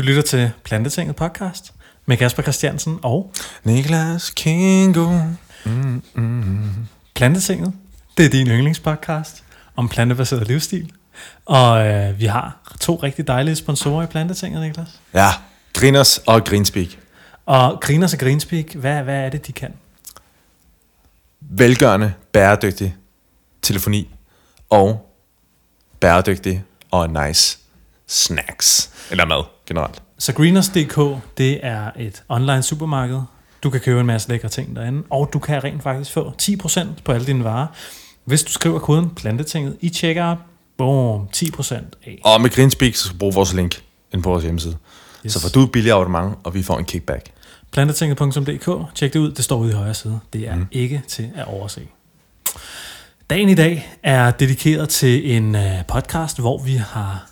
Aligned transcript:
Du 0.00 0.04
lytter 0.04 0.22
til 0.22 0.50
Plantetinget 0.64 1.16
podcast 1.16 1.72
med 2.06 2.16
Kasper 2.16 2.42
Christiansen 2.42 2.98
og 3.02 3.32
Niklas 3.64 4.30
Kingo. 4.30 5.18
Plantetinget. 7.14 7.72
Det 8.16 8.26
er 8.26 8.30
din 8.30 8.46
yndlingspodcast 8.46 9.44
om 9.76 9.88
plantebaseret 9.88 10.46
livsstil. 10.48 10.92
Og 11.46 11.86
øh, 11.86 12.20
vi 12.20 12.26
har 12.26 12.72
to 12.80 12.96
rigtig 13.02 13.26
dejlige 13.26 13.56
sponsorer 13.56 14.02
i 14.02 14.06
Plantetinget, 14.06 14.62
Niklas. 14.62 15.00
Ja, 15.14 15.28
Griners 15.74 16.18
og 16.18 16.44
Greenspeak. 16.44 16.88
Og 17.46 17.80
Griners 17.80 18.12
og 18.12 18.18
Greenspeak, 18.18 18.74
hvad, 18.74 19.02
hvad 19.02 19.16
er 19.24 19.28
det, 19.28 19.46
de 19.46 19.52
kan? 19.52 19.74
Velgørende, 21.40 22.12
bæredygtig 22.32 22.96
telefoni 23.62 24.14
og 24.70 25.14
bæredygtig 26.00 26.64
og 26.90 27.10
nice 27.10 27.58
snacks. 28.06 28.90
Eller 29.10 29.24
mad, 29.24 29.44
generelt. 29.70 30.02
Så 30.18 30.32
Greeners.dk, 30.32 31.22
det 31.38 31.60
er 31.62 31.90
et 31.98 32.22
online 32.28 32.62
supermarked. 32.62 33.20
Du 33.62 33.70
kan 33.70 33.80
købe 33.80 34.00
en 34.00 34.06
masse 34.06 34.28
lækre 34.28 34.48
ting 34.48 34.76
derinde, 34.76 35.02
og 35.10 35.30
du 35.32 35.38
kan 35.38 35.64
rent 35.64 35.82
faktisk 35.82 36.12
få 36.12 36.32
10% 36.42 36.80
på 37.04 37.12
alle 37.12 37.26
dine 37.26 37.44
varer. 37.44 37.66
Hvis 38.24 38.42
du 38.42 38.52
skriver 38.52 38.78
koden 38.78 39.10
plantetinget 39.10 39.76
i 39.80 39.88
checkout, 39.88 40.38
boom, 40.76 41.28
10% 41.36 41.74
af. 42.06 42.20
Og 42.24 42.40
med 42.40 42.50
Greenspeak, 42.50 42.94
så 42.94 43.04
skal 43.04 43.14
du 43.14 43.18
bruge 43.18 43.34
vores 43.34 43.54
link 43.54 43.82
ind 44.12 44.22
på 44.22 44.30
vores 44.30 44.44
hjemmeside. 44.44 44.76
Yes. 45.26 45.32
Så 45.32 45.40
får 45.40 45.48
du 45.48 45.62
et 45.62 45.72
billigt 45.72 45.94
abonnement, 45.94 46.34
og 46.44 46.54
vi 46.54 46.62
får 46.62 46.78
en 46.78 46.84
kickback. 46.84 47.30
Plantetinget.dk, 47.72 48.94
tjek 48.94 49.12
det 49.12 49.18
ud, 49.18 49.32
det 49.32 49.44
står 49.44 49.58
ude 49.58 49.70
i 49.70 49.74
højre 49.74 49.94
side. 49.94 50.20
Det 50.32 50.48
er 50.48 50.54
mm. 50.54 50.66
ikke 50.72 51.02
til 51.08 51.30
at 51.36 51.46
overse. 51.46 51.80
Dagen 53.30 53.48
i 53.48 53.54
dag 53.54 53.96
er 54.02 54.30
dedikeret 54.30 54.88
til 54.88 55.36
en 55.36 55.54
uh, 55.54 55.62
podcast, 55.88 56.38
hvor 56.38 56.58
vi 56.62 56.74
har 56.74 57.30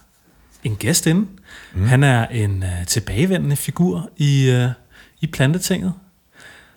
en 0.65 0.77
gæst 0.77 1.07
inde. 1.07 1.27
Mm. 1.75 1.87
Han 1.87 2.03
er 2.03 2.27
en 2.27 2.63
uh, 2.63 2.87
tilbagevendende 2.87 3.57
figur 3.57 4.11
i, 4.17 4.53
uh, 4.65 4.71
i 5.21 5.27
Plantetinget. 5.27 5.93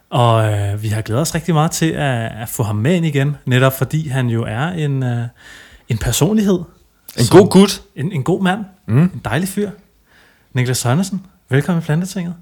Og 0.09 0.51
uh, 0.73 0.83
vi 0.83 0.87
har 0.87 1.01
glædet 1.01 1.21
os 1.21 1.35
rigtig 1.35 1.53
meget 1.53 1.71
til 1.71 1.89
at, 1.91 2.31
at 2.41 2.49
få 2.49 2.63
ham 2.63 2.75
med 2.75 2.95
ind 2.95 3.05
igen, 3.05 3.37
netop 3.45 3.77
fordi 3.77 4.07
han 4.07 4.27
jo 4.27 4.43
er 4.43 4.67
en, 4.67 5.03
uh, 5.03 5.19
en 5.89 5.97
personlighed. 5.97 6.59
En 7.17 7.23
som- 7.25 7.37
god 7.39 7.49
gut. 7.49 7.81
En, 7.95 8.11
en 8.11 8.23
god 8.23 8.43
mand. 8.43 8.65
Mm. 8.87 8.97
En 9.01 9.21
dejlig 9.25 9.49
fyr. 9.49 9.69
Niklas 10.53 10.77
Sørensen, 10.77 11.25
velkommen 11.49 11.81
i 11.81 11.85
Plantetinget. 11.85 12.35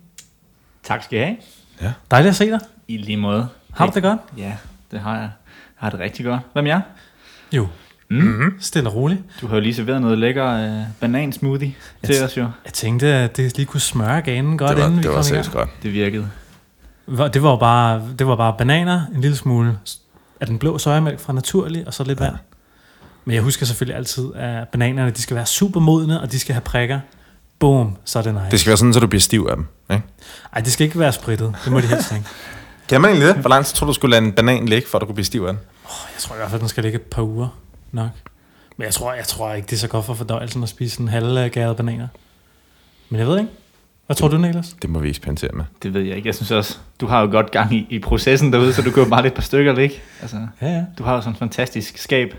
Tak 0.84 1.04
skal 1.04 1.20
I 1.20 1.22
have. 1.24 1.38
Ja. 1.82 1.94
Dejligt 2.12 2.30
at 2.30 2.36
se 2.36 2.46
dig. 2.52 2.60
I 2.88 2.98
lige 2.98 3.18
måde. 3.18 3.48
Har 3.74 3.86
du 3.86 3.92
det 3.96 4.04
godt? 4.04 4.20
Ja, 4.38 4.54
det 4.92 5.00
har 5.00 5.14
jeg. 5.14 5.22
Jeg 5.22 5.30
har 5.76 5.90
det 5.90 6.00
rigtig 6.00 6.26
godt. 6.26 6.42
Hvad 6.54 6.62
med 6.64 6.72
jer? 6.72 6.82
Jo. 7.52 7.68
Mm. 8.12 8.54
Stille 8.60 8.90
og 8.90 8.96
roligt. 8.96 9.22
Du 9.42 9.48
har 9.48 9.56
jo 9.56 9.62
lige 9.62 9.74
serveret 9.76 10.02
noget 10.02 10.18
lækker 10.18 10.48
øh, 10.80 10.84
banansmoothie 11.00 11.74
til 12.06 12.16
Jeg- 12.16 12.24
os 12.26 12.38
jo. 12.38 12.42
Jeg 12.66 12.74
tænkte, 12.74 13.08
at 13.08 13.38
det 13.38 13.58
lige 13.58 13.66
kunne 13.66 13.82
smøre 13.82 14.22
ganen 14.22 14.58
godt, 14.58 14.70
Det 14.70 14.78
var, 14.78 14.84
inden 14.86 14.98
vi 14.98 15.04
det 15.04 15.12
var 15.12 15.44
kom 15.44 15.52
godt. 15.54 15.70
Det 15.84 15.94
virkede. 15.94 16.30
Det 17.34 17.44
var 17.44 17.56
bare, 17.58 18.02
det 18.20 18.28
var 18.28 18.36
bare 18.36 18.56
bananer, 18.58 19.02
en 19.16 19.22
lille 19.22 19.38
smule 19.38 19.78
af 20.42 20.48
den 20.48 20.58
blå 20.60 20.78
sojamælk 20.78 21.20
fra 21.20 21.34
Naturlig, 21.34 21.88
og 21.88 21.94
så 21.94 22.04
lidt 22.04 22.20
vand. 22.20 22.36
Men 23.26 23.34
jeg 23.36 23.44
husker 23.44 23.66
selvfølgelig 23.66 23.98
altid, 23.98 24.26
at 24.36 24.68
bananerne 24.68 25.12
de 25.12 25.22
skal 25.22 25.36
være 25.36 25.46
super 25.46 25.80
modne, 25.80 26.22
og 26.22 26.32
de 26.32 26.40
skal 26.40 26.54
have 26.54 26.62
prikker. 26.62 27.00
Boom, 27.60 27.98
så 28.06 28.20
er 28.20 28.24
det 28.24 28.34
nice. 28.34 28.46
Det 28.52 28.60
skal 28.60 28.70
være 28.70 28.78
sådan, 28.78 28.94
så 28.94 29.00
du 29.00 29.08
bliver 29.08 29.22
stiv 29.22 29.48
af 29.50 29.56
dem. 29.56 29.66
Ikke? 29.92 30.04
Ej, 30.54 30.62
det 30.62 30.72
skal 30.74 30.86
ikke 30.86 31.00
være 31.00 31.14
spritet. 31.14 31.56
Det 31.64 31.72
må 31.72 31.80
de 31.82 31.88
helst 31.88 32.12
ikke. 32.12 32.26
Kan 32.90 33.02
man 33.02 33.12
egentlig 33.12 33.28
det? 33.28 33.36
Hvor 33.38 33.50
lang 33.50 33.66
tid 33.66 33.76
tror 33.76 33.86
du, 33.86 33.90
du 33.90 33.94
skulle 33.94 34.12
lade 34.12 34.26
en 34.26 34.32
banan 34.32 34.66
ligge, 34.66 34.88
for 34.90 34.98
at 34.98 35.02
du 35.02 35.06
kunne 35.06 35.16
blive 35.16 35.26
stiv 35.26 35.42
af 35.42 35.54
den? 35.54 35.62
Jeg 35.86 36.20
tror 36.20 36.36
i 36.36 36.38
hvert 36.38 36.50
fald, 36.50 36.60
den 36.62 36.70
skal 36.70 36.84
ligge 36.84 36.96
et 36.96 37.02
par 37.02 37.22
uger 37.22 37.48
nok. 37.92 38.10
Men 38.78 38.86
jeg 38.86 38.94
tror, 38.94 39.14
jeg 39.14 39.26
tror 39.26 39.54
ikke, 39.54 39.66
det 39.66 39.74
er 39.74 39.78
så 39.78 39.88
godt 39.88 40.06
for 40.06 40.14
fordøjelsen 40.14 40.64
at 40.64 40.70
spise 40.70 41.02
en 41.02 41.08
halvgæret 41.08 41.78
bananer. 41.78 42.08
Men 43.10 43.20
jeg 43.20 43.28
ved 43.28 43.38
ikke. 43.40 43.52
Hvad 44.06 44.16
tror 44.16 44.28
du, 44.28 44.38
Niklas? 44.38 44.76
Det 44.82 44.90
må 44.90 45.00
vi 45.00 45.10
eksperimentere 45.10 45.50
med. 45.54 45.66
Det 45.84 45.94
ved 45.94 46.02
jeg 46.02 46.16
ikke. 46.16 46.28
Jeg 46.28 46.36
synes 46.36 46.52
også, 46.52 46.78
du 47.02 47.08
har 47.08 47.22
jo 47.22 47.28
godt 47.32 47.52
gang 47.52 47.74
i, 47.74 47.88
i 47.90 48.00
processen 48.00 48.54
derude, 48.54 48.74
så 48.74 48.82
du 48.82 48.92
kan 48.92 49.04
jo 49.04 49.10
bare 49.10 49.22
lidt 49.24 49.34
par 49.34 49.42
stykker 49.42 49.78
ikke? 49.78 50.02
Altså, 50.22 50.38
Ja, 50.62 50.68
ja. 50.68 50.86
du 50.98 51.04
har 51.04 51.16
jo 51.16 51.22
sådan 51.22 51.34
et 51.34 51.40
fantastisk 51.40 51.98
skab, 51.98 52.34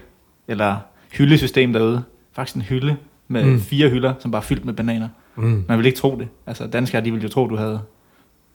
eller 0.49 0.77
hyldesystem 1.13 1.73
derude. 1.73 2.03
Faktisk 2.33 2.57
en 2.57 2.63
hylde 2.63 2.97
med 3.29 3.45
Mm. 3.45 3.61
fire 3.61 3.89
hylder, 3.91 4.15
som 4.21 4.31
bare 4.31 4.41
er 4.43 4.45
fyldt 4.47 4.65
med 4.65 4.75
bananer. 4.75 5.09
Mm. 5.37 5.65
Man 5.69 5.79
vil 5.79 5.87
ikke 5.87 5.99
tro 5.99 6.17
det. 6.21 6.29
Altså, 6.47 6.67
danskere, 6.67 7.05
de 7.05 7.11
ville 7.11 7.23
jo 7.23 7.29
tro, 7.29 7.47
du 7.49 7.57
havde 7.57 7.81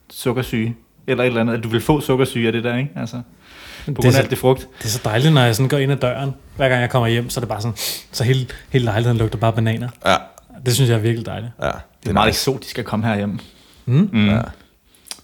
sukkersyge. 0.10 0.76
Eller 1.08 1.24
et 1.24 1.28
eller 1.28 1.42
andet, 1.42 1.54
at 1.54 1.64
du 1.64 1.68
ville 1.70 1.82
få 1.82 2.00
sukkersyge 2.02 2.48
af 2.48 2.54
det 2.54 2.64
der, 2.64 2.76
ikke? 2.78 2.92
Altså, 2.96 3.22
på 3.86 3.92
Det 3.92 3.92
er 3.92 3.94
grund 3.96 4.06
af 4.08 4.14
så- 4.14 4.20
alt 4.20 4.30
det 4.30 4.38
frugt. 4.38 4.68
Det 4.78 4.86
er 4.86 4.90
så 4.90 5.02
dejligt, 5.04 5.34
når 5.34 5.42
jeg 5.42 5.56
sådan 5.56 5.70
går 5.70 5.78
ind 5.78 5.92
ad 5.92 5.98
døren. 5.98 6.34
Hver 6.56 6.70
gang 6.70 6.82
jeg 6.82 6.90
kommer 6.90 7.08
hjem, 7.08 7.30
så 7.30 7.40
er 7.40 7.42
det 7.42 7.50
bare 7.50 7.62
sådan, 7.62 7.78
så 8.12 8.24
hele, 8.24 8.48
hele 8.70 8.86
lejligheden 8.86 9.18
lugter 9.18 9.38
bare 9.38 9.54
bananer. 9.54 9.90
Ja, 10.06 10.16
Det 10.66 10.74
synes 10.76 10.90
jeg 10.90 10.96
er 10.96 11.02
virkelig 11.02 11.26
dejligt. 11.26 11.52
ja. 11.62 11.72
Det 12.04 12.10
er 12.10 12.14
meget 12.14 12.28
eksotisk 12.30 12.80
at 12.80 12.86
komme 12.86 13.06
herhjem. 13.06 13.40
Mm. 13.86 14.10
Mm. 14.14 14.28
Ja. 14.30 14.42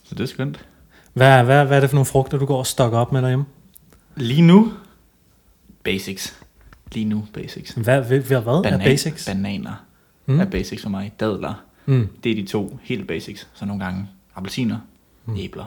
Så 0.04 0.16
det 0.16 0.20
er 0.20 0.28
skønt. 0.28 0.66
Hvad, 1.14 1.44
hvad, 1.44 1.66
hvad 1.66 1.78
er 1.78 1.82
det 1.82 1.90
for 1.90 1.96
nogle 1.96 2.06
frugter, 2.06 2.38
du 2.38 2.46
går 2.46 2.58
og 2.58 2.68
stokker 2.68 2.98
op 2.98 3.12
med 3.12 3.22
derhjemme? 3.22 3.46
Lige 4.16 4.42
nu, 4.42 4.74
basics. 5.84 6.38
Lige 6.94 7.06
nu, 7.06 7.26
basics. 7.34 7.72
Hvad, 7.72 8.02
hvad, 8.02 8.20
hvad, 8.20 8.42
hvad 8.42 8.72
er 8.72 8.78
basics? 8.78 9.26
Bananer 9.26 9.86
mm. 10.26 10.40
er 10.40 10.46
basics 10.46 10.82
for 10.82 10.90
mig. 10.90 11.12
Dadler, 11.20 11.54
Mm. 11.86 12.10
det 12.24 12.32
er 12.32 12.36
de 12.36 12.46
to 12.48 12.80
helt 12.84 13.08
basics. 13.08 13.48
Så 13.54 13.66
nogle 13.66 13.84
gange 13.84 14.10
appelsiner, 14.36 14.78
mm. 15.26 15.38
æbler. 15.38 15.66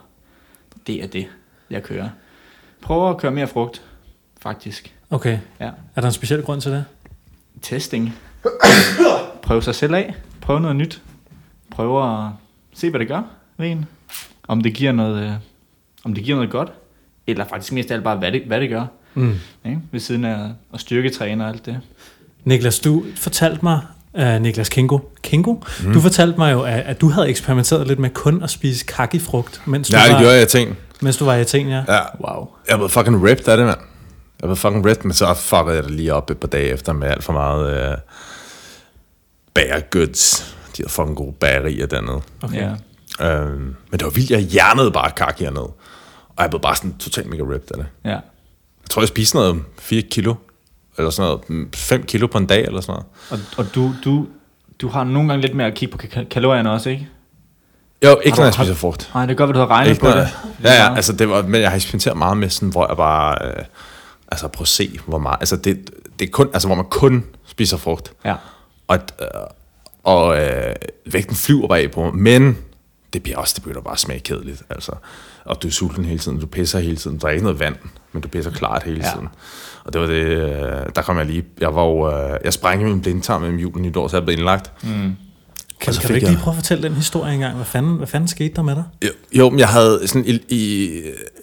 Det 0.86 1.02
er 1.02 1.06
det, 1.06 1.26
jeg 1.70 1.82
kører. 1.82 2.08
Prøver 2.84 3.10
at 3.10 3.16
køre 3.16 3.32
mere 3.32 3.46
frugt, 3.46 3.82
faktisk. 4.42 4.94
Okay. 5.10 5.38
Ja. 5.60 5.70
Er 5.96 6.00
der 6.00 6.08
en 6.08 6.12
speciel 6.12 6.42
grund 6.42 6.60
til 6.60 6.72
det? 6.72 6.84
Testing. 7.62 8.14
Prøv 9.42 9.62
sig 9.62 9.74
selv 9.74 9.94
af. 9.94 10.14
Prøv 10.40 10.58
noget 10.58 10.76
nyt. 10.76 11.02
Prøv 11.70 12.14
at 12.24 12.30
se, 12.74 12.90
hvad 12.90 13.00
det 13.00 13.08
gør 13.08 13.22
ved 13.56 13.68
en. 13.70 13.84
Om 14.48 14.60
det 14.60 14.74
giver 14.74 14.92
noget, 14.92 15.24
øh, 15.24 15.32
om 16.04 16.14
det 16.14 16.24
giver 16.24 16.36
noget 16.36 16.50
godt. 16.50 16.72
Eller 17.26 17.44
faktisk 17.48 17.72
mest 17.72 17.90
af 17.90 17.94
alt 17.94 18.04
bare, 18.04 18.16
hvad 18.16 18.32
det, 18.32 18.42
hvad 18.46 18.60
det 18.60 18.68
gør. 18.70 18.84
Mm. 19.14 19.34
Ikke? 19.64 19.80
Ved 19.92 20.00
siden 20.00 20.24
af 20.24 20.50
at 20.74 20.80
styrketræne 20.80 21.44
og 21.44 21.50
alt 21.50 21.66
det. 21.66 21.80
Niklas, 22.44 22.78
du 22.80 23.04
fortalte 23.16 23.58
mig, 23.62 23.80
uh, 24.14 24.42
Niklas 24.42 24.68
Kingo, 24.68 24.98
Kingo? 25.22 25.54
Mm. 25.84 25.92
du 25.92 26.00
fortalte 26.00 26.38
mig 26.38 26.52
jo, 26.52 26.62
at, 26.62 26.80
at 26.80 27.00
du 27.00 27.08
havde 27.08 27.28
eksperimenteret 27.28 27.86
lidt 27.86 27.98
med 27.98 28.10
kun 28.10 28.42
at 28.42 28.50
spise 28.50 28.84
kakifrugt, 28.86 29.62
mens 29.66 29.88
du, 29.88 29.96
Ja, 29.96 30.02
det 30.04 30.12
var, 30.12 30.20
gjorde 30.20 30.36
jeg 30.38 30.48
ting. 30.48 30.76
Mens 31.00 31.16
du 31.16 31.24
var 31.24 31.34
i 31.34 31.40
Athen, 31.40 31.68
ja. 31.68 31.84
Ja. 31.88 32.00
Wow. 32.20 32.48
Jeg 32.68 32.78
blev 32.78 32.88
fucking 32.88 33.24
ripped 33.28 33.48
af 33.48 33.56
det, 33.56 33.66
mand. 33.66 33.78
Jeg 34.40 34.48
blev 34.48 34.56
fucking 34.56 34.86
ripped, 34.86 35.04
men 35.04 35.12
så 35.12 35.34
fuckede 35.34 35.74
jeg 35.76 35.84
det 35.84 35.90
lige 35.90 36.14
op 36.14 36.30
et 36.30 36.38
par 36.38 36.48
dage 36.48 36.68
efter 36.68 36.92
med 36.92 37.08
alt 37.08 37.24
for 37.24 37.32
meget 37.32 37.92
uh, 37.92 37.98
bagergoods. 39.54 40.54
De 40.76 40.82
havde 40.82 40.90
fucking 40.90 41.16
gode 41.16 41.32
bagerier 41.32 41.86
dernede. 41.86 42.20
Okay. 42.42 42.56
Ja. 43.20 43.44
Um, 43.44 43.50
men 43.60 43.76
det 43.92 44.04
var 44.04 44.10
vildt, 44.10 44.30
jeg 44.30 44.40
hjernede 44.40 44.90
bare 44.92 45.10
kak 45.10 45.38
hernede. 45.38 45.72
Og 46.36 46.42
jeg 46.42 46.50
blev 46.50 46.60
bare 46.60 46.76
sådan 46.76 46.94
totalt 46.98 47.26
mega 47.30 47.42
ripped 47.42 47.70
af 47.70 47.76
det. 47.76 47.86
ja. 48.04 48.18
Jeg 48.84 48.90
tror, 48.90 49.02
jeg 49.02 49.08
spiste 49.08 49.36
noget 49.36 49.62
4 49.78 50.02
kilo. 50.02 50.34
Eller 50.98 51.10
sådan 51.10 51.38
noget 51.48 51.74
5 51.74 52.02
kilo 52.02 52.26
på 52.26 52.38
en 52.38 52.46
dag, 52.46 52.64
eller 52.64 52.80
sådan 52.80 53.02
noget. 53.30 53.44
Og, 53.56 53.58
og 53.64 53.74
du, 53.74 53.92
du, 54.04 54.26
du 54.80 54.88
har 54.88 55.04
nogle 55.04 55.28
gange 55.28 55.42
lidt 55.42 55.54
mere 55.56 55.66
at 55.66 55.74
kigge 55.74 55.96
på 55.98 56.06
ka- 56.06 56.28
kalorierne 56.28 56.70
også, 56.72 56.90
ikke? 56.90 57.08
Jo, 58.04 58.20
ikke 58.24 58.36
Har 58.36 58.42
når 58.42 58.44
jeg 58.46 58.54
spiser 58.54 58.74
frugt. 58.74 59.10
Nej, 59.14 59.26
det 59.26 59.32
er 59.32 59.36
godt, 59.36 59.50
at 59.50 59.54
du 59.54 59.60
har 59.60 59.66
regnet 59.70 59.90
Ikke 59.90 60.00
på 60.00 60.06
når, 60.08 60.14
det. 60.16 60.28
ja, 60.64 60.72
ja, 60.84 60.94
altså 60.96 61.12
det 61.12 61.28
var, 61.28 61.42
men 61.42 61.60
jeg 61.60 61.68
har 61.70 61.76
eksperimenteret 61.76 62.16
meget 62.16 62.36
med 62.36 62.48
sådan, 62.50 62.68
hvor 62.68 62.86
jeg 62.88 62.96
bare, 62.96 63.36
øh, 63.48 63.64
altså 64.32 64.48
prøv 64.48 64.62
at 64.62 64.68
se, 64.68 64.98
hvor 65.06 65.18
meget, 65.18 65.36
altså 65.40 65.56
det, 65.56 65.90
det 66.18 66.26
er 66.28 66.30
kun, 66.30 66.48
altså 66.52 66.68
hvor 66.68 66.74
man 66.74 66.84
kun 66.90 67.24
spiser 67.46 67.76
frugt, 67.76 68.12
Ja. 68.24 68.34
og, 68.88 68.98
øh, 69.20 69.26
og 70.04 70.38
øh, 70.42 70.74
vægten 71.12 71.36
flyver 71.36 71.68
bare 71.68 71.78
af 71.80 71.90
på 71.90 72.02
mig, 72.02 72.14
men 72.16 72.58
det 73.12 73.22
bliver 73.22 73.38
også, 73.38 73.52
det 73.56 73.62
begynder 73.62 73.80
bare 73.82 73.92
at 73.94 73.98
smage 74.00 74.20
kedeligt, 74.20 74.62
altså, 74.70 74.92
og 75.44 75.62
du 75.62 75.66
er 75.68 75.72
sulten 75.72 76.04
hele 76.04 76.18
tiden, 76.18 76.40
du 76.40 76.46
pisser 76.46 76.78
hele 76.78 76.96
tiden, 76.96 77.18
der 77.18 77.26
er 77.26 77.30
ikke 77.30 77.42
noget 77.44 77.60
vand, 77.60 77.76
men 78.12 78.22
du 78.22 78.28
pisser 78.28 78.50
klart 78.50 78.82
hele 78.82 79.00
Ja. 79.04 79.10
tiden, 79.12 79.28
og 79.84 79.92
det 79.92 80.00
var 80.00 80.06
det, 80.06 80.14
øh, 80.14 80.86
der 80.96 81.02
kom 81.02 81.18
jeg 81.18 81.26
lige, 81.26 81.44
jeg 81.60 81.74
var 81.74 81.82
jo, 81.84 82.10
øh, 82.12 82.38
jeg 82.44 82.52
sprængte 82.52 82.86
min 82.86 83.00
blindtarm 83.00 83.40
mellem 83.40 83.58
jul 83.58 83.74
og 83.74 83.80
nytår, 83.80 84.08
så 84.08 84.16
jeg 84.16 84.24
blev 84.24 84.36
indlagt, 84.38 84.72
Mm. 84.82 85.16
Kan, 85.84 85.90
Og 85.90 85.94
så 85.94 86.00
kan 86.00 86.08
du 86.10 86.14
ikke 86.14 86.26
jeg- 86.26 86.32
lige 86.34 86.42
prøve 86.42 86.52
at 86.52 86.56
fortælle 86.56 86.82
den 86.88 86.94
historie 86.94 87.34
engang? 87.34 87.54
Hvad 87.56 87.64
fanden, 87.66 87.96
hvad 87.96 88.06
fanden 88.06 88.28
skete 88.28 88.54
der 88.54 88.62
med 88.62 88.74
dig? 88.74 88.84
Jo, 89.04 89.08
jo 89.38 89.50
men 89.50 89.58
jeg 89.58 89.68
havde 89.68 90.08
sådan 90.08 90.24
i, 90.26 90.40
i, 90.48 90.90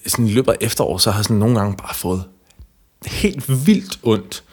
sådan 0.07 0.27
i 0.27 0.31
løbet 0.33 0.51
af 0.51 0.55
efterår, 0.61 0.97
så 0.97 1.11
har 1.11 1.19
jeg 1.19 1.23
sådan 1.25 1.37
nogle 1.37 1.59
gange 1.59 1.77
bare 1.77 1.93
fået 1.95 2.23
helt 3.05 3.65
vildt 3.67 3.99
ondt. 4.03 4.43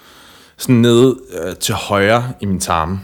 Sådan 0.56 0.74
nede 0.74 1.18
øh, 1.44 1.56
til 1.56 1.74
højre 1.74 2.32
i 2.40 2.46
min 2.46 2.60
tarme. 2.60 3.00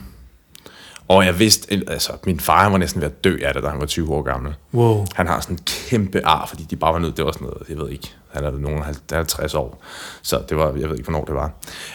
Og 1.08 1.26
jeg 1.26 1.38
vidste, 1.38 1.82
altså 1.88 2.12
min 2.26 2.40
far 2.40 2.68
var 2.68 2.78
næsten 2.78 3.00
ved 3.00 3.08
at 3.08 3.24
dø 3.24 3.36
af 3.42 3.54
det, 3.54 3.62
da 3.62 3.68
han 3.68 3.80
var 3.80 3.86
20 3.86 4.12
år 4.14 4.22
gammel. 4.22 4.54
Wow. 4.74 5.06
Han 5.14 5.26
har 5.26 5.40
sådan 5.40 5.54
en 5.56 5.60
kæmpe 5.66 6.26
ar, 6.26 6.46
fordi 6.46 6.62
de 6.70 6.76
bare 6.76 6.92
var 6.92 6.98
nødt, 6.98 7.16
det 7.16 7.24
var 7.24 7.32
sådan 7.32 7.46
noget, 7.46 7.62
jeg 7.68 7.76
ved 7.78 7.90
ikke, 7.90 8.12
han 8.32 8.44
er 8.44 8.50
nogen 8.50 8.82
50 9.12 9.54
år, 9.54 9.82
så 10.22 10.42
det 10.48 10.56
var, 10.56 10.64
jeg 10.66 10.88
ved 10.88 10.96
ikke, 10.98 11.10
hvornår 11.10 11.24
det 11.24 11.34
var. 11.34 11.50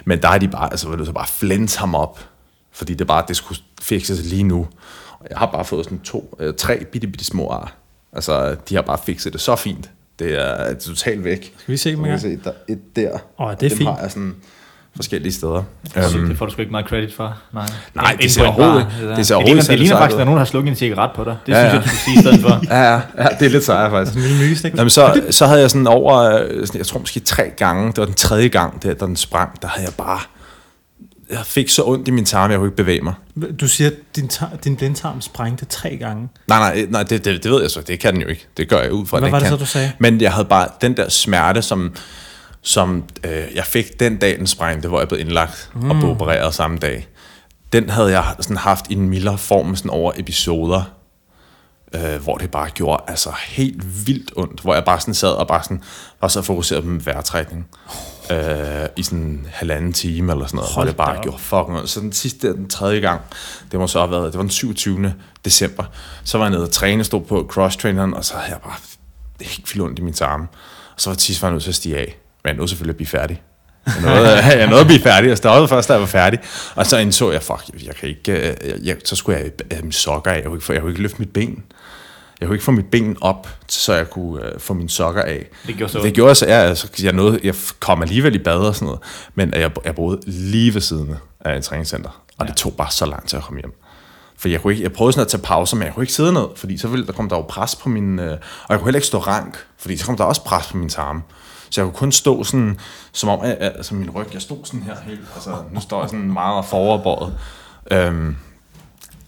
Men 0.06 0.22
der 0.22 0.28
har 0.28 0.38
de 0.38 0.48
bare, 0.48 0.72
altså 0.72 1.04
til 1.06 1.14
bare 1.14 1.28
flænse 1.28 1.80
ham 1.80 1.96
op, 1.96 2.19
fordi 2.80 2.94
det 2.94 3.08
bare, 3.08 3.24
det 3.28 3.36
skulle 3.36 3.62
fikses 3.81 4.26
lige 4.26 4.44
nu. 4.44 4.68
Og 5.20 5.28
jeg 5.30 5.38
har 5.38 5.46
bare 5.46 5.66
fået 5.66 5.86
sådan 5.86 6.00
to, 6.00 6.36
øh, 6.40 6.54
tre 6.58 6.86
bitte, 6.92 7.08
bitte 7.08 7.26
små 7.26 7.50
ar. 7.50 7.74
Altså, 8.14 8.56
de 8.70 8.76
har 8.76 8.81
bare 8.81 8.98
fikset 9.06 9.34
det 9.34 9.42
så 9.42 9.56
fint. 9.56 9.90
Det 10.20 10.42
er 10.42 10.74
totalt 10.74 11.24
væk. 11.24 11.54
Skal 11.58 11.72
vi 11.72 11.78
se 11.78 11.92
dem 11.92 12.00
en 12.00 12.06
gang? 12.06 12.22
se, 12.22 12.40
der 12.44 12.50
er 12.50 12.54
et 12.74 12.96
der. 12.96 13.18
Åh, 13.40 13.52
det 13.52 13.64
er 13.64 13.70
Dem 13.70 13.78
fint. 13.78 13.90
har 13.90 14.00
jeg 14.02 14.12
sådan 14.12 14.36
forskellige 14.96 15.34
steder. 15.34 15.64
Sygt, 16.08 16.16
Øhm, 16.16 16.28
det 16.28 16.38
får 16.38 16.46
du 16.46 16.52
sgu 16.52 16.62
ikke 16.62 16.72
meget 16.72 16.86
credit 16.88 17.14
for. 17.16 17.38
Nej, 17.54 17.66
Nej, 17.96 18.12
En- 18.12 18.18
det 18.18 18.24
en 18.24 18.30
ser 18.30 18.44
overhovedet 18.44 18.74
bare, 18.74 18.81
ikke- 19.00 19.10
der. 19.10 19.16
det 19.16 19.28
ser 19.28 19.36
ligner- 19.36 19.38
overhovedet 19.46 19.70
Det 19.70 19.80
ligner 19.80 19.88
særlig 19.96 20.02
faktisk, 20.02 20.14
at 20.14 20.18
der 20.18 20.22
er 20.22 20.26
nogen, 20.26 20.38
der 20.38 20.44
har 20.46 20.46
slukket 20.50 20.70
en 20.72 20.76
cigaret 20.76 21.12
på 21.16 21.24
dig. 21.24 21.38
Det 21.46 21.52
Ja, 21.54 21.58
synes 21.60 21.74
ja. 21.74 21.74
jeg, 21.74 21.84
du 21.84 21.88
skulle 21.88 22.00
sige 22.00 22.18
i 22.18 22.22
stedet 22.22 22.40
for. 22.42 22.62
ja, 22.76 22.84
ja, 22.94 23.02
ja, 23.18 23.28
det 23.40 23.46
er 23.46 23.50
lidt 23.50 23.64
sejt 23.64 23.92
faktisk. 23.92 24.16
En 24.18 24.22
lille 24.22 24.38
mygestik. 24.46 24.74
Jamen, 24.76 24.90
så, 24.90 25.22
så 25.30 25.46
havde 25.46 25.62
jeg 25.62 25.70
sådan 25.72 25.88
over, 25.88 26.16
øh, 26.22 26.68
sådan, 26.68 26.78
jeg 26.80 26.86
tror 26.88 27.00
måske 27.00 27.20
tre 27.20 27.50
gange, 27.58 27.88
det 27.88 27.98
var 27.98 28.06
den 28.06 28.14
tredje 28.14 28.48
gang, 28.48 28.84
der, 28.84 28.94
da 28.94 29.06
den 29.06 29.16
sprang, 29.16 29.62
der 29.62 29.68
havde 29.68 29.86
jeg 29.86 29.94
bare, 29.98 30.20
jeg 31.30 31.46
fik 31.46 31.70
så 31.70 31.84
ondt 31.86 32.08
i 32.08 32.12
min 32.12 32.26
tarm, 32.26 32.52
jeg 32.52 32.60
kunne 32.60 32.68
ikke 32.68 32.76
bevæge 32.78 33.02
mig. 33.02 33.14
Du 33.60 33.68
siger, 33.68 33.90
at 33.90 33.96
din, 34.16 34.28
tar- 34.28 34.56
din 34.64 34.76
blindtarm 34.76 35.22
sprængte 35.22 35.66
tre 35.66 35.98
gange. 35.98 36.30
Nej, 36.48 36.60
nej, 36.60 36.88
nej 36.90 37.04
det, 37.04 37.26
det, 37.26 37.44
det 37.44 37.52
ved 37.52 37.62
jeg 37.62 37.72
så, 37.72 37.81
det 37.81 38.00
kan 38.00 38.14
den 38.14 38.22
jo 38.22 38.28
ikke. 38.28 38.48
Det 38.58 38.70
gør 38.70 38.81
jeg 38.81 38.92
ud 38.92 39.06
fra, 39.06 39.18
Hvad 39.20 39.28
den 39.28 39.31
var 39.31 39.40
det 39.40 39.48
kan. 39.48 39.58
så, 39.58 39.64
du 39.64 39.66
sagde? 39.66 39.92
Men 40.00 40.22
jeg 40.22 40.31
havde 40.34 40.46
bare 40.46 40.68
den 40.81 40.98
der 40.98 41.10
smerte, 41.10 41.62
som, 41.62 41.96
som 42.62 43.04
øh, 43.24 43.44
jeg 43.56 43.66
fik 43.66 44.00
den 44.00 44.18
dag, 44.18 44.38
den 44.38 44.48
sprængte, 44.48 44.88
hvor 44.88 45.00
jeg 45.00 45.08
blev 45.08 45.20
indlagt 45.20 45.70
mm. 45.76 45.90
og 45.92 45.96
blev 45.98 46.10
opereret 46.10 46.54
samme 46.54 46.78
dag. 46.78 47.08
Den 47.74 47.90
havde 47.90 48.12
jeg 48.12 48.36
sådan 48.40 48.58
haft 48.58 48.86
i 48.90 48.94
en 48.94 49.10
mildere 49.10 49.38
form 49.38 49.76
sådan 49.76 49.92
over 49.92 50.12
episoder, 50.18 50.84
øh, 51.96 52.16
hvor 52.24 52.38
det 52.38 52.52
bare 52.52 52.70
gjorde 52.70 53.04
altså 53.08 53.31
helt 53.48 54.08
vildt 54.08 54.31
ondt, 54.36 54.62
hvor 54.62 54.74
jeg 54.74 54.84
bare 54.86 55.00
sådan 55.00 55.14
sad 55.14 55.31
og 55.31 55.48
bare 55.48 55.64
sådan, 55.64 55.84
var 56.22 56.28
så 56.28 56.42
fokuseret 56.42 56.84
på 56.84 56.90
min 56.90 57.06
vejrtrækning 57.06 57.68
øh, 58.31 58.88
i 58.98 59.04
sådan 59.04 59.20
en 59.20 59.48
halvanden 59.52 59.94
time 59.94 60.31
eller 60.31 60.46
sådan 60.46 60.56
noget, 60.58 60.72
hvor 60.72 60.76
Hold 60.76 60.88
det 60.88 60.96
bare 60.98 61.18
op. 61.18 61.24
gjorde 61.24 61.40
fucking 61.40 61.78
ondt. 61.78 61.90
Så 61.90 62.00
den 62.00 62.14
sidste, 62.14 62.48
den 62.54 62.70
tredje 62.70 63.00
gang, 63.00 63.22
det 63.72 63.80
må 63.80 63.88
så 63.88 64.00
have 64.00 64.12
været, 64.12 64.26
det 64.26 64.36
var 64.38 64.42
den 64.44 64.50
27. 64.50 65.14
december, 65.46 65.84
så 66.24 66.38
var 66.38 66.46
jeg 66.46 66.52
nede 66.52 66.64
og 66.64 66.72
træne, 66.72 67.04
stod 67.04 67.22
på 67.22 67.50
cross-traineren, 67.54 68.14
og 68.14 68.26
så 68.26 68.34
havde 68.38 68.50
jeg 68.50 68.60
bare 68.64 68.76
helt 69.42 69.74
vildt 69.76 69.81
ondt 69.88 70.00
i 70.00 70.02
min 70.02 70.14
tarme. 70.14 70.48
Og 70.96 71.02
så 71.02 71.10
var 71.10 71.16
Tis 71.16 71.42
var 71.42 71.50
nødt 71.52 71.64
til 71.64 71.70
at 71.70 71.76
stige 71.76 71.98
af. 71.98 72.18
Men 72.44 72.48
jeg 72.50 72.56
nåede 72.56 72.70
selvfølgelig 72.70 72.94
at 72.94 72.98
blive 72.98 73.08
færdig. 73.08 73.42
Jeg 73.86 73.96
nåede, 74.02 74.30
jeg 74.60 74.68
nåede 74.68 74.81
at 74.81 74.88
blive 74.88 75.02
færdig. 75.02 75.30
Jeg 75.30 75.38
stoppede 75.38 75.68
først, 75.68 75.88
da 75.90 75.94
jeg 75.94 76.02
var 76.02 76.08
færdig. 76.08 76.40
Og 76.76 76.86
så 76.86 76.98
indså 76.98 77.31
jeg, 77.31 77.44
fuck, 77.44 77.64
jeg, 77.74 77.86
jeg 77.88 77.96
kan 77.96 78.10
ikke... 78.10 78.31
øh, 78.31 78.56
Jeg, 78.68 78.76
jeg, 78.84 78.96
så 79.06 79.16
skulle 79.16 79.38
jeg 79.40 79.52
have 79.72 79.81
mine 79.81 79.94
sokker 79.94 80.31
af. 80.31 80.36
Jeg 80.36 80.44
kunne, 80.44 80.58
ikke, 80.58 80.74
jeg 80.74 80.81
kunne 80.81 80.92
ikke 80.92 81.02
løfte 81.02 81.20
mit 81.20 81.34
ben. 81.34 81.64
Jeg 82.40 82.48
kunne 82.48 82.56
ikke 82.56 82.66
få 82.66 82.72
mit 82.72 82.86
ben 82.86 83.18
op, 83.22 83.48
så 83.68 83.94
jeg 83.94 84.10
kunne 84.10 84.46
øh, 84.46 84.60
få 84.60 84.74
mine 84.74 84.90
sokker 84.90 85.22
af. 85.22 85.46
Det 85.68 85.76
gjorde 85.76 85.94
så 85.94 86.00
Det 86.00 86.14
gjorde 86.14 86.36
så, 86.36 86.46
ja, 86.46 86.52
altså, 86.60 86.88
jeg, 87.04 87.14
nåede, 87.14 87.40
jeg 87.44 87.56
kom 87.80 88.02
alligevel 88.02 88.36
i 88.36 88.38
bad 88.38 88.58
og 88.58 88.76
sådan 88.76 88.86
noget. 88.86 89.00
Men 89.36 89.54
jeg, 89.54 89.72
jeg 89.86 89.96
boede 89.96 90.20
lige 90.26 90.74
ved 90.74 90.82
siden 90.82 91.16
af 91.40 91.58
et 91.58 91.64
træningscenter. 91.64 92.22
Og 92.38 92.48
det 92.48 92.56
tog 92.56 92.74
bare 92.74 92.92
så 92.92 93.06
lang 93.06 93.28
tid 93.28 93.38
at 93.38 93.44
komme 93.46 93.60
hjem. 93.62 93.74
For 94.38 94.50
jeg, 94.50 94.62
kunne 94.62 94.74
ikke, 94.74 94.84
jeg 94.84 94.94
prøvede 94.94 95.14
sådan 95.14 95.22
at 95.26 95.28
tage 95.28 95.42
pauser, 95.42 95.78
men 95.78 95.86
jeg 95.86 95.94
kunne 95.94 96.04
ikke 96.04 96.14
sidde 96.14 96.34
ned, 96.34 96.46
fordi 96.56 96.78
så 96.78 96.88
ville 96.88 97.06
der 97.06 97.12
kom 97.14 97.30
der 97.30 97.36
jo 97.36 97.42
pres 97.42 97.76
på 97.76 97.90
min... 97.90 98.20
Øh, 98.20 98.32
og 98.32 98.38
jeg 98.70 98.78
kunne 98.80 98.88
heller 98.88 98.98
ikke 98.98 99.08
stå 99.08 99.18
rank, 99.20 99.58
fordi 99.78 99.98
så 99.98 100.06
kom 100.06 100.18
der 100.18 100.24
også 100.24 100.44
pres 100.44 100.68
på 100.68 100.78
min 100.78 100.90
tarme. 100.90 101.22
Så 101.70 101.82
jeg 101.82 101.86
kunne 101.86 101.98
kun 101.98 102.12
stå 102.12 102.44
sådan, 102.44 102.80
som 103.12 103.30
om, 103.30 103.40
at, 103.44 103.52
at- 103.52 103.74
altså 103.76 103.96
min 103.96 104.10
ryg, 104.10 104.28
jeg 104.34 104.42
stod 104.42 104.58
sådan 104.66 104.82
her 104.84 104.96
helt, 105.06 105.20
altså 105.36 105.56
nu 105.72 105.80
står 105.82 106.00
jeg 106.02 106.10
sådan 106.10 106.32
meget 106.34 106.66
foroverbøjet. 106.66 107.34
Øhm, 107.92 108.36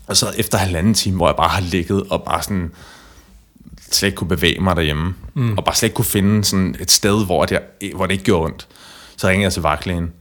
og 0.07 0.17
så 0.17 0.25
efter 0.37 0.57
halvanden 0.57 0.93
time, 0.93 1.15
hvor 1.15 1.27
jeg 1.27 1.35
bare 1.35 1.49
har 1.49 1.61
ligget 1.61 2.03
og 2.09 2.23
bare 2.23 2.41
sådan 2.43 2.71
slet 3.95 4.07
ikke 4.07 4.15
kunne 4.15 4.27
bevæge 4.27 4.59
mig 4.59 4.75
derhjemme, 4.75 5.15
mm. 5.33 5.57
og 5.57 5.65
bare 5.65 5.75
slet 5.75 5.87
ikke 5.87 5.95
kunne 5.95 6.05
finde 6.05 6.43
sådan 6.43 6.75
et 6.79 6.91
sted, 6.91 7.25
hvor 7.25 7.45
det, 7.45 7.59
hvor 7.95 8.05
det 8.05 8.13
ikke 8.13 8.23
gjorde 8.23 8.45
ondt, 8.45 8.67
så 9.17 9.27
ringede 9.27 9.43
jeg 9.43 9.53
til 9.53 9.61
vagtlægen, 9.61 10.11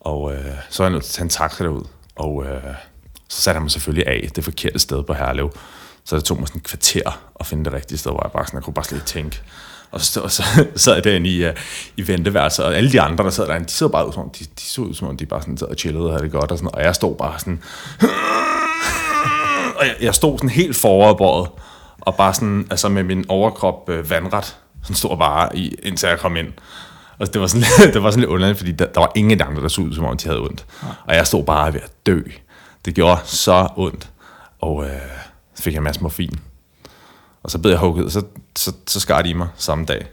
og 0.00 0.32
øh, 0.34 0.44
så 0.70 0.82
var 0.82 0.88
jeg 0.88 0.92
nødt 0.92 1.04
til 1.04 1.10
at 1.10 1.14
tage 1.14 1.24
en 1.24 1.28
taxa 1.28 1.64
derud, 1.64 1.84
og 2.16 2.44
øh, 2.44 2.62
så 3.28 3.40
satte 3.42 3.56
han 3.56 3.62
mig 3.62 3.70
selvfølgelig 3.70 4.06
af 4.06 4.28
det 4.36 4.44
forkerte 4.44 4.78
sted 4.78 5.02
på 5.02 5.14
Herlev, 5.14 5.52
så 6.04 6.16
det 6.16 6.24
tog 6.24 6.38
mig 6.38 6.48
sådan 6.48 6.58
et 6.58 6.66
kvarter 6.66 7.20
at 7.40 7.46
finde 7.46 7.64
det 7.64 7.72
rigtige 7.72 7.98
sted, 7.98 8.10
hvor 8.10 8.24
jeg 8.24 8.32
bare 8.32 8.46
sådan, 8.46 8.56
jeg 8.56 8.64
kunne 8.64 8.74
bare 8.74 8.84
slet 8.84 8.98
ikke 8.98 9.06
tænke. 9.06 9.40
Og 9.90 10.00
så, 10.00 10.20
og 10.20 10.30
så 10.30 10.42
sad 10.76 10.94
jeg 10.94 11.04
derinde 11.04 11.30
i, 11.30 11.48
uh, 11.48 11.54
i 11.96 12.08
venteværelset, 12.08 12.64
og 12.64 12.76
alle 12.76 12.92
de 12.92 13.00
andre, 13.00 13.24
der 13.24 13.30
sad 13.30 13.46
derinde, 13.46 13.66
de 13.66 13.72
så 13.72 13.88
bare 13.88 14.06
ud 14.06 14.12
som 14.12 14.22
om, 14.22 14.30
de, 14.30 14.44
de 14.44 14.60
så 14.60 14.80
ud 14.80 14.94
som 14.94 15.08
om, 15.08 15.16
de 15.16 15.26
bare 15.26 15.40
sådan 15.40 15.58
sad 15.58 15.68
og 15.68 15.76
chillede 15.76 16.04
og 16.04 16.10
havde 16.10 16.22
det 16.22 16.32
godt, 16.32 16.50
og, 16.50 16.58
sådan, 16.58 16.74
og 16.74 16.82
jeg 16.82 16.94
stod 16.94 17.16
bare 17.16 17.38
sådan, 17.38 17.62
og 19.78 19.86
jeg, 19.86 19.96
jeg 20.00 20.14
stod 20.14 20.38
sådan 20.38 20.50
helt 20.50 20.76
foroverbøjet, 20.76 21.48
og 22.06 22.16
bare 22.16 22.34
sådan, 22.34 22.66
altså 22.70 22.88
med 22.88 23.02
min 23.02 23.24
overkrop 23.28 23.88
øh, 23.88 24.10
vandret, 24.10 24.56
sådan 24.82 25.10
jeg 25.10 25.18
bare 25.18 25.56
i, 25.56 25.74
indtil 25.82 26.08
jeg 26.08 26.18
kom 26.18 26.36
ind. 26.36 26.52
Og 27.18 27.32
det 27.34 27.40
var 27.40 27.46
sådan, 27.46 27.66
det 27.94 28.02
var 28.02 28.10
sådan 28.10 28.20
lidt 28.20 28.30
underligt, 28.30 28.58
fordi 28.58 28.72
der, 28.72 28.86
der 28.86 29.00
var 29.00 29.12
ingen 29.14 29.40
andre, 29.40 29.62
der 29.62 29.68
så 29.68 29.80
ud, 29.80 29.94
som 29.94 30.04
om 30.04 30.16
de 30.16 30.28
havde 30.28 30.40
ondt. 30.40 30.66
Og 31.06 31.14
jeg 31.14 31.26
stod 31.26 31.44
bare 31.44 31.74
ved 31.74 31.80
at 31.80 31.90
dø. 32.06 32.20
Det 32.84 32.94
gjorde 32.94 33.20
så 33.24 33.68
ondt. 33.76 34.10
Og 34.60 34.84
øh, 34.84 34.90
så 35.54 35.62
fik 35.62 35.72
jeg 35.72 35.78
en 35.78 35.84
masse 35.84 36.02
morfin. 36.02 36.38
Og 37.42 37.50
så 37.50 37.58
blev 37.58 37.70
jeg 37.70 37.80
hugget, 37.80 38.04
og 38.04 38.10
så, 38.10 38.22
så, 38.56 38.72
så 38.86 39.00
skar 39.00 39.22
de 39.22 39.30
i 39.30 39.32
mig 39.32 39.48
samme 39.56 39.84
dag. 39.84 40.06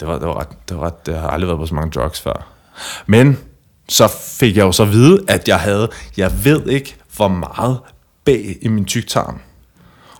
Det 0.00 0.08
var, 0.08 0.18
det 0.18 0.28
var 0.28 0.40
ret, 0.40 0.68
det 0.68 0.76
var 0.76 0.86
ret, 0.86 0.94
jeg 1.06 1.20
har 1.20 1.28
aldrig 1.28 1.48
været 1.48 1.60
på 1.60 1.66
så 1.66 1.74
mange 1.74 1.90
drugs 1.90 2.20
før. 2.20 2.46
Men 3.06 3.38
så 3.88 4.08
fik 4.38 4.56
jeg 4.56 4.62
jo 4.62 4.72
så 4.72 4.82
at 4.82 4.92
vide, 4.92 5.24
at 5.28 5.48
jeg 5.48 5.60
havde, 5.60 5.90
jeg 6.16 6.44
ved 6.44 6.66
ikke, 6.66 6.96
hvor 7.16 7.28
meget 7.28 7.78
bag 8.24 8.56
i 8.60 8.68
min 8.68 8.84
tyktarm. 8.84 9.40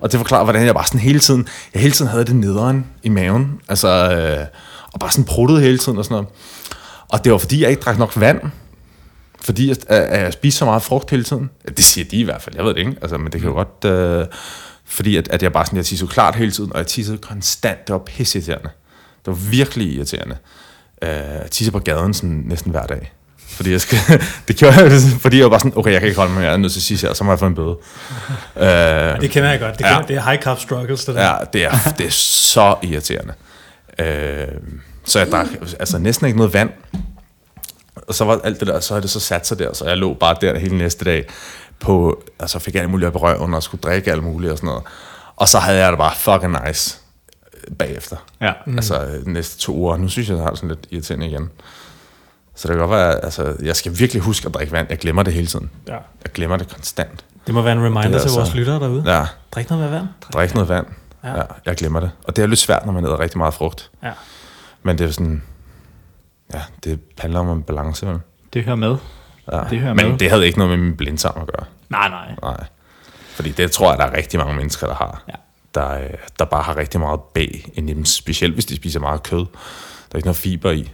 Og 0.00 0.12
det 0.12 0.20
forklarer, 0.20 0.44
hvordan 0.44 0.66
jeg 0.66 0.74
bare 0.74 0.86
sådan 0.86 1.00
hele 1.00 1.20
tiden, 1.20 1.48
jeg 1.74 1.82
hele 1.82 1.94
tiden 1.94 2.10
havde 2.10 2.24
det 2.24 2.36
nederen 2.36 2.86
i 3.02 3.08
maven. 3.08 3.60
Altså, 3.68 3.88
øh, 3.88 4.46
og 4.92 5.00
bare 5.00 5.10
sådan 5.10 5.24
pruttede 5.24 5.60
hele 5.60 5.78
tiden 5.78 5.98
og 5.98 6.04
sådan 6.04 6.14
noget. 6.14 6.28
Og 7.08 7.24
det 7.24 7.32
var 7.32 7.38
fordi, 7.38 7.62
jeg 7.62 7.70
ikke 7.70 7.82
drak 7.82 7.98
nok 7.98 8.20
vand. 8.20 8.40
Fordi 9.40 9.68
jeg, 9.68 9.76
at 9.88 10.22
jeg 10.22 10.32
spiste 10.32 10.58
så 10.58 10.64
meget 10.64 10.82
frugt 10.82 11.10
hele 11.10 11.24
tiden. 11.24 11.50
Ja, 11.68 11.72
Det 11.72 11.84
siger 11.84 12.04
de 12.04 12.16
i 12.16 12.22
hvert 12.22 12.42
fald, 12.42 12.56
jeg 12.56 12.64
ved 12.64 12.74
det 12.74 12.80
ikke. 12.80 12.96
Altså, 13.02 13.18
men 13.18 13.32
det 13.32 13.40
kan 13.40 13.50
jo 13.50 13.54
godt... 13.54 13.84
Øh, 13.84 14.26
fordi 14.84 15.16
at, 15.16 15.28
at 15.28 15.42
jeg 15.42 15.52
bare 15.52 15.66
sådan, 15.66 15.76
jeg 15.76 15.86
tissede 15.86 16.10
klart 16.10 16.34
hele 16.36 16.52
tiden, 16.52 16.72
og 16.72 16.78
jeg 16.78 16.86
tissede 16.86 17.18
konstant. 17.18 17.86
Det 17.86 17.92
var 17.92 17.98
pisseirriterende. 17.98 18.70
Det 19.24 19.26
var 19.26 19.50
virkelig 19.50 19.92
irriterende. 19.94 20.36
Øh, 21.02 21.08
jeg 21.08 21.48
tissede 21.50 21.72
på 21.72 21.78
gaden 21.78 22.14
sådan 22.14 22.42
næsten 22.46 22.70
hver 22.70 22.86
dag. 22.86 23.12
Fordi 23.58 23.72
jeg 23.72 23.80
skal, 23.80 23.98
det 24.48 24.56
gjorde 24.56 24.76
jeg, 24.76 24.92
fordi 25.24 25.36
jeg 25.36 25.44
var 25.44 25.50
bare 25.50 25.60
sådan, 25.60 25.72
okay, 25.76 25.92
jeg 25.92 26.00
kan 26.00 26.08
ikke 26.08 26.18
holde 26.20 26.32
mig, 26.34 26.42
jeg 26.44 26.52
er 26.52 26.56
nødt 26.56 26.72
til 26.72 26.94
at 26.94 27.00
her, 27.00 27.12
så 27.14 27.24
må 27.24 27.32
jeg 27.32 27.38
få 27.38 27.46
en 27.46 27.54
bøde. 27.54 27.76
Øh, 28.56 29.20
Det 29.20 29.30
kender 29.30 29.50
jeg 29.50 29.60
godt. 29.60 29.78
Det, 29.78 29.84
Ja. 29.84 29.92
kender, 29.92 30.06
det 30.06 30.16
er 30.16 30.22
high 30.22 30.42
carb 30.42 30.58
struggles, 30.60 31.04
det 31.04 31.14
der. 31.14 31.22
Ja, 31.24 31.36
det 31.52 31.64
er, 31.64 31.70
det 31.98 32.06
er 32.06 32.10
så 32.10 32.76
irriterende. 32.82 33.32
Øh, 33.98 34.46
så 35.04 35.18
jeg 35.18 35.28
drak 35.30 35.46
altså 35.80 35.98
næsten 35.98 36.26
ikke 36.26 36.36
noget 36.38 36.54
vand. 36.54 36.70
Og 38.08 38.14
så 38.14 38.24
var 38.24 38.40
alt 38.44 38.60
det 38.60 38.68
der, 38.68 38.80
så 38.80 38.94
havde 38.94 39.02
det 39.02 39.10
så 39.10 39.20
sat 39.20 39.46
sig 39.46 39.58
der, 39.58 39.72
så 39.74 39.84
jeg 39.84 39.96
lå 39.96 40.14
bare 40.14 40.36
der 40.40 40.58
hele 40.58 40.78
næste 40.78 41.04
dag 41.04 41.24
på, 41.80 42.22
altså 42.40 42.58
fik 42.58 42.74
alt 42.74 42.90
muligt 42.90 43.06
op 43.08 43.14
i 43.14 43.18
røven 43.18 43.54
og 43.54 43.62
skulle 43.62 43.80
drikke 43.80 44.12
alt 44.12 44.22
muligt 44.22 44.52
og 44.52 44.58
sådan 44.58 44.66
noget. 44.68 44.82
Og 45.36 45.48
så 45.48 45.58
havde 45.58 45.78
jeg 45.78 45.90
det 45.92 45.98
bare 45.98 46.12
fucking 46.16 46.56
nice 46.66 46.96
bagefter. 47.78 48.16
Ja. 48.40 48.52
Mm. 48.66 48.76
Altså 48.76 49.02
øh, 49.04 49.26
næste 49.26 49.58
to 49.58 49.74
uger. 49.74 49.96
Nu 49.96 50.08
synes 50.08 50.28
jeg, 50.28 50.34
jeg 50.36 50.42
har 50.42 50.50
det 50.50 50.58
sådan 50.58 50.68
lidt 50.68 50.86
irriterende 50.90 51.26
igen. 51.28 51.50
Så 52.58 52.68
det 52.68 52.74
kan 52.74 52.78
godt 52.78 52.90
være, 52.90 53.24
altså, 53.24 53.56
jeg 53.62 53.76
skal 53.76 53.98
virkelig 53.98 54.22
huske 54.22 54.46
at 54.48 54.54
drikke 54.54 54.72
vand. 54.72 54.86
Jeg 54.90 54.98
glemmer 54.98 55.22
det 55.22 55.32
hele 55.34 55.46
tiden. 55.46 55.70
Ja. 55.88 55.92
Jeg 55.92 56.32
glemmer 56.34 56.56
det 56.56 56.68
konstant. 56.74 57.24
Det 57.46 57.54
må 57.54 57.62
være 57.62 57.72
en 57.72 57.78
reminder 57.84 58.02
er 58.02 58.22
til 58.22 58.30
vores 58.30 58.36
altså- 58.36 58.56
lyttere 58.56 58.80
derude. 58.80 59.16
Ja, 59.18 59.26
Drik 59.52 59.70
noget 59.70 59.90
vand. 59.92 60.06
drik 60.32 60.54
noget 60.54 60.68
vand. 60.68 60.86
Ja. 61.24 61.36
Ja. 61.36 61.42
jeg 61.66 61.76
glemmer 61.76 62.00
det. 62.00 62.10
Og 62.24 62.36
det 62.36 62.42
er 62.42 62.46
lidt 62.46 62.60
svært, 62.60 62.86
når 62.86 62.92
man 62.92 63.04
æder 63.04 63.20
rigtig 63.20 63.38
meget 63.38 63.54
frugt. 63.54 63.90
Ja. 64.02 64.12
Men 64.82 64.98
det 64.98 65.06
er 65.06 65.10
sådan, 65.10 65.42
ja, 66.54 66.62
det 66.84 67.00
handler 67.18 67.40
om 67.40 67.50
en 67.50 67.62
balance, 67.62 68.06
vel? 68.06 68.18
Det 68.52 68.64
hører 68.64 68.76
med. 68.76 68.96
Ja. 69.52 69.60
Det 69.70 69.78
hører 69.78 69.94
Men 69.94 70.08
med. 70.10 70.18
det 70.18 70.30
havde 70.30 70.46
ikke 70.46 70.58
noget 70.58 70.78
med 70.78 70.86
min 70.86 70.96
blindtarm 70.96 71.40
at 71.40 71.46
gøre. 71.46 71.66
Nej, 71.88 72.08
nej. 72.08 72.34
Nej. 72.42 72.64
Fordi 73.34 73.50
det 73.50 73.70
tror 73.72 73.90
jeg, 73.90 73.98
der 73.98 74.04
er 74.04 74.16
rigtig 74.16 74.38
mange 74.40 74.54
mennesker, 74.56 74.86
der 74.86 74.94
har. 74.94 75.22
Ja. 75.28 75.34
Der, 75.74 75.90
øh, 76.00 76.10
der 76.38 76.44
bare 76.44 76.62
har 76.62 76.76
rigtig 76.76 77.00
meget 77.00 77.20
bag 77.34 77.70
inde 77.74 77.92
i 77.92 77.94
dem. 77.94 78.04
Specielt 78.04 78.54
hvis 78.54 78.66
de 78.66 78.76
spiser 78.76 79.00
meget 79.00 79.22
kød. 79.22 79.38
Der 79.38 80.12
er 80.12 80.16
ikke 80.16 80.26
noget 80.26 80.36
fiber 80.36 80.70
i. 80.70 80.92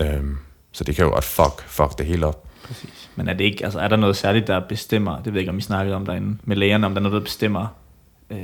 Øhm, 0.00 0.38
så 0.74 0.84
det 0.84 0.96
kan 0.96 1.04
jo 1.04 1.10
godt 1.10 1.24
fuck, 1.24 1.64
fuck 1.66 1.98
det 1.98 2.06
hele 2.06 2.26
op. 2.26 2.44
Præcis. 2.64 3.10
Men 3.16 3.28
er, 3.28 3.32
det 3.32 3.44
ikke, 3.44 3.64
altså, 3.64 3.78
er 3.78 3.88
der 3.88 3.96
noget 3.96 4.16
særligt, 4.16 4.46
der 4.46 4.60
bestemmer, 4.68 5.16
det 5.16 5.26
ved 5.26 5.32
jeg 5.32 5.40
ikke, 5.40 5.50
om 5.50 5.58
I 5.58 5.60
snakkede 5.60 5.96
om 5.96 6.06
derinde, 6.06 6.38
med 6.44 6.56
lægerne, 6.56 6.86
om 6.86 6.92
der 6.92 7.00
er 7.00 7.02
noget, 7.02 7.14
der 7.14 7.24
bestemmer, 7.24 7.66
øh, 8.30 8.38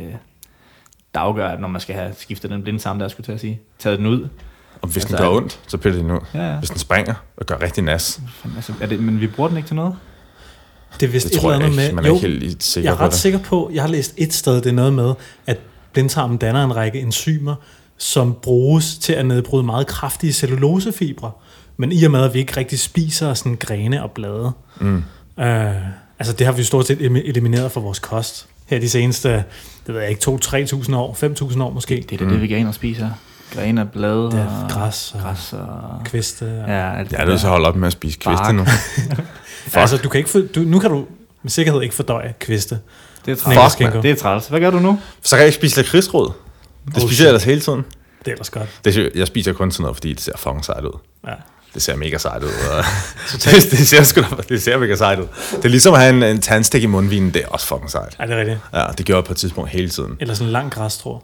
der 1.14 1.20
afgør, 1.20 1.48
at 1.48 1.60
når 1.60 1.68
man 1.68 1.80
skal 1.80 1.94
have 1.94 2.14
skiftet 2.18 2.50
den 2.50 2.62
blinde 2.62 2.80
sammen, 2.80 3.00
der 3.00 3.08
skulle 3.08 3.24
til 3.24 3.32
at 3.32 3.40
sige, 3.40 3.60
taget 3.78 3.98
den 3.98 4.06
ud. 4.06 4.28
Og 4.82 4.88
hvis 4.88 4.96
Altså, 4.96 5.16
den 5.16 5.24
gør 5.24 5.30
ondt, 5.36 5.60
så 5.68 5.76
piller 5.76 6.02
den 6.02 6.10
ud. 6.10 6.20
Ja, 6.34 6.52
ja. 6.52 6.58
Hvis 6.58 6.70
den 6.70 6.78
springer 6.78 7.14
og 7.36 7.46
gør 7.46 7.62
rigtig 7.62 7.84
nas, 7.84 8.20
Altså, 8.56 8.72
er 8.80 8.86
det, 8.86 9.00
men 9.00 9.20
vi 9.20 9.26
bruger 9.26 9.48
den 9.48 9.56
ikke 9.56 9.66
til 9.66 9.76
noget? 9.76 9.96
Det 11.00 11.06
er 11.06 11.10
vist 11.10 11.26
det 11.26 11.34
et 11.34 11.40
tror 11.40 11.52
eller 11.52 11.60
jeg 11.60 11.72
andet 11.72 11.82
ikke. 11.82 11.94
med... 11.94 12.02
Man 12.02 12.12
er 12.12 12.14
ikke 12.14 12.28
helt 12.28 12.62
sikker 12.62 12.90
jeg 12.90 12.94
er 12.94 12.98
på 12.98 13.04
ret 13.04 13.12
det. 13.12 13.18
sikker 13.18 13.38
på, 13.38 13.70
jeg 13.74 13.82
har 13.82 13.88
læst 13.88 14.14
et 14.16 14.32
sted, 14.32 14.54
det 14.54 14.66
er 14.66 14.72
noget 14.72 14.92
med, 14.92 15.14
at 15.46 15.58
blindtarmen 15.92 16.36
danner 16.36 16.64
en 16.64 16.76
række 16.76 17.00
enzymer, 17.00 17.54
som 17.96 18.34
bruges 18.42 18.98
til 18.98 19.12
at 19.12 19.26
nedbryde 19.26 19.62
meget 19.62 19.86
kraftige 19.86 20.32
cellulosefibre. 20.32 21.30
Men 21.80 21.92
i 21.92 22.04
og 22.04 22.10
med, 22.10 22.22
at 22.24 22.34
vi 22.34 22.38
ikke 22.38 22.56
rigtig 22.56 22.78
spiser 22.78 23.34
sådan 23.34 23.56
grene 23.56 24.02
og 24.02 24.10
blade, 24.10 24.52
Mm. 24.80 24.96
øh, 25.40 25.74
altså 26.18 26.32
det 26.38 26.46
har 26.46 26.52
vi 26.52 26.58
jo 26.60 26.66
stort 26.66 26.86
set 26.86 26.98
elimi- 26.98 27.28
elimineret 27.28 27.72
fra 27.72 27.80
vores 27.80 27.98
kost. 27.98 28.46
Her 28.66 28.78
de 28.80 28.88
seneste, 28.88 29.28
det 29.86 29.94
ved 29.94 30.00
jeg 30.00 30.10
ikke, 30.10 30.20
2-3.000 30.30 30.94
år, 30.96 31.14
5.000 31.14 31.62
år 31.62 31.70
måske. 31.70 32.04
Det 32.10 32.20
er 32.20 32.24
da 32.26 32.32
det, 32.32 32.42
veganer 32.42 32.72
spiser. 32.72 33.08
Grene 33.54 33.80
og 33.80 33.88
blade 33.90 34.24
Det 34.24 34.34
er 34.34 34.62
og 34.64 34.70
græs 34.70 35.12
og 35.14 35.20
græs 35.20 35.52
og... 35.52 36.00
kviste. 36.04 36.42
Og, 36.42 36.68
Ja, 36.70 36.98
alt 36.98 37.12
Jeg 37.12 37.20
er 37.20 37.26
nødt 37.26 37.40
til 37.40 37.46
at 37.46 37.50
holde 37.50 37.68
op 37.68 37.76
med 37.76 37.86
at 37.86 37.92
spise 37.92 38.18
kviste 38.18 38.42
Bark. 38.42 38.54
nu. 38.54 38.64
Altså, 39.74 39.96
du 39.96 40.08
kan 40.08 40.18
ikke 40.18 40.46
du, 40.46 40.60
nu 40.60 40.78
kan 40.78 40.90
du 40.90 41.06
med 41.42 41.50
sikkerhed 41.50 41.82
ikke 41.82 41.94
fordøje 41.94 42.34
kviste. 42.40 42.78
Det 43.26 43.32
er 43.32 43.36
Fuck, 43.36 43.44
træls. 43.54 43.80
mand. 43.80 44.02
Det 44.02 44.10
er 44.10 44.14
træls. 44.16 44.48
Hvad 44.48 44.60
gør 44.60 44.70
du 44.70 44.78
nu? 44.78 44.98
Så 45.22 45.36
kan 45.36 45.38
jeg 45.40 45.46
ikke 45.46 45.56
spise 45.56 45.76
lakridsrod. 45.76 46.26
Det 46.86 46.94
Oh, 46.96 47.00
spiser 47.00 47.08
shit. 47.14 47.20
jeg 47.20 47.28
ellers 47.28 47.44
hele 47.44 47.60
tiden. 47.60 47.84
Det 48.18 48.28
er 48.28 48.32
ellers 48.32 48.50
godt. 48.50 48.68
Det, 48.84 49.10
jeg 49.14 49.26
spiser 49.26 49.52
kun 49.52 49.70
sådan 49.72 49.82
noget, 49.82 49.96
fordi 49.96 50.12
det 50.12 50.20
ser 50.20 50.32
fucking 50.36 50.64
sejt 50.64 50.84
ud. 50.84 50.98
Ja. 51.26 51.32
Det 51.74 51.82
ser 51.82 51.96
mega 51.96 52.18
sejt 52.18 52.42
ud. 52.42 52.48
Og 52.48 52.84
det, 53.32 53.70
det, 53.70 53.88
ser 53.88 54.02
sgu 54.02 54.20
da, 54.20 54.26
det 54.48 54.62
ser 54.62 54.78
mega 54.78 54.96
sejt 54.96 55.18
ud. 55.18 55.26
Det 55.50 55.64
er 55.64 55.68
ligesom 55.68 55.94
at 55.94 56.00
have 56.00 56.16
en, 56.16 56.22
en 56.22 56.40
tandstik 56.40 56.82
i 56.82 56.86
mundvinen, 56.86 57.34
det 57.34 57.42
er 57.42 57.48
også 57.48 57.66
fucking 57.66 57.90
sejt. 57.90 58.16
Er 58.18 58.26
det 58.26 58.36
rigtigt? 58.36 58.58
Ja, 58.74 58.86
det 58.98 59.06
gjorde 59.06 59.16
jeg 59.16 59.24
på 59.24 59.32
et 59.32 59.36
tidspunkt 59.36 59.70
hele 59.70 59.88
tiden. 59.88 60.16
Eller 60.20 60.34
sådan 60.34 60.46
en 60.48 60.52
lang 60.52 60.72
græsstrå. 60.72 61.22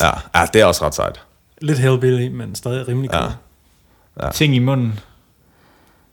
Ja, 0.00 0.10
ja 0.34 0.46
det 0.52 0.60
er 0.60 0.64
også 0.64 0.86
ret 0.86 0.94
sejt. 0.94 1.20
Lidt 1.60 1.78
hellbilly, 1.78 2.28
men 2.28 2.54
stadig 2.54 2.88
rimelig 2.88 3.10
cool. 3.10 3.30
Ja. 4.22 4.30
Ting 4.30 4.56
i 4.56 4.58
munden. 4.58 5.00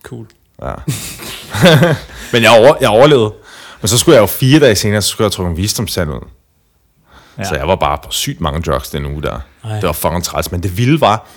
Cool. 0.04 0.28
Ja. 0.62 0.74
Men 2.34 2.44
jeg, 2.44 2.52
over, 2.52 2.76
jeg 2.82 2.90
overlevede. 2.90 3.34
Men 3.82 3.88
så 3.88 3.98
skulle 3.98 4.16
jeg 4.16 4.22
jo 4.22 4.28
fire 4.28 4.60
dage 4.60 4.76
senere, 4.76 5.02
så 5.02 5.10
skulle 5.10 5.26
jeg 5.26 5.32
trukke 5.32 5.50
en 5.50 5.58
visdomstand 5.58 6.10
ud. 6.10 6.20
Ja. 6.20 7.44
Ja. 7.44 7.50
Så 7.50 7.56
jeg 7.56 7.68
var 7.68 7.76
bare 7.76 7.98
på 8.04 8.12
sygt 8.12 8.42
mange 8.42 8.62
drugs 8.62 8.90
den 8.90 9.06
uge 9.06 9.22
der. 9.22 9.40
Ej. 9.64 9.76
Det 9.76 9.84
var 9.84 9.92
fucking 9.92 10.24
træls. 10.24 10.52
Men 10.52 10.64
det 10.64 10.78
vilde 10.78 11.02
var, 11.02 11.28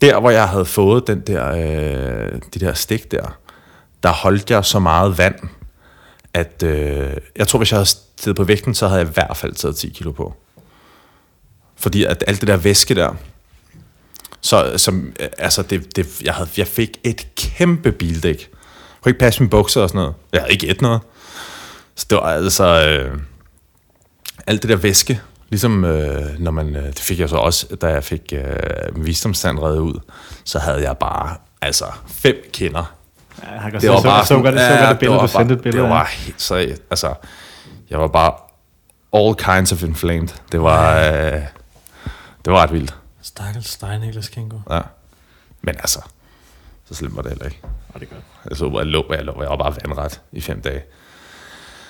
der 0.00 0.20
hvor 0.20 0.30
jeg 0.30 0.48
havde 0.48 0.64
fået 0.64 1.06
den 1.06 1.20
der, 1.20 1.48
øh, 1.52 2.40
de 2.54 2.58
der 2.60 2.72
stik 2.72 3.10
der, 3.10 3.38
der 4.02 4.12
holdt 4.12 4.50
jeg 4.50 4.64
så 4.64 4.78
meget 4.78 5.18
vand, 5.18 5.34
at 6.34 6.62
øh, 6.62 7.16
jeg 7.36 7.48
tror, 7.48 7.58
hvis 7.58 7.70
jeg 7.72 7.78
havde 7.78 7.88
stedet 7.88 8.36
på 8.36 8.44
vægten, 8.44 8.74
så 8.74 8.88
havde 8.88 9.00
jeg 9.00 9.08
i 9.08 9.12
hvert 9.12 9.36
fald 9.36 9.54
taget 9.54 9.76
10 9.76 9.88
kilo 9.88 10.12
på. 10.12 10.34
Fordi 11.76 12.04
at 12.04 12.24
alt 12.26 12.40
det 12.40 12.48
der 12.48 12.56
væske 12.56 12.94
der, 12.94 13.14
så 14.40 14.78
som, 14.78 15.12
øh, 15.20 15.28
altså 15.38 15.62
det, 15.62 15.96
det, 15.96 16.22
jeg, 16.22 16.34
havde, 16.34 16.48
jeg 16.56 16.66
fik 16.66 17.00
et 17.04 17.26
kæmpe 17.36 17.92
bildæk. 17.92 18.40
Jeg 18.40 19.02
kunne 19.02 19.10
ikke 19.10 19.20
passe 19.20 19.42
mine 19.42 19.50
bukser 19.50 19.82
og 19.82 19.88
sådan 19.88 19.98
noget. 19.98 20.14
Jeg 20.32 20.40
havde 20.40 20.52
ikke 20.52 20.68
et 20.68 20.80
noget. 20.80 21.00
Så 21.94 22.06
det 22.10 22.16
var 22.16 22.22
altså... 22.22 22.88
Øh, 22.88 23.20
alt 24.46 24.62
det 24.62 24.70
der 24.70 24.76
væske, 24.76 25.20
ligesom 25.48 25.84
øh, 25.84 26.38
når 26.38 26.50
man, 26.50 26.76
øh, 26.76 26.86
det 26.86 26.98
fik 26.98 27.20
jeg 27.20 27.28
så 27.28 27.36
også, 27.36 27.76
da 27.76 27.86
jeg 27.88 28.04
fik 28.04 28.32
øh, 28.36 29.04
visdomstand 29.06 29.58
reddet 29.58 29.78
ud, 29.80 30.00
så 30.44 30.58
havde 30.58 30.82
jeg 30.82 30.96
bare, 30.98 31.36
altså, 31.62 31.84
fem 32.08 32.36
kinder. 32.52 32.94
Ja, 33.42 33.60
jeg 33.62 33.80
Det 33.80 33.90
var 33.90 33.96
så, 33.96 34.02
bare 34.02 34.22
så, 34.22 34.28
så, 34.28 34.34
godt, 34.34 34.54
så 34.60 34.76
godt 34.78 34.88
det 34.90 34.98
billede, 34.98 35.16
var 35.16 35.26
du 35.26 35.32
sendte 35.32 35.54
et 35.54 35.58
bare, 35.58 35.62
billede 35.62 35.82
Det 35.82 35.90
var 35.90 36.04
helt 36.04 36.42
så, 36.42 36.54
altså, 36.90 37.14
jeg 37.90 37.98
var 38.00 38.08
bare 38.08 38.32
all 39.12 39.34
kinds 39.34 39.72
of 39.72 39.82
inflamed. 39.82 40.28
Det 40.52 40.62
var, 40.62 40.96
øh, 40.98 41.40
det 42.44 42.52
var 42.52 42.62
ret 42.62 42.72
vildt, 42.72 42.94
Stakkels 43.22 43.68
Stein 43.68 44.00
Niklas 44.00 44.28
Kingo. 44.28 44.56
ja. 44.70 44.80
Men 45.62 45.74
altså, 45.78 46.00
så 46.88 46.94
slemt 46.94 47.16
var 47.16 47.22
det 47.22 47.30
heller 47.30 47.44
ikke. 47.44 47.60
Var 47.92 47.98
det 48.00 48.10
godt. 48.10 48.20
Jeg 48.50 48.56
så, 48.56 48.72
jeg 48.76 48.86
lå, 48.86 49.06
jeg 49.10 49.24
lå, 49.24 49.34
jeg 49.40 49.50
var 49.50 49.56
bare 49.56 49.74
vandret 49.84 50.20
i 50.32 50.40
fem 50.40 50.60
dage. 50.60 50.82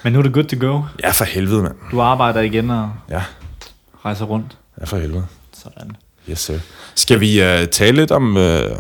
Men 0.05 0.13
nu 0.13 0.19
er 0.19 0.23
det 0.23 0.33
good 0.33 0.45
to 0.45 0.67
go. 0.67 0.83
Ja, 1.03 1.11
for 1.11 1.25
helvede, 1.25 1.63
mand. 1.63 1.75
Du 1.91 2.01
arbejder 2.01 2.41
igen 2.41 2.71
og 2.71 2.93
Ja, 3.11 3.23
rejser 4.07 4.25
rundt. 4.25 4.59
ja 4.81 4.85
for 4.85 4.97
helvede. 4.99 5.27
Sådan. 5.53 5.97
Yes, 6.31 6.39
sir. 6.39 6.59
Skal 6.95 7.21
vi 7.21 7.43
øh, 7.43 7.69
tale 7.69 7.97
lidt 7.97 8.11
om... 8.11 8.37
Øh, 8.37 8.71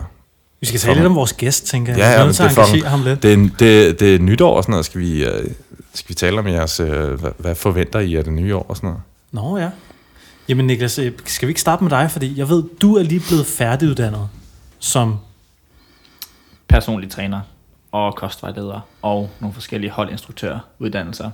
Vi 0.60 0.66
skal 0.66 0.80
tale 0.80 0.94
lidt 0.94 1.06
om 1.06 1.14
vores 1.14 1.32
gæst, 1.32 1.66
tænker 1.66 1.92
jeg. 1.92 1.98
Ja, 1.98 2.22
Vi 2.22 2.26
ja, 2.26 2.32
til 2.32 2.44
det 2.44 2.58
er 2.58 2.64
fucking- 2.64 2.88
ham 2.88 3.02
lidt. 3.04 3.22
Det 3.22 3.32
er, 3.32 3.36
det, 3.58 4.00
det 4.00 4.14
er 4.14 4.18
nytår 4.18 4.56
og 4.56 4.62
sådan 4.62 4.70
noget. 4.70 4.86
Skal 4.86 5.00
vi, 5.00 5.24
øh, 5.24 5.44
skal 5.94 6.08
vi 6.08 6.14
tale 6.14 6.38
om 6.38 6.46
jeres... 6.46 6.80
Øh, 6.80 7.20
hvad, 7.20 7.30
hvad 7.38 7.54
forventer 7.54 7.98
I 8.00 8.14
af 8.14 8.24
det 8.24 8.32
nye 8.32 8.56
år 8.56 8.66
og 8.68 8.76
sådan 8.76 8.86
noget? 8.88 9.02
Nå 9.32 9.58
ja. 9.58 9.70
Jamen 10.48 10.66
Niklas, 10.66 11.00
skal 11.24 11.46
vi 11.46 11.50
ikke 11.50 11.60
starte 11.60 11.84
med 11.84 11.90
dig? 11.90 12.10
Fordi 12.10 12.38
jeg 12.38 12.48
ved, 12.48 12.64
du 12.80 12.96
er 12.96 13.02
lige 13.02 13.22
blevet 13.28 13.46
færdiguddannet 13.46 14.28
som... 14.78 15.16
Personlig 16.68 17.10
træner 17.10 17.40
og 17.92 18.16
kostvejleder 18.16 18.80
og 19.02 19.30
nogle 19.40 19.54
forskellige 19.54 19.90
holdinstruktøruddannelser 19.90 21.30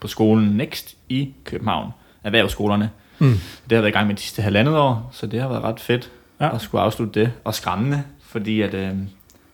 på 0.00 0.08
skolen 0.08 0.48
Next 0.56 0.94
i 1.08 1.28
København. 1.44 1.90
Erhvervsskolerne. 2.24 2.90
Mm. 3.20 3.32
Det 3.70 3.76
har 3.76 3.82
været 3.82 3.88
i 3.88 3.92
gang 3.92 4.06
med 4.06 4.14
de 4.16 4.20
sidste 4.20 4.42
halvandet 4.42 4.76
år, 4.76 5.10
så 5.12 5.26
det 5.26 5.40
har 5.40 5.48
været 5.48 5.62
ret 5.62 5.80
fedt 5.80 6.10
Ja. 6.40 6.44
ja. 6.46 6.54
at 6.54 6.60
skulle 6.60 6.82
afslutte 6.82 7.20
det. 7.20 7.32
Og 7.44 7.54
skræmmende, 7.54 8.02
fordi 8.26 8.60
at, 8.60 8.74
øh, 8.74 8.92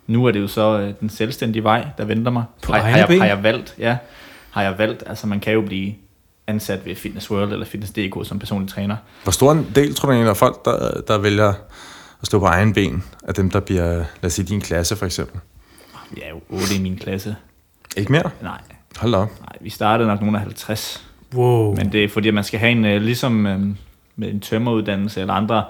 nu 0.06 0.24
er 0.26 0.30
det 0.30 0.40
jo 0.40 0.48
så 0.48 0.78
øh, 0.78 0.94
den 1.00 1.10
selvstændige 1.10 1.62
vej, 1.64 1.86
der 1.98 2.04
venter 2.04 2.30
mig. 2.32 2.44
På 2.62 2.72
har, 2.72 2.80
har, 2.80 2.98
jeg, 2.98 3.18
har 3.20 3.26
jeg 3.26 3.42
valgt, 3.42 3.74
ja. 3.78 3.96
Har 4.50 4.62
jeg 4.62 4.78
valgt, 4.78 5.02
altså 5.06 5.26
man 5.26 5.40
kan 5.40 5.52
jo 5.52 5.60
blive 5.60 5.94
ansat 6.46 6.86
ved 6.86 6.94
Fitness 6.96 7.30
World 7.30 7.52
eller 7.52 7.66
Fitness.dk 7.66 8.28
som 8.28 8.38
personlig 8.38 8.70
træner. 8.70 8.96
Hvor 9.22 9.32
stor 9.32 9.52
en 9.52 9.66
del, 9.74 9.94
tror 9.94 10.06
du 10.08 10.12
egentlig, 10.12 10.30
af 10.30 10.36
folk, 10.36 10.64
der, 10.64 11.00
der 11.08 11.18
vælger 11.18 11.48
at 12.20 12.26
stå 12.26 12.38
på 12.38 12.44
egen 12.46 12.72
ben, 12.72 13.04
af 13.28 13.34
dem, 13.34 13.50
der 13.50 13.60
bliver, 13.60 13.92
lad 13.94 14.04
os 14.24 14.32
sige, 14.32 14.46
din 14.46 14.60
klasse 14.60 14.96
for 14.96 15.06
eksempel? 15.06 15.40
Er 16.22 16.30
jo 16.30 16.40
8 16.48 16.74
i 16.74 16.82
min 16.82 16.96
klasse. 16.96 17.36
Ikke 17.96 18.12
mere? 18.12 18.30
Nej, 18.42 18.58
Hold 18.96 19.12
da 19.12 19.18
op. 19.18 19.40
nej, 19.40 19.48
vi 19.60 19.70
startede 19.70 20.08
nok 20.08 20.20
nogle 20.20 20.36
af 20.38 20.42
50. 20.42 21.05
Wow. 21.34 21.74
Men 21.76 21.92
det 21.92 22.04
er 22.04 22.08
fordi, 22.08 22.30
man 22.30 22.44
skal 22.44 22.60
have 22.60 22.72
en, 22.72 22.84
øh, 22.84 23.02
ligesom 23.02 23.46
øh, 23.46 23.60
med 24.16 24.28
en 24.30 24.40
tømmeruddannelse 24.40 25.20
eller 25.20 25.34
andre 25.34 25.64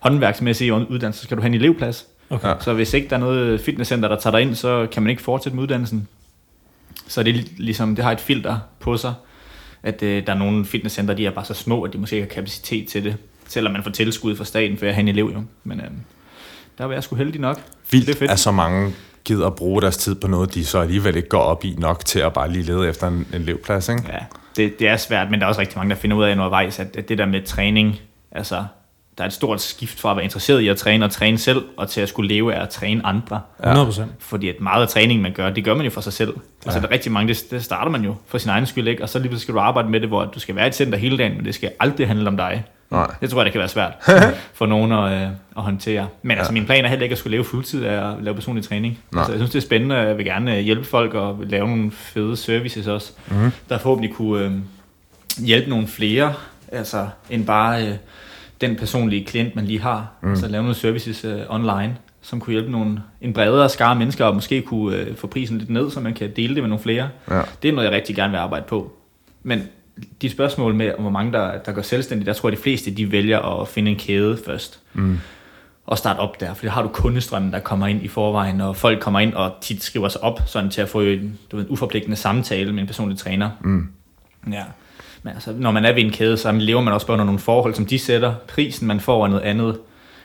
håndværksmæssige 0.00 0.74
uddannelser, 0.74 1.20
så 1.20 1.24
skal 1.24 1.36
du 1.36 1.42
have 1.42 1.48
en 1.48 1.54
elevplads. 1.54 2.06
Okay. 2.30 2.48
Ja. 2.48 2.54
Så 2.60 2.72
hvis 2.74 2.94
ikke 2.94 3.08
der 3.08 3.16
er 3.16 3.20
noget 3.20 3.60
fitnesscenter, 3.60 4.08
der 4.08 4.16
tager 4.20 4.36
dig 4.36 4.42
ind, 4.42 4.54
så 4.54 4.86
kan 4.92 5.02
man 5.02 5.10
ikke 5.10 5.22
fortsætte 5.22 5.56
med 5.56 5.62
uddannelsen. 5.62 6.08
Så 7.08 7.22
det 7.22 7.30
er 7.30 7.34
lig- 7.34 7.52
ligesom, 7.58 7.96
det 7.96 8.04
har 8.04 8.12
et 8.12 8.20
filter 8.20 8.58
på 8.80 8.96
sig, 8.96 9.14
at 9.82 10.02
øh, 10.02 10.26
der 10.26 10.32
er 10.32 10.38
nogle 10.38 10.64
fitnesscenter, 10.64 11.14
de 11.14 11.26
er 11.26 11.30
bare 11.30 11.44
så 11.44 11.54
små, 11.54 11.82
at 11.82 11.92
de 11.92 11.98
måske 11.98 12.16
ikke 12.16 12.28
har 12.28 12.34
kapacitet 12.34 12.88
til 12.88 13.04
det. 13.04 13.16
Selvom 13.48 13.72
man 13.72 13.82
får 13.82 13.90
tilskud 13.90 14.36
fra 14.36 14.44
staten 14.44 14.78
for 14.78 14.86
at 14.86 14.94
have 14.94 15.00
en 15.02 15.08
elev 15.08 15.32
jo. 15.34 15.42
Men 15.64 15.80
øh, 15.80 15.86
der 16.78 16.84
var 16.84 16.92
jeg 16.92 17.02
sgu 17.04 17.16
heldig 17.16 17.40
nok. 17.40 17.60
Vildt, 17.90 18.06
Det 18.06 18.14
er 18.14 18.18
fedt. 18.18 18.30
at 18.30 18.38
så 18.38 18.50
mange 18.52 18.92
gider 19.24 19.46
at 19.46 19.54
bruge 19.54 19.82
deres 19.82 19.96
tid 19.96 20.14
på 20.14 20.28
noget, 20.28 20.54
de 20.54 20.64
så 20.64 20.78
alligevel 20.78 21.16
ikke 21.16 21.28
går 21.28 21.40
op 21.40 21.64
i 21.64 21.74
nok 21.78 22.04
til 22.04 22.18
at 22.18 22.32
bare 22.32 22.50
lige 22.52 22.62
lede 22.62 22.88
efter 22.88 23.08
en, 23.08 23.14
en 23.14 23.40
elevplads, 23.40 23.88
ikke? 23.88 24.02
Ja, 24.08 24.18
det, 24.56 24.78
det 24.78 24.88
er 24.88 24.96
svært, 24.96 25.30
men 25.30 25.40
der 25.40 25.46
er 25.46 25.48
også 25.48 25.60
rigtig 25.60 25.78
mange, 25.78 25.90
der 25.90 25.96
finder 25.96 26.16
ud 26.16 26.24
af 26.24 26.32
undervejs, 26.32 26.78
at, 26.78 26.96
at 26.96 27.08
det 27.08 27.18
der 27.18 27.26
med 27.26 27.42
træning, 27.42 28.00
altså, 28.32 28.64
der 29.18 29.24
er 29.24 29.28
et 29.28 29.32
stort 29.32 29.60
skift 29.60 30.00
fra 30.00 30.10
at 30.10 30.16
være 30.16 30.24
interesseret 30.24 30.60
i 30.60 30.68
at 30.68 30.76
træne 30.76 31.04
og 31.04 31.10
træne 31.10 31.38
selv, 31.38 31.64
og 31.76 31.88
til 31.88 32.00
at 32.00 32.08
skulle 32.08 32.28
leve 32.28 32.54
af 32.54 32.62
at 32.62 32.68
træne 32.68 33.06
andre. 33.06 33.40
100 33.60 33.86
procent. 33.86 34.10
Fordi 34.18 34.48
at 34.48 34.60
meget 34.60 34.82
af 34.82 34.88
træningen, 34.88 35.22
man 35.22 35.32
gør, 35.32 35.50
det 35.50 35.64
gør 35.64 35.74
man 35.74 35.84
jo 35.84 35.90
for 35.90 36.00
sig 36.00 36.12
selv. 36.12 36.34
Altså, 36.64 36.80
der 36.80 36.86
er 36.86 36.90
rigtig 36.90 37.12
mange, 37.12 37.34
det, 37.34 37.44
det 37.50 37.64
starter 37.64 37.90
man 37.90 38.04
jo 38.04 38.14
for 38.26 38.38
sin 38.38 38.50
egen 38.50 38.66
skyld, 38.66 38.88
ikke? 38.88 39.02
Og 39.02 39.08
så 39.08 39.18
lige 39.18 39.28
pludselig 39.28 39.42
skal 39.42 39.54
du 39.54 39.60
arbejde 39.60 39.88
med 39.88 40.00
det, 40.00 40.08
hvor 40.08 40.24
du 40.24 40.40
skal 40.40 40.56
være 40.56 40.64
i 40.64 40.68
et 40.68 40.74
center 40.74 40.98
hele 40.98 41.18
dagen, 41.18 41.36
men 41.36 41.44
det 41.44 41.54
skal 41.54 41.72
aldrig 41.80 42.08
handle 42.08 42.28
om 42.28 42.36
dig. 42.36 42.64
Nej. 42.92 43.14
Det 43.20 43.30
tror 43.30 43.38
jeg, 43.40 43.44
det 43.44 43.52
kan 43.52 43.58
være 43.58 43.68
svært 43.68 43.92
for 44.58 44.66
nogen 44.66 44.92
at, 44.92 45.12
øh, 45.12 45.28
at 45.56 45.62
håndtere. 45.62 46.08
Men 46.22 46.38
altså, 46.38 46.52
min 46.52 46.64
plan 46.66 46.84
er 46.84 46.88
heller 46.88 47.02
ikke 47.02 47.12
at 47.12 47.18
skulle 47.18 47.36
leve 47.36 47.44
fuldtid 47.44 47.84
af 47.84 48.10
at 48.12 48.22
lave 48.22 48.34
personlig 48.34 48.64
træning. 48.64 48.98
Nej. 49.12 49.20
Altså, 49.20 49.32
jeg 49.32 49.38
synes, 49.38 49.50
det 49.50 49.58
er 49.58 49.62
spændende, 49.66 49.96
og 50.00 50.06
jeg 50.06 50.16
vil 50.18 50.24
gerne 50.24 50.56
øh, 50.56 50.60
hjælpe 50.64 50.84
folk 50.84 51.14
og 51.14 51.38
lave 51.46 51.68
nogle 51.68 51.90
fede 51.90 52.36
services 52.36 52.86
også, 52.86 53.12
Mhm. 53.30 53.50
der 53.68 53.78
forhåbentlig 53.78 54.14
kunne 54.14 54.44
øh, 54.44 54.52
hjælpe 55.46 55.70
nogle 55.70 55.86
flere, 55.86 56.34
altså 56.72 57.08
end 57.30 57.46
bare 57.46 57.86
øh, 57.86 57.94
den 58.60 58.76
personlige 58.76 59.24
klient, 59.24 59.56
man 59.56 59.64
lige 59.64 59.80
har. 59.80 60.06
Mm. 60.22 60.30
Altså 60.30 60.48
lave 60.48 60.62
nogle 60.62 60.74
services 60.76 61.24
øh, 61.24 61.40
online, 61.48 61.96
som 62.22 62.40
kunne 62.40 62.52
hjælpe 62.52 62.70
nogle, 62.70 63.02
en 63.20 63.32
bredere 63.32 63.68
skare 63.68 63.94
mennesker, 63.96 64.24
og 64.24 64.34
måske 64.34 64.62
kunne 64.62 64.96
øh, 64.96 65.16
få 65.16 65.26
prisen 65.26 65.58
lidt 65.58 65.70
ned, 65.70 65.90
så 65.90 66.00
man 66.00 66.14
kan 66.14 66.30
dele 66.36 66.54
det 66.54 66.62
med 66.62 66.68
nogle 66.68 66.82
flere. 66.82 67.08
Ja. 67.30 67.40
Det 67.62 67.68
er 67.68 67.72
noget, 67.72 67.86
jeg 67.88 67.94
rigtig 67.96 68.16
gerne 68.16 68.30
vil 68.30 68.38
arbejde 68.38 68.64
på. 68.68 68.92
Men 69.42 69.62
de 70.22 70.30
spørgsmål 70.30 70.74
med, 70.74 70.92
hvor 70.98 71.10
mange 71.10 71.32
der, 71.32 71.58
der 71.58 71.72
går 71.72 71.82
selvstændigt, 71.82 72.26
der 72.26 72.32
tror 72.32 72.48
jeg, 72.48 72.56
de 72.56 72.62
fleste 72.62 72.90
de 72.90 73.12
vælger 73.12 73.60
at 73.60 73.68
finde 73.68 73.90
en 73.90 73.96
kæde 73.96 74.38
først. 74.46 74.80
Mm. 74.92 75.18
Og 75.86 75.98
starte 75.98 76.18
op 76.18 76.40
der, 76.40 76.54
for 76.54 76.64
der 76.64 76.70
har 76.70 76.82
du 76.82 76.88
kundestrømmen, 76.88 77.52
der 77.52 77.58
kommer 77.58 77.86
ind 77.86 78.02
i 78.02 78.08
forvejen, 78.08 78.60
og 78.60 78.76
folk 78.76 79.00
kommer 79.00 79.20
ind 79.20 79.34
og 79.34 79.52
tit 79.60 79.82
skriver 79.82 80.08
sig 80.08 80.22
op, 80.22 80.40
sådan 80.46 80.70
til 80.70 80.80
at 80.80 80.88
få 80.88 81.00
en, 81.00 81.38
du 81.50 81.56
ved, 81.56 81.64
en 81.64 81.70
uforpligtende 81.70 82.16
samtale 82.16 82.72
med 82.72 82.80
en 82.80 82.86
personlig 82.86 83.18
træner. 83.18 83.50
Mm. 83.60 83.88
Ja. 84.52 84.62
Men 85.22 85.34
altså, 85.34 85.52
når 85.52 85.70
man 85.70 85.84
er 85.84 85.92
ved 85.92 86.02
en 86.02 86.10
kæde, 86.10 86.36
så 86.36 86.52
lever 86.52 86.80
man 86.80 86.94
også 86.94 87.06
bare 87.06 87.14
under 87.14 87.24
nogle 87.24 87.38
forhold, 87.38 87.74
som 87.74 87.86
de 87.86 87.98
sætter. 87.98 88.34
Prisen, 88.48 88.88
man 88.88 89.00
får, 89.00 89.24
er 89.24 89.28
noget 89.28 89.42
andet. 89.42 89.78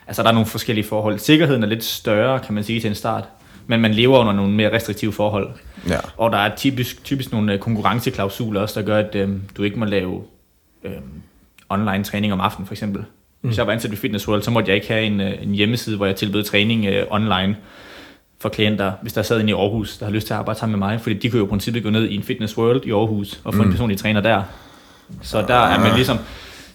Altså, 0.06 0.22
der 0.22 0.28
er 0.28 0.32
nogle 0.32 0.46
forskellige 0.46 0.88
forhold. 0.88 1.18
Sikkerheden 1.18 1.62
er 1.62 1.66
lidt 1.66 1.84
større, 1.84 2.40
kan 2.40 2.54
man 2.54 2.64
sige, 2.64 2.80
til 2.80 2.88
en 2.88 2.94
start. 2.94 3.24
Men 3.70 3.80
man 3.80 3.94
lever 3.94 4.18
under 4.18 4.32
nogle 4.32 4.52
mere 4.52 4.72
restriktive 4.72 5.12
forhold. 5.12 5.50
Ja. 5.88 5.98
Og 6.16 6.32
der 6.32 6.38
er 6.38 6.56
typisk, 6.56 7.04
typisk 7.04 7.32
nogle 7.32 7.52
øh, 7.52 7.58
konkurrenceklausuler 7.58 8.60
også, 8.60 8.80
der 8.80 8.86
gør, 8.86 8.98
at 8.98 9.14
øhm, 9.14 9.42
du 9.56 9.62
ikke 9.62 9.78
må 9.78 9.84
lave 9.84 10.22
øhm, 10.84 11.22
online 11.68 12.04
træning 12.04 12.32
om 12.32 12.40
aftenen, 12.40 12.66
for 12.66 12.74
eksempel. 12.74 13.04
Hvis 13.40 13.58
jeg 13.58 13.66
var 13.66 13.72
ansat 13.72 13.90
ved 13.90 13.98
Fitness 13.98 14.28
World, 14.28 14.42
så 14.42 14.50
måtte 14.50 14.68
jeg 14.68 14.76
ikke 14.76 14.88
have 14.88 15.04
en, 15.04 15.20
øh, 15.20 15.42
en 15.42 15.54
hjemmeside, 15.54 15.96
hvor 15.96 16.06
jeg 16.06 16.16
tilbød 16.16 16.44
træning 16.44 16.86
øh, 16.86 17.06
online 17.10 17.56
for 18.40 18.48
klienter, 18.48 18.92
hvis 19.02 19.12
der 19.12 19.22
sad 19.22 19.40
en 19.40 19.48
i 19.48 19.52
Aarhus, 19.52 19.98
der 19.98 20.04
har 20.06 20.12
lyst 20.12 20.26
til 20.26 20.34
at 20.34 20.38
arbejde 20.38 20.60
sammen 20.60 20.78
med 20.78 20.88
mig. 20.88 21.00
Fordi 21.00 21.14
de 21.14 21.30
kunne 21.30 21.38
jo 21.38 21.46
i 21.46 21.48
princippet 21.48 21.82
gå 21.82 21.90
ned 21.90 22.08
i 22.08 22.14
en 22.14 22.22
Fitness 22.22 22.58
World 22.58 22.84
i 22.84 22.90
Aarhus 22.90 23.40
og 23.44 23.54
få 23.54 23.62
mm. 23.62 23.66
en 23.66 23.72
personlig 23.72 23.98
træner 23.98 24.20
der. 24.20 24.42
Så 25.22 25.42
der 25.42 25.54
er 25.54 25.80
man 25.80 25.94
ligesom, 25.94 26.16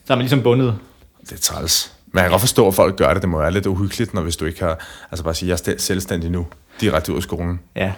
der 0.08 0.14
er 0.14 0.16
man 0.16 0.24
ligesom 0.24 0.44
bundet. 0.44 0.76
Det 1.22 1.32
er 1.32 1.38
træls. 1.38 1.94
Men 2.06 2.18
jeg 2.18 2.24
kan 2.24 2.32
godt 2.32 2.42
forstå, 2.42 2.68
at 2.68 2.74
folk 2.74 2.96
gør 2.96 3.14
det. 3.14 3.22
Det 3.22 3.30
må 3.30 3.40
være 3.40 3.52
lidt 3.52 3.66
uhyggeligt, 3.66 4.14
når 4.14 4.22
hvis 4.22 4.38
du 4.38 4.46
ikke 4.46 4.64
har... 4.64 4.80
Altså 5.12 5.24
bare 5.24 5.34
sige, 5.34 5.50
jeg 5.50 5.74
er 5.74 5.78
selvstændig 5.78 6.32
nu, 6.32 6.48
direkte 6.82 7.12
ud 7.12 7.18
af 7.18 7.24
skolen. 7.24 7.60
Ja, 7.76 7.92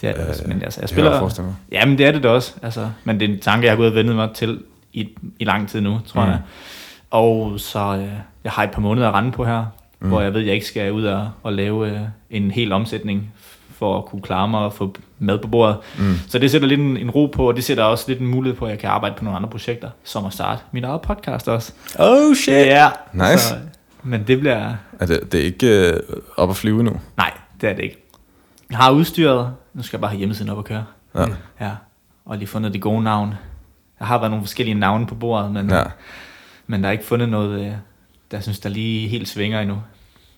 det 0.00 0.08
er 0.08 0.12
det 0.14 0.26
også. 0.26 0.42
Men 0.46 0.62
altså, 0.62 0.80
jeg 0.80 0.82
det 0.82 0.90
spiller... 0.90 1.18
forestille 1.18 1.46
mig. 1.46 1.56
Ja, 1.72 1.86
men 1.86 1.98
det 1.98 2.06
er 2.06 2.12
det 2.12 2.22
da 2.22 2.28
også. 2.28 2.54
Altså, 2.62 2.90
men 3.04 3.20
det 3.20 3.30
er 3.30 3.34
en 3.34 3.40
tanke, 3.40 3.64
jeg 3.64 3.72
har 3.72 3.76
gået 3.76 3.88
og 3.88 3.94
vendet 3.94 4.16
mig 4.16 4.30
til 4.34 4.62
i, 4.92 5.08
i 5.38 5.44
lang 5.44 5.68
tid 5.68 5.80
nu, 5.80 6.00
tror 6.06 6.24
mm. 6.24 6.30
jeg. 6.30 6.38
Og 7.10 7.60
så 7.60 7.78
øh, 7.78 8.08
jeg 8.44 8.52
har 8.52 8.62
et 8.62 8.70
par 8.70 8.80
måneder 8.80 9.08
at 9.08 9.14
rende 9.14 9.32
på 9.32 9.44
her, 9.44 9.64
mm. 10.00 10.08
hvor 10.08 10.20
jeg 10.20 10.34
ved, 10.34 10.40
jeg 10.40 10.54
ikke 10.54 10.66
skal 10.66 10.92
ud 10.92 11.04
og, 11.04 11.30
og 11.42 11.52
lave 11.52 11.90
øh, 11.90 12.00
en 12.30 12.50
hel 12.50 12.72
omsætning 12.72 13.32
for 13.78 13.98
at 13.98 14.04
kunne 14.04 14.22
klare 14.22 14.48
mig 14.48 14.60
og 14.60 14.72
få 14.72 14.96
mad 15.18 15.38
på 15.38 15.48
bordet. 15.48 15.76
Mm. 15.98 16.14
Så 16.28 16.38
det 16.38 16.50
sætter 16.50 16.68
lidt 16.68 16.80
en, 16.80 16.96
en 16.96 17.10
ro 17.10 17.26
på, 17.26 17.48
og 17.48 17.56
det 17.56 17.64
sætter 17.64 17.84
også 17.84 18.04
lidt 18.08 18.20
en 18.20 18.26
mulighed 18.26 18.58
på, 18.58 18.64
at 18.64 18.70
jeg 18.70 18.78
kan 18.78 18.90
arbejde 18.90 19.14
på 19.18 19.24
nogle 19.24 19.36
andre 19.36 19.48
projekter, 19.48 19.90
som 20.04 20.26
at 20.26 20.32
starte 20.32 20.62
min 20.72 20.84
eget 20.84 21.00
podcast 21.00 21.48
også. 21.48 21.72
Oh 21.98 22.34
shit! 22.34 22.54
Ja. 22.54 22.88
Nice. 23.12 23.38
Så, 23.38 23.54
men 24.02 24.24
det 24.26 24.40
bliver... 24.40 24.74
Er 25.00 25.06
det, 25.06 25.32
det 25.32 25.40
er 25.40 25.44
ikke 25.44 25.90
øh, 25.90 26.00
op 26.36 26.50
at 26.50 26.56
flyve 26.56 26.82
nu? 26.82 26.92
Nej, 27.16 27.32
det 27.60 27.70
er 27.70 27.74
det 27.74 27.82
ikke. 27.82 28.09
Jeg 28.70 28.78
har 28.78 28.90
udstyret, 28.90 29.52
nu 29.74 29.82
skal 29.82 29.96
jeg 29.96 30.00
bare 30.00 30.10
have 30.10 30.18
hjemmesiden 30.18 30.50
op 30.50 30.58
og 30.58 30.64
køre. 30.64 30.84
Ja. 31.14 31.26
Ja, 31.60 31.70
og 32.26 32.36
lige 32.38 32.48
fundet 32.48 32.74
de 32.74 32.78
gode 32.80 33.02
navne. 33.02 33.38
Der 33.98 34.04
har 34.04 34.18
været 34.18 34.30
nogle 34.30 34.44
forskellige 34.46 34.74
navne 34.74 35.06
på 35.06 35.14
bordet, 35.14 35.50
men, 35.52 35.70
Ja. 35.70 35.76
ja. 35.78 35.84
men 36.66 36.82
der 36.82 36.88
er 36.88 36.92
ikke 36.92 37.04
fundet 37.06 37.28
noget, 37.28 37.66
øh, 37.66 37.72
der 38.30 38.40
synes, 38.40 38.58
der 38.60 38.68
lige 38.68 39.08
helt 39.08 39.28
svinger 39.28 39.60
endnu. 39.60 39.74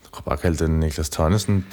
Du 0.04 0.10
kan 0.14 0.22
bare 0.24 0.36
kalde 0.36 0.64
den 0.66 0.80
Niklas 0.80 1.10
Tonnesen 1.10 1.66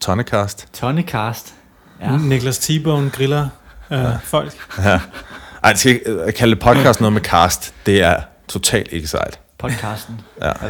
Tonnecast. 0.00 0.68
Tonnecast. 0.72 1.54
Ja. 2.00 2.10
Ja, 2.12 2.16
Niklas 2.18 2.58
T-Bone 2.58 3.10
griller 3.10 3.48
øh, 3.90 4.20
folk. 4.22 4.52
Ja. 4.78 5.00
Ej, 5.64 5.70
det 5.70 5.78
skal 5.78 5.92
ikke, 5.92 6.10
øh, 6.10 6.32
kalde 6.34 6.54
det 6.54 6.62
podcast 6.62 7.00
noget 7.00 7.12
med 7.12 7.20
cast, 7.20 7.74
det 7.86 8.02
er 8.02 8.16
totalt 8.48 8.88
ikke 8.92 9.08
sejt. 9.08 9.40
podcasten. 9.58 10.20
Ja. 10.40 10.46
Er 10.46 10.52
der 10.52 10.68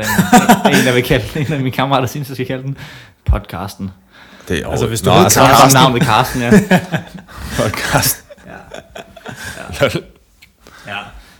en, 0.69 0.77
en, 0.77 0.87
der 0.87 0.93
vil 0.93 1.03
kalde 1.03 1.25
den, 1.35 1.47
en 1.47 1.53
af 1.53 1.59
mine 1.59 1.71
kammerater 1.71 2.07
synes, 2.07 2.29
jeg 2.29 2.37
skal 2.37 2.47
kalde 2.47 2.63
den. 2.63 2.77
Podcasten. 3.27 3.91
Det 4.51 4.63
er 4.63 4.69
Altså, 4.71 4.87
hvis 4.87 5.01
du 5.01 5.11
Nå, 5.11 5.17
ved 5.17 5.23
altså, 5.25 5.41
Carsten. 5.41 5.81
navn 5.81 5.95
ved 5.95 6.01
Carsten, 6.01 6.43
ja. 6.43 6.51
podcast. 7.63 8.25
ja. 8.47 9.89
ja. 10.87 10.99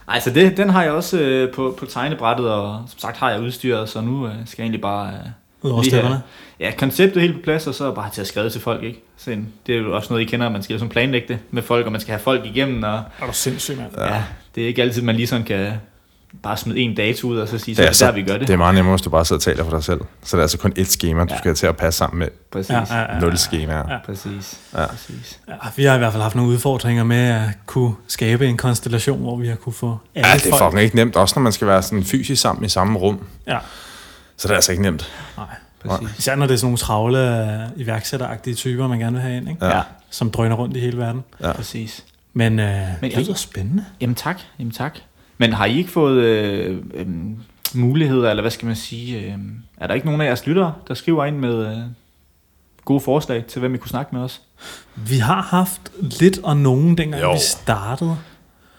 Altså, 0.09 0.31
det, 0.31 0.57
den 0.57 0.71
har 0.71 0.83
jeg 0.83 0.93
også 0.93 1.19
øh, 1.19 1.55
på, 1.55 1.77
på 1.79 1.87
tegnebrættet, 1.87 2.49
og 2.51 2.83
som 2.89 2.99
sagt 2.99 3.17
har 3.17 3.31
jeg 3.31 3.41
udstyret, 3.41 3.89
så 3.89 4.01
nu 4.01 4.27
øh, 4.27 4.33
skal 4.47 4.63
jeg 4.63 4.65
egentlig 4.65 4.81
bare... 4.81 5.09
Øh, 5.09 5.31
Ud 5.63 5.71
over. 5.71 6.19
Ja, 6.61 6.73
konceptet 6.79 7.17
er 7.17 7.21
helt 7.21 7.35
på 7.35 7.41
plads, 7.45 7.67
og 7.67 7.75
så 7.75 7.93
bare 7.93 8.11
til 8.13 8.21
at 8.21 8.27
skrive 8.27 8.51
til 8.51 8.61
folk, 8.61 8.83
ikke? 8.83 9.03
Så 9.17 9.37
det 9.67 9.75
er 9.75 9.79
jo 9.79 9.97
også 9.97 10.13
noget, 10.13 10.23
I 10.23 10.27
kender, 10.27 10.49
man 10.49 10.63
skal 10.63 10.75
ligesom 10.75 10.89
planlægge 10.89 11.29
det 11.29 11.39
med 11.51 11.63
folk, 11.63 11.87
og 11.87 11.93
man 11.93 12.01
skal 12.01 12.13
have 12.13 12.21
folk 12.21 12.47
igennem, 12.47 12.83
og 12.83 12.91
Er 12.91 13.27
du 13.27 13.33
sindssyg, 13.33 13.77
mand? 13.77 13.91
ja. 13.99 14.15
ja 14.15 14.23
det 14.55 14.63
er 14.63 14.67
ikke 14.67 14.83
altid, 14.83 15.03
man 15.03 15.17
lige 15.17 15.27
sådan 15.27 15.45
kan 15.45 15.73
bare 16.43 16.57
smide 16.57 16.79
en 16.79 16.95
dato 16.95 17.27
ud, 17.29 17.39
og 17.39 17.49
så 17.49 17.59
sige, 17.59 17.75
så 17.75 17.83
Det 17.83 17.87
er 17.87 17.91
det 17.91 17.97
så, 17.97 18.07
der, 18.07 18.13
vi 18.13 18.23
gør 18.23 18.39
det. 18.39 18.49
det 18.49 18.53
er 18.55 18.57
meget 18.59 18.75
nemmere, 18.75 18.93
hvis 18.97 19.03
du 19.03 19.11
bare 19.11 19.25
sidder 19.25 19.39
og 19.39 19.43
taler 19.43 19.65
for 19.65 19.71
dig 19.71 19.85
selv. 19.85 20.01
Så 20.23 20.37
det 20.37 20.41
er 20.41 20.43
altså 20.45 20.59
kun 20.59 20.73
et 20.77 20.89
schema, 20.89 21.21
du 21.25 21.27
Ja. 21.31 21.39
skal 21.39 21.55
til 21.55 21.67
at 21.67 21.77
passe 21.77 21.99
sammen 21.99 22.19
med 22.19 22.29
Præcis. 22.53 22.71
Ja, 22.71 22.85
ja, 22.91 23.15
ja. 23.15 23.21
nul 23.21 23.37
schemaer. 23.39 23.93
Ja. 23.93 23.99
Præcis. 24.07 24.59
Ja. 24.75 24.87
Præcis. 24.87 25.41
Ja, 25.49 25.55
vi 25.77 25.85
har 25.85 25.95
i 25.95 25.99
hvert 25.99 26.13
fald 26.13 26.23
haft 26.23 26.35
nogle 26.35 26.51
udfordringer 26.53 27.05
med 27.05 27.17
at 27.29 27.41
kunne 27.67 27.95
skabe 28.09 28.47
en 28.49 28.57
konstellation, 28.57 29.21
hvor 29.21 29.37
vi 29.37 29.49
har 29.49 29.55
kunne 29.57 29.73
få 29.73 29.99
alle 30.15 30.29
Ja, 30.29 30.35
det 30.35 30.47
er 30.47 30.51
folk. 30.51 30.63
fucking 30.63 30.83
ikke 30.83 30.97
nemt, 30.97 31.17
også 31.17 31.33
når 31.37 31.43
man 31.43 31.53
skal 31.53 31.67
være 31.67 31.83
sådan 31.83 32.05
fysisk 32.05 32.43
sammen 32.43 32.65
i 32.65 32.69
samme 32.69 32.99
rum. 32.99 33.27
Ja, 33.47 33.59
Så 34.37 34.49
det 34.49 34.53
er 34.53 34.57
altså 34.57 34.73
ikke 34.73 34.83
nemt. 34.85 35.13
nej. 35.37 35.47
Præcis. 35.89 36.19
Især 36.19 36.35
når 36.37 36.47
det 36.47 36.55
er 36.55 36.59
sådan 36.59 36.67
nogle 36.67 36.79
travle, 36.79 37.19
øh, 37.53 37.61
iværksætteragtige 37.77 38.55
typer, 38.55 38.89
man 38.89 38.99
gerne 38.99 39.13
vil 39.13 39.23
have 39.23 39.37
ind, 39.37 39.49
ikke? 39.49 39.67
Ja. 39.67 39.81
Som 40.11 40.31
drøner 40.31 40.57
rundt 40.57 40.77
i 40.77 40.81
hele 40.81 40.99
verden. 40.99 41.25
Ja. 41.43 41.53
Præcis. 41.53 42.05
Men, 42.35 42.59
øh, 42.59 42.77
Men 43.01 43.11
det 43.11 43.19
lyder 43.19 43.35
spændende. 43.35 43.85
Jamen 44.01 44.15
tak, 44.15 44.41
jamen 44.59 44.71
tak. 44.73 44.99
Men 45.41 45.53
har 45.53 45.65
I 45.67 45.79
ikke 45.79 45.91
fået 45.91 46.23
øh, 46.23 46.77
øh, 46.95 47.07
muligheder, 47.75 48.31
eller 48.31 48.41
hvad 48.43 48.51
skal 48.51 48.67
man 48.67 48.77
sige, 48.77 49.19
øh, 49.21 49.35
er 49.77 49.87
der 49.87 49.95
ikke 49.95 50.07
nogen 50.07 50.21
af 50.21 50.27
jeres 50.27 50.47
lyttere, 50.47 50.75
der 50.89 50.95
skriver 50.95 51.25
ind 51.25 51.37
med 51.37 51.67
øh, 51.67 51.77
gode 52.85 53.01
forslag 53.01 53.45
til, 53.45 53.61
hvem 53.61 53.75
I 53.75 53.79
kunne 53.79 53.89
snakke 53.89 54.15
med 54.15 54.23
os? 54.25 54.41
Vi 54.97 55.19
har 55.19 55.43
haft 55.43 55.81
lidt 56.21 56.39
og 56.43 56.57
nogen, 56.57 56.99
dengang 56.99 57.23
Jo. 57.23 57.33
vi 57.33 57.39
startede. 57.39 58.17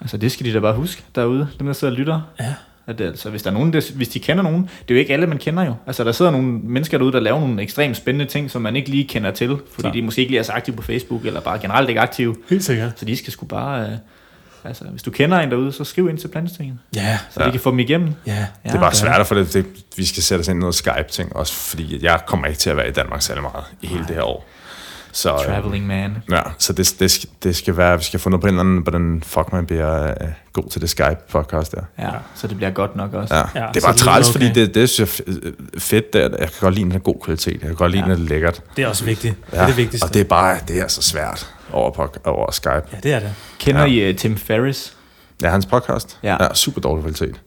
Altså 0.01 0.17
det 0.17 0.31
skal 0.31 0.45
de 0.45 0.53
da 0.53 0.59
bare 0.59 0.73
huske 0.73 1.03
derude, 1.15 1.47
dem 1.59 1.67
der 1.67 1.73
sidder 1.73 1.93
og 1.93 1.97
lytter. 1.99 2.21
Ja. 2.39 2.53
At 2.87 2.99
det, 2.99 3.05
altså, 3.05 3.29
hvis 3.29 3.43
der 3.43 3.49
er 3.49 3.53
nogen, 3.53 3.73
der, 3.73 3.91
hvis 3.95 4.09
de 4.09 4.19
kender 4.19 4.43
nogen, 4.43 4.61
det 4.63 4.91
er 4.91 4.95
jo 4.95 4.99
ikke 4.99 5.13
alle, 5.13 5.27
man 5.27 5.37
kender 5.37 5.63
jo. 5.65 5.75
Altså 5.87 6.03
der 6.03 6.11
sidder 6.11 6.31
nogle 6.31 6.47
mennesker 6.47 6.97
derude, 6.97 7.13
der 7.13 7.19
laver 7.19 7.39
nogle 7.39 7.61
ekstremt 7.61 7.97
spændende 7.97 8.25
ting, 8.25 8.51
som 8.51 8.61
man 8.61 8.75
ikke 8.75 8.89
lige 8.89 9.07
kender 9.07 9.31
til, 9.31 9.57
fordi 9.73 9.87
Så. 9.87 9.91
de 9.93 10.01
måske 10.01 10.19
ikke 10.21 10.31
lige 10.31 10.39
er 10.39 10.43
så 10.43 10.51
aktive 10.51 10.75
på 10.75 10.81
Facebook, 10.83 11.25
eller 11.25 11.41
bare 11.41 11.59
generelt 11.59 11.89
ikke 11.89 12.01
aktive. 12.01 12.35
Helt 12.49 12.63
sikkert. 12.63 12.99
Så 12.99 13.05
de 13.05 13.17
skal 13.17 13.33
sgu 13.33 13.45
bare, 13.45 13.85
øh, 13.85 13.91
altså 14.65 14.83
hvis 14.83 15.03
du 15.03 15.11
kender 15.11 15.39
en 15.39 15.51
derude, 15.51 15.71
så 15.71 15.83
skriv 15.83 16.09
ind 16.09 16.17
til 16.17 16.27
Plantestingen, 16.27 16.79
Ja, 16.95 17.17
så 17.29 17.39
Ja. 17.39 17.45
vi 17.45 17.51
kan 17.51 17.59
få 17.61 17.71
dem 17.71 17.79
igennem. 17.79 18.13
ja. 18.27 18.33
Ja, 18.33 18.45
det 18.63 18.75
er 18.75 18.79
bare 18.79 18.95
svært 18.95 19.21
at 19.21 19.27
få 19.27 19.35
det, 19.35 19.53
det. 19.53 19.65
Vi 19.97 20.05
skal 20.05 20.23
sætte 20.23 20.41
os 20.41 20.47
ind 20.47 20.57
i 20.57 20.59
noget 20.59 20.75
Skype-ting, 20.75 21.35
også 21.35 21.53
fordi 21.53 21.95
at 21.95 22.03
jeg 22.03 22.19
kommer 22.27 22.47
ikke 22.47 22.59
til 22.59 22.69
at 22.69 22.77
være 22.77 22.87
i 22.87 22.91
Danmark 22.91 23.21
særlig 23.21 23.41
meget 23.43 23.63
i 23.81 23.87
hele 23.87 24.05
det 24.07 24.15
her 24.15 24.23
år. 24.23 24.47
Så, 25.13 25.33
øh, 25.33 25.39
Traveling 25.45 25.87
man. 25.87 26.17
Ja, 26.31 26.41
så 26.57 26.73
det, 26.73 26.95
det, 26.99 27.11
skal, 27.11 27.29
det 27.43 27.55
skal 27.55 27.77
være, 27.77 27.97
vi 27.97 28.03
skal 28.03 28.19
få 28.19 28.29
noget 28.29 28.41
på 28.41 28.47
en 28.47 28.53
eller 28.53 28.59
anden, 28.59 28.77
hvordan 28.81 29.23
fuck 29.25 29.53
man 29.53 29.65
bliver 29.65 30.11
uh, 30.23 30.27
god 30.53 30.69
til 30.69 30.81
det 30.81 30.89
Skype-podcast 31.01 31.71
der. 31.71 31.81
Ja, 31.99 32.09
så 32.35 32.47
det 32.47 32.57
bliver 32.57 32.69
godt 32.71 32.95
nok 32.95 33.13
også. 33.13 33.35
Ja, 33.35 33.41
Ja, 33.55 33.67
det 33.73 33.77
er 33.77 33.81
bare 33.81 33.91
det 33.93 33.99
træls, 34.01 34.29
okay. 34.29 34.39
fordi 34.39 34.59
det, 34.61 34.75
det 34.75 34.89
synes 34.89 35.21
jeg 35.27 35.35
er 35.35 35.39
f- 35.75 35.79
fedt, 35.79 36.13
der. 36.13 36.19
jeg 36.21 36.29
kan 36.39 36.49
godt 36.59 36.73
lide, 36.75 36.85
den 36.85 36.91
er 36.95 36.99
god 36.99 37.15
kvalitet, 37.23 37.53
jeg 37.53 37.61
kan 37.61 37.75
godt 37.75 37.91
lide, 37.91 38.03
Ja. 38.07 38.13
den 38.13 38.23
er 38.23 38.29
lækkert. 38.29 38.61
Det 38.77 38.83
er 38.83 38.87
også 38.87 39.05
vigtigt. 39.05 39.35
Ja, 39.51 39.57
det 39.57 39.63
er 39.63 39.67
det 39.67 39.77
vigtigste. 39.77 40.05
Og 40.05 40.13
det 40.13 40.19
er 40.19 40.23
bare, 40.25 40.57
det 40.67 40.79
er 40.81 40.87
så 40.87 41.01
svært 41.01 41.53
over, 41.73 41.91
på, 41.91 42.13
over 42.25 42.51
Skype. 42.51 42.69
Ja, 42.71 42.97
det 43.03 43.13
er 43.13 43.19
det. 43.19 43.33
Kender 43.59 43.81
Ja. 43.81 43.87
I 43.87 44.09
uh, 44.09 44.15
Tim 44.15 44.37
Ferriss? 44.37 44.93
Ja, 45.43 45.49
hans 45.49 45.65
podcast. 45.65 46.17
Ja. 46.23 46.37
ja 46.43 46.53
super 46.53 46.81
dårlig 46.81 47.03
kvalitet. 47.03 47.41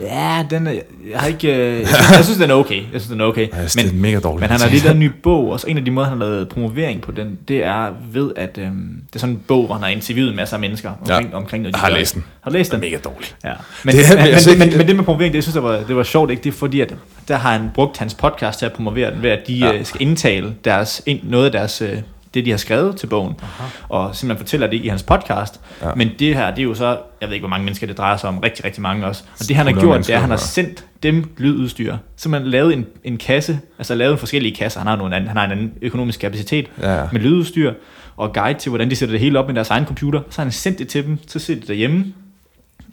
Ja, 0.00 0.44
den 0.50 0.66
er, 0.66 0.70
jeg 1.10 1.20
har 1.20 1.26
ikke... 1.26 1.54
øh, 1.56 1.78
Jeg 1.80 1.86
synes, 1.88 2.10
jeg 2.16 2.24
synes, 2.24 2.38
den 2.38 2.50
er 2.50 2.54
okay. 2.54 2.76
Jeg 2.76 3.00
synes, 3.00 3.06
den 3.06 3.20
er 3.20 3.24
okay. 3.24 3.48
Ja, 3.52 3.66
synes, 3.68 3.74
det 3.90 3.98
er 3.98 4.00
mega 4.00 4.18
dårlig 4.20 4.40
men 4.40 4.50
han 4.50 4.60
har 4.60 4.68
lige 4.68 4.82
lavet 4.82 4.94
en 4.94 5.00
ny 5.00 5.10
bog, 5.22 5.50
og 5.50 5.60
så 5.60 5.66
en 5.66 5.78
af 5.78 5.84
de 5.84 5.90
måder, 5.90 6.08
han 6.08 6.20
har 6.20 6.26
lavet 6.26 6.48
promovering 6.48 7.00
på 7.00 7.12
den, 7.12 7.38
det 7.48 7.64
er 7.64 7.88
ved, 8.12 8.32
at 8.36 8.58
øhm, 8.58 9.02
det 9.06 9.14
er 9.16 9.18
sådan 9.20 9.34
en 9.34 9.42
bog, 9.48 9.64
hvor 9.66 9.74
han 9.74 9.82
har 9.82 9.90
interviewet 9.90 10.30
en 10.30 10.36
masse 10.36 10.58
mennesker 10.58 10.90
omkring, 11.00 11.30
ja. 11.30 11.36
omkring 11.36 11.62
noget, 11.62 11.74
de 11.74 11.78
Jeg 11.78 11.82
har 11.82 11.90
gør. 11.90 11.96
læst 11.96 12.14
den. 12.14 12.24
Har 12.40 12.50
læst 12.50 12.72
Den 12.72 12.80
den? 12.80 12.86
er 12.86 12.90
mega 12.90 13.02
dårlig. 13.04 13.28
Ja. 13.44 13.52
Men, 13.84 13.94
Det 13.94 14.10
er- 14.10 14.16
men, 14.16 14.58
men, 14.58 14.68
men, 14.68 14.78
men, 14.78 14.86
det 14.86 14.96
med 14.96 15.04
promovering, 15.04 15.32
det 15.32 15.36
jeg 15.36 15.42
synes 15.42 15.54
jeg 15.54 15.62
var, 15.64 15.76
det 15.88 15.96
var 15.96 16.02
sjovt, 16.02 16.30
ikke? 16.30 16.42
Det 16.44 16.48
er 16.50 16.54
fordi, 16.58 16.80
at 16.80 16.94
der 17.28 17.36
har 17.36 17.52
han 17.52 17.70
brugt 17.74 17.98
hans 17.98 18.14
podcast 18.14 18.58
til 18.58 18.66
at 18.66 18.72
promovere 18.72 19.10
den, 19.14 19.22
ved 19.22 19.30
at 19.30 19.40
de 19.46 19.54
Ja. 19.54 19.72
ja. 19.72 19.82
skal 19.84 20.02
indtale 20.02 20.54
deres, 20.64 21.02
ind, 21.06 21.20
noget 21.22 21.44
af 21.46 21.52
deres, 21.52 21.82
øh, 21.82 21.98
det, 22.34 22.44
de 22.44 22.50
har 22.50 22.58
skrevet 22.58 22.96
til 22.96 23.06
bogen, 23.06 23.34
Aha. 23.42 23.64
og 23.88 24.16
simpelthen 24.16 24.44
fortæller 24.46 24.66
det 24.66 24.84
i 24.84 24.88
hans 24.88 25.02
podcast. 25.02 25.60
Ja. 25.82 25.90
Men 25.96 26.10
det 26.18 26.34
her, 26.34 26.50
det 26.50 26.58
er 26.58 26.62
jo 26.62 26.74
så, 26.74 26.98
jeg 27.20 27.28
ved 27.28 27.34
ikke, 27.34 27.42
hvor 27.42 27.50
mange 27.50 27.64
mennesker 27.64 27.86
det 27.86 27.98
drejer 27.98 28.16
sig 28.16 28.28
om, 28.28 28.38
rigtig, 28.38 28.64
rigtig 28.64 28.82
mange 28.82 29.06
også. 29.06 29.22
Og 29.40 29.48
det 29.48 29.56
han 29.56 29.66
har 29.66 29.72
100 29.72 29.96
gjort, 29.96 30.06
det 30.06 30.12
er, 30.12 30.16
at 30.16 30.20
han 30.20 30.30
har 30.30 30.36
sendt 30.36 30.84
dem 31.02 31.34
lydudstyr. 31.38 31.96
Simpelthen 32.16 32.50
lavet 32.50 32.72
en, 32.72 32.86
en 33.04 33.16
kasse, 33.16 33.60
altså 33.78 33.94
lavet 33.94 34.18
forskellige 34.18 34.54
kasser. 34.54 34.80
Han 34.80 34.86
har, 34.86 34.96
nogle 34.96 35.16
anden, 35.16 35.28
han 35.28 35.36
har 35.36 35.44
en 35.44 35.52
anden 35.52 35.72
økonomisk 35.82 36.20
kapacitet 36.20 36.66
Ja, 36.82 37.02
med 37.12 37.20
lydudstyr 37.20 37.72
og 38.16 38.32
guide 38.32 38.58
til, 38.58 38.70
hvordan 38.70 38.90
de 38.90 38.96
sætter 38.96 39.12
det 39.12 39.20
hele 39.20 39.38
op 39.38 39.46
med 39.46 39.54
deres 39.54 39.70
egen 39.70 39.86
computer. 39.86 40.20
Så 40.30 40.40
har 40.40 40.44
han 40.44 40.52
sendt 40.52 40.78
det 40.78 40.88
til 40.88 41.06
dem, 41.06 41.18
så 41.26 41.38
sidder 41.38 41.60
de 41.60 41.66
derhjemme, 41.66 42.04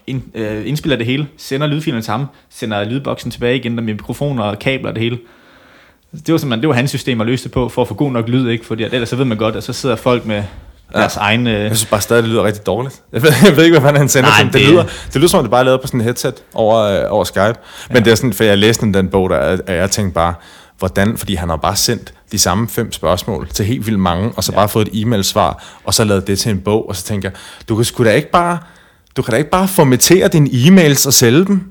ind, 0.07 0.21
øh, 0.33 0.67
indspiller 0.67 0.97
det 0.97 1.05
hele, 1.05 1.27
sender 1.37 1.67
lydfilerne 1.67 2.01
til 2.01 2.11
ham, 2.11 2.25
sender 2.49 2.83
lydboksen 2.83 3.31
tilbage 3.31 3.55
igen 3.55 3.75
der 3.75 3.83
med 3.83 3.93
mikrofoner 3.93 4.43
og 4.43 4.59
kabler 4.59 4.89
og 4.89 4.95
det 4.95 5.03
hele. 5.03 5.17
Det 6.11 6.31
var 6.31 6.37
simpelthen, 6.37 6.61
det 6.61 6.69
var 6.69 6.75
hans 6.75 6.89
system 6.89 7.21
at 7.21 7.27
løse 7.27 7.43
det 7.43 7.51
på, 7.51 7.69
for 7.69 7.81
at 7.81 7.87
få 7.87 7.93
god 7.93 8.11
nok 8.11 8.27
lyd, 8.27 8.49
ikke? 8.49 8.65
Fordi 8.65 8.83
at 8.83 8.93
ellers 8.93 9.09
så 9.09 9.15
ved 9.15 9.25
man 9.25 9.37
godt, 9.37 9.55
at 9.55 9.63
så 9.63 9.73
sidder 9.73 9.95
folk 9.95 10.25
med 10.25 10.43
deres 10.93 11.15
egen... 11.15 11.47
Øh, 11.47 11.53
Jeg 11.53 11.75
synes 11.77 11.85
bare 11.89 12.01
stadig, 12.01 12.23
det 12.23 12.31
lyder 12.31 12.43
rigtig 12.43 12.65
dårligt. 12.65 13.01
Jeg 13.13 13.23
ved, 13.23 13.31
jeg 13.45 13.55
ved 13.57 13.63
ikke, 13.63 13.73
hvad 13.79 13.87
fanden 13.87 13.99
han 13.99 14.09
sender 14.09 14.29
Nej. 14.29 14.43
Det, 14.43 14.53
det- 14.53 14.61
lyder, 14.69 14.83
det 14.83 15.15
lyder 15.15 15.27
som 15.27 15.37
om, 15.37 15.43
det 15.43 15.51
bare 15.51 15.59
er 15.59 15.65
lavet 15.65 15.81
på 15.81 15.87
sådan 15.87 15.99
en 15.99 16.03
headset 16.03 16.33
over, 16.53 16.77
øh, 16.77 17.05
over 17.13 17.23
Skype. 17.23 17.53
Men 17.93 18.05
det 18.05 18.11
er 18.11 18.15
sådan, 18.15 18.33
for 18.33 18.43
jeg 18.43 18.57
læste 18.57 18.85
den, 18.85 18.93
den 18.93 19.07
bog, 19.07 19.29
der, 19.29 19.37
at 19.37 19.61
jeg 19.67 19.91
tænkte 19.91 20.13
bare, 20.13 20.33
hvordan, 20.79 21.17
fordi 21.17 21.35
han 21.35 21.49
har 21.49 21.55
bare 21.55 21.75
sendt 21.75 22.13
de 22.31 22.39
samme 22.39 22.67
fem 22.69 22.91
spørgsmål 22.91 23.47
til 23.53 23.65
helt 23.65 23.85
vildt 23.85 23.99
mange, 23.99 24.31
og 24.35 24.43
så 24.43 24.51
ja. 24.51 24.57
bare 24.57 24.69
fået 24.69 24.87
et 24.93 25.01
e-mail-svar, 25.01 25.63
og 25.83 25.93
så 25.93 26.03
lavet 26.03 26.27
det 26.27 26.39
til 26.39 26.51
en 26.51 26.59
bog, 26.59 26.89
og 26.89 26.95
så 26.95 27.03
tænker 27.03 27.29
jeg, 27.29 27.37
du 27.69 27.75
kan 27.75 27.85
sgu 27.85 28.03
da 28.03 28.11
ikke 28.11 28.31
bare, 28.31 28.57
du 29.17 29.21
kan 29.21 29.31
da 29.31 29.37
ikke 29.37 29.49
bare 29.49 29.67
formatere 29.67 30.27
dine 30.27 30.49
e-mails 30.49 31.07
og 31.07 31.13
sælge 31.13 31.45
dem. 31.45 31.61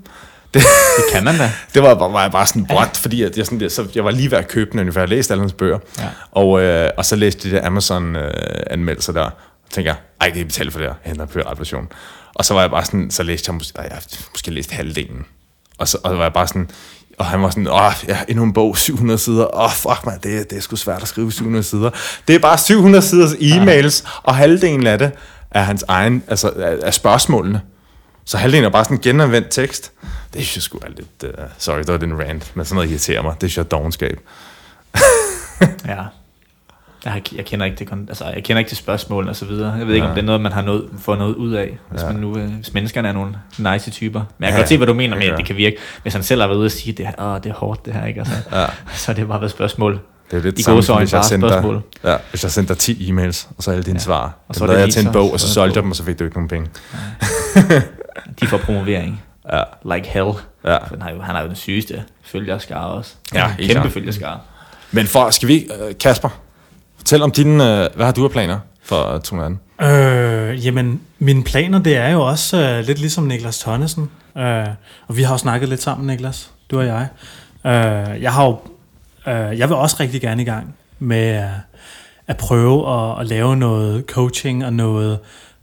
Det, 0.54 0.62
det 0.96 1.04
kan 1.12 1.24
man 1.24 1.38
da. 1.38 1.52
det 1.74 1.82
var, 1.82 1.94
var 1.94 2.22
jeg 2.22 2.32
bare 2.32 2.46
sådan, 2.46 2.66
what? 2.70 2.96
Fordi 2.96 3.22
at 3.22 3.36
jeg, 3.36 3.46
sådan, 3.46 3.60
der, 3.60 3.68
så 3.68 3.86
jeg 3.94 4.04
var 4.04 4.10
lige 4.10 4.30
ved 4.30 4.38
at 4.38 4.48
købe 4.48 4.78
den, 4.78 4.92
for 4.92 5.00
jeg 5.00 5.08
har 5.08 5.14
læst 5.14 5.30
alle 5.30 5.40
hans 5.40 5.52
bøger. 5.52 5.78
Ja. 5.98 6.08
Og, 6.32 6.60
øh, 6.60 6.90
og 6.96 7.04
så 7.04 7.16
læste 7.16 7.50
de 7.50 7.56
der 7.56 7.66
Amazon-anmeldelser 7.66 9.12
der, 9.12 9.24
og 9.24 9.32
tænker, 9.70 9.94
ej, 10.20 10.30
det 10.30 10.40
er 10.40 10.44
betalt 10.44 10.72
for 10.72 10.78
det 10.78 10.88
her, 10.88 10.94
jeg 11.04 11.08
henter 11.10 11.22
en 11.22 11.28
piratversion. 11.28 11.88
Og 12.34 12.44
så 12.44 12.54
var 12.54 12.60
jeg 12.60 12.70
bare 12.70 12.84
sådan, 12.84 13.10
så 13.10 13.22
læste 13.22 13.50
jeg, 13.50 13.54
måske, 13.54 13.78
ej, 13.78 13.88
jeg 13.90 13.98
måske 14.32 14.50
læst 14.50 14.70
halvdelen. 14.70 15.24
Og 15.78 15.88
så 15.88 15.98
og 16.04 16.10
så 16.10 16.16
var 16.16 16.22
jeg 16.22 16.32
bare 16.32 16.48
sådan, 16.48 16.70
og 17.18 17.26
han 17.26 17.42
var 17.42 17.50
sådan, 17.50 17.66
åh, 17.66 17.92
ja, 18.08 18.18
endnu 18.28 18.44
en 18.44 18.52
bog, 18.52 18.78
700 18.78 19.18
sider. 19.18 19.60
Åh, 19.60 19.70
fuck 19.70 20.06
man, 20.06 20.18
det, 20.22 20.50
det 20.50 20.58
er 20.58 20.62
sgu 20.62 20.76
svært 20.76 21.02
at 21.02 21.08
skrive 21.08 21.32
700 21.32 21.64
sider. 21.64 21.90
Det 22.28 22.34
er 22.34 22.38
bare 22.38 22.58
700 22.58 23.04
siders 23.04 23.32
e-mails, 23.32 24.02
ja. 24.04 24.10
og 24.22 24.36
halvdelen 24.36 24.86
af 24.86 24.98
det 24.98 25.10
er 25.50 25.62
hans 25.62 25.84
egen, 25.88 26.22
altså 26.28 26.52
er 26.82 26.90
spørgsmålene. 26.90 27.60
Så 28.28 28.36
halvdelen 28.38 28.64
er 28.64 28.68
bare 28.70 28.84
sådan 28.84 28.98
genanvendt 28.98 29.50
tekst. 29.50 29.92
Det 30.34 30.42
synes 30.42 30.56
jeg 30.56 30.62
sgu 30.62 30.78
er 30.78 30.88
lidt... 30.96 31.24
Uh, 31.38 31.44
sorry, 31.58 31.78
det 31.78 31.88
var 31.88 31.96
den 31.96 32.20
rant, 32.20 32.52
men 32.56 32.64
sådan 32.64 32.74
noget 32.74 32.90
irriterer 32.90 33.22
mig. 33.22 33.34
Det 33.40 33.50
synes 33.50 33.56
jeg 33.56 33.62
er 33.64 33.68
dogenskab. 33.78 34.20
Ja. 35.86 36.02
Jeg, 37.04 37.12
har, 37.12 37.20
jeg 37.36 37.44
kender 37.44 37.66
ikke 37.66 37.78
det, 37.78 37.88
altså, 38.08 38.24
jeg 38.24 38.44
kender 38.44 38.58
ikke 38.58 38.68
til 38.68 38.76
spørgsmålene 38.76 39.30
og 39.32 39.36
så 39.36 39.44
videre. 39.44 39.72
Jeg 39.72 39.86
ved 39.86 39.94
ikke, 39.94 40.06
om 40.06 40.14
det 40.14 40.22
er 40.22 40.26
noget, 40.26 40.40
man 40.40 40.52
har 40.52 40.62
noget, 40.62 40.88
får 41.00 41.16
noget 41.16 41.34
ud 41.34 41.52
af, 41.52 41.78
hvis, 41.90 42.02
Ja. 42.02 42.06
man 42.06 42.16
nu, 42.16 42.38
øh, 42.38 42.50
hvis 42.54 42.74
menneskerne 42.74 43.08
er 43.08 43.12
nogle 43.12 43.34
nice 43.58 43.90
typer. 43.90 44.18
Men 44.38 44.44
jeg 44.44 44.48
kan 44.48 44.54
Ja, 44.56 44.60
godt 44.60 44.68
se, 44.68 44.76
hvad 44.76 44.86
du 44.86 44.94
mener 44.94 45.16
med, 45.16 45.24
ja. 45.24 45.32
at 45.32 45.38
det 45.38 45.46
kan 45.46 45.56
virke. 45.56 45.76
Hvis 46.02 46.12
han 46.14 46.22
selv 46.22 46.40
har 46.40 46.48
været 46.48 46.58
ude 46.58 46.66
og 46.66 46.70
sige, 46.70 46.92
det, 46.92 47.06
her, 47.06 47.14
Åh, 47.34 47.40
det 47.42 47.46
er 47.50 47.54
hårdt 47.54 47.84
det 47.86 47.94
her, 47.94 48.06
ikke? 48.06 48.20
Altså, 48.20 48.34
Ja. 48.52 48.66
så 48.94 49.12
det 49.12 49.28
bare 49.28 49.40
været 49.40 49.50
spørgsmål. 49.50 50.00
Det 50.30 50.36
er 50.38 50.42
lidt 50.42 50.58
I 50.58 50.62
samme, 50.62 50.76
hvis 50.98 51.12
jeg, 51.12 51.24
sendte 51.24 51.48
spørgsmål. 51.48 51.82
ja, 52.04 52.16
hvis 52.30 52.42
jeg 52.42 52.50
sendte 52.52 52.74
dig 52.74 52.78
10 52.78 53.10
e-mails, 53.12 53.48
og 53.56 53.62
så 53.62 53.70
alle 53.70 53.82
dine 53.84 53.96
Ja. 53.98 54.04
svar. 54.04 54.34
Og 54.48 54.54
så 54.54 54.58
så 54.58 54.64
er 54.64 54.68
lavede 54.68 54.82
jeg 54.84 54.92
til 54.92 55.06
en 55.06 55.12
bog, 55.12 55.32
og 55.32 55.40
så 55.40 55.46
så- 55.48 55.54
solgte 55.54 55.76
jeg 55.76 55.82
dem, 55.82 55.90
og 55.90 55.96
så 55.96 56.04
fik 56.04 56.18
du 56.18 56.24
ikke 56.24 56.36
nogen 56.36 56.48
penge. 56.48 56.68
De 58.40 58.46
får 58.46 58.58
promovering. 58.58 59.22
Ja, 59.52 59.62
Like 59.94 60.08
hell. 60.08 60.30
ja. 60.64 60.76
Han 60.90 61.02
har 61.02 61.10
jo, 61.10 61.20
han 61.22 61.34
har 61.34 61.42
jo 61.42 61.48
den 61.48 61.56
sygeste 61.56 62.04
følgerskare 62.22 62.86
også. 62.86 63.14
Ja, 63.34 63.46
helt 63.48 63.58
Kæmpe 63.70 63.72
klart. 63.80 63.92
følgerskare. 63.92 64.40
Men 64.92 65.06
for, 65.06 65.30
skal 65.30 65.48
vi 65.48 65.56
øh, 65.88 65.98
Kasper, 66.00 66.28
fortæl 66.96 67.22
om 67.22 67.30
dine, 67.30 67.54
øh, 67.84 67.88
hvad 67.96 68.06
har 68.06 68.12
du 68.12 68.24
af 68.24 68.30
planer 68.30 68.58
for 68.82 69.02
2018? 69.12 69.60
Øh, 69.82 70.66
jamen, 70.66 71.00
mine 71.18 71.44
planer, 71.44 71.78
det 71.78 71.96
er 71.96 72.08
jo 72.08 72.20
også 72.26 72.56
øh, 72.60 72.84
lidt 72.86 72.98
ligesom 72.98 73.24
Niklas 73.24 73.58
Tonnesen. 73.58 74.10
Øh, 74.38 74.66
og 75.08 75.16
vi 75.16 75.22
har 75.22 75.34
jo 75.34 75.38
snakket 75.38 75.68
lidt 75.68 75.82
sammen, 75.82 76.06
Niklas, 76.06 76.50
du 76.70 76.78
og 76.78 76.86
jeg. 76.86 77.08
Øh, 77.66 78.22
jeg 78.22 78.32
har 78.32 78.44
jo, 78.46 78.58
øh, 79.32 79.58
jeg 79.58 79.68
vil 79.68 79.76
også 79.76 79.96
rigtig 80.00 80.20
gerne 80.20 80.42
i 80.42 80.44
gang 80.44 80.74
med 80.98 81.18
at, 81.28 81.48
at 82.26 82.36
prøve 82.36 82.94
at, 83.10 83.20
at 83.20 83.26
lave 83.26 83.56
noget 83.56 84.04
coaching 84.06 84.64
og 84.64 84.72
noget, 84.72 85.18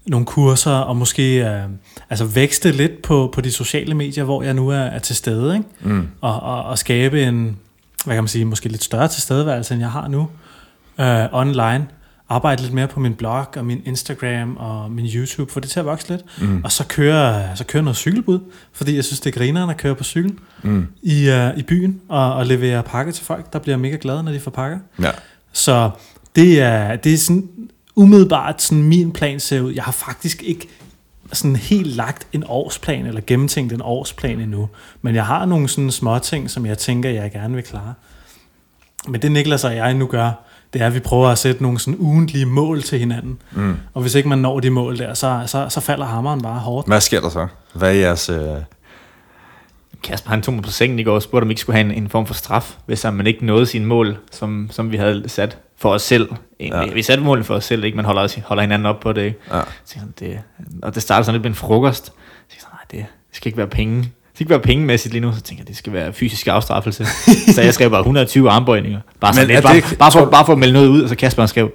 nogle 0.08 0.26
kurser, 0.26 0.72
og 0.72 0.96
måske 0.96 1.42
uh, 1.66 1.72
altså 2.10 2.26
vækste 2.26 2.72
lidt 2.72 3.02
på, 3.02 3.30
på 3.34 3.42
de 3.42 3.52
sociale 3.52 3.94
medier, 3.94 4.24
hvor 4.24 4.44
jeg 4.44 4.54
nu 4.54 4.70
er, 4.70 4.78
er 4.78 5.00
til 5.00 5.16
stede, 5.16 5.56
ikke? 5.56 5.70
Mm. 5.82 6.08
Og, 6.22 6.40
og, 6.40 6.64
og 6.64 6.78
skabe 6.78 7.24
en, 7.24 7.58
hvad 8.06 8.16
kan 8.16 8.24
man 8.24 8.28
sige, 8.28 8.46
måske 8.46 8.70
lidt 8.70 8.84
større 8.84 9.08
tilstedeværelse, 9.08 9.74
end 9.74 9.82
jeg 9.82 9.92
har 9.92 10.08
nu, 10.08 10.20
uh, 11.00 11.40
online. 11.40 11.88
Arbejde 12.30 12.62
lidt 12.62 12.74
mere 12.74 12.88
på 12.88 13.00
min 13.00 13.14
blog 13.14 13.46
og 13.56 13.66
min 13.66 13.82
Instagram 13.86 14.58
og 14.58 14.92
min 14.92 15.06
YouTube, 15.06 15.52
få 15.52 15.60
det 15.60 15.70
til 15.70 15.80
at 15.80 15.86
vokse 15.86 16.10
lidt. 16.10 16.22
Mm. 16.42 16.62
Og 16.64 16.72
så 16.72 16.86
køre, 16.88 17.56
så 17.56 17.64
køre 17.64 17.84
noget 17.84 17.98
cykelbud, 17.98 18.40
fordi 18.74 18.96
jeg 18.96 19.04
synes, 19.04 19.20
det 19.20 19.36
er 19.36 19.40
grineren 19.40 19.70
at 19.70 19.78
køre 19.78 19.96
på 19.96 20.04
cykel 20.04 20.34
Mm. 20.62 20.88
i, 21.02 21.30
uh, 21.30 21.58
i 21.60 21.64
byen 21.64 22.02
og, 22.10 22.34
og 22.34 22.46
levere 22.46 22.84
pakke 22.84 23.12
til 23.12 23.26
folk, 23.26 23.54
der 23.54 23.60
bliver 23.60 23.78
mega 23.78 23.98
glade, 24.02 24.24
når 24.24 24.32
de 24.32 24.40
får 24.40 24.52
pakker. 24.52 24.78
Ja. 25.02 25.12
Så 25.54 25.90
det 26.36 26.62
er, 26.62 26.96
det 26.96 27.14
er 27.14 27.18
sådan 27.18 27.50
umiddelbart 27.96 28.62
sådan 28.62 28.84
min 28.84 29.12
plan 29.12 29.40
ser 29.40 29.62
ud. 29.62 29.74
Jeg 29.74 29.84
har 29.84 29.92
faktisk 29.92 30.44
ikke 30.44 30.68
sådan 31.34 31.56
helt 31.56 31.88
lagt 31.88 32.28
en 32.34 32.44
årsplan, 32.48 33.06
eller 33.06 33.22
gennemtænkt 33.28 33.74
en 33.74 33.82
årsplan 33.82 34.40
endnu. 34.40 34.70
Men 35.02 35.16
jeg 35.16 35.26
har 35.26 35.46
nogle 35.46 35.70
sådan 35.70 35.92
små 35.92 36.20
ting, 36.20 36.50
som 36.50 36.66
jeg 36.66 36.78
tænker, 36.78 37.10
jeg 37.10 37.32
gerne 37.32 37.56
vil 37.56 37.64
klare. 37.64 37.94
Men 39.08 39.22
det 39.22 39.32
Niklas 39.32 39.64
og 39.64 39.76
jeg 39.76 39.94
nu 39.94 40.06
gør, 40.08 40.32
det 40.74 40.82
er, 40.82 40.88
at 40.88 40.94
vi 40.94 41.00
prøver 41.00 41.30
at 41.30 41.38
sætte 41.38 41.64
nogle 41.64 41.80
sådan 41.80 41.96
ugentlige 42.00 42.46
mål 42.46 42.82
til 42.82 43.00
hinanden. 43.00 43.38
Mm. 43.52 43.76
Og 43.94 44.02
hvis 44.02 44.16
ikke 44.16 44.30
man 44.30 44.40
når 44.40 44.60
de 44.60 44.70
mål 44.70 44.98
der, 44.98 45.14
så, 45.14 45.44
så, 45.46 45.70
så 45.70 45.80
falder 45.80 46.06
hammeren 46.06 46.42
bare 46.42 46.60
hårdt. 46.60 46.88
Hvad 46.88 47.02
sker 47.02 47.22
der 47.22 47.30
så? 47.30 47.48
Hvad 47.74 47.90
er 47.90 47.94
jeres... 47.94 48.30
Øh... 48.30 48.58
Kasper 50.04 50.30
han 50.30 50.42
tog 50.42 50.54
mig 50.54 50.64
på 50.64 50.72
sengen 50.72 51.00
i 51.00 51.04
går 51.04 51.16
og 51.16 51.22
spurgte, 51.22 51.44
om 51.44 51.50
vi 51.50 51.52
ikke 51.52 51.62
skulle 51.62 51.76
have 51.76 51.94
en, 51.94 52.04
en 52.04 52.10
form 52.10 52.26
for 52.26 52.34
straf, 52.34 52.76
hvis 52.86 53.04
man 53.04 53.28
ikke 53.28 53.46
nåede 53.46 53.66
sine 53.66 53.86
mål, 53.86 54.18
som, 54.32 54.70
som 54.72 54.92
vi 54.92 54.98
havde 54.98 55.24
sat 55.30 55.58
for 55.78 55.90
os 55.94 56.02
selv. 56.02 56.30
Ja. 56.60 56.82
Ja. 56.82 56.94
Vi 56.94 57.02
satte 57.02 57.24
målene 57.24 57.46
for 57.46 57.56
os 57.56 57.66
selv, 57.66 57.84
ikke? 57.84 57.96
man 57.96 58.06
holder, 58.06 58.22
os- 58.22 58.38
holder 58.46 58.64
hinanden 58.64 58.86
op 58.86 59.00
på 59.00 59.14
det. 59.14 59.22
Ikke? 59.24 59.40
Ja. 59.54 59.62
Så 59.86 59.96
det, 60.20 60.40
og 60.82 60.96
det 60.96 61.02
startede 61.02 61.26
sådan 61.26 61.34
lidt 61.34 61.44
med 61.44 61.50
en 61.52 61.56
frokost. 61.56 62.06
Så 62.06 62.12
jeg, 62.52 62.60
nej, 62.74 62.80
det, 62.92 63.10
det 63.30 63.38
skal 63.38 63.48
ikke 63.48 63.58
være 63.58 63.68
penge. 63.68 63.98
Det 64.02 64.10
skal 64.34 64.44
ikke 64.44 64.50
være 64.50 64.60
pengemæssigt 64.60 65.14
lige 65.14 65.22
nu, 65.22 65.34
så 65.34 65.42
tænkte 65.42 65.62
jeg, 65.62 65.68
det 65.68 65.78
skal 65.78 65.94
være 65.94 66.14
fysisk 66.14 66.48
afstraffelse. 66.48 67.06
så 67.54 67.62
jeg 67.62 67.74
skrev 67.74 67.90
bare 67.90 68.00
120 68.02 68.50
armbøjninger. 68.52 69.00
Bare, 69.20 69.34
sådan 69.34 69.48
lidt, 69.48 69.56
det 69.56 69.64
bare, 69.64 69.76
ikke- 69.76 69.96
bare, 69.96 70.12
for, 70.12 70.26
bare 70.26 70.46
for 70.46 70.54
at 70.54 70.60
melde 70.60 70.74
noget 70.74 70.88
ud, 70.88 71.02
og 71.04 71.10
så 71.10 71.16
Kasper 71.16 71.42
han 71.42 71.48
skrev, 71.48 71.72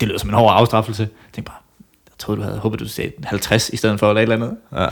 det 0.00 0.08
lyder 0.08 0.18
som 0.18 0.28
en 0.28 0.34
hård 0.34 0.52
afstraffelse. 0.56 1.02
Jeg 1.02 1.08
tænkte 1.34 1.50
bare, 1.50 1.58
jeg 2.06 2.12
troede, 2.18 2.40
du 2.40 2.44
havde 2.46 2.58
håbet, 2.58 2.80
du 2.80 2.88
sagde 2.88 3.12
50 3.24 3.68
i 3.68 3.76
stedet 3.76 4.00
for 4.00 4.08
eller 4.08 4.20
et 4.20 4.22
eller 4.22 4.36
andet. 4.36 4.56
Ja. 4.76 4.86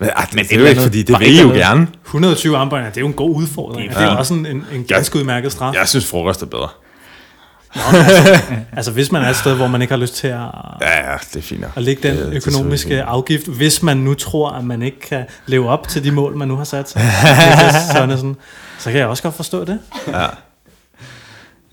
Men, 0.00 0.08
ej, 0.08 0.26
Men 0.32 0.38
det, 0.42 0.50
det 0.50 0.56
er 0.56 0.60
jo 0.60 0.66
ikke, 0.66 0.80
fordi 0.80 1.02
det 1.02 1.20
vil 1.20 1.34
I 1.38 1.40
jo 1.42 1.48
gerne. 1.48 1.88
120 2.04 2.56
armbøjninger, 2.56 2.90
det 2.92 2.96
er 2.96 3.00
jo 3.00 3.06
en 3.06 3.12
god 3.12 3.36
udfordring. 3.36 3.88
Det 3.88 3.96
Det 3.98 4.04
er 4.04 4.08
det 4.10 4.18
også 4.18 4.34
en, 4.34 4.46
en, 4.46 4.64
en 4.72 4.84
ganske 4.84 5.18
udmærket 5.18 5.52
straf. 5.52 5.74
Jeg 5.74 5.88
synes, 5.88 6.10
frokost 6.10 6.42
er 6.42 6.46
bedre. 6.46 6.68
Altså 8.76 8.90
hvis 8.90 9.12
man 9.12 9.22
er 9.22 9.28
et 9.30 9.36
sted, 9.36 9.54
hvor 9.54 9.66
man 9.66 9.82
ikke 9.82 9.92
har 9.92 9.98
lyst 9.98 10.14
til 10.14 10.26
at, 10.28 10.34
Ja, 10.80 11.10
ja, 11.10 11.16
det 11.32 11.36
er 11.36 11.42
fint. 11.42 11.64
at 11.76 11.82
lægge 11.82 12.08
den 12.08 12.16
Det- 12.16 12.26
det 12.26 12.34
økonomiske 12.36 12.78
selvfølgelig 12.82 13.04
afgift, 13.08 13.46
hvis 13.46 13.82
man 13.82 13.96
nu 13.96 14.14
tror, 14.14 14.50
at 14.50 14.64
man 14.64 14.82
ikke 14.82 15.00
kan 15.00 15.24
leve 15.46 15.68
op 15.68 15.88
til 15.88 16.04
de 16.04 16.10
mål, 16.10 16.36
man 16.36 16.48
nu 16.48 16.56
har 16.56 16.64
sat 16.64 16.88
sig. 16.90 17.02
Niklas 17.02 17.74
Tønnesen, 17.94 18.36
så 18.78 18.90
kan 18.90 19.00
jeg 19.00 19.06
også 19.08 19.22
godt 19.22 19.34
forstå 19.34 19.64
det. 19.64 19.78
Ja. 20.08 20.26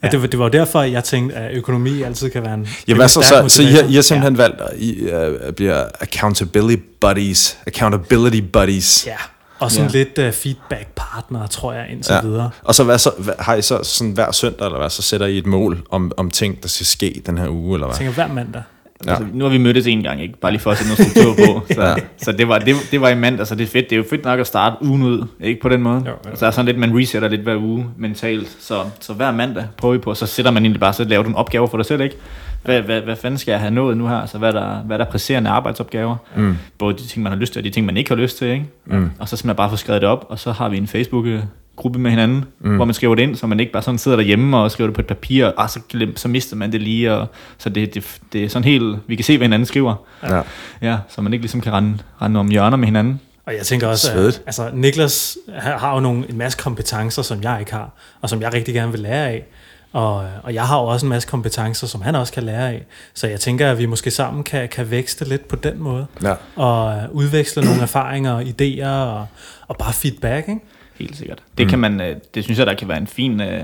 Ja. 0.03 0.07
Det, 0.07 0.21
var, 0.21 0.27
det 0.27 0.39
var 0.39 0.49
derfor, 0.49 0.79
at 0.81 0.91
jeg 0.91 1.03
tænkte, 1.03 1.35
at 1.35 1.53
økonomi 1.55 2.01
altid 2.01 2.29
kan 2.29 2.43
være 2.43 2.53
en 2.53 2.67
Ja, 2.87 2.91
en 2.91 2.97
hvad 2.97 3.07
så, 3.07 3.45
så, 3.47 3.61
I, 3.61 3.65
har. 3.65 3.81
I 3.83 3.95
har 3.95 4.01
simpelthen 4.01 4.37
valgt, 4.37 4.61
at 4.61 4.69
I 4.77 5.05
uh, 5.13 5.53
bliver 5.55 5.85
accountability 5.99 6.81
buddies, 7.01 7.57
accountability 7.67 8.41
buddies. 8.53 9.03
Ja, 9.07 9.11
ja. 9.11 9.17
Og 9.63 9.71
sådan 9.71 9.91
Ja. 9.93 9.97
lidt 9.97 10.17
uh, 10.27 10.33
feedback 10.33 10.87
partner, 10.95 11.47
tror 11.47 11.73
jeg, 11.73 11.85
indtil 11.91 12.13
Ja. 12.13 12.21
videre. 12.21 12.49
Og 12.63 12.75
så, 12.75 12.83
hvad 12.83 12.97
så 12.97 13.11
hvad, 13.17 13.33
har 13.39 13.55
I 13.55 13.61
så 13.61 13.79
sådan 13.83 14.13
hver 14.13 14.31
søndag, 14.31 14.65
eller 14.65 14.79
hvad, 14.79 14.89
så 14.89 15.01
sætter 15.01 15.27
I 15.27 15.37
et 15.37 15.45
mål 15.45 15.81
om, 15.91 16.11
om 16.17 16.31
ting, 16.31 16.61
der 16.63 16.67
skal 16.69 16.85
ske 16.85 17.21
den 17.25 17.37
her 17.37 17.47
uge, 17.49 17.73
eller 17.73 17.87
Jeg 17.87 17.91
hvad? 17.91 17.97
tænker 17.97 18.13
hver 18.13 18.27
mandag. 18.33 18.61
Ja. 19.05 19.11
Altså, 19.11 19.25
nu 19.33 19.45
har 19.45 19.51
vi 19.51 19.57
mødtes 19.57 19.87
en 19.87 20.03
gang, 20.03 20.21
ikke? 20.21 20.39
Bare 20.39 20.51
lige 20.51 20.61
for 20.61 20.71
at 20.71 20.77
sætte 20.77 20.93
noget 20.93 21.11
struktur 21.11 21.45
på. 21.45 21.61
Så, 21.73 21.81
Ja. 21.81 21.89
ja. 21.89 21.95
så 22.17 22.31
det, 22.31 22.47
var, 22.47 22.59
det, 22.59 22.75
det 22.91 23.01
var 23.01 23.09
i 23.09 23.15
mandag, 23.15 23.47
så 23.47 23.55
det 23.55 23.63
er 23.63 23.67
fedt. 23.67 23.85
Det 23.89 23.91
er 23.95 23.97
jo 23.97 24.05
fedt 24.09 24.23
nok 24.25 24.39
at 24.39 24.47
starte 24.47 24.75
ugen 24.81 25.03
ud, 25.03 25.25
ikke 25.41 25.61
på 25.61 25.69
den 25.69 25.81
måde. 25.81 26.03
Jo, 26.05 26.11
jo. 26.31 26.35
Så 26.35 26.45
er 26.45 26.51
sådan 26.51 26.65
lidt, 26.65 26.77
man 26.77 26.97
resetter 26.99 27.27
lidt 27.27 27.41
hver 27.41 27.55
uge 27.57 27.85
mentalt. 27.97 28.57
Så, 28.59 28.83
så 28.99 29.13
hver 29.13 29.31
mandag 29.31 29.65
prøver 29.77 29.93
vi 29.93 29.99
på, 29.99 30.13
så 30.15 30.25
sætter 30.25 30.51
man 30.51 30.63
egentlig 30.63 30.79
bare, 30.79 30.93
så 30.93 31.03
laver 31.03 31.23
du 31.23 31.29
en 31.29 31.35
opgave 31.35 31.67
for 31.67 31.77
dig 31.77 31.85
selv, 31.85 32.01
ikke? 32.01 32.15
Hvad, 32.63 32.81
hvad, 32.81 33.01
hvad 33.01 33.15
fanden 33.15 33.37
skal 33.37 33.51
jeg 33.51 33.59
have 33.59 33.71
nået 33.71 33.97
nu 33.97 34.07
her? 34.07 34.15
Altså, 34.15 34.37
hvad 34.37 34.49
er 34.49 34.59
der, 34.59 34.75
hvad 34.75 34.99
er 34.99 35.03
der 35.03 35.11
presserende 35.11 35.49
arbejdsopgaver? 35.49 36.15
Mm. 36.35 36.57
Både 36.77 36.93
de 36.93 37.07
ting, 37.07 37.23
man 37.23 37.31
har 37.31 37.39
lyst 37.39 37.53
til, 37.53 37.59
og 37.59 37.63
de 37.63 37.69
ting, 37.69 37.85
man 37.85 37.97
ikke 37.97 38.09
har 38.09 38.15
lyst 38.15 38.37
til, 38.37 38.47
ikke? 38.47 38.65
Mm. 38.85 39.09
Og 39.19 39.29
så 39.29 39.37
skal 39.37 39.47
man 39.47 39.55
bare 39.55 39.69
få 39.69 39.75
skrevet 39.75 40.01
det 40.01 40.09
op, 40.09 40.25
og 40.29 40.39
så 40.39 40.51
har 40.51 40.69
vi 40.69 40.77
en 40.77 40.87
Facebook-gruppe 40.87 41.99
med 41.99 42.11
hinanden, 42.11 42.45
mm. 42.59 42.75
hvor 42.75 42.85
man 42.85 42.93
skriver 42.93 43.15
det 43.15 43.23
ind, 43.23 43.35
så 43.35 43.47
man 43.47 43.59
ikke 43.59 43.71
bare 43.71 43.83
sådan 43.83 43.97
sidder 43.97 44.17
derhjemme 44.17 44.57
og 44.57 44.71
skriver 44.71 44.87
det 44.87 44.95
på 44.95 45.01
et 45.01 45.07
papir, 45.07 45.45
og 45.45 45.69
så, 45.69 45.79
glem, 45.89 46.17
så 46.17 46.27
mister 46.27 46.55
man 46.55 46.71
det 46.71 46.81
lige, 46.81 47.13
og 47.13 47.27
så 47.57 47.69
det, 47.69 47.93
det, 47.93 48.19
det 48.33 48.43
er 48.43 48.49
sådan 48.49 48.63
helt, 48.63 48.97
vi 49.07 49.15
kan 49.15 49.25
se, 49.25 49.37
hvad 49.37 49.45
hinanden 49.45 49.65
skriver. 49.65 49.95
Ja. 50.23 50.41
Ja, 50.81 50.97
så 51.09 51.21
man 51.21 51.33
ikke 51.33 51.43
ligesom 51.43 51.61
kan 51.61 51.73
rende, 51.73 51.97
rende 52.21 52.39
om 52.39 52.47
hjørner 52.49 52.77
med 52.77 52.85
hinanden. 52.85 53.19
Og 53.45 53.53
jeg 53.53 53.65
tænker 53.65 53.87
også, 53.87 54.07
Svedigt. 54.07 54.35
at 54.35 54.43
altså, 54.45 54.69
Niklas 54.73 55.37
har 55.53 55.77
har 55.77 55.93
jo 55.93 55.99
nogle, 55.99 56.29
en 56.29 56.37
masse 56.37 56.57
kompetencer, 56.57 57.21
som 57.21 57.43
jeg 57.43 57.59
ikke 57.59 57.73
har, 57.73 57.89
og 58.21 58.29
som 58.29 58.41
jeg 58.41 58.53
rigtig 58.53 58.73
gerne 58.73 58.91
vil 58.91 59.01
lære 59.01 59.29
af. 59.29 59.45
Og, 59.93 60.27
og 60.43 60.53
jeg 60.53 60.67
har 60.67 60.79
jo 60.79 60.85
også 60.85 61.05
en 61.05 61.09
masse 61.09 61.29
kompetencer, 61.29 61.87
som 61.87 62.01
han 62.01 62.15
også 62.15 62.33
kan 62.33 62.43
lære 62.43 62.69
af. 62.69 62.85
Så 63.13 63.27
jeg 63.27 63.39
tænker, 63.39 63.71
at 63.71 63.77
vi 63.77 63.85
måske 63.85 64.11
sammen 64.11 64.43
kan, 64.43 64.69
kan 64.69 64.91
vækste 64.91 65.25
lidt 65.25 65.47
på 65.47 65.55
den 65.55 65.79
måde, 65.79 66.05
Ja. 66.23 66.33
og 66.55 66.95
øh, 66.97 67.11
udveksle 67.11 67.65
nogle 67.65 67.81
erfaringer 67.89 68.31
og 68.33 68.41
idéer, 68.41 68.87
og, 68.87 69.27
og 69.67 69.77
bare 69.77 69.93
feedback, 69.93 70.49
ikke? 70.49 70.61
Helt 70.99 71.17
sikkert. 71.17 71.43
Det, 71.57 71.65
mm. 71.65 71.69
kan 71.69 71.79
man, 71.79 72.01
øh, 72.01 72.15
det 72.35 72.43
synes 72.43 72.59
jeg, 72.59 72.67
der 72.67 72.73
kan 72.73 72.87
være 72.87 72.97
en 72.97 73.07
fin, 73.07 73.41
øh, 73.41 73.63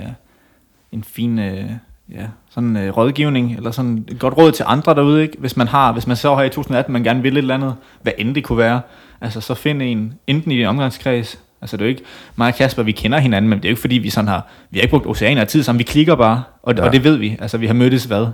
en 0.92 1.04
fin 1.04 1.39
øh, 1.39 1.70
ja, 2.12 2.26
sådan, 2.50 2.78
øh, 2.78 2.98
rådgivning, 2.98 3.56
eller 3.58 3.72
sådan 3.72 4.06
et 4.08 4.20
godt 4.20 4.38
råd 4.38 4.52
til 4.52 4.65
andre 4.68 4.96
derude, 4.96 5.22
ikke? 5.22 5.38
Hvis 5.39 5.58
man 5.58 5.68
har, 5.68 5.92
hvis 5.92 6.08
man 6.08 6.18
så 6.18 6.36
her 6.36 6.44
i 6.44 6.50
2018, 6.50 6.94
man 6.94 7.04
gerne 7.04 7.22
vil 7.22 7.34
et 7.34 7.38
eller 7.38 7.56
andet, 7.56 7.76
hvad 8.02 8.13
end 8.18 8.36
det 8.36 8.44
kunne 8.44 8.58
være, 8.58 8.82
altså 9.22 9.42
så 9.42 9.54
find 9.54 9.82
en, 9.82 10.13
enten 10.28 10.52
i 10.52 10.58
din 10.58 10.65
omgangskreds, 10.65 11.39
altså 11.62 11.78
det 11.78 11.82
er 11.82 11.86
jo 11.86 11.89
ikke, 11.89 12.04
mig 12.36 12.48
og 12.48 12.56
Kasper, 12.56 12.84
vi 12.84 12.91
kender 12.91 13.19
hinanden, 13.19 13.50
men 13.50 13.60
det 13.60 13.65
er 13.65 13.69
jo 13.69 13.72
ikke 13.72 13.82
fordi, 13.82 13.95
vi 13.95 14.10
sådan 14.10 14.28
har, 14.28 14.48
vi 14.72 14.78
har 14.80 14.82
ikke 14.82 14.91
brugt 14.91 15.08
oceaner 15.08 15.41
af 15.41 15.48
tid 15.48 15.63
sammen, 15.63 15.80
vi 15.80 15.84
klikker 15.84 16.15
bare, 16.15 16.43
og, 16.63 16.74
ja. 16.76 16.82
Ja. 16.82 16.88
og 16.88 16.93
det 16.93 17.04
ved 17.04 17.15
vi, 17.15 17.38
altså 17.41 17.58
vi 17.58 17.67
har 17.67 17.74
mødtes, 17.74 18.04
hvad, 18.04 18.28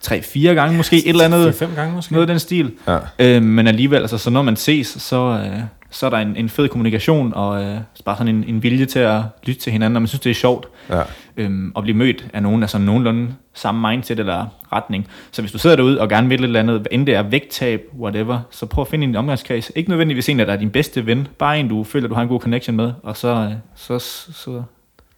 tre-fire 0.00 0.54
gange 0.54 0.76
måske, 0.76 0.96
et 0.96 1.08
eller 1.08 1.24
andet, 1.24 1.54
Fem 1.54 1.70
gange 1.76 1.94
måske. 1.94 2.12
noget 2.12 2.22
af 2.22 2.32
den 2.32 2.38
stil, 2.38 2.72
Ja. 2.88 2.98
Øh, 3.18 3.42
men 3.42 3.66
alligevel, 3.66 4.00
altså, 4.00 4.18
så 4.18 4.30
når 4.30 4.42
man 4.42 4.56
ses, 4.56 4.86
så, 4.86 5.16
øh, 5.46 5.60
så 5.94 6.06
er 6.06 6.10
der 6.10 6.18
en, 6.18 6.36
en 6.36 6.48
fed 6.48 6.68
kommunikation, 6.68 7.32
og 7.34 7.62
øh, 7.64 7.76
bare 8.04 8.16
sådan 8.16 8.34
en, 8.34 8.44
en 8.48 8.62
vilje 8.62 8.86
til 8.86 8.98
at 8.98 9.22
lytte 9.44 9.60
til 9.60 9.72
hinanden, 9.72 9.96
og 9.96 10.02
man 10.02 10.06
synes, 10.06 10.20
det 10.20 10.30
er 10.30 10.34
sjovt 10.34 10.66
Ja. 10.90 11.00
øhm, 11.36 11.72
at 11.76 11.82
blive 11.82 11.96
mødt 11.96 12.26
af 12.32 12.42
nogen 12.42 12.62
af 12.62 12.70
sådan 12.70 12.84
nogenlunde 12.86 13.28
samme 13.54 13.90
mindset 13.90 14.18
eller 14.20 14.46
retning. 14.72 15.06
Så 15.32 15.42
hvis 15.42 15.52
du 15.52 15.58
sidder 15.58 15.76
derude 15.76 16.00
og 16.00 16.08
gerne 16.08 16.28
vil 16.28 16.40
et 16.40 16.44
eller 16.44 16.60
andet, 16.60 16.76
hvad 16.80 16.86
end 16.90 17.06
det 17.06 17.14
er 17.14 17.22
vægttab, 17.22 17.82
whatever, 18.00 18.38
så 18.50 18.66
prøv 18.66 18.82
at 18.82 18.88
finde 18.88 19.06
en 19.06 19.16
omgangskreds. 19.16 19.72
Ikke 19.76 19.90
nødvendigvis 19.90 20.28
en, 20.28 20.38
der 20.38 20.44
er 20.46 20.56
din 20.56 20.70
bedste 20.70 21.06
ven, 21.06 21.28
bare 21.38 21.60
en, 21.60 21.68
du 21.68 21.84
føler, 21.84 22.08
du 22.08 22.14
har 22.14 22.22
en 22.22 22.28
god 22.28 22.40
connection 22.40 22.76
med, 22.76 22.92
og 23.02 23.16
så, 23.16 23.28
øh, 23.28 23.50
så, 23.74 23.98
så, 23.98 24.32
så 24.32 24.62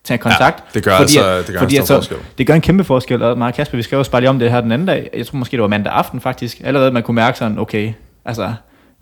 tag 0.05 0.21
kontakt. 0.21 0.65
Ja, 0.67 0.71
det 0.75 0.85
gør 0.85 0.93
altså- 0.93 1.37
det 1.39 1.47
gør 1.47 1.53
en 1.55 1.59
fordi 1.59 1.75
stor 1.75 1.83
at 1.83 1.87
så- 1.89 1.95
forskel. 1.95 2.17
Det 2.39 2.47
gør 2.47 2.55
en 2.55 2.61
kæmpe 2.61 2.85
forskel, 2.85 3.23
og 3.23 3.39
Mark 3.39 3.55
Kasper, 3.55 3.77
vi 3.77 3.83
skrev 3.83 3.99
også 3.99 4.11
bare 4.11 4.21
lige 4.21 4.31
om 4.31 4.39
det 4.39 4.51
her 4.51 4.61
den 4.61 4.73
anden 4.73 4.89
dag. 4.89 5.11
Jeg 5.17 5.27
tror 5.27 5.37
måske, 5.39 5.53
det 5.53 5.63
var 5.63 5.69
mandag 5.69 5.93
aften 5.93 6.21
faktisk. 6.21 6.61
Allerede 6.65 6.91
man 6.91 7.03
kunne 7.03 7.15
mærke 7.15 7.39
sådan, 7.39 7.59
okay, 7.59 7.93
altså, 8.25 8.53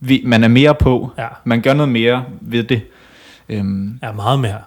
vi, 0.01 0.23
man 0.27 0.45
er 0.45 0.49
mere 0.49 0.75
på. 0.75 1.11
Ja. 1.19 1.29
Man 1.45 1.61
gør 1.61 1.75
noget 1.75 1.93
mere 1.93 2.25
ved 2.41 2.65
det. 2.65 2.83
Øhm, 3.49 3.99
Ja, 4.03 4.13
meget 4.13 4.41
mere. 4.41 4.59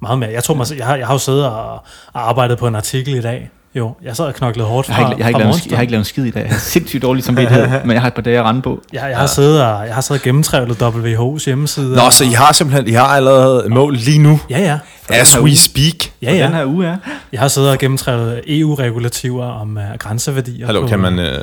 Meget 0.00 0.18
mere. 0.18 0.30
Jeg, 0.30 0.44
tror, 0.44 0.54
mig, 0.54 0.66
jeg, 0.78 0.86
har, 0.86 0.96
jeg 0.96 1.06
har 1.06 1.14
jo 1.14 1.18
siddet 1.18 1.46
og, 1.46 1.72
og 2.12 2.28
arbejdet 2.28 2.58
på 2.58 2.66
en 2.66 2.74
artikel 2.74 3.14
i 3.14 3.20
dag. 3.20 3.50
Jo, 3.74 3.94
jeg 4.04 4.16
sad 4.16 4.24
og 4.24 4.34
knoklede 4.34 4.68
hårdt 4.68 4.86
fra, 4.86 4.94
jeg, 4.94 5.04
har 5.06 5.10
ikke, 5.12 5.18
jeg, 5.18 5.24
har 5.24 5.28
ikke 5.28 5.36
fra 5.38 5.44
lavet, 5.44 5.64
en 5.64 5.70
jeg 5.70 5.78
har 5.78 5.82
ikke 5.82 5.90
lavet 5.92 6.00
en 6.00 6.04
skid 6.04 6.24
i 6.24 6.30
dag. 6.30 6.42
Jeg 6.42 6.50
har 6.50 6.58
sindssygt 6.58 7.02
dårlig 7.02 7.24
samvittighed, 7.24 7.68
men 7.84 7.90
jeg 7.90 8.00
har 8.00 8.08
et 8.08 8.14
par 8.14 8.22
dage 8.22 8.38
at 8.38 8.44
rende 8.44 8.62
på. 8.62 8.82
Jeg, 8.92 9.06
jeg, 9.10 9.18
har 9.18 9.26
siddet 9.26 9.62
og, 9.64 9.86
jeg 9.86 9.94
har 9.94 10.00
siddet 10.00 10.20
og 10.20 10.24
gennemtrævlet 10.24 10.82
WHO's 10.82 11.44
hjemmeside. 11.44 11.96
Nå, 11.96 12.10
så 12.10 12.24
I 12.24 12.28
har 12.32 12.52
simpelthen, 12.52 12.88
I 12.88 12.92
har 12.92 13.06
allerede 13.06 13.68
mål 13.68 13.94
lige 13.94 14.18
nu, 14.18 14.40
Ja, 14.50 14.58
ja. 14.60 14.78
as 15.08 15.38
we 15.40 15.56
speak. 15.56 16.12
Ja, 16.22 16.30
Den 16.30 16.36
ja. 16.38 16.48
her 16.50 16.64
uge 16.66 16.86
er. 16.86 16.96
Jeg 17.32 17.40
har 17.40 17.48
siddet 17.48 17.70
og 17.70 17.78
gennemtrævet 17.78 18.40
EU-regulativer 18.46 19.46
om 19.46 19.76
uh, 19.76 19.82
grænseværdier. 19.98 20.66
Hallo, 20.66 20.80
på- 20.80 20.86
kan 20.88 20.98
man, 20.98 21.18
øh, 21.18 21.38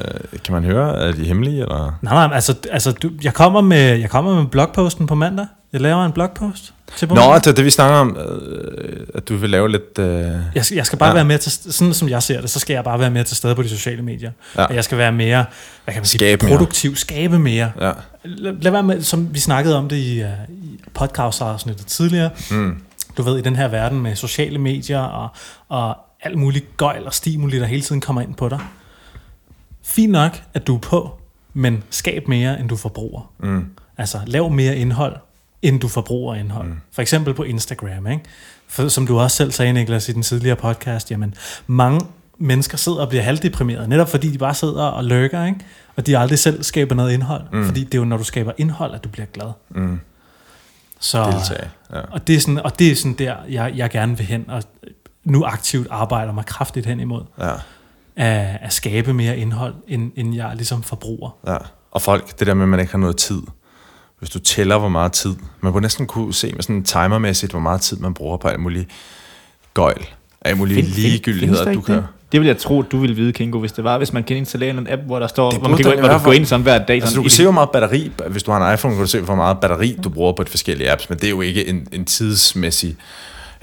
kan 0.46 0.54
man 0.54 0.64
høre, 0.64 0.98
er 1.08 1.12
de 1.12 1.24
hemmelige, 1.26 1.62
eller? 1.62 1.98
Nej, 2.02 2.28
nej, 2.28 2.36
altså, 2.36 2.56
altså 2.72 2.92
du, 2.92 3.10
jeg, 3.24 3.34
kommer 3.34 3.62
med, 3.62 3.78
jeg 4.00 4.10
kommer 4.10 4.36
med 4.36 4.46
blogposten 4.46 5.08
på 5.08 5.16
mandag. 5.16 5.46
Jeg 5.74 5.82
laver 5.82 6.06
en 6.06 6.12
blogpost 6.12 6.74
til 6.98 7.08
Nå, 7.08 7.36
det 7.36 7.48
er 7.48 7.52
det, 7.52 7.66
vi 7.66 7.70
snakker 7.70 7.98
om, 7.98 8.18
øh, 8.18 9.08
at 9.16 9.30
du 9.30 9.36
vil 9.36 9.50
lave 9.50 9.70
lidt... 9.72 10.00
Øh, 10.00 10.06
Jeg, 10.56 10.66
skal- 10.66 10.76
jeg 10.76 10.86
skal 10.86 11.00
bare 11.00 11.10
Ja. 11.10 11.14
være 11.16 11.26
mere 11.26 11.38
til, 11.38 11.52
sådan 11.74 11.94
som 11.94 12.10
jeg 12.10 12.24
ser 12.24 12.42
det, 12.42 12.50
så 12.50 12.60
skal 12.60 12.74
jeg 12.74 12.84
bare 12.84 13.00
være 13.00 13.12
mere 13.12 13.24
til 13.24 13.38
stede 13.38 13.56
på 13.56 13.64
de 13.64 13.70
sociale 13.70 14.02
medier. 14.02 14.32
Ja. 14.58 14.64
Og 14.66 14.76
jeg 14.76 14.84
skal 14.84 14.98
være 14.98 15.12
mere, 15.12 15.46
hvad 15.84 15.94
kan 15.94 16.02
man 16.02 16.06
sige, 16.06 16.20
Skabe 16.20 16.46
mere. 16.46 16.58
produktiv, 16.58 16.96
skabe 16.96 17.40
mere. 17.40 17.72
ja. 17.82 17.92
Lad, 18.24 18.54
lad 18.62 18.72
være 18.72 18.84
med, 18.84 19.02
som 19.02 19.34
vi 19.34 19.40
snakkede 19.40 19.78
om 19.78 19.90
det 19.90 19.96
i, 19.96 20.24
uh, 20.24 20.30
i 20.50 20.80
podcast-afsnittet 20.94 21.86
tidligere, 21.86 22.30
Mm. 22.52 22.82
du 23.18 23.22
ved, 23.24 23.38
i 23.38 23.42
den 23.42 23.56
her 23.56 23.68
verden 23.68 24.00
med 24.02 24.16
sociale 24.16 24.58
medier 24.58 25.00
og, 25.00 25.30
og 25.70 25.98
alt 26.22 26.38
muligt 26.38 26.78
gøjl 26.78 27.06
og 27.06 27.14
stimuli, 27.14 27.60
der 27.60 27.66
hele 27.66 27.82
tiden 27.82 28.02
kommer 28.02 28.22
ind 28.22 28.36
på 28.36 28.50
dig. 28.50 28.60
Fint 29.86 30.12
nok, 30.12 30.42
at 30.54 30.68
du 30.68 30.76
er 30.76 30.80
på, 30.80 31.20
men 31.54 31.84
skab 31.90 32.28
mere, 32.28 32.60
end 32.60 32.70
du 32.70 32.76
forbruger. 32.76 33.32
Mm. 33.40 33.66
Altså, 33.98 34.20
lav 34.28 34.50
mere 34.52 34.76
indhold, 34.78 35.16
end 35.62 35.80
du 35.80 35.88
forbruger 35.88 36.36
indhold. 36.36 36.68
Mm. 36.68 36.80
For 36.92 37.02
eksempel 37.02 37.34
på 37.34 37.44
Instagram, 37.44 38.08
ikke? 38.08 38.24
For, 38.68 38.88
som 38.88 39.08
du 39.08 39.20
også 39.20 39.38
selv 39.38 39.52
sagde, 39.52 39.74
Niklas, 39.74 40.10
i 40.10 40.12
den 40.14 40.22
tidligere 40.24 40.56
podcast, 40.56 41.12
jamen, 41.12 41.36
mange, 41.68 42.02
mennesker 42.38 42.78
sidder 42.78 43.00
og 43.02 43.10
bliver 43.10 43.24
halvdeprimerede, 43.24 43.88
netop 43.88 44.10
fordi 44.10 44.32
de 44.32 44.38
bare 44.38 44.54
sidder 44.54 44.84
og 44.84 45.04
lurker, 45.04 45.46
ikke? 45.46 45.60
og 45.96 46.08
de 46.08 46.18
aldrig 46.18 46.40
selv 46.40 46.64
skaber 46.64 46.96
noget 46.96 47.14
indhold. 47.14 47.44
Mm. 47.54 47.66
Fordi 47.66 47.84
det 47.84 47.94
er 47.94 47.98
jo, 47.98 48.06
når 48.06 48.18
du 48.18 48.24
skaber 48.24 48.52
indhold, 48.58 48.94
at 48.96 49.04
du 49.04 49.10
bliver 49.10 49.26
glad. 49.26 49.52
Mm. 49.70 50.00
Så, 51.00 51.24
Deltage. 51.32 51.70
Ja. 51.94 52.00
og, 52.00 52.28
det 52.28 52.36
er 52.36 52.40
sådan, 52.40 52.60
og 52.60 52.80
det 52.80 52.92
er 52.92 52.96
sådan 52.96 53.14
der, 53.14 53.36
jeg, 53.50 53.74
jeg 53.76 53.90
gerne 53.90 54.18
vil 54.18 54.26
hen, 54.26 54.46
og 54.50 54.64
nu 55.24 55.44
aktivt 55.44 55.88
arbejder 55.92 56.32
mig 56.34 56.46
kraftigt 56.46 56.86
hen 56.86 57.00
imod, 57.00 57.22
Ja. 57.40 57.52
at, 58.16 58.58
at 58.62 58.74
skabe 58.74 59.14
mere 59.14 59.38
indhold, 59.38 59.76
end, 59.88 60.12
end 60.16 60.36
jeg 60.36 60.52
ligesom 60.56 60.84
forbruger. 60.84 61.38
Ja. 61.48 61.58
Og 61.92 62.02
folk, 62.02 62.40
det 62.40 62.48
der 62.48 62.54
med, 62.54 62.64
at 62.64 62.70
man 62.70 62.80
ikke 62.80 62.92
har 62.92 63.00
noget 63.00 63.18
tid. 63.18 63.42
Hvis 64.20 64.30
du 64.30 64.40
tæller, 64.40 64.78
hvor 64.78 64.90
meget 64.90 65.12
tid. 65.12 65.36
Man 65.62 65.72
kunne 65.72 65.82
næsten 65.82 66.08
kunne 66.08 66.34
se 66.34 66.52
med 66.56 66.62
sådan 66.64 66.84
timermæssigt, 66.84 67.52
hvor 67.52 67.60
meget 67.62 67.82
tid 67.82 67.98
man 67.98 68.14
bruger 68.14 68.38
på 68.38 68.48
alt 68.48 68.60
muligt 68.60 68.88
gøjl. 69.74 70.06
Alt 70.42 70.58
muligt 70.58 70.76
Find- 70.86 70.88
ligegyldigheder, 70.96 71.64
der 71.64 71.74
du 71.74 71.82
kan... 71.82 71.96
Det? 71.96 72.06
det 72.32 72.40
vil 72.40 72.48
jeg 72.48 72.58
tro, 72.58 72.82
du 72.82 72.98
ville 73.00 73.16
vide, 73.16 73.34
Kingo, 73.34 73.60
hvis 73.60 73.72
det 73.72 73.84
var, 73.84 73.98
hvis 73.98 74.14
man 74.14 74.24
kan 74.24 74.38
installere 74.38 74.70
en 74.70 74.88
app, 74.90 75.02
hvor 75.06 75.20
der 75.20 75.28
står, 75.28 75.52
Det 75.52 75.60
hvor 75.60 75.68
man 75.70 75.78
kan 75.78 75.84
gå 75.86 75.92
ind, 75.92 76.00
hvor 76.00 76.10
du 76.10 76.24
går 76.24 76.32
ind 76.34 76.46
sådan 76.46 76.64
hver 76.64 76.86
dag. 76.86 76.96
Altså, 77.02 77.16
du 77.16 77.22
kan 77.22 77.32
se, 77.32 77.44
hvor 77.44 77.52
meget 77.52 77.70
batteri, 77.70 78.12
hvis 78.30 78.44
du 78.44 78.52
har 78.52 78.68
en 78.68 78.74
iPhone, 78.74 78.94
kan 78.96 79.02
du 79.02 79.08
se, 79.08 79.20
hvor 79.22 79.36
meget 79.36 79.58
batteri 79.60 79.98
du 80.04 80.10
bruger 80.10 80.34
på 80.34 80.42
et 80.42 80.50
forskellige 80.50 80.92
apps, 80.92 81.10
men 81.10 81.18
det 81.20 81.26
er 81.26 81.30
jo 81.30 81.42
ikke 81.42 81.68
en, 81.68 81.88
en 81.92 82.06
tidsmæssig... 82.06 82.96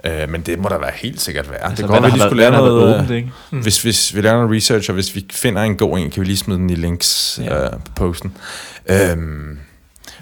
Øh, 0.05 0.29
men 0.31 0.41
det 0.41 0.59
må 0.59 0.69
der 0.69 0.79
være 0.79 0.91
helt 0.95 1.21
sikkert 1.21 1.51
være. 1.51 1.65
Altså, 1.65 1.83
det 1.87 1.91
der 1.95 2.01
vi 2.01 2.11
lige 2.11 2.21
skulle 2.23 2.45
har 2.45 2.51
noget... 2.51 2.77
været 2.83 2.95
åbent, 2.97 3.11
øh, 3.11 3.17
ikke? 3.17 3.31
Mm. 3.51 3.59
Hvis, 3.63 3.83
hvis 3.83 4.17
vi 4.17 4.21
laver 4.21 4.37
noget 4.43 4.57
research, 4.57 4.91
og 4.91 4.95
hvis 4.95 5.15
vi 5.15 5.27
finder 5.33 5.63
en 5.63 5.77
god 5.77 5.99
en, 5.99 6.11
kan 6.11 6.21
vi 6.21 6.27
lige 6.27 6.37
smide 6.37 6.59
den 6.59 6.71
i 6.71 6.75
links 6.75 7.41
Ja. 7.45 7.65
øh, 7.65 7.71
på 7.71 7.79
posten. 7.95 8.33
Øhm, 8.87 9.59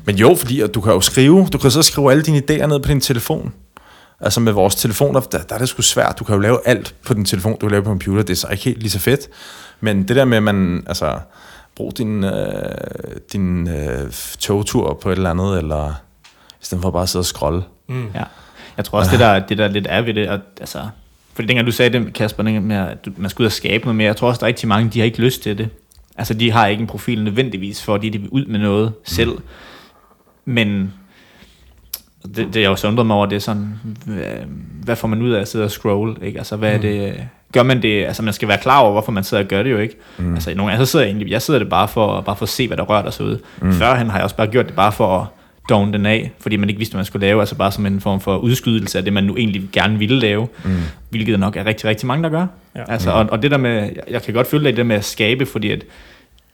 men 0.04 0.16
jo, 0.16 0.34
fordi 0.34 0.60
at 0.60 0.74
du 0.74 0.80
kan 0.80 0.92
jo 0.92 1.00
skrive, 1.00 1.46
du 1.52 1.58
kan 1.58 1.70
så 1.70 1.82
skrive 1.82 2.10
alle 2.10 2.22
dine 2.22 2.38
idéer 2.38 2.66
ned 2.66 2.80
på 2.80 2.88
din 2.88 3.00
telefon. 3.00 3.52
Altså 4.20 4.40
med 4.40 4.52
vores 4.52 4.74
telefoner, 4.74 5.20
der, 5.20 5.42
der 5.42 5.54
er 5.54 5.58
det 5.58 5.68
sgu 5.68 5.82
svært. 5.82 6.18
Du 6.18 6.24
kan 6.24 6.34
jo 6.34 6.40
lave 6.40 6.58
alt 6.64 6.94
på 7.06 7.14
din 7.14 7.24
telefon, 7.24 7.52
du 7.52 7.58
kan 7.58 7.70
lave 7.70 7.82
på 7.82 7.88
computer. 7.88 8.22
Det 8.22 8.30
er 8.30 8.36
så 8.36 8.48
ikke 8.48 8.64
helt 8.64 8.78
lige 8.78 8.90
så 8.90 8.98
fedt. 8.98 9.28
Men 9.80 10.08
det 10.08 10.16
der 10.16 10.24
med, 10.24 10.36
at 10.36 10.42
man, 10.42 10.84
altså, 10.86 11.18
brug 11.76 11.92
din, 11.98 12.24
øh, 12.24 12.32
din 13.32 13.68
øh, 13.68 14.10
togtur 14.38 14.98
på 15.02 15.10
et 15.10 15.16
eller 15.16 15.30
andet, 15.30 15.58
eller 15.58 15.92
i 16.50 16.64
stedet 16.64 16.82
for 16.82 16.90
bare 16.90 17.02
at 17.02 17.08
sidde 17.08 17.20
og 17.22 17.26
scrolle. 17.26 17.62
Mm. 17.88 18.06
Ja. 18.14 18.22
Jeg 18.76 18.84
tror 18.84 18.98
også, 18.98 19.10
det 19.10 19.20
der, 19.20 19.38
det 19.38 19.58
der 19.58 19.68
lidt 19.68 19.86
er 19.90 20.02
ved 20.02 20.14
det, 20.14 20.26
at, 20.26 20.40
altså, 20.60 20.88
fordi 21.34 21.48
dengang 21.48 21.66
du 21.66 21.72
sagde 21.72 21.98
det, 21.98 22.12
Kasper, 22.12 22.42
med, 22.42 22.76
at 22.76 23.08
man 23.16 23.30
skulle 23.30 23.44
ud 23.44 23.46
og 23.46 23.52
skabe 23.52 23.84
noget 23.84 23.96
mere, 23.96 24.06
jeg 24.06 24.16
tror 24.16 24.28
også, 24.28 24.38
der 24.38 24.44
er 24.44 24.48
rigtig 24.48 24.68
mange, 24.68 24.90
de 24.90 24.98
har 24.98 25.04
ikke 25.04 25.20
lyst 25.20 25.42
til 25.42 25.58
det. 25.58 25.68
Altså, 26.16 26.34
de 26.34 26.50
har 26.50 26.66
ikke 26.66 26.80
en 26.80 26.86
profil 26.86 27.24
nødvendigvis, 27.24 27.82
fordi 27.82 28.08
de 28.08 28.18
vil 28.18 28.28
ud 28.28 28.44
med 28.46 28.58
noget 28.58 28.92
selv. 29.04 29.38
Men 30.44 30.92
det, 32.37 32.54
det 32.54 32.61
jeg 32.61 32.70
også 32.70 32.88
undret 32.88 33.07
mig 33.07 33.16
over, 33.16 33.26
det 33.26 33.37
er 33.37 33.40
sådan, 33.40 33.74
hvad, 34.07 34.24
hvad 34.85 34.96
får 34.96 35.09
man 35.09 35.22
ud 35.22 35.30
af 35.30 35.40
at 35.40 35.48
sidde 35.48 35.64
og 35.64 35.70
scroll, 35.70 36.16
ikke? 36.22 36.38
Altså, 36.38 36.57
hvad 36.57 36.72
er 36.74 36.78
det, 36.78 37.14
gør 37.52 37.62
man 37.62 37.83
det, 37.83 38.04
altså 38.04 38.22
man 38.22 38.35
skal 38.35 38.48
være 38.48 38.59
klar 38.59 38.80
over, 38.80 38.92
hvorfor 38.92 39.12
man 39.12 39.24
sidder 39.24 39.42
og 39.42 39.48
gør 39.48 39.62
det 39.62 39.70
jo, 39.70 39.78
ikke? 39.78 39.96
Mm. 40.18 40.35
Altså, 40.35 40.54
nogle 40.54 40.72
gange, 40.72 40.87
så 40.87 40.90
sidder 40.90 41.04
jeg 41.04 41.11
egentlig, 41.11 41.30
jeg 41.30 41.42
sidder 41.42 41.61
det 41.61 41.68
bare 41.68 41.88
for, 41.88 42.20
bare 42.20 42.37
for 42.37 42.42
at 42.42 42.48
se, 42.48 42.66
hvad 42.66 42.76
der 42.76 42.83
rører 42.83 43.11
sig 43.11 43.26
ud. 43.26 43.38
Mm. 43.61 43.72
Førhen 43.72 44.11
har 44.11 44.18
jeg 44.18 44.24
også 44.24 44.37
bare 44.37 44.46
gjort 44.46 44.66
det 44.66 44.74
bare 44.74 44.92
for 44.92 45.18
at 45.18 45.26
downe 45.68 45.92
den 45.92 46.07
af, 46.07 46.33
fordi 46.40 46.57
man 46.57 46.68
ikke 46.68 46.78
vidste, 46.78 46.92
hvad 46.92 46.98
man 46.98 47.04
skulle 47.04 47.26
lave, 47.26 47.40
altså 47.40 47.54
bare 47.54 47.72
som 47.72 47.87
en 47.87 48.00
form 48.00 48.20
for 48.20 48.37
udskydelse 48.37 48.98
af 48.98 49.04
det, 49.04 49.12
man 49.12 49.24
nu 49.24 49.37
egentlig 49.37 49.68
gerne 49.72 49.98
ville 49.98 50.18
lave, 50.18 50.48
mm. 50.64 50.70
hvilket 51.11 51.40
nok 51.40 51.57
er 51.57 51.66
rigtig, 51.66 51.85
rigtig 51.85 52.07
mange, 52.07 52.22
der 52.22 52.28
gør. 52.28 52.46
Ja. 52.76 52.92
Altså, 52.92 53.11
og, 53.11 53.26
og 53.30 53.42
det 53.42 53.50
der 53.50 53.57
med, 53.57 53.70
jeg, 53.70 53.92
jeg 54.11 54.22
kan 54.22 54.35
godt 54.35 54.46
følge 54.46 54.64
dig 54.64 54.72
i 54.72 54.76
det 54.76 54.87
med 54.87 54.96
at 54.96 55.04
skabe, 55.04 55.46
fordi 55.46 55.70
at 55.70 55.85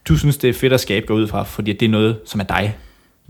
du 0.07 0.17
synes, 0.17 0.37
det 0.37 0.49
er 0.49 0.53
fedt 0.53 0.73
at 0.73 0.79
skabe 0.79 1.05
gå 1.05 1.13
ud 1.13 1.27
fra, 1.27 1.43
fordi 1.43 1.73
det 1.73 1.85
er 1.85 1.89
noget, 1.89 2.17
som 2.25 2.39
er 2.39 2.45
dig. 2.45 2.75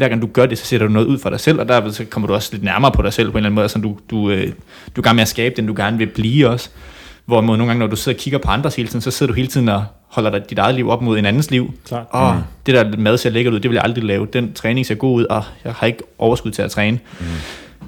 Hver 0.02 0.08
gang 0.08 0.22
du 0.22 0.28
gør 0.28 0.46
det, 0.46 0.58
så 0.58 0.66
sætter 0.66 0.88
du 0.88 0.94
noget 0.94 1.08
ud 1.08 1.20
for 1.20 1.30
dig 1.30 1.40
selv, 1.40 1.60
og 1.60 1.68
der 1.68 1.92
så 1.92 2.06
kommer 2.06 2.28
du 2.28 2.34
også 2.34 2.50
lidt 2.52 2.64
nærmere 2.64 2.92
på 2.92 3.02
dig 3.02 3.14
selv 3.14 3.32
på 3.32 3.32
en 3.32 3.38
eller 3.38 3.48
anden 3.48 3.56
måde, 3.56 3.70
så 3.70 3.80
du, 3.80 3.98
du, 4.10 4.30
øh, 4.30 4.48
du 4.96 5.02
er 5.02 5.04
gang 5.04 5.16
med 5.16 5.22
at 5.22 5.28
skabe 5.28 5.56
den, 5.56 5.68
du 5.68 5.74
gerne 5.78 5.98
vil 5.98 6.08
blive 6.08 6.50
også. 6.50 6.70
Hvorimod 7.26 7.58
nogle 7.58 7.70
gange, 7.70 7.80
når 7.80 7.88
du 7.88 7.96
sidder 7.96 8.18
og 8.18 8.22
kigger 8.22 8.40
på 8.40 8.50
andres 8.50 8.76
hele 8.76 8.88
tiden, 8.88 9.02
så 9.02 9.12
sidder 9.12 9.32
du 9.32 9.36
hele 9.36 9.48
tiden 9.48 9.70
og 9.70 9.86
holder 10.08 10.30
dig, 10.30 10.50
dit 10.50 10.58
eget 10.58 10.76
liv 10.76 10.90
op 10.90 11.02
mod 11.02 11.20
en 11.20 11.26
andens 11.26 11.52
liv. 11.52 11.74
Klart. 11.88 12.06
Åh, 12.14 12.36
mm. 12.36 12.42
det 12.66 12.76
der 12.76 12.98
mad 12.98 13.18
ser 13.18 13.30
lækkert 13.30 13.54
ud, 13.54 13.60
det 13.60 13.70
vil 13.70 13.76
jeg 13.76 13.84
aldrig 13.84 14.04
lave. 14.04 14.28
Den 14.34 14.54
træning 14.54 14.86
ser 14.86 14.96
god 14.96 15.16
ud, 15.16 15.26
og 15.26 15.44
jeg 15.64 15.74
har 15.74 15.88
ikke 15.88 16.04
overskud 16.18 16.52
til 16.52 16.62
at 16.62 16.72
træne. 16.72 17.00
Mm. 17.20 17.26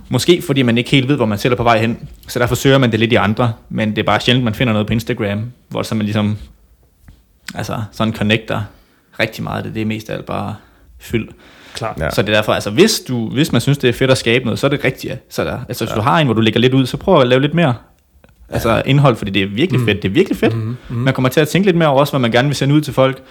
Måske 0.09 0.41
fordi 0.41 0.61
man 0.61 0.77
ikke 0.77 0.89
helt 0.89 1.07
ved, 1.07 1.15
hvor 1.15 1.25
man 1.25 1.37
selv 1.37 1.51
er 1.51 1.57
på 1.57 1.63
vej 1.63 1.79
hen. 1.79 2.09
Så 2.27 2.39
derfor 2.39 2.55
søger 2.55 2.77
man 2.77 2.91
det 2.91 2.99
lidt 2.99 3.11
i 3.11 3.15
andre. 3.15 3.53
Men 3.69 3.89
det 3.89 3.97
er 3.97 4.03
bare 4.03 4.19
sjældent, 4.19 4.43
man 4.43 4.53
finder 4.53 4.73
noget 4.73 4.87
på 4.87 4.93
Instagram, 4.93 5.51
hvor 5.69 5.83
så 5.83 5.95
man 5.95 6.05
ligesom 6.05 6.37
altså, 7.55 7.81
sådan 7.91 8.13
connecter 8.13 8.61
rigtig 9.19 9.43
meget. 9.43 9.65
Det, 9.65 9.75
det 9.75 9.81
er 9.81 9.85
mest 9.85 10.09
af 10.09 10.15
alt 10.15 10.25
bare 10.25 10.55
fyld. 10.99 11.27
Klart. 11.73 11.97
Ja. 11.99 12.03
Ja. 12.03 12.11
Så 12.11 12.21
det 12.21 12.29
er 12.29 12.33
derfor, 12.33 12.53
altså 12.53 12.69
hvis, 12.69 12.99
du, 12.99 13.29
hvis 13.29 13.51
man 13.51 13.61
synes, 13.61 13.77
det 13.77 13.87
er 13.87 13.93
fedt 13.93 14.11
at 14.11 14.17
skabe 14.17 14.45
noget, 14.45 14.59
så 14.59 14.67
er 14.67 14.69
det 14.69 14.83
rigtigt. 14.83 15.11
ja. 15.11 15.17
Så 15.29 15.43
der, 15.43 15.59
altså 15.67 15.85
hvis 15.85 15.91
ja. 15.91 15.95
du 15.95 16.01
har 16.01 16.19
en, 16.19 16.27
hvor 16.27 16.33
du 16.33 16.41
lægger 16.41 16.59
lidt 16.59 16.73
ud, 16.73 16.85
så 16.85 16.97
prøv 16.97 17.21
at 17.21 17.27
lave 17.27 17.41
lidt 17.41 17.53
mere 17.53 17.73
altså 18.49 18.81
indhold, 18.85 19.15
fordi 19.15 19.31
det 19.31 19.41
er 19.41 19.47
virkelig 19.47 19.81
fedt. 19.85 20.01
Det 20.01 20.09
er 20.09 20.13
virkelig 20.13 20.37
fedt. 20.37 20.55
Mm. 20.55 20.77
Man 20.89 21.13
kommer 21.13 21.29
til 21.29 21.39
at 21.39 21.47
tænke 21.47 21.65
lidt 21.67 21.77
mere 21.77 21.89
over 21.89 21.99
også, 21.99 22.13
hvad 22.13 22.19
man 22.19 22.31
gerne 22.31 22.47
vil 22.47 22.55
sende 22.55 22.75
ud 22.75 22.81
til 22.81 22.93
folk. 22.93 23.21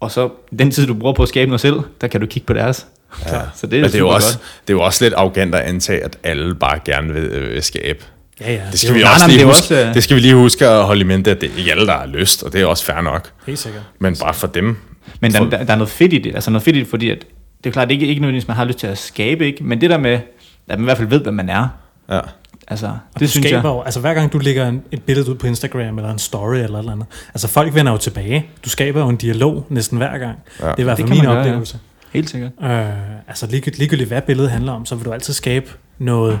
Og 0.00 0.10
så 0.10 0.28
den 0.58 0.70
tid, 0.70 0.86
du 0.86 0.94
bruger 0.94 1.14
på 1.14 1.22
at 1.22 1.28
skabe 1.28 1.48
noget 1.48 1.60
selv, 1.60 1.80
der 2.00 2.06
kan 2.06 2.20
du 2.20 2.26
kigge 2.26 2.46
på 2.46 2.52
deres. 2.52 2.86
Ja. 3.26 3.40
Så 3.54 3.66
det 3.66 3.76
er, 3.78 3.80
Men 3.80 3.90
det 3.90 3.94
er, 3.94 3.98
jo 3.98 4.08
også, 4.08 4.38
godt. 4.38 4.62
det 4.68 4.72
er 4.72 4.76
jo 4.76 4.82
også 4.82 5.04
lidt 5.04 5.14
arrogant 5.14 5.54
at 5.54 5.60
antage, 5.60 6.04
at 6.04 6.18
alle 6.22 6.54
bare 6.54 6.78
gerne 6.84 7.14
vil, 7.14 7.22
øh, 7.22 7.62
skabe. 7.62 8.04
Ja, 8.40 8.52
ja. 8.52 8.60
Det 8.72 8.80
skal, 8.80 8.94
vi 8.94 9.02
også 9.02 9.26
nej, 9.26 9.36
lige 9.36 9.44
huske, 9.44 9.58
også, 9.58 9.74
øh, 9.74 9.94
det 9.94 10.02
skal 10.02 10.16
vi 10.16 10.20
lige 10.20 10.34
huske 10.34 10.68
at 10.68 10.84
holde 10.84 11.00
i 11.00 11.04
mente, 11.04 11.30
at 11.30 11.40
det 11.40 11.52
er 11.52 11.58
ikke 11.58 11.70
alle, 11.70 11.86
der 11.86 11.92
har 11.98 12.06
lyst, 12.06 12.42
og 12.42 12.52
det 12.52 12.60
er 12.60 12.66
også 12.66 12.84
fair 12.84 13.00
nok. 13.00 13.30
Helt 13.46 13.58
sikkert. 13.58 13.82
Men 13.98 14.16
bare 14.16 14.34
for 14.34 14.46
dem. 14.46 14.76
Men 15.20 15.32
der, 15.32 15.50
der, 15.50 15.64
der, 15.64 15.72
er 15.72 15.76
noget 15.76 15.90
fedt 15.90 16.12
i 16.12 16.18
det. 16.18 16.34
Altså 16.34 16.50
noget 16.50 16.62
fedt 16.62 16.76
i 16.76 16.78
det, 16.78 16.88
fordi 16.88 17.10
at, 17.10 17.24
det 17.64 17.70
er 17.70 17.72
klart, 17.72 17.88
det 17.88 17.94
er 17.94 17.96
ikke, 18.00 18.06
ikke 18.06 18.20
nødvendigvis, 18.20 18.48
man 18.48 18.56
har 18.56 18.64
lyst 18.64 18.78
til 18.78 18.86
at 18.86 18.98
skabe, 18.98 19.46
ikke? 19.46 19.64
men 19.64 19.80
det 19.80 19.90
der 19.90 19.98
med, 19.98 20.12
at 20.12 20.20
man 20.68 20.80
i 20.80 20.84
hvert 20.84 20.96
fald 20.96 21.08
ved, 21.08 21.20
hvad 21.20 21.32
man 21.32 21.48
er, 21.48 21.68
Ja. 22.10 22.20
altså, 22.68 22.86
Og 22.86 23.20
det 23.20 23.30
synes 23.30 23.46
skaber 23.46 23.68
jeg. 23.68 23.76
jo, 23.76 23.82
altså 23.82 24.00
hver 24.00 24.14
gang 24.14 24.32
du 24.32 24.38
lægger 24.38 24.68
en, 24.68 24.82
et 24.92 25.02
billede 25.02 25.30
ud 25.30 25.34
på 25.34 25.46
Instagram, 25.46 25.98
eller 25.98 26.10
en 26.10 26.18
story, 26.18 26.54
eller 26.54 26.74
et 26.74 26.78
eller 26.78 26.92
andet, 26.92 27.06
altså 27.34 27.48
folk 27.48 27.74
vender 27.74 27.92
jo 27.92 27.98
tilbage. 27.98 28.46
Du 28.64 28.68
skaber 28.70 29.00
jo 29.00 29.08
en 29.08 29.16
dialog 29.16 29.66
næsten 29.68 29.98
hver 29.98 30.18
gang. 30.18 30.38
Ja. 30.60 30.66
Det 30.66 30.72
er 30.74 30.80
i 30.80 30.82
hvert 30.82 30.98
fald 30.98 31.08
min 31.08 31.20
gøre, 31.20 31.32
ja. 31.32 31.38
oplevelse. 31.40 31.78
Helt 32.12 32.30
sikkert. 32.30 32.50
Øh, 32.62 32.86
altså 33.28 33.46
ligegyldigt, 33.46 33.78
ligegyldigt 33.78 34.08
hvad 34.08 34.22
billedet 34.22 34.50
handler 34.50 34.72
om, 34.72 34.86
så 34.86 34.94
vil 34.94 35.04
du 35.04 35.12
altid 35.12 35.34
skabe 35.34 35.70
noget 35.98 36.38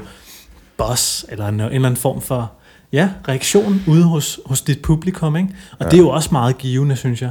buzz, 0.76 1.24
eller 1.28 1.48
en, 1.48 1.54
en 1.54 1.60
eller 1.60 1.76
anden 1.88 1.96
form 1.96 2.20
for 2.20 2.52
ja, 2.92 3.08
reaktion 3.28 3.82
ude 3.86 4.04
hos, 4.04 4.40
hos 4.46 4.60
dit 4.62 4.82
publikum. 4.82 5.36
Ikke? 5.36 5.48
Og 5.72 5.76
ja. 5.80 5.84
det 5.84 5.94
er 5.94 5.98
jo 5.98 6.08
også 6.08 6.28
meget 6.32 6.58
givende, 6.58 6.96
synes 6.96 7.22
jeg. 7.22 7.30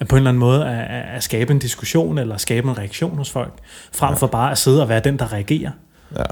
At 0.00 0.08
på 0.08 0.16
en 0.16 0.18
eller 0.18 0.30
anden 0.30 0.38
måde 0.40 0.66
at, 0.68 0.78
at- 0.80 1.16
at 1.16 1.22
skabe 1.22 1.52
en 1.52 1.58
diskussion, 1.58 2.18
eller 2.18 2.36
skabe 2.36 2.68
en 2.68 2.78
reaktion 2.78 3.16
hos 3.16 3.30
folk, 3.30 3.52
frem 3.94 4.16
for 4.16 4.26
bare 4.26 4.50
at 4.50 4.58
sidde 4.58 4.82
og 4.82 4.88
være 4.88 5.00
den, 5.00 5.18
der 5.18 5.32
reagerer. 5.32 5.70
Ja. 6.16 6.22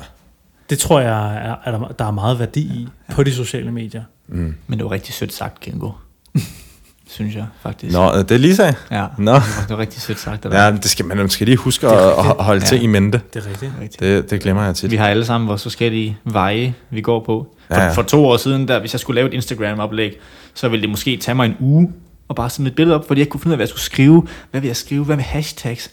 Det 0.71 0.79
tror 0.79 1.01
jeg, 1.01 1.37
er, 1.37 1.55
er 1.65 1.79
der, 1.79 1.89
der 1.99 2.05
er 2.05 2.11
meget 2.11 2.39
værdi 2.39 2.61
i 2.61 2.89
på 3.13 3.23
de 3.23 3.33
sociale 3.35 3.73
medier. 3.73 4.03
Mm. 4.29 4.55
Men 4.67 4.79
det 4.79 4.85
var 4.85 4.91
rigtig 4.93 5.15
sødt 5.15 5.33
sagt, 5.33 5.61
Kengo. 5.61 5.91
synes 7.11 7.35
jeg, 7.35 7.47
faktisk. 7.63 7.93
Nå, 7.93 8.19
det 8.19 8.31
er 8.31 8.39
Lisa. 8.39 8.73
Ja, 8.91 9.07
Nå. 9.19 9.35
det 9.35 9.43
var, 9.69 9.79
rigtig 9.79 10.03
sødt 10.03 10.19
sagt. 10.21 10.45
Ja, 10.45 10.71
det 10.71 10.85
skal 10.85 11.07
man 11.07 11.17
måske 11.19 11.45
lige 11.45 11.57
huske 11.57 11.87
at, 11.87 11.93
at 12.19 12.45
holde 12.45 12.61
til 12.65 12.77
Ja. 12.79 12.83
i 12.83 12.87
mente. 12.87 13.21
Det 13.35 13.47
er 13.47 13.51
rigtigt. 13.51 14.01
Det, 14.01 14.31
det 14.31 14.41
glemmer 14.41 14.65
jeg 14.65 14.75
tit. 14.77 14.91
Vi 14.91 14.97
har 14.97 15.09
alle 15.09 15.25
sammen 15.25 15.49
vores 15.49 15.63
forskellige 15.63 16.19
veje, 16.25 16.75
vi 16.91 17.01
går 17.01 17.25
på. 17.25 17.55
For, 17.69 17.75
Ja, 17.75 17.81
ja, 17.81 17.87
ja. 17.87 17.93
for 17.93 18.03
to 18.03 18.27
år 18.27 18.37
siden, 18.37 18.69
der, 18.69 18.81
hvis 18.81 18.95
jeg 18.95 19.01
skulle 19.01 19.15
lave 19.15 19.29
et 19.29 19.35
Instagram-oplæg, 19.35 20.19
så 20.55 20.69
ville 20.69 20.83
det 20.83 20.91
måske 20.91 21.17
tage 21.17 21.35
mig 21.35 21.47
en 21.47 21.57
uge 21.61 21.93
og 22.29 22.37
bare 22.37 22.51
smide 22.51 22.71
et 22.71 22.77
billede 22.77 22.95
op, 22.97 23.07
fordi 23.07 23.19
jeg 23.19 23.23
ikke 23.23 23.31
kunne 23.31 23.41
finde 23.41 23.51
ud 23.51 23.53
af, 23.55 23.59
hvad 23.59 23.65
jeg 23.65 23.69
skulle 23.69 23.83
skrive. 23.83 24.27
Hvad 24.51 24.61
vil 24.61 24.69
jeg 24.69 24.77
skrive? 24.77 25.05
Hvad 25.05 25.17
med 25.17 25.25
hashtags? 25.25 25.91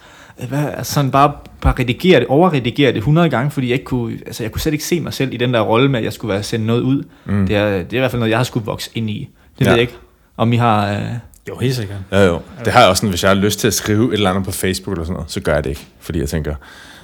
Hvad, 0.48 0.66
altså 0.78 0.94
sådan 0.94 1.12
bare, 1.12 1.32
bare 1.62 1.74
redigere 1.80 2.20
det, 2.20 2.28
overredigere 2.28 2.92
det 2.92 2.98
100 2.98 3.30
gange, 3.30 3.52
fordi 3.52 3.68
jeg 3.68 3.74
ikke 3.74 3.86
kunne, 3.86 4.18
altså 4.26 4.44
jeg 4.44 4.52
kunne 4.52 4.62
slet 4.62 4.74
ikke 4.74 4.86
se 4.86 5.00
mig 5.00 5.14
selv 5.14 5.34
i 5.34 5.38
den 5.38 5.54
der 5.54 5.62
rolle 5.62 5.90
med, 5.90 6.00
at 6.00 6.06
jeg 6.06 6.14
skulle 6.14 6.34
være 6.34 6.44
sende 6.44 6.66
noget 6.66 6.82
ud. 6.82 7.04
Mm. 7.26 7.48
Det, 7.48 7.56
er, 7.56 7.70
det 7.72 7.94
er 7.94 7.98
i 7.98 8.00
hvert 8.00 8.12
fald 8.12 8.20
noget, 8.20 8.30
jeg 8.32 8.40
har 8.40 8.44
skulle 8.44 8.66
vokse 8.66 8.90
ind 8.94 9.10
i. 9.10 9.30
Det 9.60 9.66
Ja. 9.66 9.70
ved 9.70 9.74
jeg 9.78 9.82
ikke, 9.82 9.94
om 10.38 10.54
I 10.54 10.56
har... 10.56 10.92
Øh, 10.94 11.02
Jo, 11.50 11.58
helt 11.58 11.76
sikkert. 11.76 11.98
Ja, 12.12 12.26
jo. 12.26 12.42
Det 12.66 12.74
har 12.74 12.80
jeg 12.80 12.90
også 12.90 13.00
sådan, 13.00 13.10
hvis 13.10 13.24
jeg 13.24 13.30
har 13.30 13.36
lyst 13.36 13.60
til 13.60 13.68
at 13.68 13.74
skrive 13.74 14.08
et 14.08 14.14
eller 14.14 14.30
andet 14.30 14.46
på 14.46 14.52
Facebook 14.52 14.94
eller 14.94 15.06
sådan 15.06 15.14
noget, 15.14 15.32
så 15.32 15.40
gør 15.40 15.54
jeg 15.54 15.64
det 15.64 15.70
ikke. 15.70 15.86
Fordi 16.00 16.20
jeg 16.20 16.30
tænker, 16.30 16.56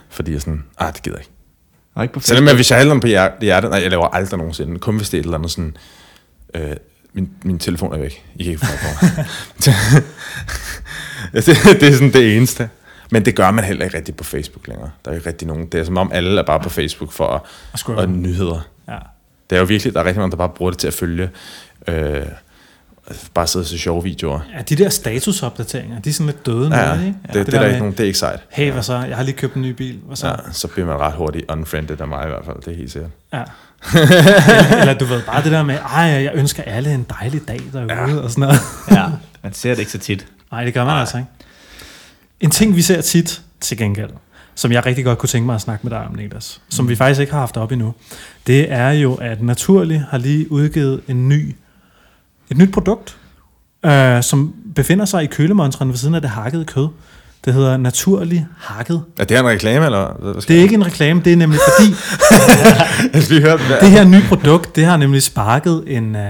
fordi 0.10 0.32
jeg 0.34 0.42
sådan, 0.42 0.64
ah, 0.78 0.94
det 0.94 1.04
gider 1.04 1.18
jeg 1.18 1.22
ikke. 1.24 1.32
og 1.96 2.04
ikke 2.04 2.14
på 2.14 2.20
Selvom 2.20 2.46
jeg, 2.48 2.56
hvis 2.56 2.72
jeg 2.72 2.82
andet 2.82 3.02
på 3.02 3.08
hjer- 3.08 3.32
hjertet, 3.42 3.70
nej, 3.72 3.80
jeg 3.82 3.90
laver 3.90 4.08
aldrig 4.08 4.38
nogensinde, 4.38 4.80
kun 4.80 4.98
hvis 4.98 5.10
det 5.10 5.18
er 5.18 5.22
et 5.22 5.24
eller 5.26 5.38
andet 5.38 5.52
sådan, 5.52 5.78
øh, 6.56 6.72
min, 7.14 7.30
min 7.44 7.60
telefon 7.60 7.94
er 7.94 7.98
væk. 7.98 8.26
I 8.36 8.44
kan 8.44 8.52
ikke 8.54 8.66
få 8.66 8.72
ja, 11.34 11.40
det, 11.40 11.82
det 11.82 11.88
er 11.90 11.94
sådan 11.94 12.14
det 12.14 12.38
eneste. 12.38 12.70
Men 13.12 13.26
det 13.26 13.36
gør 13.36 13.52
man 13.52 13.64
heller 13.64 13.86
ikke 13.86 13.98
rigtig 13.98 14.16
på 14.16 14.24
Facebook 14.24 14.68
længere. 14.68 14.90
Der 15.06 15.12
er 15.12 15.16
ikke 15.16 15.30
rigtig 15.30 15.48
nogen. 15.48 15.66
Det 15.66 15.80
er 15.80 15.84
som 15.84 15.98
om 15.98 16.12
alle 16.14 16.40
er 16.40 16.44
bare 16.44 16.60
på 16.60 16.70
Facebook 16.70 17.12
for 17.12 17.28
at, 17.28 17.42
Og 17.86 18.04
at 18.04 18.10
nyheder. 18.10 18.68
Ja. 18.88 18.98
Det 19.50 19.56
er 19.56 19.60
jo 19.60 19.66
virkelig, 19.66 19.94
der 19.94 20.00
er 20.00 20.04
rigtig 20.06 20.20
mange, 20.20 20.32
der 20.32 20.38
bare 20.38 20.50
bruger 20.50 20.72
det 20.72 20.80
til 20.80 20.88
at 20.88 20.94
følge, 20.94 21.30
øh, 21.88 22.22
bare 23.34 23.48
sidde 23.48 23.64
og 23.64 23.68
se 23.68 23.80
sjove 23.80 24.04
videoer. 24.04 24.40
ja, 24.58 24.62
de 24.62 24.76
der 24.76 24.90
statusopdateringer, 24.90 26.00
de 26.02 26.10
er 26.10 26.14
sådan 26.14 26.26
lidt 26.26 26.46
døde 26.46 26.76
Ja, 26.78 26.96
nu, 26.96 27.02
ja. 27.02 27.08
ikke? 27.08 27.20
Det, 27.24 27.34
det, 27.34 27.46
det, 27.46 27.52
der 27.52 27.58
er 27.58 27.60
der 27.60 27.60
med, 27.60 27.68
ikke 27.68 27.80
nogen, 27.80 27.92
det 27.94 28.00
er 28.00 28.06
ikke 28.08 28.20
sejt. 28.20 28.40
Hey, 28.50 28.72
hvad 28.72 28.84
så? 28.84 28.94
Jeg 28.98 29.16
har 29.18 29.24
lige 29.24 29.36
købt 29.36 29.56
en 29.56 29.62
ny 29.62 29.70
bil. 29.70 30.00
Hvad 30.08 30.16
så? 30.16 30.28
Ja, 30.28 30.36
så 30.52 30.68
bliver 30.68 30.88
man 30.88 30.98
ret 30.98 31.14
hurtigt 31.14 31.52
unfriended 31.52 32.02
af 32.02 32.08
mig 32.08 32.26
i 32.26 32.30
hvert 32.30 32.46
fald, 32.46 32.58
det 32.66 32.68
er 32.74 32.78
helt 32.78 32.92
sikkert. 32.92 33.12
Ja. 33.34 33.44
Eller, 33.94 34.80
eller 34.80 34.94
du 34.94 35.06
ved, 35.06 35.22
bare 35.22 35.44
det 35.44 35.52
der 35.52 35.64
med, 35.64 35.76
ej, 35.76 36.04
jeg 36.04 36.32
ønsker 36.34 36.64
alle 36.64 36.94
en 36.94 37.06
dejlig 37.20 37.48
dag 37.48 37.62
derude, 37.74 37.94
ja. 37.94 38.16
og 38.16 38.32
sådan 38.32 38.42
noget. 38.42 38.60
ja, 38.92 39.06
man 39.44 39.54
ser 39.54 39.70
det 39.70 39.80
ikke 39.80 39.92
så 39.92 39.98
tit. 39.98 40.28
Nej, 40.52 40.64
det 40.64 40.74
gør 40.74 40.86
man 40.86 40.98
altså 40.98 41.18
ikke. 41.18 41.30
En 42.40 42.52
ting, 42.52 42.76
vi 42.76 42.82
ser 42.82 43.02
tit 43.02 43.42
til 43.60 43.78
gengæld, 43.78 44.10
som 44.56 44.72
jeg 44.72 44.86
rigtig 44.86 45.06
godt 45.06 45.18
kunne 45.18 45.30
tænke 45.30 45.46
mig 45.46 45.56
at 45.56 45.62
snakke 45.62 45.84
med 45.84 45.92
dig 45.92 46.06
om, 46.08 46.16
Niklas, 46.16 46.62
som 46.70 46.90
vi 46.90 46.96
faktisk 46.96 47.22
ikke 47.22 47.34
har 47.34 47.40
haft 47.40 47.58
op 47.58 47.72
endnu, 47.72 47.94
det 48.48 48.72
er 48.72 48.92
jo, 48.92 49.16
at 49.16 49.42
Naturlig 49.42 50.06
har 50.10 50.18
lige 50.18 50.52
udgivet 50.52 51.02
en 51.08 51.30
ny, 51.30 51.56
et 52.52 52.58
nyt 52.58 52.72
produkt, 52.74 53.18
øh, 53.86 54.24
som 54.24 54.56
befinder 54.76 55.06
sig 55.06 55.24
i 55.24 55.28
kølemontren 55.28 55.90
ved 55.90 55.98
siden 55.98 56.16
af 56.16 56.22
det 56.22 56.30
hakkede 56.30 56.66
kød. 56.66 56.88
Det 57.46 57.54
hedder 57.54 57.78
naturlig 57.78 58.48
hakket. 58.58 59.02
Er 59.20 59.24
det 59.24 59.38
her 59.38 59.44
en 59.44 59.50
reklame, 59.50 59.86
eller 59.86 60.14
hvad 60.20 60.42
skal 60.42 60.56
Det 60.56 60.60
er 60.60 60.64
ikke 60.64 60.76
en 60.76 60.86
reklame, 60.86 61.22
det 61.26 61.34
er 61.34 61.38
nemlig 61.38 61.60
fordi, 61.78 61.90
jeg 63.14 63.24
skal 63.24 63.36
lige 63.36 63.48
høre, 63.48 63.60
det 63.82 63.92
her 63.92 64.04
nye 64.04 64.24
produkt, 64.28 64.76
det 64.76 64.86
har 64.86 64.98
nemlig 64.98 65.24
sparket 65.24 65.84
en, 65.88 66.16
uh, 66.16 66.22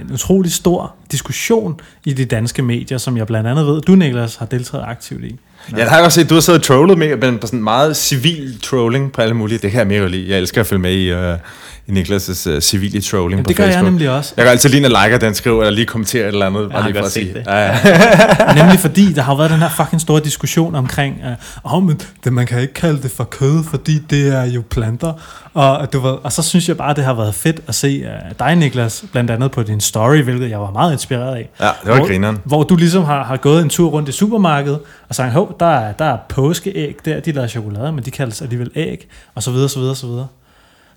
en 0.00 0.12
utrolig 0.12 0.52
stor 0.52 0.94
diskussion 1.12 1.80
i 2.04 2.12
de 2.12 2.24
danske 2.24 2.62
medier, 2.62 2.98
som 2.98 3.16
jeg 3.16 3.26
blandt 3.26 3.48
andet 3.48 3.66
ved, 3.66 3.80
du 3.80 3.94
Niklas 3.94 4.36
har 4.36 4.46
deltaget 4.46 4.84
aktivt 4.88 5.24
i. 5.24 5.38
Ja, 5.70 5.76
det 5.76 5.88
har 5.88 5.96
jeg 5.96 6.04
også 6.04 6.20
set. 6.20 6.30
Du 6.30 6.34
har 6.34 6.40
siddet 6.40 6.60
og 6.60 6.66
trollet 6.66 6.98
med, 6.98 7.16
men 7.16 7.38
på 7.38 7.46
sådan 7.46 7.62
meget 7.62 7.96
civil 7.96 8.60
trolling 8.60 9.12
på 9.12 9.20
alle 9.20 9.34
mulige. 9.34 9.58
Det 9.58 9.72
jeg 9.74 9.86
mega 9.86 10.00
godt 10.00 10.10
lide. 10.10 10.30
Jeg 10.30 10.38
elsker 10.38 10.60
at 10.60 10.66
følge 10.66 10.82
med 10.82 10.92
i, 10.92 11.14
uh, 11.14 11.38
i 11.86 11.92
Niklas' 11.92 12.50
uh, 12.50 12.60
civile 12.60 13.00
trolling 13.00 13.30
Jamen, 13.30 13.44
på 13.44 13.48
det 13.48 13.56
gør 13.56 13.64
Facebook. 13.64 13.84
jeg 13.84 13.90
nemlig 13.90 14.10
også. 14.10 14.34
Jeg 14.36 14.44
kan 14.44 14.50
altid 14.50 14.68
lige, 14.68 14.88
liker 14.88 15.18
den 15.18 15.34
skriver, 15.34 15.60
eller 15.60 15.70
lige 15.70 15.86
kommentere 15.86 16.22
et 16.22 16.28
eller 16.28 16.46
andet. 16.46 16.70
Bare 16.70 16.82
har 16.82 16.88
lige 16.88 16.94
for 16.94 17.00
godt 17.00 17.06
at 17.06 17.12
set 17.12 17.22
sige. 17.22 17.34
det. 17.34 17.46
Ja, 17.46 17.58
ja. 17.58 18.54
Nemlig 18.62 18.78
fordi, 18.80 19.12
der 19.12 19.22
har 19.22 19.32
jo 19.32 19.36
været 19.36 19.50
den 19.50 19.58
her 19.58 19.68
fucking 19.68 20.00
store 20.00 20.20
diskussion 20.20 20.74
omkring, 20.74 21.16
uh, 21.64 21.74
oh, 21.74 21.82
men 21.82 22.00
det, 22.24 22.32
man 22.32 22.46
kan 22.46 22.60
ikke 22.60 22.74
kalde 22.74 23.02
det 23.02 23.10
for 23.10 23.24
kød, 23.24 23.64
fordi 23.64 23.98
det 23.98 24.28
er 24.28 24.44
jo 24.44 24.62
planter. 24.70 25.12
Og, 25.54 25.92
du 25.92 26.00
ved, 26.00 26.10
og 26.22 26.32
så 26.32 26.42
synes 26.42 26.68
jeg 26.68 26.76
bare, 26.76 26.94
det 26.94 27.04
har 27.04 27.14
været 27.14 27.34
fedt 27.34 27.60
at 27.66 27.74
se 27.74 28.04
uh, 28.04 28.30
dig, 28.38 28.56
Niklas, 28.56 29.04
blandt 29.12 29.30
andet 29.30 29.50
på 29.50 29.62
din 29.62 29.80
story, 29.80 30.16
hvilket 30.16 30.50
jeg 30.50 30.60
var 30.60 30.70
meget 30.70 30.92
inspireret 30.92 31.34
af. 31.36 31.50
ja, 31.60 31.66
det 31.66 31.90
var 31.90 31.96
hvor, 31.96 32.06
grineren. 32.06 32.38
Hvor 32.44 32.62
du 32.62 32.76
ligesom 32.76 33.04
har, 33.04 33.24
har 33.24 33.36
gået 33.36 33.62
en 33.62 33.68
tur 33.68 33.90
rundt 33.90 34.08
i 34.08 34.12
supermarkedet 34.12 34.80
og 35.08 35.14
sagt, 35.14 35.32
hov, 35.32 35.56
der 35.60 35.66
er, 35.66 35.92
der 35.92 36.04
er 36.04 36.16
påskeæg 36.28 36.96
der, 37.04 37.20
de 37.20 37.32
laver 37.32 37.48
chokolade, 37.48 37.92
men 37.92 38.04
de 38.04 38.10
kaldes 38.10 38.42
alligevel 38.42 38.70
æg, 38.74 39.08
og 39.34 39.42
så 39.42 39.50
videre, 39.50 39.68
så 39.68 39.78
videre, 39.78 39.96
så 39.96 40.06
videre. 40.06 40.26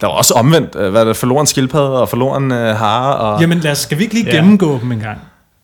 Der 0.02 0.08
var 0.08 0.14
også 0.14 0.34
omvendt. 0.34 0.76
øh, 0.76 0.92
Hvad 0.92 1.02
er 1.02 1.06
det? 1.06 1.18
Forloren 1.18 1.48
skildpadde 1.48 2.02
og 2.02 2.10
forloren 2.10 2.52
uh, 2.52 2.58
hare. 2.58 3.16
Og... 3.16 3.42
Jamen 3.42 3.60
lad 3.60 3.72
os, 3.72 3.78
skal 3.78 3.98
vi 3.98 4.04
ikke 4.04 4.14
lige 4.16 4.26
Ja. 4.26 4.36
gennemgå 4.36 4.80
dem 4.80 4.92
en 4.92 5.00
gang? 5.00 5.18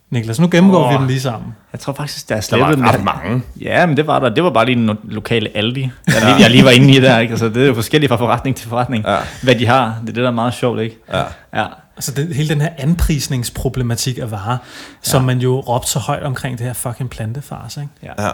Niklas, 0.09 0.39
nu 0.39 0.47
gennemgår 0.51 0.83
Åh. 0.85 0.91
vi 0.91 0.97
dem 0.97 1.07
lige 1.07 1.21
sammen. 1.21 1.55
Jeg 1.73 1.79
tror 1.79 1.93
faktisk, 1.93 2.29
der 2.29 2.35
er 2.35 2.39
der 2.39 2.41
slettet 2.41 2.67
var 2.69 2.75
den 2.75 2.85
ret 2.85 2.93
der. 2.93 3.03
mange. 3.03 3.41
Ja, 3.61 3.85
men 3.85 3.97
det 3.97 4.07
var 4.07 4.19
der. 4.19 4.29
Det 4.29 4.43
var 4.43 4.49
bare 4.49 4.65
lige 4.65 4.75
den 4.75 4.97
lokale 5.03 5.49
Aldi, 5.57 5.81
jeg 6.07 6.15
lige, 6.23 6.35
jeg 6.39 6.49
lige 6.51 6.63
var 6.63 6.69
inde 6.69 6.93
i 6.93 6.99
der. 6.99 7.19
Ikke? 7.19 7.31
Altså, 7.31 7.49
det 7.49 7.63
er 7.63 7.67
jo 7.67 7.73
forskelligt 7.73 8.09
fra 8.09 8.15
forretning 8.17 8.55
til 8.55 8.69
forretning, 8.69 9.05
Ja. 9.07 9.17
hvad 9.43 9.55
de 9.55 9.65
har. 9.67 9.85
Det 10.01 10.09
er 10.09 10.13
det, 10.13 10.15
der 10.15 10.27
er 10.27 10.31
meget 10.31 10.53
sjovt, 10.53 10.79
ikke? 10.81 10.97
Ja. 11.13 11.23
Ja. 11.55 11.65
Altså 11.95 12.11
den, 12.11 12.33
hele 12.33 12.49
den 12.49 12.61
her 12.61 12.69
anprisningsproblematik 12.77 14.17
af 14.17 14.31
varer, 14.31 14.57
som 15.01 15.23
man 15.23 15.39
jo 15.39 15.59
råbte 15.59 15.89
så 15.91 15.99
højt 15.99 16.23
omkring 16.23 16.57
det 16.57 16.65
her 16.65 16.73
fucking 16.73 17.09
plantefars, 17.09 17.77
ikke? 17.77 17.89
Ja. 18.03 18.23
ja. 18.23 18.29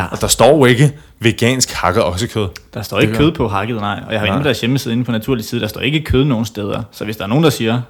Ja. 0.00 0.06
Og 0.10 0.20
der 0.20 0.26
står 0.26 0.56
jo 0.56 0.64
ikke 0.64 0.92
vegansk 1.20 1.72
hakket 1.72 2.04
oksekød. 2.04 2.48
Der 2.74 2.82
står 2.82 2.98
ikke 3.00 3.14
kød 3.14 3.32
på 3.32 3.48
hakket, 3.48 3.76
nej. 3.76 4.00
Og 4.06 4.12
jeg 4.12 4.20
har 4.20 4.26
inde 4.26 4.38
på 4.38 4.44
deres 4.44 4.60
hjemmeside 4.60 4.92
inde 4.94 5.04
på 5.04 5.12
Naturlig 5.12 5.44
Side, 5.44 5.60
der 5.60 5.66
står 5.68 5.80
ikke 5.80 6.00
kød 6.00 6.24
nogen 6.24 6.44
steder. 6.44 6.82
Så 6.92 7.04
hvis 7.04 7.16
der 7.16 7.24
er 7.24 7.28
nogen, 7.28 7.44
der 7.44 7.50
siger, 7.50 7.80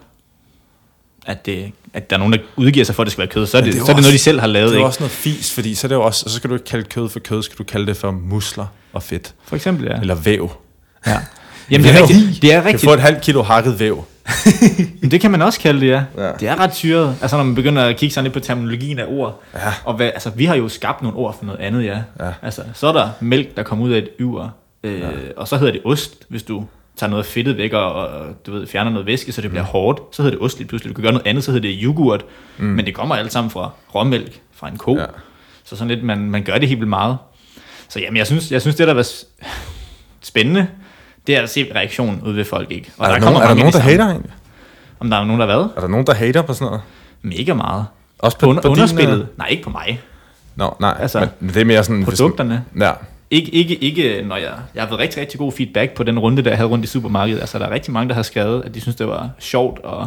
at, 1.27 1.47
det, 1.47 1.73
at 1.95 2.11
der 2.11 2.17
er 2.17 2.19
nogen, 2.19 2.33
der 2.33 2.39
udgiver 2.57 2.85
sig 2.85 2.95
for, 2.95 3.03
at 3.03 3.07
det 3.07 3.13
skal 3.13 3.23
være 3.23 3.29
kød, 3.33 3.47
så 3.47 3.57
er 3.57 3.61
det, 3.61 3.73
det 3.73 3.81
er 3.81 3.85
så 3.85 3.91
er 3.93 3.97
det 3.97 4.03
noget, 4.03 4.13
de 4.15 4.19
selv 4.19 4.41
har 4.41 4.47
lavet. 4.47 4.69
Det 4.71 4.75
er 4.75 4.79
Ikke? 4.79 4.87
også 4.87 5.01
noget 5.01 5.11
fis, 5.13 5.53
fordi 5.55 5.75
så, 5.75 5.87
er 5.87 5.89
det 5.89 5.95
jo 5.95 6.03
også, 6.03 6.25
så 6.29 6.37
skal 6.37 6.51
du 6.51 6.55
ikke 6.55 6.67
kalde 6.67 6.85
kød 6.85 7.09
for 7.09 7.19
kød, 7.21 7.43
skal 7.43 7.59
du 7.59 7.65
kalde 7.65 7.87
det 7.87 7.97
for 7.97 8.11
musler 8.11 8.67
og 8.93 9.03
fedt. 9.03 9.35
For 9.45 9.57
eksempel, 9.57 9.87
ja. 9.87 10.01
Eller 10.01 10.15
væv. 10.15 10.51
ja. 11.07 11.19
Jamen, 11.71 11.87
det 11.87 11.95
er 11.97 12.01
rigtigt. 12.03 12.43
Det 12.43 12.53
er 12.53 12.57
Du 12.57 12.63
kan 12.63 12.69
rigtigt. 12.69 12.89
få 12.91 12.95
et 12.95 13.01
halvt 13.01 13.21
kilo 13.21 13.43
hakket 13.43 13.81
væv. 13.81 14.05
Men 15.01 15.11
det 15.11 15.21
kan 15.21 15.31
man 15.31 15.43
også 15.43 15.61
kalde 15.61 15.81
det, 15.81 15.87
ja. 15.87 16.05
Ja. 16.17 16.33
Det 16.41 16.49
er 16.49 16.61
ret 16.61 16.75
syret. 16.75 17.17
Altså, 17.23 17.37
når 17.37 17.45
man 17.45 17.55
begynder 17.55 17.85
at 17.85 17.97
kigge 17.97 18.15
sådan 18.15 18.25
lidt 18.25 18.35
på 18.35 18.41
terminologien 18.41 18.99
af 18.99 19.05
ord. 19.09 19.43
Ja. 19.55 19.61
Og 19.85 19.95
hvad, 19.95 20.07
altså, 20.07 20.31
vi 20.31 20.45
har 20.45 20.55
jo 20.55 20.69
skabt 20.69 21.03
nogle 21.03 21.17
ord 21.17 21.39
for 21.39 21.45
noget 21.45 21.61
andet, 21.61 21.85
ja. 21.85 21.99
Ja. 22.21 22.33
Altså, 22.43 22.63
så 22.75 22.87
er 22.87 22.93
der 22.93 23.11
mælk, 23.21 23.57
der 23.57 23.63
kommer 23.63 23.85
ud 23.85 23.93
af 23.93 23.99
et 23.99 24.09
yver. 24.21 24.49
Øh, 24.85 25.01
ja. 25.01 25.09
Og 25.37 25.49
så 25.49 25.57
hedder 25.57 25.73
det 25.73 25.83
ost, 25.85 26.25
hvis 26.29 26.43
du 26.43 26.65
tager 26.97 27.11
noget 27.11 27.27
fedtet 27.27 27.57
væk 27.57 27.73
og, 27.73 27.93
og 27.93 28.27
du 28.47 28.53
ved, 28.53 28.67
fjerner 28.67 28.91
noget 28.91 29.07
væske, 29.07 29.33
så 29.33 29.43
det 29.43 29.51
bliver 29.51 29.65
hårdt. 29.65 30.01
Så 30.13 30.23
hedder 30.23 30.37
det 30.37 30.45
ost 30.45 30.59
lige 30.59 30.69
pludselig. 30.69 30.91
Du 30.91 30.95
kan 30.95 31.03
gøre 31.03 31.13
noget 31.13 31.27
andet, 31.27 31.45
så 31.45 31.53
hedder 31.53 31.69
det 31.69 31.79
yoghurt. 31.83 32.25
Mm. 32.59 32.65
Men 32.65 32.87
det 32.87 32.95
kommer 32.95 33.15
alt 33.15 33.33
sammen 33.33 33.51
fra 33.51 33.71
råmælk, 33.95 34.41
fra 34.53 34.69
en 34.69 34.77
ko. 34.77 34.99
Ja. 34.99 35.05
Så 35.65 35.77
sådan 35.77 35.89
lidt, 35.89 36.05
man, 36.05 36.19
man 36.19 36.43
gør 36.43 36.59
det 36.59 36.69
helt 36.69 36.81
vildt 36.81 36.89
meget. 36.89 37.17
Så 37.89 38.01
jamen, 38.01 38.17
jeg 38.17 38.27
synes, 38.27 38.53
jeg 38.53 38.61
synes 38.61 38.77
det 38.77 38.89
der 38.89 38.95
var 38.95 39.07
spændende, 40.23 40.67
det 41.27 41.37
er 41.37 41.43
at 41.43 41.51
se 41.51 41.67
reaktionen 41.75 42.21
ud 42.23 42.33
ved 42.33 42.45
folk, 42.45 42.71
ikke? 42.71 42.91
Og 42.99 43.07
er 43.07 43.13
der, 43.13 43.21
nogen, 43.21 43.37
er 43.37 43.41
der 43.47 43.55
nogen, 43.55 43.73
de 43.73 43.73
der 43.73 43.83
hater 43.85 44.05
egentlig? 44.07 44.31
Om 45.01 45.11
der 45.11 45.17
er 45.17 45.25
nogen, 45.25 45.41
der 45.41 45.47
hvad? 45.47 45.57
Er 45.77 45.81
der 45.81 45.89
nogen, 45.89 46.07
der 46.07 46.15
hater 46.15 46.43
på 46.43 46.53
sådan 46.55 46.67
noget? 46.67 46.81
Mega 47.23 47.55
meget. 47.55 47.87
Også 48.19 48.39
på, 48.39 48.47
Under, 48.47 48.63
på 48.63 48.69
din, 48.69 48.73
underspillet? 48.73 49.21
øh, 49.21 49.27
Nej, 49.39 49.47
ikke 49.49 49.63
på 49.63 49.71
mig. 49.71 50.01
Nå, 50.57 50.77
nej. 50.81 50.97
Altså, 51.01 51.29
men, 51.41 51.49
det 51.49 51.57
er 51.61 51.65
mere 51.65 51.85
sådan... 51.85 52.03
hvis- 52.03 52.19
Produkterne. 52.19 52.65
Ja. 52.81 52.93
Ikke, 53.31 53.51
ikke, 53.51 53.75
ikke, 53.77 54.23
når 54.29 54.37
jeg, 54.37 54.53
jeg 54.75 54.83
har 54.83 54.89
fået 54.89 55.01
rigtig, 55.01 55.21
rigtig 55.21 55.39
god 55.39 55.53
feedback 55.53 55.95
på 55.95 56.03
den 56.03 56.19
runde, 56.19 56.43
der 56.43 56.51
jeg 56.51 56.59
havde 56.59 56.71
rundt 56.71 56.85
i 56.85 56.89
supermarkedet. 56.89 57.41
Altså, 57.41 57.59
der 57.59 57.67
er 57.67 57.71
rigtig 57.71 57.93
mange, 57.93 58.09
der 58.09 58.15
har 58.15 58.23
skrevet, 58.23 58.63
at 58.65 58.75
de 58.75 58.81
synes, 58.81 58.97
det 58.97 59.09
var 59.09 59.31
sjovt 59.39 59.81
og 59.85 60.07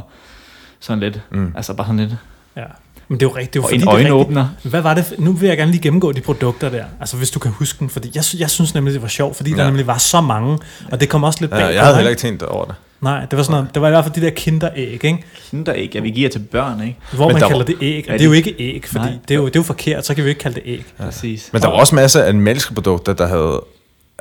sådan 0.79 0.99
lidt. 0.99 1.21
Mm. 1.32 1.53
Altså, 1.55 1.73
bare 1.73 1.88
sådan 1.88 1.99
lidt. 1.99 2.15
Ja. 2.58 2.63
Men 3.10 3.19
det 3.19 3.26
er 3.26 3.30
jo 3.30 3.36
rigtigt. 3.36 3.54
Det 3.54 3.60
er 3.60 3.62
jo 3.62 3.63
Og 3.63 3.69
fordi, 3.69 3.76
en 3.76 3.82
det 3.82 3.88
er 3.88 3.98
rigtigt. 3.98 4.12
øjenåbner. 4.13 4.48
Hvad 4.63 4.82
var 4.82 4.93
det? 4.93 5.13
Nu 5.17 5.32
vil 5.32 5.48
jeg 5.48 5.58
gerne 5.58 5.72
lige 5.72 5.82
gennemgå 5.82 6.12
de 6.12 6.22
produkter 6.22 6.69
der. 6.69 6.84
Altså 7.00 7.17
hvis 7.17 7.32
du 7.32 7.39
kan 7.39 7.52
huske 7.52 7.80
dem. 7.80 7.89
Fordi 7.89 8.12
jeg, 8.15 8.24
jeg 8.39 8.50
synes 8.50 8.74
nemlig, 8.74 8.93
det 8.93 9.02
var 9.02 9.08
sjovt, 9.08 9.36
fordi 9.36 9.52
ja. 9.52 9.58
der 9.58 9.65
nemlig 9.65 9.88
var 9.88 9.98
så 9.98 10.22
mange. 10.22 10.60
Og 10.91 11.00
det 11.02 11.10
kom 11.10 11.24
også 11.24 11.38
lidt 11.41 11.52
bag 11.52 11.60
ja 11.60 11.67
jeg 11.67 11.82
havde 11.84 11.95
heller 11.95 12.10
ikke 12.10 12.19
tænkt 12.22 12.43
over 12.43 12.65
det. 12.65 12.76
Nej, 13.02 13.26
det 13.26 13.38
var 13.38 13.43
sådan 13.43 13.52
noget, 13.60 13.74
det 13.74 13.82
var 13.82 13.88
i 13.88 13.91
hvert 13.91 14.04
fald 14.06 14.13
de 14.15 14.22
der 14.22 14.30
kinderæg, 14.30 14.78
ikke? 14.93 15.24
Kinderæg, 15.50 15.91
ja, 15.95 16.00
vi 16.00 16.10
giver 16.12 16.30
til 16.30 16.39
børn, 16.39 16.82
ikke? 16.82 16.98
Hvor 17.13 17.26
Men 17.28 17.34
man 17.34 17.41
der 17.41 17.48
kalder 17.48 17.60
var- 17.63 17.65
det 17.65 17.76
æg. 17.82 18.06
Og 18.08 18.13
det 18.13 18.22
er 18.22 18.26
jo 18.26 18.32
ikke 18.32 18.56
æg, 18.60 18.84
fordi 18.88 19.06
Nej. 19.06 19.13
det 19.28 19.34
er, 19.34 19.36
jo, 19.39 19.45
det 19.45 19.56
er 19.56 19.60
jo 19.60 19.63
forkert, 19.63 20.06
så 20.06 20.13
kan 20.15 20.24
vi 20.24 20.28
jo 20.28 20.30
ikke 20.30 20.39
kalde 20.41 20.56
det 20.56 20.63
æg. 20.65 20.86
Ja. 21.00 21.04
Præcis. 21.06 21.50
Men 21.54 21.62
der 21.62 21.67
var 21.67 21.76
også 21.76 21.95
masser 21.95 22.24
af 22.24 22.34
mælkeprodukter, 22.34 23.13
der 23.13 23.28
havde... 23.28 23.63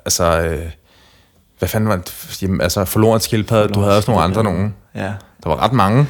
Altså... 0.04 0.40
Øh, 0.40 0.58
hvad 1.58 1.68
fanden 1.68 1.88
var 1.88 1.96
det? 1.96 2.38
Jamen, 2.42 2.60
altså, 2.60 2.84
forloren 2.84 3.20
skildpadde. 3.20 3.74
Du 3.74 3.80
havde 3.80 3.96
også 3.96 4.10
nogle 4.10 4.24
andre 4.24 4.44
nogen. 4.44 4.74
Ja. 4.94 5.00
Der 5.44 5.48
var 5.48 5.62
ret 5.62 5.72
mange. 5.72 6.06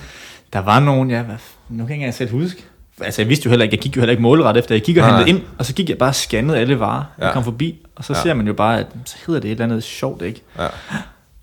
Der 0.53 0.59
var 0.59 0.81
nogen, 0.81 1.11
ja, 1.11 1.23
hvad, 1.23 1.35
nu 1.69 1.77
kan 1.77 1.79
jeg 1.79 1.91
ikke 1.91 1.95
engang 1.95 2.15
selv 2.15 2.31
huske. 2.31 2.65
Altså, 3.01 3.23
jeg 3.23 3.29
vidste 3.29 3.45
jo 3.45 3.51
heller 3.51 3.65
ikke, 3.65 3.75
jeg 3.77 3.83
gik 3.83 3.97
jo 3.97 4.01
heller 4.01 4.11
ikke 4.11 4.23
målret 4.23 4.57
efter. 4.57 4.75
Jeg 4.75 4.83
gik 4.83 4.97
og 4.97 5.01
Nej. 5.01 5.11
handlede 5.11 5.31
ind, 5.31 5.43
og 5.59 5.67
så 5.67 5.75
gik 5.75 5.89
jeg 5.89 5.99
bare 5.99 6.09
og 6.11 6.15
scannede 6.15 6.59
alle 6.59 6.79
varer, 6.81 7.05
ja. 7.19 7.25
Jeg 7.25 7.33
kom 7.33 7.45
forbi. 7.45 7.87
Og 7.97 8.05
så 8.05 8.13
Ja. 8.13 8.23
ser 8.23 8.35
man 8.35 8.47
jo 8.47 8.53
bare, 8.53 8.79
at 8.81 8.87
så 9.05 9.17
hedder 9.27 9.41
det 9.41 9.49
et 9.49 9.53
eller 9.53 9.65
andet 9.65 9.85
sjovt, 9.85 10.23
ikke? 10.23 10.43
Ja. 10.59 10.67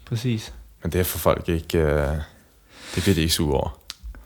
Præcis. 0.05 0.53
Men 0.83 0.91
det 0.91 0.99
er 0.99 1.03
for 1.03 1.17
folk 1.17 1.49
ikke... 1.49 1.77
Øh, 1.77 2.07
det 2.95 3.03
bliver 3.03 3.15
de 3.15 3.21
ikke 3.21 3.33
sure 3.33 3.53
over. 3.59 3.79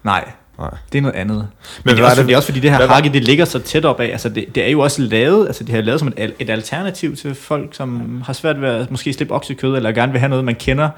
Nej, 0.04 0.32
Nej. 0.60 0.70
det 0.92 0.98
er 0.98 1.02
noget 1.02 1.16
andet. 1.16 1.48
Men, 1.84 1.96
det, 1.96 2.02
er 2.02 2.06
også, 2.06 2.16
det- 2.22 2.28
det 2.28 2.34
er 2.34 2.38
også 2.38 2.48
fordi, 2.48 2.60
det 2.60 2.72
her 2.72 2.88
hakke, 2.88 3.10
det 3.14 3.24
ligger 3.24 3.46
så 3.46 3.60
tæt 3.60 3.86
op 3.86 4.00
af. 4.00 4.06
Altså, 4.06 4.30
det, 4.30 4.56
det 4.56 4.66
er 4.66 4.70
jo 4.70 4.80
også 4.80 5.02
lavet, 5.02 5.48
altså 5.48 5.64
det 5.64 5.76
har 5.76 5.82
lavet 5.82 6.00
som 6.00 6.14
et, 6.18 6.34
et 6.40 6.50
alternativ 6.50 7.16
til 7.16 7.36
folk, 7.36 7.76
som 7.76 8.22
har 8.26 8.34
svært 8.34 8.62
ved 8.62 8.70
at 8.70 8.92
måske 8.92 9.14
slippe 9.14 9.34
oksekød, 9.34 9.76
eller 9.76 9.92
gerne 9.92 10.12
vil 10.12 10.20
have 10.20 10.30
noget, 10.30 10.46
man 10.46 10.56
kender 10.56 10.90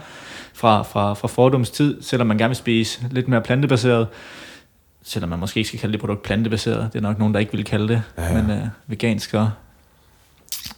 fra, 0.53 0.83
fra, 0.83 1.13
fra 1.13 1.27
fordums 1.27 1.69
tid, 1.69 2.01
selvom 2.01 2.27
man 2.27 2.37
gerne 2.37 2.49
vil 2.49 2.55
spise 2.57 2.99
lidt 3.11 3.27
mere 3.27 3.41
plantebaseret. 3.41 4.07
Selvom 5.03 5.29
man 5.29 5.39
måske 5.39 5.57
ikke 5.57 5.67
skal 5.67 5.79
kalde 5.79 5.91
det 5.91 5.99
produkt 5.99 6.23
plantebaseret. 6.23 6.93
Det 6.93 6.99
er 6.99 7.03
nok 7.03 7.19
nogen, 7.19 7.33
der 7.33 7.39
ikke 7.39 7.51
vil 7.51 7.63
kalde 7.65 7.87
det. 7.87 8.03
Ja, 8.17 8.23
Ja. 8.23 8.41
Men 8.41 8.51
øh, 8.51 8.67
vegansk 8.87 9.29
så. 9.29 9.49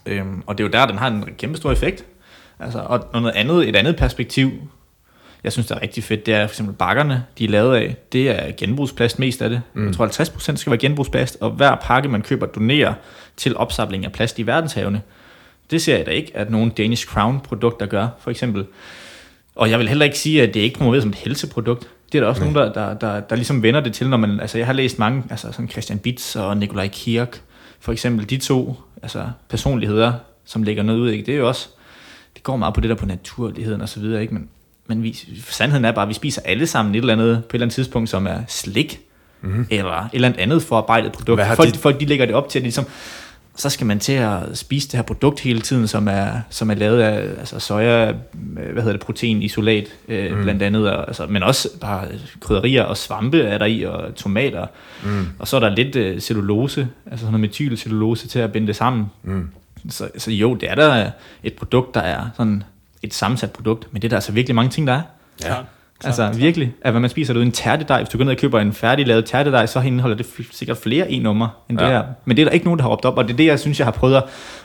Øhm, 0.05 0.43
og 0.47 0.57
det 0.57 0.63
er 0.63 0.67
jo 0.67 0.71
der, 0.71 0.85
den 0.85 0.97
har 0.97 1.07
en 1.07 1.25
kæmpe 1.37 1.57
stor 1.57 1.71
effekt. 1.71 2.05
Altså, 2.59 2.79
og 2.79 3.21
noget 3.21 3.35
andet, 3.35 3.69
et 3.69 3.75
andet 3.75 3.95
perspektiv, 3.95 4.51
jeg 5.43 5.51
synes, 5.51 5.67
det 5.67 5.77
er 5.77 5.81
rigtig 5.81 6.03
fedt, 6.03 6.25
det 6.25 6.33
er 6.33 6.47
for 6.47 6.51
eksempel 6.51 6.75
bakkerne, 6.75 7.25
de 7.37 7.45
er 7.45 7.49
lavet 7.49 7.75
af, 7.75 7.95
det 8.11 8.29
er 8.29 8.51
genbrugsplast 8.57 9.19
mest 9.19 9.41
af 9.41 9.49
det. 9.49 9.61
Mm. 9.73 9.85
Jeg 9.85 9.95
tror, 9.95 10.07
50% 10.07 10.55
skal 10.55 10.71
være 10.71 10.77
genbrugsplast, 10.77 11.37
og 11.41 11.51
hver 11.51 11.75
pakke, 11.75 12.09
man 12.09 12.21
køber, 12.21 12.45
donerer 12.45 12.93
til 13.37 13.57
opsamling 13.57 14.05
af 14.05 14.11
plast 14.11 14.39
i 14.39 14.47
verdenshavene. 14.47 15.01
Det 15.71 15.81
ser 15.81 15.97
jeg 15.97 16.05
da 16.05 16.11
ikke, 16.11 16.37
at 16.37 16.49
nogle 16.49 16.71
Danish 16.71 17.07
Crown-produkter 17.07 17.85
gør, 17.85 18.07
for 18.19 18.31
eksempel. 18.31 18.65
Og 19.55 19.69
jeg 19.69 19.79
vil 19.79 19.87
heller 19.87 20.05
ikke 20.05 20.19
sige, 20.19 20.43
at 20.43 20.53
det 20.53 20.59
er 20.59 20.63
ikke 20.63 20.77
promoveret 20.77 21.03
som 21.03 21.09
et 21.09 21.15
helseprodukt. 21.15 21.87
Det 22.11 22.17
er 22.17 22.21
der 22.21 22.29
også 22.29 22.41
nogen, 22.41 22.55
der, 22.55 22.73
der, 22.73 22.93
der, 22.93 23.19
der 23.19 23.35
ligesom 23.35 23.63
vender 23.63 23.79
det 23.79 23.93
til, 23.93 24.09
når 24.09 24.17
man... 24.17 24.39
Altså, 24.39 24.57
jeg 24.57 24.67
har 24.67 24.73
læst 24.73 24.99
mange, 24.99 25.23
altså 25.29 25.51
sådan 25.51 25.69
Christian 25.69 25.99
Bitz 25.99 26.35
og 26.35 26.57
Nikolaj 26.57 26.87
Kirk, 26.87 27.41
for 27.79 27.91
eksempel 27.91 28.29
de 28.29 28.37
to 28.37 28.75
altså 29.03 29.25
personligheder, 29.49 30.13
som 30.45 30.63
lægger 30.63 30.83
noget 30.83 30.99
ud, 30.99 31.09
ikke? 31.09 31.25
det 31.25 31.33
er 31.33 31.37
jo 31.37 31.47
også... 31.47 31.67
Det 32.35 32.43
går 32.43 32.57
meget 32.57 32.73
på 32.73 32.81
det 32.81 32.89
der 32.89 32.95
på 32.95 33.05
naturligheden 33.05 33.81
og 33.81 33.89
så 33.89 33.99
videre, 33.99 34.21
ikke? 34.21 34.33
Men, 34.33 34.49
men 34.87 35.03
vi, 35.03 35.17
sandheden 35.49 35.85
er 35.85 35.91
bare, 35.91 36.03
at 36.03 36.09
vi 36.09 36.13
spiser 36.13 36.41
alle 36.45 36.67
sammen 36.67 36.95
et 36.95 36.99
eller 36.99 37.13
andet 37.13 37.37
på 37.37 37.47
et 37.49 37.53
eller 37.53 37.65
andet 37.65 37.75
tidspunkt, 37.75 38.09
som 38.09 38.27
er 38.27 38.39
slik, 38.47 38.99
mm. 39.41 39.67
eller 39.69 39.91
et 39.97 40.09
eller 40.13 40.31
andet 40.37 40.63
forarbejdet 40.63 41.11
produkt. 41.11 41.41
Folk, 41.55 41.73
de- 41.73 41.79
folk 41.79 41.99
de 41.99 42.05
lægger 42.05 42.25
det 42.25 42.35
op 42.35 42.49
til, 42.49 42.59
at 42.59 42.63
ligesom, 42.63 42.85
så 43.55 43.69
skal 43.69 43.87
man 43.87 43.99
til 43.99 44.13
at 44.13 44.57
spise 44.57 44.87
det 44.87 44.95
her 44.95 45.03
produkt 45.03 45.39
hele 45.39 45.61
tiden, 45.61 45.87
som 45.87 46.07
er, 46.07 46.41
som 46.49 46.69
er 46.69 46.75
lavet 46.75 47.01
af 47.01 47.39
altså 47.39 47.59
soja, 47.59 48.09
øh, 48.09 48.15
hvad 48.55 48.83
hedder 48.83 48.91
det, 48.91 49.01
proteinisolat 49.01 49.87
øh, 50.07 50.37
mm. 50.37 50.43
blandt 50.43 50.61
andet, 50.61 50.91
og, 50.91 51.07
altså, 51.07 51.27
men 51.27 51.43
også 51.43 51.69
bare 51.81 52.07
krydderier 52.39 52.83
og 52.83 52.97
svampe 52.97 53.41
er 53.41 53.57
der 53.57 53.65
i, 53.65 53.83
og 53.83 54.15
tomater. 54.15 54.67
Mm. 55.03 55.25
Og 55.39 55.47
så 55.47 55.55
er 55.55 55.59
der 55.59 55.69
lidt 55.69 55.95
øh, 55.95 56.19
cellulose, 56.19 56.87
altså 57.05 57.25
sådan 57.25 57.31
noget 57.31 57.41
metylcellulose 57.41 58.27
til 58.27 58.39
at 58.39 58.51
binde 58.51 58.67
det 58.67 58.75
sammen. 58.75 59.05
Mm. 59.23 59.49
Så, 59.89 60.09
så 60.17 60.31
jo, 60.31 60.53
det 60.53 60.71
er 60.71 60.75
der 60.75 61.11
et 61.43 61.53
produkt, 61.53 61.95
der 61.95 62.01
er 62.01 62.29
sådan 62.37 62.63
et 63.03 63.13
sammensat 63.13 63.51
produkt, 63.51 63.87
men 63.91 64.01
det 64.01 64.07
er 64.07 64.09
der 64.09 64.17
altså 64.17 64.31
virkelig 64.31 64.55
mange 64.55 64.69
ting, 64.69 64.87
der 64.87 64.93
er. 64.93 65.01
Ja. 65.43 65.55
Altså 66.07 66.31
virkelig, 66.39 66.73
at 66.81 66.91
hvad 66.91 67.01
man 67.01 67.09
spiser 67.09 67.33
derude 67.33 67.45
en 67.45 67.51
tærtedej, 67.51 67.97
hvis 67.97 68.09
du 68.09 68.17
går 68.17 68.25
ned 68.25 68.31
og 68.31 68.37
køber 68.37 68.59
en 68.59 68.73
færdiglavet 68.73 69.25
tærtedej, 69.25 69.65
så 69.65 69.81
indeholder 69.81 70.17
det 70.17 70.25
sikkert 70.51 70.77
flere 70.77 71.11
e-nummer 71.11 71.47
end 71.69 71.79
ja. 71.79 71.85
Det 71.85 71.93
her. 71.93 72.03
Men 72.25 72.37
det 72.37 72.43
er 72.43 72.45
der 72.45 72.51
ikke 72.51 72.65
nogen, 72.65 72.77
der 72.77 72.83
har 72.83 72.89
råbt 72.89 73.05
op, 73.05 73.17
og 73.17 73.23
det 73.23 73.33
er 73.33 73.37
det, 73.37 73.45
jeg 73.45 73.59
synes, 73.59 73.79
jeg 73.79 73.85
har 73.85 73.91
prøvet 73.91 74.15
at, 74.15 74.23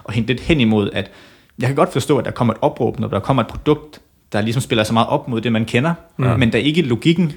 at 0.09 0.14
hente 0.14 0.26
lidt 0.32 0.41
hen 0.41 0.61
imod, 0.61 0.91
at 0.93 1.11
jeg 1.59 1.66
kan 1.66 1.76
godt 1.76 1.93
forstå, 1.93 2.18
at 2.18 2.24
der 2.24 2.30
kommer 2.30 2.55
et 2.55 2.59
opråb, 2.62 3.01
når 3.01 3.09
der 3.09 3.20
kommer 3.20 3.43
et 3.43 3.49
produkt, 3.49 4.01
der 4.32 4.41
ligesom 4.41 4.62
spiller 4.62 4.84
så 4.84 4.93
meget 4.93 5.09
op 5.09 5.28
mod 5.28 5.41
det, 5.41 5.53
man 5.53 5.64
kender, 5.64 5.95
ja. 6.18 6.36
men 6.36 6.53
der 6.53 6.59
er 6.59 6.62
ikke 6.62 6.82
logikken 6.82 7.32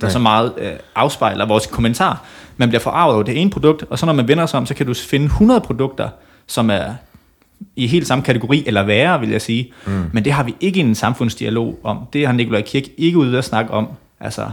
der 0.00 0.06
Nej. 0.06 0.10
så 0.10 0.18
meget 0.18 0.52
øh, 0.58 0.72
afspejler 0.94 1.46
vores 1.46 1.66
kommentar. 1.66 2.24
Man 2.56 2.68
bliver 2.68 2.80
forarvet 2.80 3.14
over 3.14 3.22
det 3.22 3.40
ene 3.40 3.50
produkt, 3.50 3.84
og 3.90 3.98
så 3.98 4.06
når 4.06 4.12
man 4.12 4.28
vender 4.28 4.46
sig 4.46 4.58
om, 4.58 4.66
så 4.66 4.74
kan 4.74 4.86
du 4.86 4.94
finde 4.94 5.26
100 5.26 5.60
produkter, 5.60 6.08
som 6.46 6.70
er 6.70 6.94
i 7.76 7.86
helt 7.86 8.06
samme 8.06 8.24
kategori, 8.24 8.64
eller 8.66 8.82
værre, 8.82 9.20
vil 9.20 9.30
jeg 9.30 9.42
sige. 9.42 9.72
Mm. 9.86 9.92
Men 10.12 10.24
det 10.24 10.32
har 10.32 10.42
vi 10.42 10.54
ikke 10.60 10.80
en 10.80 10.94
samfundsdialog 10.94 11.78
om. 11.82 11.98
Det 12.12 12.26
har 12.26 12.32
Nikolaj 12.32 12.62
Kirk 12.62 12.82
ikke 12.96 13.18
ude 13.18 13.38
at 13.38 13.44
snakke 13.44 13.70
om. 13.70 13.88
Altså, 14.20 14.50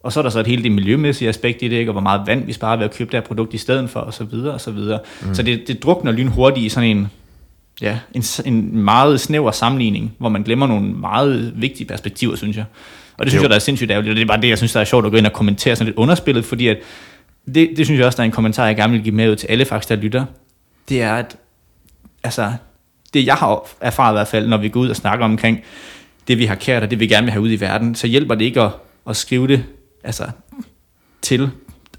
og 0.00 0.12
så 0.12 0.20
er 0.20 0.22
der 0.22 0.30
så 0.30 0.40
et 0.40 0.46
hele 0.46 0.62
det 0.62 0.72
miljømæssige 0.72 1.28
aspekt 1.28 1.62
i 1.62 1.68
det, 1.68 1.76
ikke? 1.76 1.90
og 1.90 1.92
hvor 1.92 2.00
meget 2.00 2.20
vand 2.26 2.46
vi 2.46 2.52
sparer 2.52 2.76
ved 2.76 2.84
at 2.84 2.94
købe 2.94 3.10
det 3.12 3.20
her 3.20 3.26
produkt 3.26 3.54
i 3.54 3.58
stedet 3.58 3.90
for, 3.90 4.00
og 4.00 4.14
så 4.14 4.24
videre, 4.24 4.54
og 4.54 4.60
så 4.60 4.70
videre. 4.70 4.98
Mm. 5.22 5.34
Så 5.34 5.42
det, 5.42 5.68
det 5.68 5.82
drukner 5.82 6.12
lynhurtigt 6.12 6.66
i 6.66 6.68
sådan 6.68 6.96
en, 6.96 7.08
ja, 7.80 7.98
en, 8.14 8.22
en 8.44 8.78
meget 8.82 9.20
snæver 9.20 9.50
sammenligning, 9.50 10.14
hvor 10.18 10.28
man 10.28 10.42
glemmer 10.42 10.66
nogle 10.66 10.88
meget 10.88 11.52
vigtige 11.56 11.86
perspektiver, 11.86 12.36
synes 12.36 12.56
jeg. 12.56 12.64
Og 13.18 13.24
det 13.24 13.32
synes 13.32 13.40
Jo. 13.40 13.44
jeg, 13.44 13.50
der 13.50 13.56
er 13.56 13.60
sindssygt 13.60 13.90
ærgerligt, 13.90 14.10
og 14.10 14.16
det 14.16 14.22
er 14.22 14.26
bare 14.26 14.40
det, 14.40 14.48
jeg 14.48 14.58
synes, 14.58 14.72
der 14.72 14.80
er 14.80 14.84
sjovt 14.84 15.06
at 15.06 15.10
gå 15.12 15.18
ind 15.18 15.26
og 15.26 15.32
kommentere 15.32 15.76
sådan 15.76 15.86
lidt 15.86 15.96
underspillet, 15.96 16.44
fordi 16.44 16.68
at 16.68 16.76
det, 17.54 17.70
det 17.76 17.86
synes 17.86 17.98
jeg 17.98 18.06
også, 18.06 18.16
der 18.16 18.22
er 18.22 18.24
en 18.24 18.30
kommentar, 18.30 18.66
jeg 18.66 18.76
gerne 18.76 18.92
vil 18.92 19.02
give 19.02 19.14
med 19.14 19.30
ud 19.30 19.36
til 19.36 19.46
alle 19.46 19.64
faktisk, 19.64 19.88
der 19.88 19.96
lytter. 19.96 20.24
Det 20.88 21.02
er, 21.02 21.14
at 21.14 21.36
altså, 22.22 22.52
det 23.14 23.26
jeg 23.26 23.34
har 23.34 23.68
erfaret 23.80 24.12
i 24.12 24.16
hvert 24.16 24.28
fald, 24.28 24.48
når 24.48 24.56
vi 24.56 24.68
går 24.68 24.80
ud 24.80 24.88
og 24.88 24.96
snakker 24.96 25.24
omkring 25.24 25.60
det, 26.28 26.38
vi 26.38 26.46
har 26.46 26.54
kært, 26.54 26.82
og 26.82 26.90
det 26.90 27.00
vi 27.00 27.06
gerne 27.06 27.24
vil 27.24 27.32
have 27.32 27.42
ud 27.42 27.50
i 27.50 27.60
verden, 27.60 27.94
så 27.94 28.06
hjælper 28.06 28.34
det 28.34 28.44
ikke 28.44 28.62
at, 28.62 28.70
at 29.08 29.16
skrive 29.16 29.48
det 29.48 29.64
altså, 30.04 30.24
til 31.22 31.50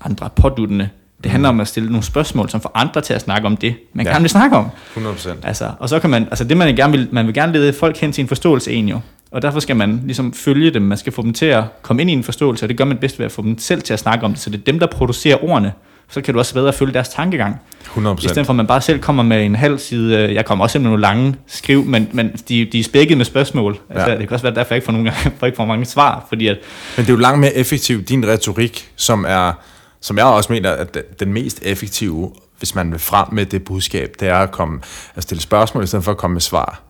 andre 0.02 0.30
påduttende. 0.36 0.90
Det 1.24 1.32
handler 1.32 1.50
om 1.50 1.60
at 1.60 1.68
stille 1.68 1.90
nogle 1.90 2.04
spørgsmål, 2.04 2.50
som 2.50 2.62
får 2.62 2.72
andre 2.76 3.02
til 3.02 3.14
at 3.14 3.22
snakke 3.22 3.46
om 3.48 3.58
det, 3.58 3.76
man 3.94 4.06
Ja. 4.06 4.10
ja. 4.10 4.16
gerne 4.16 4.24
vil 4.24 4.30
snakke 4.30 4.58
om. 4.58 4.68
100%. 4.96 5.30
Altså, 5.44 5.72
og 5.80 5.90
så 5.90 6.00
kan 6.00 6.10
man, 6.10 6.24
altså 6.24 6.44
det 6.44 6.58
man 6.58 6.76
gerne 6.76 6.98
vil, 6.98 7.08
man 7.12 7.26
vil 7.26 7.34
gerne 7.34 7.54
lede 7.54 7.74
folk 7.74 7.98
hen 7.98 8.12
til 8.12 8.22
en 8.22 8.28
forståelse 8.28 8.74
en 8.74 8.90
jo. 8.90 9.00
Og 9.32 9.42
derfor 9.42 9.60
skal 9.60 9.76
man 9.76 10.02
ligesom 10.06 10.34
følge 10.34 10.72
dem, 10.72 10.82
man 10.82 10.98
skal 10.98 11.14
få 11.14 11.22
dem 11.22 11.34
til 11.34 11.46
at 11.46 11.64
komme 11.82 12.02
ind 12.02 12.10
i 12.10 12.14
en 12.14 12.24
forståelse, 12.24 12.66
og 12.66 12.70
det 12.70 12.78
gør 12.78 12.86
man 12.86 12.98
bedst 12.98 13.20
ved 13.20 13.26
at 13.26 13.32
få 13.32 13.42
dem 13.42 13.58
selv 13.58 13.82
til 13.82 13.94
at 13.94 14.00
snakke 14.00 14.26
om 14.26 14.32
det, 14.32 14.42
så 14.42 14.50
det 14.50 14.60
er 14.60 14.64
dem, 14.64 14.80
der 14.80 14.88
producerer 14.88 15.44
ordene. 15.44 15.74
Så 16.10 16.22
kan 16.22 16.34
du 16.34 16.40
også 16.40 16.54
bedre 16.54 16.74
følge 16.74 16.94
deres 16.94 17.10
tankegang. 17.10 17.62
100%. 17.96 18.26
I 18.26 18.28
stedet 18.28 18.46
for 18.46 18.54
at 18.54 18.56
man 18.56 18.68
bare 18.68 18.82
selv 18.82 19.00
kommer 19.00 19.24
med 19.24 19.46
en 19.46 19.56
halv 19.56 19.80
side, 19.80 20.18
øh, 20.18 20.34
jeg 20.34 20.46
kommer 20.46 20.64
også 20.66 20.80
med 20.80 20.84
nogle 20.90 21.02
lange 21.02 21.36
skriv, 21.48 21.86
men, 21.86 22.10
men 22.14 22.32
de, 22.50 22.66
de 22.72 22.80
er 22.80 22.84
spækket 22.84 23.18
med 23.18 23.26
spørgsmål. 23.26 23.80
Altså, 23.90 24.12
Ja. 24.12 24.18
Det 24.18 24.28
kan 24.28 24.34
også 24.34 24.44
være 24.46 24.56
derfor, 24.56 24.74
jeg 24.74 24.78
ikke 24.78 24.86
får, 24.86 24.92
nogle 24.92 25.12
gange, 25.12 25.32
får 25.40 25.46
ikke 25.48 25.56
for 25.56 25.66
mange 25.66 25.86
svar, 25.86 26.26
fordi 26.30 26.48
at, 26.48 26.58
Men 26.98 27.06
det 27.06 27.10
er 27.12 27.14
jo 27.16 27.20
langt 27.20 27.40
mere 27.40 27.54
effektivt, 27.56 28.10
din 28.10 28.28
retorik, 28.28 28.90
som 28.96 29.26
er, 29.28 29.54
som 30.02 30.18
jeg 30.18 30.26
også 30.26 30.54
mener, 30.54 30.72
at 30.72 30.94
den- 30.94 31.04
den 31.20 31.34
mest 31.34 31.60
effektive, 31.64 32.32
hvis 32.58 32.76
man 32.76 32.92
vil 32.92 33.00
frem 33.00 33.28
med 33.32 33.46
det 33.46 33.64
budskab, 33.64 34.14
det 34.20 34.28
er 34.28 34.36
at, 34.38 34.52
komme, 34.52 34.80
at 35.16 35.24
stille 35.24 35.42
spørgsmål, 35.42 35.84
i 35.84 35.88
stedet 35.88 36.06
for 36.06 36.12
at 36.12 36.18
komme 36.18 36.34
med 36.34 36.42
svar. 36.42 36.82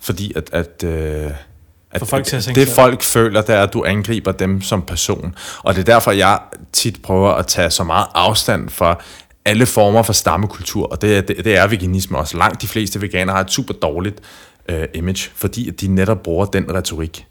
Fordi 0.00 0.32
at, 0.36 0.50
at, 0.52 0.84
øh, 0.86 1.30
at, 1.92 2.08
folk 2.08 2.24
til 2.26 2.36
at 2.36 2.44
det 2.44 2.54
selv. 2.54 2.68
folk 2.74 3.02
føler, 3.02 3.42
det 3.42 3.54
er, 3.54 3.62
at 3.62 3.72
du 3.72 3.84
angriber 3.84 4.32
dem 4.32 4.62
som 4.62 4.82
person. 4.82 5.34
Og 5.62 5.74
det 5.74 5.80
er 5.80 5.84
derfor, 5.84 6.10
jeg 6.10 6.38
tit 6.72 7.02
prøver 7.02 7.30
at 7.30 7.46
tage 7.46 7.70
så 7.70 7.84
meget 7.84 8.06
afstand 8.14 8.68
fra 8.68 8.98
alle 9.44 9.66
former 9.66 10.02
for 10.02 10.12
stammekultur, 10.12 10.86
og 10.92 11.02
det, 11.02 11.16
er- 11.16 11.20
det, 11.20 11.44
det 11.44 11.56
er 11.56 11.66
veganisme 11.66 12.18
også. 12.18 12.36
Langt 12.36 12.62
de 12.62 12.66
fleste 12.68 13.00
veganere 13.00 13.36
har 13.36 13.44
et 13.44 13.50
super 13.50 13.74
dårligt 13.74 14.20
øh, 14.68 14.84
image, 14.94 15.30
fordi 15.34 15.68
at 15.68 15.80
de 15.80 15.88
netop 15.88 16.22
bruger 16.22 16.44
den 16.46 16.74
retorik. 16.74 17.26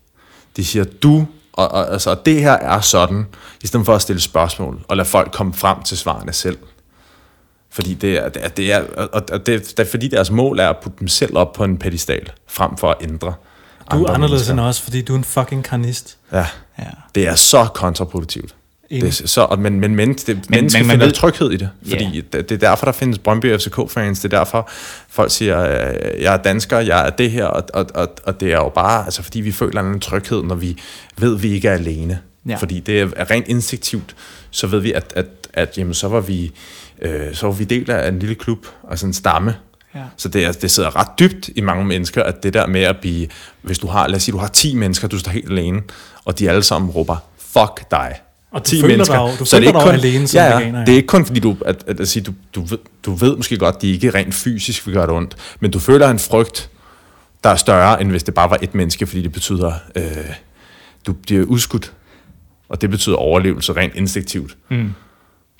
De 0.57 0.65
siger, 0.65 0.83
du, 1.03 1.25
og, 1.53 1.71
og 1.71 1.91
altså, 1.93 2.15
det 2.25 2.41
her 2.41 2.51
er 2.51 2.81
sådan, 2.81 3.25
i 3.63 3.67
stedet 3.67 3.85
for 3.85 3.95
at 3.95 4.01
stille 4.01 4.21
spørgsmål, 4.21 4.79
og 4.87 4.97
lade 4.97 5.07
folk 5.07 5.31
komme 5.31 5.53
frem 5.53 5.83
til 5.83 5.97
svarene 5.97 6.33
selv. 6.33 6.57
Fordi 7.69 7.93
det 7.93 8.17
er, 8.17 8.29
det 8.29 8.43
er, 8.45 8.47
det 8.47 8.71
er, 8.73 8.81
og 8.97 9.09
og 9.31 9.45
det, 9.45 9.61
det 9.77 9.79
er 9.79 9.89
fordi 9.91 10.07
deres 10.07 10.31
mål 10.31 10.59
er 10.59 10.69
at 10.69 10.75
putte 10.83 10.99
dem 10.99 11.07
selv 11.07 11.37
op 11.37 11.53
på 11.53 11.63
en 11.63 11.77
pedestal, 11.77 12.31
frem 12.47 12.77
for 12.77 12.89
at 12.89 12.95
ændre 13.01 13.33
Du 13.97 14.03
er 14.03 14.09
anderledes 14.13 14.39
mennesker. 14.49 14.51
end 14.53 14.59
os, 14.69 14.81
fordi 14.81 15.01
du 15.01 15.13
er 15.13 15.17
en 15.17 15.23
fucking 15.23 15.63
karnist. 15.63 16.17
Ja, 16.31 16.45
ja. 16.79 16.83
det 17.15 17.27
er 17.27 17.35
så 17.35 17.65
kontraproduktivt. 17.73 18.55
Enig. 18.89 19.03
Det 19.03 19.21
er 19.21 19.27
så, 19.27 19.41
og- 19.41 19.59
men, 19.59 19.79
men, 19.79 19.95
men, 19.95 20.13
det, 20.13 20.27
men 20.27 20.43
mennesker 20.49 20.79
men 20.79 20.87
man 20.87 20.93
finder 20.93 21.05
ved- 21.05 21.13
tryghed 21.13 21.51
i 21.51 21.57
det. 21.57 21.69
Fordi 21.89 22.21
det, 22.33 22.49
det 22.49 22.63
er 22.63 22.69
derfor, 22.69 22.85
der 22.85 22.91
findes 22.91 23.19
Brøndby 23.19 23.57
FCK-fans. 23.57 24.19
Det 24.19 24.33
er 24.33 24.37
derfor, 24.37 24.69
folk 25.09 25.31
siger, 25.31 25.61
øh, 25.61 26.21
jeg 26.21 26.33
er 26.33 26.37
dansker, 26.37 26.79
jeg 26.79 27.05
er 27.05 27.09
det 27.09 27.31
her. 27.31 27.45
Og, 27.45 27.63
og, 27.73 27.85
og, 27.95 28.07
og 28.23 28.39
det 28.39 28.47
er 28.51 28.55
jo 28.57 28.69
bare, 28.69 29.05
altså, 29.05 29.23
fordi 29.23 29.41
vi 29.41 29.51
føler 29.51 29.81
en 29.81 29.99
tryghed, 29.99 30.43
når 30.43 30.55
vi 30.55 30.77
ved, 31.17 31.35
at 31.35 31.43
vi 31.43 31.51
ikke 31.51 31.67
er 31.67 31.73
alene. 31.73 32.19
Ja. 32.47 32.55
Fordi 32.55 32.79
det 32.79 33.01
er 33.01 33.31
rent 33.31 33.47
instinktivt, 33.47 34.15
så 34.51 34.67
ved 34.67 34.79
vi, 34.79 34.93
at, 34.93 35.13
at, 35.15 35.25
at 35.53 35.77
jamen, 35.77 35.93
så 35.93 36.07
var 36.07 36.19
vi 36.19 36.51
øh, 37.01 37.33
så 37.35 37.45
var 37.45 37.53
vi 37.53 37.63
del 37.63 37.91
af 37.91 38.07
en 38.09 38.19
lille 38.19 38.35
klub, 38.35 38.65
altså 38.89 39.05
en 39.07 39.13
stamme. 39.13 39.55
Ja. 39.95 40.03
Så 40.17 40.29
det, 40.29 40.45
er, 40.45 40.51
det 40.51 40.71
sidder 40.71 40.95
ret 40.95 41.19
dybt 41.19 41.49
i 41.55 41.61
mange 41.61 41.85
mennesker, 41.85 42.23
at 42.23 42.43
det 42.43 42.53
der 42.53 42.67
med 42.67 42.81
at 42.81 42.97
blive, 42.97 43.27
hvis 43.61 43.79
du 43.79 43.87
har, 43.87 44.07
lad 44.07 44.15
os 44.15 44.23
sige, 44.23 44.33
du 44.33 44.37
har 44.37 44.47
10 44.47 44.75
mennesker, 44.75 45.07
du 45.07 45.19
står 45.19 45.31
helt 45.31 45.49
alene, 45.49 45.81
og 46.25 46.39
de 46.39 46.49
alle 46.49 46.63
sammen 46.63 46.91
råber, 46.91 47.17
fuck 47.37 47.91
dig. 47.91 48.15
Og 48.51 48.65
du 48.65 48.81
føler 48.81 49.05
dig 49.05 49.39
du 49.39 49.45
Så 49.45 49.55
det 49.57 49.63
er 49.63 49.67
ikke 49.67 49.79
jo 49.79 49.89
alene 49.89 50.27
som 50.27 50.37
ja, 50.37 50.45
ja, 50.45 50.55
veganer, 50.55 50.79
ja. 50.79 50.85
Det 50.85 50.91
er 50.91 50.95
ikke 50.95 51.07
kun 51.07 51.25
fordi, 51.25 51.39
du, 51.39 51.57
at, 51.65 51.83
at, 51.87 51.99
at 51.99 52.07
sige, 52.07 52.23
du, 52.23 52.33
du, 52.55 52.61
ved, 52.61 52.77
du 53.05 53.13
ved 53.13 53.35
måske 53.35 53.57
godt, 53.57 53.75
at 53.75 53.81
de 53.81 53.91
ikke 53.91 54.09
rent 54.09 54.33
fysisk 54.33 54.87
vil 54.87 54.95
gøre 54.95 55.07
det 55.07 55.13
ondt, 55.13 55.35
men 55.59 55.71
du 55.71 55.79
føler 55.79 56.09
en 56.09 56.19
frygt, 56.19 56.69
der 57.43 57.49
er 57.49 57.55
større, 57.55 58.01
end 58.01 58.09
hvis 58.11 58.23
det 58.23 58.33
bare 58.33 58.49
var 58.49 58.57
et 58.61 58.75
menneske, 58.75 59.07
fordi 59.07 59.21
det 59.21 59.31
betyder, 59.31 59.73
øh, 59.95 60.03
du 61.07 61.13
bliver 61.13 61.45
udskudt, 61.45 61.93
og 62.69 62.81
det 62.81 62.89
betyder 62.89 63.15
overlevelse 63.15 63.73
rent 63.73 63.95
instinktivt. 63.95 64.57
Mm. 64.69 64.93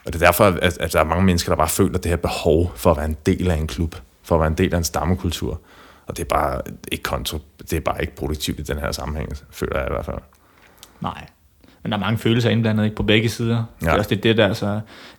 Og 0.05 0.13
det 0.13 0.21
er 0.21 0.25
derfor, 0.25 0.45
at, 0.45 0.77
at 0.77 0.93
der 0.93 0.99
er 0.99 1.03
mange 1.03 1.23
mennesker, 1.23 1.51
der 1.51 1.57
bare 1.57 1.69
føler 1.69 1.97
det 1.97 2.09
her 2.09 2.15
behov 2.15 2.71
for 2.75 2.91
at 2.91 2.97
være 2.97 3.05
en 3.05 3.17
del 3.25 3.51
af 3.51 3.55
en 3.55 3.67
klub, 3.67 3.95
for 4.31 4.35
at 4.35 4.39
være 4.41 4.47
en 4.47 4.57
del 4.57 4.73
af 4.73 4.77
en 4.77 4.83
stammekultur. 4.83 5.59
Og 6.07 6.17
det 6.17 6.23
er 6.23 6.27
bare 6.27 6.61
ikke 6.91 7.03
kontro, 7.03 7.37
det 7.59 7.73
er 7.73 7.79
bare 7.79 8.01
ikke 8.01 8.15
produktivt 8.15 8.59
i 8.59 8.63
den 8.63 8.77
her 8.79 8.91
sammenhæng, 8.91 9.29
føler 9.51 9.77
jeg 9.79 9.87
i 9.89 9.93
hvert 9.93 10.05
fald. 10.05 10.17
Nej. 11.01 11.25
Men 11.83 11.91
der 11.91 11.97
er 11.97 12.01
mange 12.01 12.17
følelser 12.17 12.49
indblandet 12.49 12.83
ikke 12.83 12.95
på 12.95 13.03
begge 13.03 13.29
sider. 13.29 13.55
Ja. 13.81 13.85
Det 13.85 13.93
er 13.93 13.97
også 13.97 14.09
det, 14.09 14.23
det 14.23 14.37
der, 14.37 14.53
så 14.53 14.65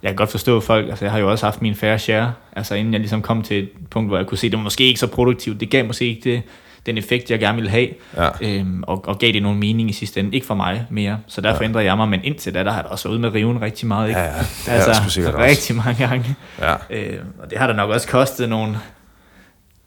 jeg 0.02 0.08
kan 0.08 0.16
godt 0.16 0.30
forstå 0.30 0.60
folk, 0.60 0.88
altså 0.88 1.04
jeg 1.04 1.12
har 1.12 1.18
jo 1.18 1.30
også 1.30 1.46
haft 1.46 1.62
min 1.62 1.74
fair 1.74 1.96
share, 1.96 2.32
altså 2.56 2.74
inden 2.74 2.92
jeg 2.92 3.00
ligesom 3.00 3.22
kom 3.22 3.42
til 3.42 3.62
et 3.62 3.68
punkt, 3.90 4.10
hvor 4.10 4.16
jeg 4.16 4.26
kunne 4.26 4.38
se, 4.38 4.50
det 4.50 4.56
var 4.56 4.62
måske 4.62 4.84
ikke 4.84 5.00
så 5.00 5.06
produktivt, 5.06 5.60
det 5.60 5.70
gav 5.70 5.84
måske 5.86 6.04
ikke 6.04 6.30
det, 6.30 6.42
den 6.86 6.98
effekt, 6.98 7.30
jeg 7.30 7.38
gerne 7.38 7.56
ville 7.56 7.70
have, 7.70 7.88
Ja. 8.16 8.28
øhm, 8.40 8.82
og, 8.86 9.04
og 9.08 9.18
gav 9.18 9.32
det 9.32 9.42
nogen 9.42 9.58
mening 9.60 9.90
i 9.90 9.92
sidste 9.92 10.20
ende, 10.20 10.34
ikke 10.34 10.46
for 10.46 10.54
mig 10.54 10.86
mere, 10.90 11.18
så 11.26 11.40
derfor 11.40 11.62
ja. 11.62 11.68
ændrede 11.68 11.84
jeg 11.84 11.96
mig, 11.96 12.08
men 12.08 12.20
indtil 12.24 12.54
da, 12.54 12.64
der 12.64 12.70
har 12.70 12.82
jeg 12.82 12.90
også 12.90 13.08
været 13.08 13.12
ude 13.14 13.20
med 13.20 13.34
riven 13.34 13.60
rigtig 13.62 13.88
meget, 13.88 14.08
ikke? 14.08 14.20
Ja, 14.20 14.26
ja. 14.26 14.38
Det 14.38 14.68
altså, 14.68 15.02
sikkert 15.08 15.34
også. 15.34 15.46
rigtig 15.46 15.76
mange 15.76 16.06
gange. 16.08 16.36
Ja. 16.60 16.74
Øh, 16.90 17.18
og 17.42 17.50
det 17.50 17.58
har 17.58 17.66
da 17.66 17.72
nok 17.72 17.90
også 17.90 18.08
kostet 18.08 18.48
nogle, 18.48 18.76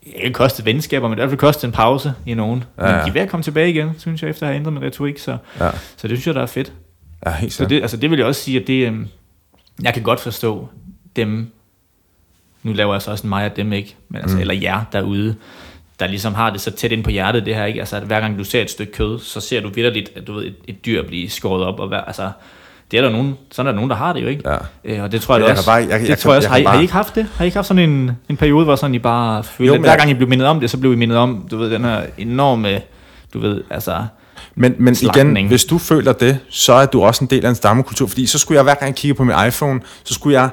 ikke 0.06 0.34
kostet 0.34 0.66
venskaber, 0.66 1.08
men 1.08 1.18
det 1.18 1.18
i 1.18 1.22
hvert 1.22 1.30
fald 1.30 1.39
kostet 1.39 1.64
en 1.64 1.72
pause 1.72 2.14
i 2.26 2.34
nogen. 2.34 2.64
Ja, 2.78 2.84
Men 2.84 2.91
ja. 2.91 3.03
de 3.03 3.10
er 3.10 3.14
ved 3.14 3.22
at 3.22 3.30
komme 3.30 3.43
tilbage 3.43 3.70
igen, 3.70 3.91
synes 3.97 4.22
jeg, 4.22 4.30
efter 4.30 4.43
at 4.43 4.47
have 4.47 4.60
ændret 4.60 4.74
min 4.74 4.84
retorik, 4.84 5.18
så, 5.20 5.38
Ja, 5.60 5.70
så 5.97 6.08
det 6.08 6.18
synes 6.18 6.28
jeg, 6.28 6.36
der 6.36 6.41
er 6.41 6.45
fedt. 6.45 6.74
ja 7.26 7.32
helt 7.32 7.53
Så 7.53 7.66
det, 7.66 7.82
altså 7.82 7.97
det 7.97 8.12
vil 8.12 8.18
jeg 8.18 8.28
også 8.28 8.41
sige, 8.41 8.62
at 8.62 8.68
det, 8.68 8.88
øhm, 8.88 9.08
jeg 9.84 9.93
kan 9.93 10.03
godt 10.03 10.20
forstå 10.20 10.70
dem, 11.16 11.51
nu 12.64 12.74
laver 12.74 12.93
jeg 12.93 13.01
så 13.01 13.12
også 13.12 13.24
en 13.24 13.30
mig 13.30 13.43
af 13.43 13.51
dem, 13.51 13.74
ikke? 13.74 13.95
Men 14.10 14.22
altså, 14.22 14.36
mm. 14.36 14.41
eller 14.41 14.53
jer 14.53 14.84
derude, 14.91 15.36
der 15.99 16.08
ligesom 16.08 16.34
har 16.34 16.49
det 16.49 16.62
så 16.62 16.72
tæt 16.72 16.91
ind 16.91 17.03
på 17.03 17.10
hjertet, 17.10 17.45
det 17.45 17.56
her, 17.56 17.66
ikke? 17.66 17.80
Altså, 17.80 17.97
at 17.97 18.03
hver 18.03 18.20
gang 18.20 18.38
du 18.38 18.43
ser 18.43 18.62
et 18.62 18.70
stykke 18.70 18.93
kød, 18.93 19.20
så 19.20 19.39
ser 19.39 19.62
du 19.62 19.70
vidderligt, 19.70 20.12
at 20.16 20.28
du 20.28 20.34
ved, 20.34 20.45
et, 20.45 20.56
et 20.68 20.86
dyr 20.86 21.08
blive 21.08 21.30
skåret 21.30 21.66
op, 21.66 21.80
og 21.80 21.88
hver, 21.88 22.01
altså, 22.01 22.32
det 22.91 22.97
er 22.97 23.01
der 23.01 23.09
nogen, 23.09 23.36
sådan 23.51 23.67
er 23.67 23.71
der 23.71 23.75
nogen, 23.75 23.89
der 23.89 23.95
har 23.95 24.13
det 24.13 24.21
jo, 24.23 24.27
ikke? 24.27 24.49
Ja. 24.49 24.57
Øh, 24.86 25.03
og 25.03 25.11
det 25.11 25.21
tror 25.21 25.36
jeg, 25.36 25.43
Jeg 25.43 25.51
også, 25.51 25.65
bare- 25.65 25.75
jeg- 25.75 25.89
jeg 25.89 25.99
det 25.99 26.07
kan- 26.07 26.17
tror 26.17 26.31
jeg 26.31 26.38
også, 26.38 26.49
jeg 26.49 26.51
har, 26.53 26.57
I, 26.57 26.63
har 26.63 26.79
I 26.79 26.81
ikke 26.81 26.93
haft 26.93 27.15
det? 27.15 27.27
Har 27.36 27.43
I 27.43 27.47
ikke 27.47 27.57
haft 27.57 27.67
sådan 27.67 27.89
en, 27.89 28.11
en 28.29 28.38
periode, 28.38 28.65
hvor 28.65 28.75
sådan 28.75 28.95
I 28.95 28.99
bare 28.99 29.43
føler, 29.43 29.67
Jo, 29.67 29.73
at 29.73 29.79
hver 29.79 29.89
jeg- 29.89 29.97
gang 29.97 30.09
I 30.11 30.13
blev 30.13 30.29
mindet 30.29 30.47
om 30.47 30.59
det, 30.59 30.69
så 30.69 30.77
blev 30.77 30.93
I 30.93 30.95
mindet 30.95 31.17
om, 31.17 31.47
du 31.51 31.57
ved, 31.57 31.69
den 31.71 31.83
her 31.83 32.01
enorme, 32.17 32.81
du 33.33 33.39
ved, 33.39 33.63
altså, 33.69 34.05
Men, 34.55 34.71
men 34.77 34.81
igen, 34.93 34.95
Slagtning. 34.95 35.47
hvis 35.47 35.65
du 35.65 35.77
føler 35.77 36.13
det, 36.13 36.38
så 36.49 36.73
er 36.73 36.86
du 36.86 37.03
også 37.03 37.23
en 37.23 37.29
del 37.29 37.45
af 37.45 37.49
en 37.49 37.55
stammekultur. 37.55 38.07
Fordi 38.07 38.25
så 38.25 38.38
skulle 38.39 38.55
jeg 38.55 38.63
hver 38.63 38.73
gang 38.75 38.88
jeg 38.88 38.95
kigger 38.95 39.15
på 39.15 39.23
min 39.23 39.36
iPhone, 39.47 39.79
så 40.03 40.13
skulle 40.13 40.41
jeg 40.41 40.49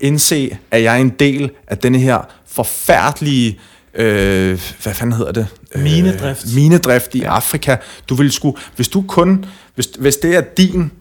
indse, 0.00 0.56
at 0.70 0.82
jeg 0.82 0.96
er 0.96 1.00
en 1.00 1.08
del 1.10 1.50
af 1.66 1.78
denne 1.78 1.98
her 1.98 2.18
forfærdelige, 2.52 3.58
øh, 3.94 4.60
hvad 4.82 4.94
fanden 4.94 5.12
hedder 5.16 5.32
det? 5.32 5.46
Øh, 5.74 5.82
Minedrift. 5.82 6.44
minedrift 6.54 7.14
i 7.14 7.18
ja. 7.18 7.34
Afrika. 7.36 7.76
Du 8.08 8.14
vil 8.14 8.32
sku, 8.32 8.52
hvis 8.76 8.88
du 8.88 9.04
kun, 9.08 9.44
hvis, 9.74 9.88
hvis 9.98 10.16
det 10.16 10.36
er 10.36 10.40
din, 10.40 10.92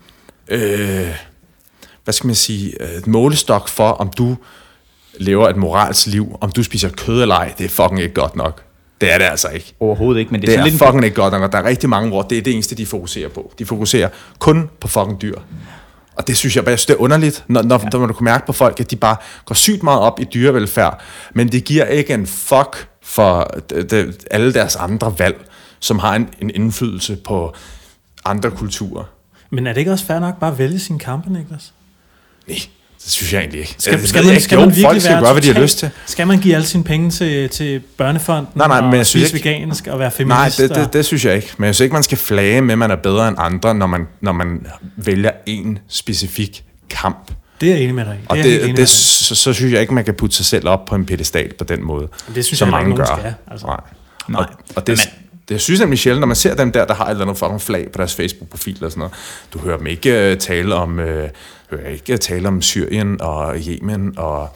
øh, 0.52 1.16
hvad 2.04 2.14
skal 2.14 2.28
man 2.28 2.36
sige, 2.36 2.82
øh, 2.82 3.08
målestok 3.08 3.68
for, 3.68 3.90
om 3.90 4.10
du 4.18 4.38
lever 5.20 5.50
et 5.50 5.56
moralsk 5.56 6.08
liv, 6.08 6.38
om 6.42 6.52
du 6.52 6.64
spiser 6.64 6.90
kød 6.90 7.22
eller 7.22 7.36
ej, 7.36 7.54
det 7.58 7.66
er 7.66 7.70
fucking 7.70 8.02
ikke 8.02 8.14
godt 8.14 8.36
nok. 8.36 8.64
Det 9.02 9.14
er 9.14 9.18
det 9.18 9.26
altså 9.26 9.48
ikke. 9.50 9.74
overhovedet 9.80 10.20
ikke, 10.20 10.32
men 10.32 10.42
det 10.42 10.50
er, 10.50 10.52
Det 10.52 10.60
er 10.60 10.64
lidt 10.64 10.84
fucking 10.84 11.04
ikke 11.04 11.16
godt 11.16 11.34
nok, 11.34 11.42
og 11.42 11.52
der 11.52 11.58
er 11.58 11.64
rigtig 11.64 11.90
mange, 11.90 12.10
hvor 12.10 12.22
det 12.22 12.38
er 12.38 12.42
det 12.42 12.54
eneste, 12.54 12.76
de 12.76 12.86
fokuserer 12.86 13.30
på. 13.30 13.54
De 13.60 13.66
fokuserer 13.66 14.10
kun 14.40 14.70
på 14.80 14.88
fucking 14.88 15.22
dyr. 15.22 15.36
Og 16.16 16.28
det 16.28 16.38
synes 16.38 16.56
jeg 16.56 16.64
bare, 16.64 16.72
jeg 16.72 16.80
synes, 16.80 16.86
det 16.86 16.94
er 16.94 17.02
underligt, 17.02 17.44
når, 17.48 17.62
når, 17.62 17.80
ja. 17.84 17.98
når 17.98 18.06
du 18.06 18.14
kan 18.14 18.24
mærke 18.24 18.46
på 18.46 18.54
folk, 18.54 18.80
at 18.80 18.92
de 18.92 18.96
bare 18.96 19.16
går 19.46 19.56
sygt 19.56 19.84
meget 19.84 20.00
op 20.00 20.20
i 20.20 20.24
dyrevelfærd, 20.24 21.02
men 21.34 21.52
det 21.52 21.64
giver 21.64 21.86
ikke 21.86 22.14
en 22.14 22.28
fuck 22.28 22.88
for 23.04 23.54
det, 23.70 23.92
det, 23.92 24.26
alle 24.32 24.54
deres 24.54 24.76
andre 24.76 25.14
valg, 25.20 25.46
som 25.80 26.00
har 26.00 26.16
en, 26.16 26.30
en 26.42 26.52
indflydelse 26.56 27.16
på 27.16 27.54
andre 28.26 28.52
kulturer. 28.52 29.04
Men 29.52 29.68
er 29.68 29.74
det 29.74 29.80
ikke 29.80 29.92
også 29.92 30.06
fair 30.06 30.20
nok 30.20 30.40
bare 30.40 30.52
at 30.52 30.58
vælge 30.58 30.80
sine 30.80 31.00
kampe, 31.00 31.34
Niklas? 31.34 31.74
Nej, 32.48 32.58
Det 33.04 33.12
synes 33.12 33.34
jeg 33.34 33.40
egentlig 33.40 33.60
ikke. 33.60 33.76
Skal, 33.78 34.08
skal, 34.08 34.20
ved 34.20 34.26
man, 34.26 34.34
ikke. 34.34 34.44
skal 34.44 34.56
Jo, 34.56 34.60
man 34.60 34.70
virkelig 34.70 34.86
folk 34.88 35.02
skal 35.02 35.14
være 35.14 35.22
gøre, 35.24 35.34
hvad 35.34 35.42
de 35.42 35.54
har 35.54 35.62
lyst 35.62 35.78
til. 35.78 35.90
Skal 36.06 36.28
man 36.28 36.40
give 36.40 36.56
alle 36.56 36.68
sine 36.68 36.84
penge 36.84 37.12
til, 37.12 37.50
til 37.50 37.80
børnefonden 37.98 38.48
Nej, 38.56 38.68
nej, 38.68 38.82
men 38.82 38.90
og 38.90 38.98
jeg 38.98 39.06
synes 39.06 39.30
spise 39.30 39.38
ikke- 39.38 39.50
vegansk 39.60 39.88
og 39.88 40.00
være 40.00 40.08
Nej, 40.10 40.16
feminist? 40.18 40.58
det, 40.58 40.70
det, 40.70 40.78
og- 40.86 40.94
det 40.94 41.06
synes 41.06 41.26
jeg 41.26 41.36
ikke. 41.36 41.52
Men 41.58 41.66
jeg 41.66 41.76
synes 41.76 41.84
ikke, 41.86 41.94
man 41.94 42.04
skal 42.04 42.18
flage 42.18 42.62
med, 42.62 42.72
at 42.74 42.78
man 42.78 42.92
er 42.92 42.96
bedre 42.96 43.28
end 43.28 43.38
andre, 43.40 43.76
når 43.76 43.88
man, 43.88 44.08
når 44.22 44.32
man 44.32 44.66
vælger 44.96 45.32
en 45.46 45.80
specifik 45.88 46.64
kamp. 46.90 47.32
det 47.62 47.70
er 47.70 47.74
jeg 47.74 47.82
enig 47.84 47.96
med 47.96 48.06
dig 48.06 48.16
i. 48.24 48.26
Og 48.30 48.38
er 48.38 48.44
det, 48.44 48.54
enig 48.56 48.68
det, 48.68 48.78
med 48.80 48.86
så, 48.86 49.36
så 49.36 49.54
synes 49.54 49.74
jeg 49.74 49.82
ikke, 49.82 49.94
man 49.94 50.06
kan 50.06 50.14
putte 50.14 50.36
sig 50.36 50.46
selv 50.46 50.68
op 50.68 50.86
på 50.86 50.96
en 50.96 51.06
pedestal 51.06 51.54
på 51.54 51.64
den 51.64 51.84
måde. 51.84 52.08
Det 52.36 52.46
synes 52.46 52.60
som 52.60 52.66
jeg 52.68 52.72
mange 52.72 52.96
gør. 52.96 53.06
skal, 53.06 53.34
altså. 53.52 53.66
Nej. 53.68 53.78
Nej. 54.30 54.42
Og, 54.42 54.48
og 54.76 54.88
det, 54.88 54.98
Men- 55.14 55.31
det, 55.52 55.56
jeg 55.56 55.62
synes 55.62 55.80
nemlig 55.80 56.00
sjældent, 56.00 56.20
når 56.20 56.28
man 56.28 56.36
ser 56.36 56.56
dem 56.56 56.72
der, 56.72 56.86
der 56.86 56.94
har 56.94 57.06
et 57.06 57.12
eller 57.12 57.22
andet 57.26 57.38
fucking 57.38 57.62
flag 57.62 57.92
på 57.92 57.98
deres 57.98 58.16
Facebook-profil 58.16 58.84
og 58.86 58.92
sådan 58.92 59.00
noget, 59.00 59.14
du 59.54 59.60
hører 59.60 59.78
dem 59.78 59.88
ikke 59.88 60.32
uh, 60.32 60.38
tale 60.38 60.76
om, 60.76 60.92
uh, 61.00 61.06
hører 61.72 61.90
ikke 61.94 62.18
tale 62.18 62.48
om 62.48 62.62
Syrien 62.62 63.22
og 63.22 63.56
Yemen 63.68 64.14
og 64.18 64.50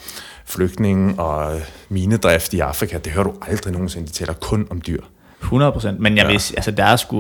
flygtninge 0.46 1.20
og 1.20 1.62
minedrift 1.90 2.54
i 2.54 2.60
Afrika. 2.60 2.98
Det 2.98 3.12
hører 3.12 3.24
du 3.24 3.34
aldrig 3.42 3.74
nogensinde. 3.74 4.08
De 4.08 4.12
taler 4.12 4.34
kun 4.34 4.68
om 4.70 4.82
dyr. 4.88 5.02
100 5.42 5.72
procent. 5.72 6.00
Men 6.00 6.18
jeg 6.18 6.24
Ja. 6.24 6.28
vil, 6.28 6.34
altså, 6.58 6.72
der 6.72 6.84
er 6.84 6.96
sgu, 6.96 7.20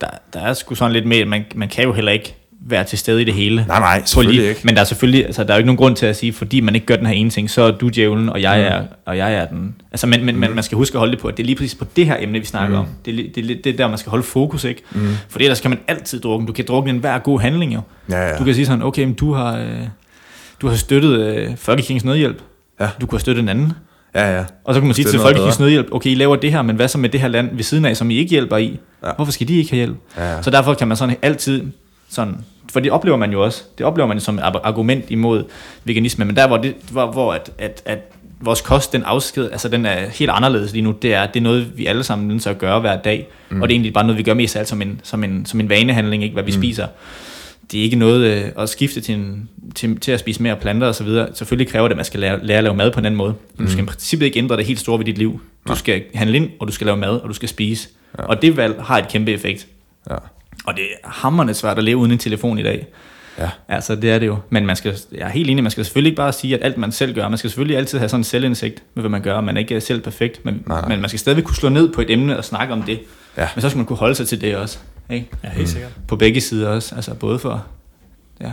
der, 0.00 0.06
der 0.32 0.40
er 0.40 0.54
sgu 0.54 0.74
sådan 0.74 0.92
lidt 0.92 1.06
mere, 1.06 1.24
man, 1.24 1.44
man 1.54 1.68
kan 1.68 1.84
jo 1.84 1.92
heller 1.92 2.12
ikke 2.12 2.36
være 2.60 2.84
til 2.84 2.98
stede 2.98 3.22
i 3.22 3.24
det 3.24 3.34
hele. 3.34 3.64
Nej, 3.68 3.78
nej, 3.80 4.02
selvfølgelig 4.04 4.40
lige- 4.40 4.48
ikke. 4.48 4.60
Men 4.64 4.74
der 4.74 4.80
er 4.80 4.84
selvfølgelig, 4.84 5.26
altså, 5.26 5.44
der 5.44 5.50
er 5.50 5.54
jo 5.54 5.58
ikke 5.58 5.66
nogen 5.66 5.76
grund 5.76 5.96
til 5.96 6.06
at 6.06 6.16
sige, 6.16 6.32
fordi 6.32 6.60
man 6.60 6.74
ikke 6.74 6.86
gør 6.86 6.96
den 6.96 7.06
her 7.06 7.12
ene 7.14 7.30
ting, 7.30 7.50
så 7.50 7.62
er 7.62 7.70
du 7.70 7.88
djævlen, 7.88 8.28
og 8.28 8.42
jeg, 8.42 8.60
er, 8.60 8.82
og 9.06 9.16
jeg 9.18 9.34
er 9.34 9.46
den. 9.46 9.74
Altså, 9.92 10.06
men, 10.06 10.24
men, 10.24 10.34
Mm. 10.34 10.40
men 10.40 10.54
man 10.54 10.64
skal 10.64 10.76
huske 10.76 10.94
at 10.94 10.98
holde 10.98 11.12
det 11.12 11.20
på, 11.20 11.28
at 11.28 11.36
det 11.36 11.42
er 11.42 11.46
lige 11.46 11.56
præcis 11.56 11.74
på 11.74 11.86
det 11.96 12.06
her 12.06 12.16
emne, 12.20 12.38
vi 12.38 12.44
snakker 12.44 12.78
om. 12.78 12.86
Det 13.04 13.12
er, 13.20 13.22
det, 13.34 13.44
li- 13.44 13.60
det 13.64 13.66
er 13.66 13.76
der, 13.76 13.88
man 13.88 13.98
skal 13.98 14.10
holde 14.10 14.22
fokus, 14.24 14.64
ikke? 14.64 14.82
Mm. 14.92 15.08
For 15.28 15.38
ellers 15.40 15.60
kan 15.60 15.70
man 15.70 15.78
altid 15.88 16.20
drukke. 16.20 16.46
Du 16.46 16.52
kan 16.52 16.64
drukke 16.68 16.90
en 16.90 16.98
hver 16.98 17.18
god 17.18 17.40
handling, 17.40 17.74
jo. 17.74 17.80
Ja, 18.10 18.28
ja. 18.28 18.36
Du 18.38 18.44
kan 18.44 18.54
sige 18.54 18.66
sådan, 18.66 18.82
okay, 18.82 19.04
men 19.04 19.14
du 19.14 19.32
har, 19.32 19.58
øh, 19.58 19.66
du 20.62 20.68
har 20.68 20.76
støttet 20.76 21.20
øh, 21.20 21.56
Folkekirkens 21.56 22.04
Nødhjælp. 22.04 22.42
Ja. 22.80 22.88
Du 23.00 23.06
kunne 23.06 23.16
have 23.16 23.20
støttet 23.20 23.42
en 23.42 23.48
anden. 23.48 23.72
Ja, 24.14 24.36
ja. 24.36 24.44
Og 24.64 24.74
så 24.74 24.80
kan 24.80 24.86
man 24.86 24.94
sige 24.94 25.04
Det 25.04 25.10
til 25.10 25.20
Folkekirkens. 25.20 25.60
Nødhjælp, 25.60 25.86
okay, 25.92 26.10
I 26.10 26.14
laver 26.14 26.36
det 26.36 26.52
her, 26.52 26.62
men 26.62 26.76
hvad 26.76 26.88
så 26.88 26.98
med 26.98 27.08
det 27.08 27.20
her 27.20 27.28
land 27.28 27.56
ved 27.56 27.62
siden 27.64 27.84
af, 27.84 27.96
som 27.96 28.10
I 28.10 28.16
ikke 28.16 28.30
hjælper 28.30 28.56
i? 28.56 28.78
Ja. 29.04 29.10
Hvorfor 29.16 29.32
skal 29.32 29.48
de 29.48 29.56
ikke 29.58 29.70
have 29.70 29.76
hjælp? 29.76 29.96
Ja, 30.16 30.34
ja. 30.36 30.42
Så 30.42 30.50
derfor 30.50 30.74
kan 30.74 30.88
man 30.88 30.96
sådan 30.96 31.16
altid 31.22 31.62
sådan, 32.08 32.36
for 32.72 32.80
det 32.80 32.92
oplever 32.92 33.16
man 33.16 33.32
jo 33.32 33.44
også, 33.44 33.62
det 33.78 33.86
oplever 33.86 34.08
man 34.08 34.20
som 34.20 34.38
et 34.38 34.42
ar- 34.42 34.60
argument 34.64 35.04
imod 35.08 35.44
veganisme, 35.84 36.24
men 36.24 36.36
der 36.36 36.46
hvor, 36.46 36.56
det, 36.56 36.74
hvor, 36.90 37.06
hvor 37.06 37.32
at, 37.32 37.50
at, 37.58 37.82
at 37.84 37.98
vores 38.40 38.60
kost, 38.60 38.92
den 38.92 39.02
afsked, 39.02 39.50
altså 39.50 39.68
den 39.68 39.86
er 39.86 40.08
helt 40.08 40.30
anderledes 40.30 40.72
lige 40.72 40.82
nu, 40.82 40.90
det 40.90 41.14
er, 41.14 41.26
det 41.26 41.40
er 41.40 41.44
noget, 41.44 41.78
vi 41.78 41.86
alle 41.86 42.04
sammen 42.04 42.28
nødt 42.28 42.42
til 42.42 42.50
at 42.50 42.58
gøre 42.58 42.80
hver 42.80 42.96
dag, 42.96 43.28
mm. 43.50 43.62
og 43.62 43.68
det 43.68 43.74
er 43.74 43.76
egentlig 43.76 43.92
bare 43.92 44.04
noget, 44.04 44.18
vi 44.18 44.22
gør 44.22 44.34
mest 44.34 44.56
af 44.56 44.60
alt 44.60 44.68
som 44.68 44.82
en, 44.82 45.00
som 45.02 45.24
en, 45.24 45.46
som 45.46 45.60
en 45.60 45.68
vanehandling, 45.68 46.22
ikke 46.22 46.32
hvad 46.32 46.44
vi 46.44 46.52
mm. 46.52 46.58
spiser. 46.58 46.86
Det 47.72 47.80
er 47.80 47.84
ikke 47.84 47.96
noget 47.96 48.44
øh, 48.44 48.50
at 48.58 48.68
skifte 48.68 49.00
til, 49.00 49.14
en, 49.14 49.48
til, 49.74 50.00
til 50.00 50.12
at 50.12 50.20
spise 50.20 50.42
mere 50.42 50.56
planter 50.56 50.86
og 50.86 50.94
så 50.94 51.04
videre. 51.04 51.28
Selvfølgelig 51.34 51.72
kræver 51.72 51.88
det, 51.88 51.92
at 51.92 51.96
man 51.96 52.04
skal 52.04 52.20
lære, 52.20 52.46
lære 52.46 52.58
at 52.58 52.64
lave 52.64 52.76
mad 52.76 52.90
på 52.90 53.00
en 53.00 53.06
anden 53.06 53.18
måde. 53.18 53.34
Men 53.56 53.66
du 53.66 53.72
skal 53.72 53.84
i 53.84 53.86
princippet 53.86 54.26
ikke 54.26 54.38
ændre 54.38 54.56
det 54.56 54.66
helt 54.66 54.80
store 54.80 54.98
ved 54.98 55.04
dit 55.04 55.18
liv. 55.18 55.40
Du 55.68 55.74
skal 55.74 56.02
handle 56.14 56.36
ind, 56.36 56.50
og 56.60 56.68
du 56.68 56.72
skal 56.72 56.84
lave 56.84 56.96
mad, 56.96 57.10
og 57.10 57.28
du 57.28 57.34
skal 57.34 57.48
spise. 57.48 57.88
Ja. 58.18 58.24
Og 58.24 58.42
det 58.42 58.56
valg 58.56 58.82
har 58.82 58.98
et 58.98 59.08
kæmpe 59.08 59.32
effekt. 59.32 59.66
Ja. 60.10 60.16
Og 60.64 60.74
det 60.76 60.82
er 61.04 61.08
hammerende 61.08 61.54
svært 61.54 61.78
at 61.78 61.84
leve 61.84 61.96
uden 61.96 62.12
en 62.12 62.18
telefon 62.18 62.58
i 62.58 62.62
dag. 62.62 62.86
Ja. 63.38 63.50
Altså, 63.68 63.94
det 63.96 64.10
er 64.10 64.18
det 64.18 64.26
jo. 64.26 64.38
Men 64.50 64.66
man 64.66 64.76
skal, 64.76 64.98
jeg 65.12 65.20
er 65.20 65.28
helt 65.28 65.50
enig, 65.50 65.62
man 65.64 65.70
skal 65.70 65.84
selvfølgelig 65.84 66.10
ikke 66.10 66.16
bare 66.16 66.32
sige, 66.32 66.54
at 66.54 66.64
alt 66.64 66.78
man 66.78 66.92
selv 66.92 67.14
gør, 67.14 67.28
man 67.28 67.38
skal 67.38 67.50
selvfølgelig 67.50 67.76
altid 67.78 67.98
have 67.98 68.08
sådan 68.08 68.20
en 68.20 68.24
selvindsigt 68.24 68.82
med, 68.94 69.02
hvad 69.02 69.10
man 69.10 69.22
gør. 69.22 69.40
Man 69.40 69.56
er 69.56 69.60
ikke 69.60 69.80
selv 69.80 70.00
perfekt, 70.00 70.44
men, 70.44 70.62
Nej, 70.66 70.80
nej. 70.80 70.88
men 70.88 71.00
man 71.00 71.08
skal 71.08 71.18
stadigvæk 71.18 71.44
kunne 71.44 71.56
slå 71.56 71.68
ned 71.68 71.92
på 71.92 72.00
et 72.00 72.10
emne 72.10 72.38
og 72.38 72.44
snakke 72.44 72.72
om 72.72 72.82
det. 72.82 73.00
Ja. 73.36 73.48
Men 73.54 73.62
så 73.62 73.68
skal 73.68 73.76
man 73.76 73.86
kunne 73.86 73.96
holde 73.96 74.14
sig 74.14 74.28
til 74.28 74.40
det 74.40 74.56
også. 74.56 74.78
Ikke? 75.10 75.28
Ja, 75.44 75.48
helt 75.50 75.68
sikkert. 75.68 75.90
På 76.08 76.16
begge 76.16 76.40
sider 76.40 76.68
også. 76.68 76.94
Altså, 76.94 77.14
både 77.14 77.38
for 77.38 77.66
ja, 78.40 78.52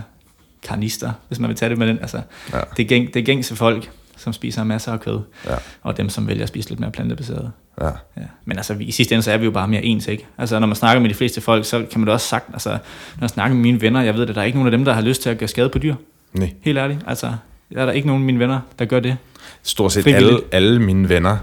karnister, 0.63 1.11
hvis 1.27 1.39
man 1.39 1.47
vil 1.47 1.57
tage 1.57 1.69
det 1.69 1.77
med 1.77 1.87
den. 1.87 1.99
Altså, 2.01 2.21
Ja. 2.53 2.59
det, 2.77 2.83
er 2.83 2.87
gæng, 2.87 3.13
det 3.13 3.19
er 3.19 3.23
gængse 3.23 3.55
folk, 3.55 3.91
som 4.17 4.33
spiser 4.33 4.63
masser 4.63 4.91
af 4.91 4.99
kød, 5.01 5.19
Ja. 5.45 5.55
og 5.81 5.97
dem, 5.97 6.09
som 6.09 6.27
vælger 6.27 6.43
at 6.43 6.49
spise 6.49 6.69
lidt 6.69 6.79
mere 6.79 6.91
plantebaseret. 6.91 7.51
Ja. 7.81 7.85
Ja. 8.17 8.21
Men 8.45 8.57
altså, 8.57 8.75
i 8.79 8.91
sidste 8.91 9.15
ende, 9.15 9.23
så 9.23 9.31
er 9.31 9.37
vi 9.37 9.45
jo 9.45 9.51
bare 9.51 9.67
mere 9.67 9.83
ens, 9.83 10.07
ikke? 10.07 10.25
Altså, 10.37 10.59
når 10.59 10.67
man 10.67 10.75
snakker 10.75 11.01
med 11.01 11.09
de 11.09 11.15
fleste 11.15 11.41
folk, 11.41 11.65
så 11.65 11.85
kan 11.91 11.99
man 11.99 12.07
da 12.07 12.13
også 12.13 12.27
sagt, 12.27 12.45
altså, 12.53 12.69
når 12.69 12.77
jeg 13.21 13.29
snakker 13.29 13.55
med 13.55 13.61
mine 13.61 13.81
venner, 13.81 14.01
jeg 14.01 14.13
ved, 14.13 14.29
at 14.29 14.35
der 14.35 14.41
er 14.41 14.45
ikke 14.45 14.57
nogen 14.57 14.67
af 14.73 14.77
dem, 14.77 14.85
der 14.85 14.93
har 14.93 15.01
lyst 15.01 15.21
til 15.21 15.29
at 15.29 15.37
gøre 15.37 15.47
skade 15.49 15.69
på 15.69 15.79
dyr. 15.79 15.95
Nej. 16.33 16.53
Helt 16.61 16.77
ærligt. 16.77 16.99
Altså, 17.07 17.31
der 17.73 17.81
er 17.81 17.85
der 17.85 17.93
ikke 17.93 18.07
nogen 18.07 18.21
af 18.21 18.25
mine 18.25 18.39
venner, 18.39 18.59
der 18.79 18.85
gør 18.85 18.99
det. 18.99 19.17
Stort 19.63 19.91
set 19.91 20.03
Frivilligt. 20.03 20.31
alle, 20.31 20.41
alle 20.51 20.81
mine 20.81 21.09
venner 21.09 21.37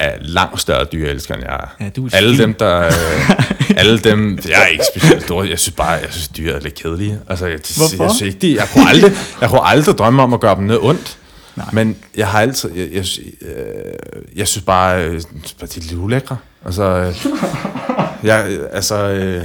er 0.00 0.12
langt 0.20 0.60
større 0.60 0.84
dyreelsker, 0.84 1.34
end 1.34 1.42
jeg 1.44 1.54
er. 1.54 1.84
Ja, 1.84 1.88
du 1.88 2.06
er 2.06 2.10
alle 2.12 2.38
dem, 2.38 2.54
der... 2.54 2.86
Øh, 2.86 2.90
alle 3.80 3.98
dem... 3.98 4.38
Jeg 4.48 4.62
er 4.62 4.66
ikke 4.66 4.84
specielt 4.94 5.22
stor. 5.22 5.42
Jeg 5.42 5.58
synes 5.58 5.74
bare, 5.76 5.90
jeg 5.90 6.08
synes, 6.10 6.28
dyr 6.28 6.54
er 6.54 6.60
lidt 6.60 6.74
kedelige. 6.74 7.18
Altså, 7.28 7.46
jeg, 7.46 7.58
Hvorfor? 7.76 8.04
jeg, 8.04 8.12
synes 8.12 8.34
ikke, 8.34 8.46
de, 8.46 8.56
jeg, 8.56 8.68
kunne 8.72 8.88
aldrig, 8.88 9.12
jeg 9.40 9.48
kunne 9.50 9.64
aldrig 9.64 9.98
drømme 9.98 10.22
om 10.22 10.34
at 10.34 10.40
gøre 10.40 10.56
dem 10.56 10.64
noget 10.64 10.82
ondt. 10.82 11.18
Nej. 11.58 11.66
Men 11.72 11.96
jeg 12.16 12.28
har 12.28 12.40
altid... 12.40 12.70
Jeg, 12.74 12.88
jeg, 12.92 13.04
jeg, 13.42 13.94
jeg 14.36 14.48
synes 14.48 14.64
bare, 14.64 15.04
øh, 15.04 15.12
de 15.12 15.20
er 15.60 15.80
lidt 15.80 15.92
ulækre. 15.92 16.36
Altså... 16.64 16.82
Øh, 16.82 17.26
jeg, 18.22 18.58
altså... 18.72 19.08
Øh, 19.08 19.44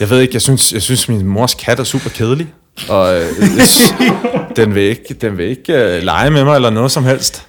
jeg 0.00 0.10
ved 0.10 0.20
ikke, 0.20 0.34
jeg 0.34 0.42
synes, 0.42 0.72
jeg 0.72 0.82
synes 0.82 1.08
min 1.08 1.26
mors 1.26 1.54
kat 1.54 1.80
er 1.80 1.84
super 1.84 2.10
kedelig. 2.10 2.54
Og 2.88 3.16
øh, 3.16 3.28
synes, 3.44 3.94
den 4.56 4.74
vil 4.74 4.82
ikke, 4.82 5.14
den 5.14 5.38
vil 5.38 5.46
ikke 5.46 5.72
øh, 5.72 6.02
lege 6.02 6.30
med 6.30 6.44
mig 6.44 6.56
eller 6.56 6.70
noget 6.70 6.92
som 6.92 7.04
helst. 7.04 7.46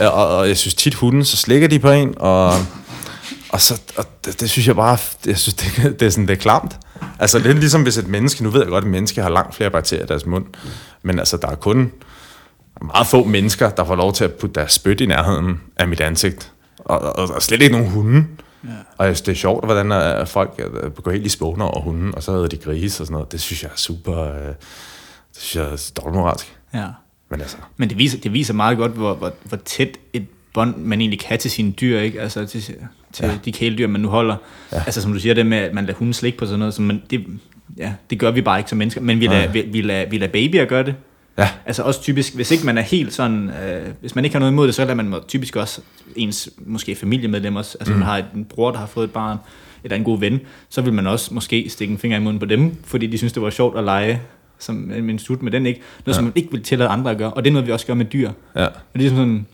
Og, 0.00 0.36
og 0.36 0.48
jeg 0.48 0.56
synes 0.56 0.74
tit 0.74 0.94
hunden, 0.94 1.24
så 1.24 1.36
slikker 1.36 1.68
de 1.68 1.78
på 1.78 1.90
en, 1.90 2.14
og, 2.16 2.54
og, 3.48 3.60
så, 3.60 3.80
og 3.96 4.04
det, 4.24 4.40
det, 4.40 4.50
synes 4.50 4.66
jeg 4.66 4.76
bare, 4.76 4.98
jeg 5.26 5.38
synes, 5.38 5.54
det, 5.54 5.82
det 6.00 6.06
er 6.06 6.10
sådan, 6.10 6.28
det 6.28 6.32
er 6.32 6.40
klamt. 6.40 6.76
Altså 7.18 7.38
lidt 7.38 7.58
ligesom 7.58 7.82
hvis 7.82 7.98
et 7.98 8.08
menneske, 8.08 8.42
nu 8.42 8.50
ved 8.50 8.60
jeg 8.60 8.68
godt, 8.68 8.84
at 8.84 8.86
et 8.86 8.92
menneske 8.92 9.22
har 9.22 9.28
langt 9.28 9.54
flere 9.54 9.70
bakterier 9.70 10.04
i 10.04 10.06
deres 10.06 10.26
mund, 10.26 10.44
men 11.02 11.18
altså 11.18 11.36
der 11.36 11.48
er 11.48 11.54
kun 11.54 11.92
meget 12.82 13.06
få 13.06 13.24
mennesker, 13.24 13.70
der 13.70 13.84
får 13.84 13.96
lov 13.96 14.12
til 14.12 14.24
at 14.24 14.32
putte 14.32 14.54
deres 14.54 14.72
spyt 14.72 15.00
i 15.00 15.06
nærheden 15.06 15.60
af 15.76 15.88
mit 15.88 16.00
ansigt. 16.00 16.52
Og, 16.78 16.98
og, 17.00 17.28
og 17.34 17.42
slet 17.42 17.62
ikke 17.62 17.76
nogen 17.76 17.90
hunde. 17.90 18.26
Ja. 18.64 18.68
Og 18.98 19.06
jeg 19.06 19.16
synes, 19.16 19.20
det 19.20 19.32
er 19.32 19.36
sjovt, 19.36 19.64
hvordan 19.64 19.92
øh, 19.92 20.26
folk 20.26 20.60
øh, 20.82 20.92
går 20.92 21.10
helt 21.10 21.26
i 21.26 21.28
spåner 21.28 21.64
over 21.64 21.80
hunden, 21.80 22.14
og 22.14 22.22
så 22.22 22.32
hedder 22.32 22.46
de 22.46 22.56
grise 22.56 23.02
og 23.02 23.06
sådan 23.06 23.12
noget. 23.12 23.32
Det 23.32 23.40
synes 23.40 23.62
jeg 23.62 23.68
er 23.68 23.76
super... 23.76 24.18
Øh, 24.18 24.46
det 25.34 25.42
synes 25.42 25.56
jeg 25.56 25.72
er 25.72 26.02
dårligt 26.04 26.56
Ja. 26.74 26.86
Men 27.30 27.40
altså... 27.40 27.56
Men 27.76 27.88
det 27.88 27.98
viser, 27.98 28.18
det 28.20 28.32
viser 28.32 28.54
meget 28.54 28.78
godt, 28.78 28.92
hvor, 28.92 29.14
hvor, 29.14 29.32
hvor 29.44 29.56
tæt 29.56 29.98
et 30.12 30.26
bånd 30.54 30.76
man 30.76 31.00
egentlig 31.00 31.20
kan 31.20 31.38
til 31.38 31.50
sine 31.50 31.72
dyr, 31.72 31.98
ikke? 31.98 32.20
Altså 32.20 32.46
til, 32.46 32.62
til 33.12 33.26
ja. 33.26 33.38
de 33.44 33.52
kæledyr, 33.52 33.86
man 33.86 34.00
nu 34.00 34.08
holder. 34.08 34.36
Ja. 34.72 34.76
Altså 34.76 35.02
som 35.02 35.12
du 35.12 35.18
siger, 35.18 35.34
det 35.34 35.46
med, 35.46 35.58
at 35.58 35.74
man 35.74 35.84
lader 35.84 35.98
hunden 35.98 36.14
slikke 36.14 36.38
på 36.38 36.46
sådan 36.46 36.58
noget, 36.58 36.74
så 36.74 36.82
man, 36.82 37.02
det, 37.10 37.26
ja, 37.76 37.92
det 38.10 38.18
gør 38.18 38.30
vi 38.30 38.42
bare 38.42 38.58
ikke 38.58 38.70
som 38.70 38.78
mennesker. 38.78 39.00
Men 39.00 39.20
vi 39.20 39.26
lader, 39.26 39.52
vi, 39.52 39.60
vi, 39.60 39.80
lader, 39.80 40.08
vi 40.10 40.18
lader 40.18 40.32
babyer 40.32 40.64
gøre 40.64 40.82
det. 40.82 40.94
Ja. 41.38 41.48
Altså 41.66 41.82
også 41.82 42.02
typisk, 42.02 42.34
hvis 42.34 42.50
ikke 42.50 42.66
man 42.66 42.78
er 42.78 42.82
helt 42.82 43.12
sådan, 43.12 43.50
øh, 43.50 43.86
hvis 44.00 44.14
man 44.14 44.24
ikke 44.24 44.34
har 44.34 44.38
noget 44.40 44.52
imod 44.52 44.66
det, 44.66 44.74
så 44.74 44.82
lader 44.84 44.94
man 44.94 45.14
typisk 45.28 45.56
også 45.56 45.80
ens 46.16 46.48
måske 46.66 46.94
familiemedlemmer, 46.94 47.60
altså 47.60 47.92
mm. 47.92 47.98
man 47.98 48.02
har 48.08 48.22
en 48.34 48.44
bror, 48.44 48.70
der 48.70 48.78
har 48.78 48.86
fået 48.86 49.04
et 49.04 49.10
barn, 49.10 49.38
eller 49.84 49.96
en 49.96 50.04
god 50.04 50.18
ven, 50.20 50.40
så 50.68 50.80
vil 50.82 50.92
man 50.92 51.06
også 51.06 51.34
måske 51.34 51.66
stikke 51.68 51.92
en 51.92 51.98
finger 51.98 52.16
i 52.16 52.20
munden 52.20 52.40
på 52.40 52.46
dem, 52.46 52.76
fordi 52.84 53.06
de 53.06 53.18
synes, 53.18 53.32
det 53.32 53.42
var 53.42 53.50
sjovt 53.50 53.78
at 53.78 53.84
lege 53.84 54.20
som 54.58 54.92
en 54.92 55.18
sut 55.18 55.42
med 55.42 55.52
den, 55.52 55.66
ikke? 55.66 55.80
Noget, 56.06 56.14
ja. 56.14 56.18
som 56.18 56.24
man 56.24 56.32
ikke 56.36 56.50
vil 56.50 56.62
tillade 56.62 56.90
andre 56.90 57.10
at 57.10 57.18
gøre, 57.18 57.30
og 57.32 57.44
det 57.44 57.50
er 57.50 57.52
noget, 57.52 57.66
vi 57.66 57.72
også 57.72 57.86
gør 57.86 57.94
med 57.94 58.04
dyr. 58.04 58.30
Ja. 58.56 58.64
Og 58.66 58.72
det 58.72 58.94
er 58.94 58.98
ligesom 58.98 59.16
sådan, 59.18 59.46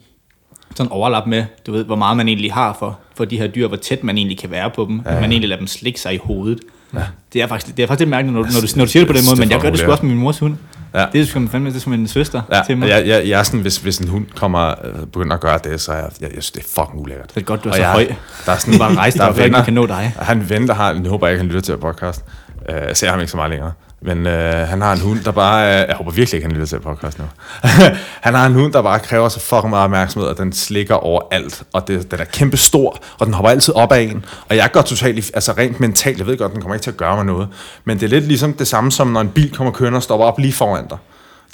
sådan 0.75 0.93
overlap 0.93 1.27
med, 1.27 1.45
du 1.67 1.73
ved, 1.73 1.85
hvor 1.85 1.97
meget 1.97 2.17
man 2.17 2.29
egentlig 2.29 2.53
har 2.53 2.77
for, 2.79 2.99
for 3.17 3.25
de 3.25 3.39
her 3.39 3.47
dyr, 3.47 3.67
hvor 3.69 3.77
tæt 3.77 4.05
man 4.05 4.19
egentlig 4.19 4.39
kan 4.39 4.51
være 4.51 4.71
på 4.71 4.85
dem, 4.89 5.01
ja. 5.07 5.15
man 5.21 5.31
egentlig 5.31 5.49
lader 5.49 5.59
dem 5.61 5.67
slikke 5.67 6.01
sig 6.01 6.15
i 6.15 6.19
hovedet. 6.23 6.61
Ja. 6.95 7.01
Det 7.33 7.43
er 7.43 7.47
faktisk, 7.47 7.77
det 7.77 7.83
er 7.83 7.87
faktisk 7.87 8.01
lidt 8.01 8.11
mærkeligt, 8.11 8.35
når, 8.35 8.43
du- 8.43 8.49
når, 8.55 8.61
du, 8.61 8.67
når 8.77 8.85
du 8.85 8.91
siger 8.91 9.01
det 9.05 9.15
på 9.15 9.19
den 9.19 9.23
måde, 9.31 9.41
men 9.41 9.51
jeg 9.51 9.61
gør 9.61 9.71
det 9.71 9.79
sgu 9.79 9.91
også 9.91 10.03
med 10.07 10.15
min 10.15 10.21
mors 10.23 10.39
hund. 10.39 10.57
Ja. 10.95 11.07
Det 11.13 11.21
er 11.21 11.25
sgu 11.25 11.49
fandme, 11.49 11.71
det 11.71 11.77
er 11.77 11.81
som 11.81 11.93
en 11.93 12.09
søster 12.09 12.43
Ja, 12.53 12.63
til 12.67 12.79
mig. 12.79 12.89
jeg, 12.89 13.07
jeg, 13.07 13.29
jeg 13.29 13.39
er 13.39 13.43
sådan, 13.43 13.61
hvis, 13.61 13.77
hvis 13.77 13.99
en 13.99 14.09
hund 14.09 14.27
kommer 14.37 14.69
øh, 14.85 15.07
begynder 15.07 15.35
at 15.35 15.41
gøre 15.41 15.59
det, 15.65 15.81
så 15.81 15.93
er 15.93 15.97
jeg, 15.97 16.11
jeg, 16.21 16.29
jeg 16.35 16.43
synes, 16.43 16.51
det 16.51 16.61
er 16.65 16.69
fucking 16.83 17.03
ulækkert. 17.03 17.31
Det 17.35 17.41
er 17.41 17.45
godt, 17.45 17.65
du 17.65 17.69
er 17.69 17.73
Og 17.73 17.77
så 17.77 17.83
jeg, 17.83 17.93
høj. 17.93 18.07
Der 18.47 18.53
er 18.53 18.57
sådan, 18.57 18.79
bare 18.79 18.95
rejse 18.95 19.19
der 19.19 19.25
er 19.25 19.29
at 19.29 19.37
venner, 19.37 19.65
kan 19.65 19.73
nå 19.75 19.87
dig. 19.87 20.13
Jeg 20.19 20.27
har 20.27 20.33
en 20.35 20.49
ven, 20.51 20.69
der 20.69 20.75
har, 20.75 20.93
nu 20.93 21.09
håber 21.09 21.27
jeg 21.27 21.35
ikke, 21.35 21.41
han 21.41 21.47
lytter 21.49 21.61
til 21.61 21.77
podcast. 21.77 22.25
Uh, 22.69 22.75
jeg 22.75 22.97
ser 22.97 23.11
ham 23.11 23.21
ikke 23.21 23.31
så 23.31 23.37
meget 23.37 23.51
længere. 23.51 23.73
Men 24.03 24.27
øh, 24.27 24.69
han 24.69 24.81
har 24.83 24.93
en 24.93 25.01
hund, 25.01 25.21
der 25.25 25.31
bare... 25.31 25.83
Øh, 25.83 25.89
jeg 25.89 25.97
håber 25.97 26.11
virkelig 26.11 26.39
ikke, 26.39 26.47
han 26.47 26.53
lytter 26.53 26.67
til 26.67 26.81
podcast 26.81 27.19
nu. 27.19 27.25
han 28.27 28.35
har 28.35 28.47
en 28.47 28.53
hund, 28.53 28.73
der 28.73 28.83
bare 28.83 28.99
kræver 28.99 29.29
så 29.29 29.41
fucking 29.41 29.71
meget 29.71 29.85
opmærksomhed, 29.85 30.29
og 30.29 30.39
den 30.39 30.53
slikker 30.53 30.95
over 30.95 31.23
alt. 31.31 31.63
Og 31.73 31.89
det, 31.89 32.11
den 32.11 32.21
er 32.21 32.25
kæmpe 32.25 32.57
stor, 32.57 32.99
og 33.19 33.27
den 33.27 33.35
hopper 33.35 33.51
altid 33.51 33.75
op 33.75 33.93
af 33.93 34.01
en. 34.01 34.25
Og 34.49 34.57
jeg 34.57 34.71
går 34.73 34.83
totalt... 34.83 35.31
Altså 35.35 35.53
rent 35.53 35.81
mentalt, 35.81 36.19
jeg 36.19 36.27
ved 36.27 36.39
godt, 36.39 36.53
den 36.53 36.61
kommer 36.61 36.75
ikke 36.75 36.85
til 36.85 36.91
at 36.91 36.97
gøre 36.97 37.17
mig 37.17 37.25
noget. 37.25 37.49
Men 37.85 37.97
det 38.01 38.05
er 38.05 38.09
lidt 38.09 38.25
ligesom 38.25 38.53
det 38.53 38.69
samme, 38.69 38.93
som 38.93 39.09
når 39.09 39.21
en 39.21 39.29
bil 39.29 39.55
kommer 39.57 39.73
kørende 39.73 39.97
og 39.97 40.03
stopper 40.03 40.27
op 40.27 40.39
lige 40.39 40.53
foran 40.53 40.87
dig. 40.89 40.99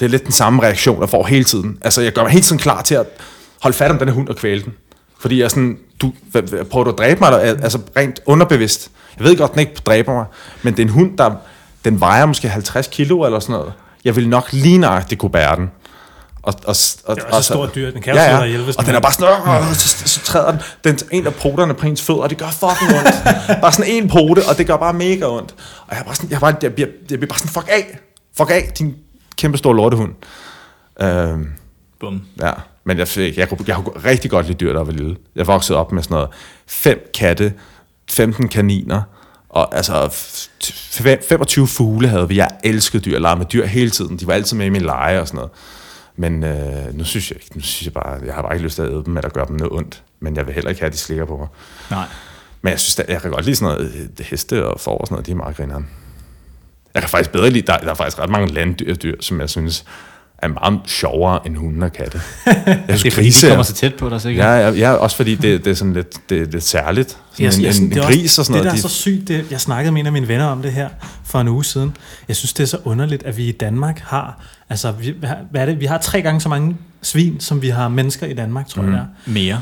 Det 0.01 0.07
er 0.07 0.11
lidt 0.11 0.25
den 0.25 0.33
samme 0.33 0.63
reaktion, 0.63 1.01
jeg 1.01 1.09
får 1.09 1.27
hele 1.27 1.45
tiden. 1.45 1.79
Altså, 1.81 2.03
jeg 2.03 2.13
gør 2.13 2.23
mig 2.23 2.31
helt 2.31 2.45
sådan 2.45 2.59
klar 2.59 2.83
til 2.83 2.95
at 2.95 3.07
holde 3.63 3.77
fat 3.77 3.91
om 3.91 3.99
den 3.99 4.09
her 4.09 4.15
hund 4.15 4.29
og 4.29 4.37
kvæle 4.37 4.63
den. 4.63 4.73
Fordi 5.21 5.39
jeg 5.39 5.45
er 5.45 5.49
sådan, 5.49 5.79
du, 6.01 6.13
prøver 6.71 6.85
du 6.85 6.91
at 6.91 6.99
dræbe 6.99 7.21
mig? 7.21 7.29
Eller, 7.29 7.63
altså 7.63 7.79
rent 7.97 8.21
underbevidst. 8.27 8.91
Jeg 9.19 9.25
ved 9.25 9.37
godt, 9.37 9.53
den 9.53 9.61
ikke 9.61 9.75
dræber 9.87 10.15
mig, 10.15 10.25
men 10.63 10.73
det 10.77 10.83
er 10.83 10.87
en 10.87 10.93
hund, 10.93 11.19
der 11.19 11.31
den 11.87 12.01
vejer 12.01 12.27
måske 12.27 12.49
50 12.49 12.87
kilo 12.87 13.25
eller 13.25 13.39
sådan 13.39 13.53
noget. 13.53 13.73
Jeg 14.05 14.17
vil 14.17 14.29
nok 14.29 14.53
lige 14.53 14.79
nøjagtigt 14.79 15.21
kunne 15.21 15.31
bære 15.31 15.57
den. 15.57 15.71
Og, 16.43 16.55
og, 16.67 16.77
og, 17.05 17.17
Det 17.17 17.23
er 17.23 17.27
også 17.27 17.37
og, 17.37 17.45
stort 17.45 17.75
dyr. 17.75 17.91
Den 17.91 18.03
kan 18.03 18.15
ja, 18.15 18.37
ja. 18.37 18.43
ihjel, 18.43 18.65
hvis 18.65 18.77
og 18.77 18.87
den 18.87 18.95
er 18.95 19.01
bare 19.01 19.13
sådan, 19.13 19.63
øh, 19.69 19.75
så, 19.75 19.89
så, 19.89 20.09
så 20.09 20.21
træder 20.21 20.51
den, 20.51 20.61
den 20.85 20.99
en 21.13 21.27
af 21.27 21.35
poterne 21.35 21.75
på 21.75 21.87
ens 21.87 22.03
fødder, 22.03 22.21
og 22.21 22.31
det 22.31 22.39
gør 22.39 22.51
fucking 22.51 22.91
ondt. 22.99 23.25
bare 23.63 23.73
sådan 23.73 23.93
en 23.93 24.09
pote, 24.09 24.43
og 24.49 24.59
det 24.59 24.67
gør 24.67 24.77
bare 24.77 24.93
mega 24.93 25.27
ondt. 25.27 25.55
Og 25.87 25.89
jeg 25.91 25.99
er 25.99 26.05
bare 26.05 26.15
sådan, 26.15 26.31
jeg, 26.31 26.41
bare, 26.41 26.55
jeg, 26.63 26.75
bliver, 26.75 26.89
jeg 27.11 27.19
bliver 27.19 27.29
bare 27.29 27.39
sådan, 27.39 27.53
fuck 27.53 27.69
af, 27.69 27.99
fuck 28.37 28.51
af, 28.51 28.73
din 28.79 28.95
kæmpe 29.37 29.59
stor 29.59 29.73
lortehund. 29.73 30.13
Øh, 31.01 31.39
Bum. 32.01 32.23
Ja, 32.41 32.53
men 32.85 32.99
jeg, 32.99 33.09
jeg, 33.17 33.39
jeg, 33.39 33.49
kunne, 33.49 33.59
jeg 33.67 33.77
kunne 33.77 34.05
rigtig 34.05 34.31
godt 34.31 34.47
lide 34.47 34.59
dyr, 34.59 34.73
der 34.73 34.85
var 34.85 34.93
lille. 34.93 35.17
Jeg 35.37 35.47
voksede 35.47 35.79
op 35.79 35.93
med 35.93 36.03
sådan 36.03 36.15
noget 36.15 36.29
fem 36.67 37.11
katte, 37.15 37.53
15 38.11 38.49
kaniner, 38.49 39.03
og 39.57 39.77
altså 39.77 40.05
f- 40.07 40.49
fem- 41.03 41.23
25 41.29 41.67
fugle 41.67 42.09
havde 42.09 42.29
vi. 42.29 42.37
Jeg 42.37 42.51
elskede 42.65 43.03
dyr, 43.05 43.19
legede 43.19 43.39
med 43.39 43.47
dyr 43.47 43.67
hele 43.67 43.91
tiden. 43.91 44.17
De 44.17 44.27
var 44.27 44.33
altid 44.33 44.57
med 44.57 44.67
i 44.67 44.69
min 44.69 44.83
leje 44.83 45.21
og 45.21 45.27
sådan 45.29 45.37
noget. 45.37 45.51
Men 46.17 46.45
øh, 46.45 46.95
nu 46.99 47.05
synes 47.05 47.31
jeg 47.31 47.37
ikke, 47.43 47.57
nu 47.57 47.63
synes 47.63 47.85
jeg 47.85 47.93
bare, 47.93 48.19
jeg 48.27 48.35
har 48.35 48.43
bare 48.43 48.55
ikke 48.55 48.65
lyst 48.65 48.75
til 48.75 48.83
at 48.83 48.89
æde 48.91 49.03
dem, 49.07 49.17
eller 49.17 49.31
gøre 49.31 49.47
dem 49.49 49.57
noget 49.57 49.73
ondt. 49.73 50.03
Men 50.21 50.37
jeg 50.37 50.47
vil 50.47 50.55
heller 50.55 50.71
ikke 50.71 50.81
have, 50.81 50.87
at 50.87 50.93
de 50.93 50.99
slikker 50.99 51.25
på 51.25 51.37
mig. 51.37 51.47
Nej. 51.91 52.05
Men 52.63 52.71
jeg 52.71 52.81
synes, 52.81 52.99
at 52.99 53.09
jeg 53.09 53.23
kan 53.23 53.31
godt 53.31 53.45
lide 53.45 53.57
sådan 53.57 53.75
noget, 53.77 53.93
øh, 54.19 54.27
heste 54.27 54.67
og 54.67 54.81
får 54.81 54.99
og 54.99 55.07
sådan 55.07 55.15
noget, 55.15 55.27
de 55.27 55.31
er 55.33 55.35
meget 55.37 55.57
grineren. 55.57 55.87
Jeg 56.95 57.03
kan 57.03 57.09
faktisk 57.11 57.31
bedre 57.33 57.51
lide, 57.51 57.67
der, 57.67 57.79
der 57.79 57.91
er 57.91 57.95
faktisk 57.95 58.19
ret 58.19 58.31
mange 58.31 58.55
landdyr, 58.55 58.95
dyr, 58.95 59.15
som 59.21 59.41
jeg 59.41 59.51
synes 59.51 59.85
er 60.39 60.49
meget 60.49 60.81
sjovere 60.87 61.47
end 61.47 61.57
hunde 61.57 61.85
og 61.87 61.93
katte. 61.93 62.21
Jeg 62.47 62.55
Det 62.67 62.85
er 62.89 62.97
synes, 62.97 63.15
fordi, 63.15 63.27
grise 63.27 63.41
de 63.47 63.47
er- 63.47 63.51
kommer 63.51 63.63
så 63.65 63.73
tæt 63.73 63.95
på 63.95 64.09
dig, 64.09 64.21
sikkert. 64.21 64.47
Ja, 64.47 64.53
ja, 64.69 64.71
ja, 64.71 64.93
også 64.93 65.17
fordi 65.17 65.35
det, 65.35 65.65
det 65.65 65.71
er 65.71 65.75
sådan 65.75 65.93
lidt, 65.93 66.13
det, 66.31 66.47
det 66.47 66.55
er 66.55 66.61
særligt. 66.61 67.09
Sådan 67.33 67.45
Jeg- 67.47 67.55
en, 67.59 67.63
jeg- 67.65 67.77
en, 67.77 67.83
en 67.83 67.91
det 67.91 67.97
er 67.99 68.03
også- 68.03 68.19
gris 68.19 68.39
og 68.39 68.45
sådan 68.45 68.55
Det, 68.59 68.65
der 68.65 68.71
noget. 68.71 68.85
er 68.85 68.89
så 68.89 68.95
sygt, 68.95 69.29
det, 69.29 69.51
jeg 69.51 69.61
snakkede 69.61 69.93
med 69.93 70.01
en 70.01 70.07
af 70.07 70.13
mine 70.13 70.29
venner 70.29 70.47
om 70.47 70.63
det 70.63 70.73
her 70.73 70.89
for 71.25 71.41
en 71.41 71.49
uge 71.49 71.65
siden. 71.65 71.97
Jeg 72.29 72.37
synes, 72.37 72.53
det 72.53 72.63
er 72.63 72.67
så 72.67 72.79
underligt, 72.85 73.23
at 73.23 73.37
vi 73.37 73.49
i 73.49 73.53
Danmark 73.53 73.99
har, 73.99 74.41
altså, 74.71 74.91
vi, 74.93 75.15
hvad 75.51 75.61
er 75.61 75.67
det? 75.67 75.81
Vi 75.81 75.87
har 75.87 75.99
tre 75.99 76.23
gange 76.23 76.41
så 76.41 76.49
mange 76.49 76.77
svin, 77.03 77.41
som 77.41 77.63
vi 77.63 77.69
har 77.69 77.89
mennesker 77.89 78.27
i 78.27 78.35
Danmark, 78.35 78.69
tror 78.69 78.83
mm. 78.83 78.89
jeg 78.93 78.99
det 78.99 79.07
er. 79.27 79.31
Mere. 79.33 79.61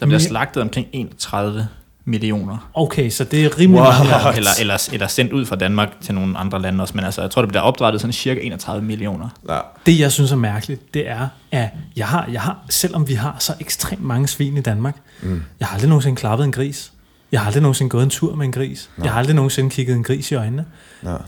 Der 0.00 0.06
bliver 0.06 0.18
Mere. 0.18 0.28
slagtet 0.28 0.62
omkring 0.62 0.86
31 0.92 1.68
millioner. 2.08 2.70
Okay, 2.74 3.10
så 3.10 3.24
det 3.24 3.44
er 3.44 3.58
rimelig 3.58 3.82
Wow. 3.82 3.90
meget. 4.04 4.36
Eller, 4.36 4.50
eller, 4.60 4.88
eller 4.92 5.06
sendt 5.06 5.32
ud 5.32 5.46
fra 5.46 5.56
Danmark 5.56 6.00
til 6.00 6.14
nogle 6.14 6.38
andre 6.38 6.62
lande 6.62 6.82
også. 6.82 6.94
Men 6.96 7.04
altså, 7.04 7.20
jeg 7.20 7.30
tror, 7.30 7.42
det 7.42 7.48
bliver 7.48 7.62
opdrettet 7.62 8.00
sådan 8.00 8.12
cirka 8.12 8.40
31 8.42 8.84
millioner. 8.86 9.28
Ja. 9.48 9.58
Det, 9.86 9.98
jeg 10.00 10.12
synes 10.12 10.32
er 10.32 10.36
mærkeligt, 10.36 10.94
det 10.94 11.08
er, 11.08 11.28
at 11.52 11.68
jeg 11.96 12.06
har, 12.06 12.28
jeg 12.32 12.40
har, 12.40 12.58
selvom 12.70 13.08
vi 13.08 13.14
har 13.14 13.36
så 13.38 13.52
ekstremt 13.60 14.02
mange 14.04 14.28
svin 14.28 14.56
i 14.56 14.60
Danmark, 14.60 14.96
mm. 15.22 15.42
jeg 15.60 15.68
har 15.68 15.74
aldrig 15.74 15.88
nogensinde 15.88 16.16
klappet 16.16 16.44
en 16.44 16.52
gris. 16.52 16.92
Jeg 17.32 17.40
har 17.40 17.46
aldrig 17.46 17.62
nogensinde 17.62 17.90
gået 17.90 18.02
en 18.02 18.10
tur 18.10 18.34
med 18.34 18.46
en 18.46 18.52
gris. 18.52 18.90
Jeg 19.02 19.10
har 19.12 19.18
aldrig 19.18 19.36
nogensinde 19.36 19.70
kigget 19.70 19.96
en 19.96 20.02
gris 20.02 20.30
i 20.32 20.34
øjnene. 20.34 20.64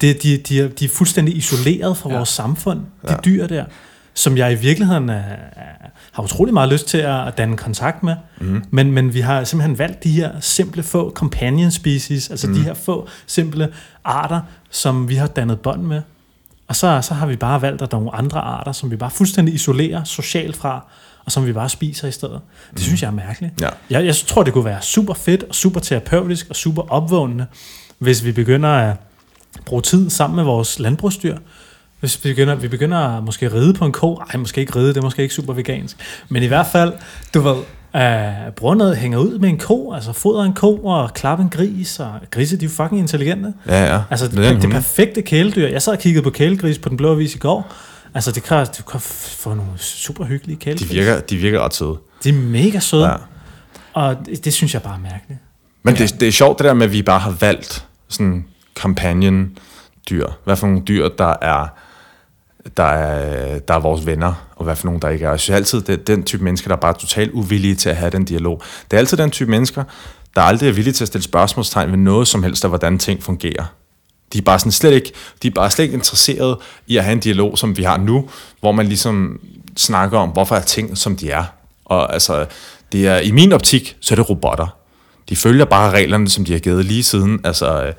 Det, 0.00 0.22
de, 0.22 0.36
de, 0.36 0.60
er, 0.60 0.68
de 0.68 0.84
er 0.84 0.88
fuldstændig 0.88 1.36
isoleret 1.36 1.96
fra 1.96 2.10
ja. 2.10 2.16
vores 2.16 2.28
samfund, 2.28 2.78
de 3.08 3.12
Ja. 3.12 3.16
dyr 3.24 3.46
der, 3.46 3.64
som 4.18 4.36
jeg 4.36 4.52
i 4.52 4.54
virkeligheden 4.54 5.08
er, 5.08 5.14
er, 5.14 5.90
har 6.12 6.22
utrolig 6.22 6.54
meget 6.54 6.72
lyst 6.72 6.88
til 6.88 6.98
at, 6.98 7.26
at 7.26 7.38
danne 7.38 7.56
kontakt 7.56 8.02
med. 8.02 8.14
Mm. 8.40 8.62
Men, 8.70 8.92
men 8.92 9.14
vi 9.14 9.20
har 9.20 9.44
simpelthen 9.44 9.78
valgt 9.78 10.04
de 10.04 10.10
her 10.10 10.40
simple 10.40 10.82
få 10.82 11.10
companion 11.10 11.70
species, 11.70 12.30
altså 12.30 12.46
mm. 12.46 12.54
de 12.54 12.60
her 12.60 12.74
få 12.74 13.08
simple 13.26 13.68
arter, 14.04 14.40
som 14.70 15.08
vi 15.08 15.14
har 15.14 15.26
dannet 15.26 15.60
bånd 15.60 15.82
med. 15.82 16.02
Og 16.68 16.76
så, 16.76 17.00
så 17.02 17.14
har 17.14 17.26
vi 17.26 17.36
bare 17.36 17.62
valgt, 17.62 17.82
at 17.82 17.90
der 17.90 17.96
er 17.96 18.00
nogle 18.00 18.14
andre 18.14 18.40
arter, 18.40 18.72
som 18.72 18.90
vi 18.90 18.96
bare 18.96 19.10
fuldstændig 19.10 19.54
isolerer 19.54 20.04
socialt 20.04 20.56
fra, 20.56 20.84
og 21.24 21.32
som 21.32 21.46
vi 21.46 21.52
bare 21.52 21.68
spiser 21.68 22.08
i 22.08 22.12
stedet. 22.12 22.40
Det 22.74 22.80
synes 22.80 23.02
jeg 23.02 23.08
er 23.08 23.12
mærkeligt. 23.12 23.60
Ja. 23.60 23.68
Jeg, 23.90 24.06
jeg 24.06 24.16
tror, 24.16 24.42
det 24.42 24.52
kunne 24.52 24.64
være 24.64 24.82
super 24.82 25.14
fedt, 25.14 25.42
og 25.42 25.54
super 25.54 25.80
terapeutisk, 25.80 26.46
og 26.50 26.56
super 26.56 26.82
opvågnende, 26.92 27.46
hvis 27.98 28.24
vi 28.24 28.32
begynder 28.32 28.68
at 28.68 28.96
bruge 29.64 29.82
tid 29.82 30.10
sammen 30.10 30.36
med 30.36 30.44
vores 30.44 30.78
landbrugsdyr. 30.78 31.36
Hvis 32.00 32.24
vi 32.24 32.30
begynder, 32.30 32.54
vi 32.54 32.68
begynder 32.68 32.98
at 32.98 33.24
måske 33.24 33.52
ride 33.54 33.74
på 33.74 33.84
en 33.84 33.92
ko. 33.92 34.14
Ej, 34.14 34.36
måske 34.36 34.60
ikke 34.60 34.76
ride, 34.76 34.88
det 34.88 34.96
er 34.96 35.02
måske 35.02 35.22
ikke 35.22 35.34
super 35.34 35.52
vegansk. 35.54 35.96
Men 36.28 36.42
i 36.42 36.46
hvert 36.46 36.66
fald, 36.66 36.92
du 37.34 37.40
ved, 37.40 37.56
øh, 37.96 38.52
bruger 38.56 38.74
noget, 38.74 38.96
hænger 38.96 39.18
ud 39.18 39.38
med 39.38 39.48
en 39.48 39.58
ko, 39.58 39.92
altså 39.92 40.12
fodrer 40.12 40.44
en 40.44 40.52
ko 40.54 40.76
og 40.76 41.14
klapper 41.14 41.44
en 41.44 41.50
gris, 41.50 42.00
og 42.00 42.12
grise, 42.30 42.56
de 42.56 42.64
er 42.64 42.68
jo 42.68 42.74
fucking 42.74 43.00
intelligente. 43.00 43.52
Ja, 43.66 43.94
ja. 43.94 44.02
Altså, 44.10 44.28
Det 44.28 44.36
det, 44.36 44.62
det, 44.62 44.70
perfekte 44.70 45.22
kæledyr. 45.22 45.66
Jeg 45.68 45.82
sad 45.82 45.92
og 45.92 45.98
kiggede 45.98 46.22
på 46.22 46.30
kælegris 46.30 46.78
på 46.78 46.88
den 46.88 46.96
blå 46.96 47.12
avis 47.12 47.34
i 47.34 47.38
går. 47.38 47.72
Altså, 48.14 48.32
det 48.32 48.42
kan, 48.42 48.66
du 48.78 48.82
kan 48.82 49.00
få 49.00 49.54
nogle 49.54 49.72
super 49.76 50.24
hyggelige 50.24 50.56
De 50.56 50.60
kælegris. 50.64 50.92
virker, 50.92 51.20
de 51.20 51.36
virker 51.36 51.60
ret 51.60 51.74
søde. 51.74 51.96
de 52.24 52.28
er 52.28 52.32
mega 52.32 52.78
søde. 52.80 53.04
Ja. 53.06 53.10
Ja. 53.10 53.16
Og 53.92 54.16
det, 54.26 54.44
det, 54.44 54.52
synes 54.52 54.74
jeg 54.74 54.82
bare 54.82 54.94
er 54.94 54.98
mærkeligt. 55.12 55.40
Men 55.82 55.96
det, 55.96 56.20
det 56.20 56.28
er 56.28 56.32
sjovt 56.32 56.58
det 56.58 56.64
der 56.64 56.74
med, 56.74 56.86
at 56.86 56.92
vi 56.92 57.02
bare 57.02 57.18
har 57.18 57.30
valgt 57.40 57.84
sådan 58.08 58.44
companion 58.78 59.50
dyr. 60.10 60.26
Hvad 60.44 60.56
for 60.56 60.66
nogle 60.66 60.82
dyr, 60.88 61.08
der 61.08 61.34
er, 61.42 61.66
der 62.76 62.84
er, 62.84 63.58
der 63.58 63.74
er 63.74 63.78
vores 63.78 64.06
venner, 64.06 64.48
og 64.56 64.64
hvad 64.64 64.76
for 64.76 64.86
nogen, 64.86 65.02
der 65.02 65.08
ikke 65.08 65.24
er. 65.24 65.30
Jeg 65.30 65.40
synes 65.40 65.56
altid, 65.56 65.80
det 65.80 65.92
er 65.92 66.04
den 66.04 66.22
type 66.22 66.44
mennesker, 66.44 66.68
der 66.68 66.76
er 66.76 66.80
bare 66.80 66.94
totalt 66.94 67.30
uvillige 67.32 67.74
til 67.74 67.88
at 67.88 67.96
have 67.96 68.10
den 68.10 68.24
dialog. 68.24 68.62
Det 68.90 68.96
er 68.96 68.98
altid 68.98 69.16
den 69.16 69.30
type 69.30 69.50
mennesker, 69.50 69.84
der 70.34 70.42
aldrig 70.42 70.68
er 70.68 70.72
villige 70.72 70.94
til 70.94 71.04
at 71.04 71.08
stille 71.08 71.24
spørgsmålstegn 71.24 71.90
ved 71.90 71.98
noget 71.98 72.28
som 72.28 72.42
helst 72.42 72.64
af, 72.64 72.70
hvordan 72.70 72.98
ting 72.98 73.22
fungerer. 73.22 73.64
De 74.32 74.38
er 74.38 74.42
bare 74.42 74.58
sådan 74.58 74.72
slet 74.72 74.92
ikke, 74.92 75.12
de 75.42 75.48
er 75.48 75.52
bare 75.52 75.70
slet 75.70 75.84
ikke 75.84 75.94
interesseret 75.94 76.56
i 76.86 76.96
at 76.96 77.04
have 77.04 77.12
en 77.12 77.20
dialog, 77.20 77.58
som 77.58 77.76
vi 77.76 77.82
har 77.82 77.96
nu, 77.96 78.28
hvor 78.60 78.72
man 78.72 78.86
ligesom 78.86 79.40
snakker 79.76 80.18
om, 80.18 80.28
hvorfor 80.28 80.56
er 80.56 80.60
ting, 80.60 80.98
som 80.98 81.16
de 81.16 81.30
er. 81.30 81.44
Og 81.84 82.12
altså, 82.12 82.46
det 82.92 83.06
er, 83.06 83.18
i 83.18 83.30
min 83.30 83.52
optik, 83.52 83.96
så 84.00 84.14
er 84.14 84.16
det 84.16 84.30
robotter. 84.30 84.76
De 85.28 85.36
følger 85.36 85.64
bare 85.64 85.90
reglerne, 85.90 86.28
som 86.28 86.44
de 86.44 86.52
har 86.52 86.58
givet 86.58 86.84
lige 86.84 87.02
siden. 87.04 87.40
Altså, 87.44 87.92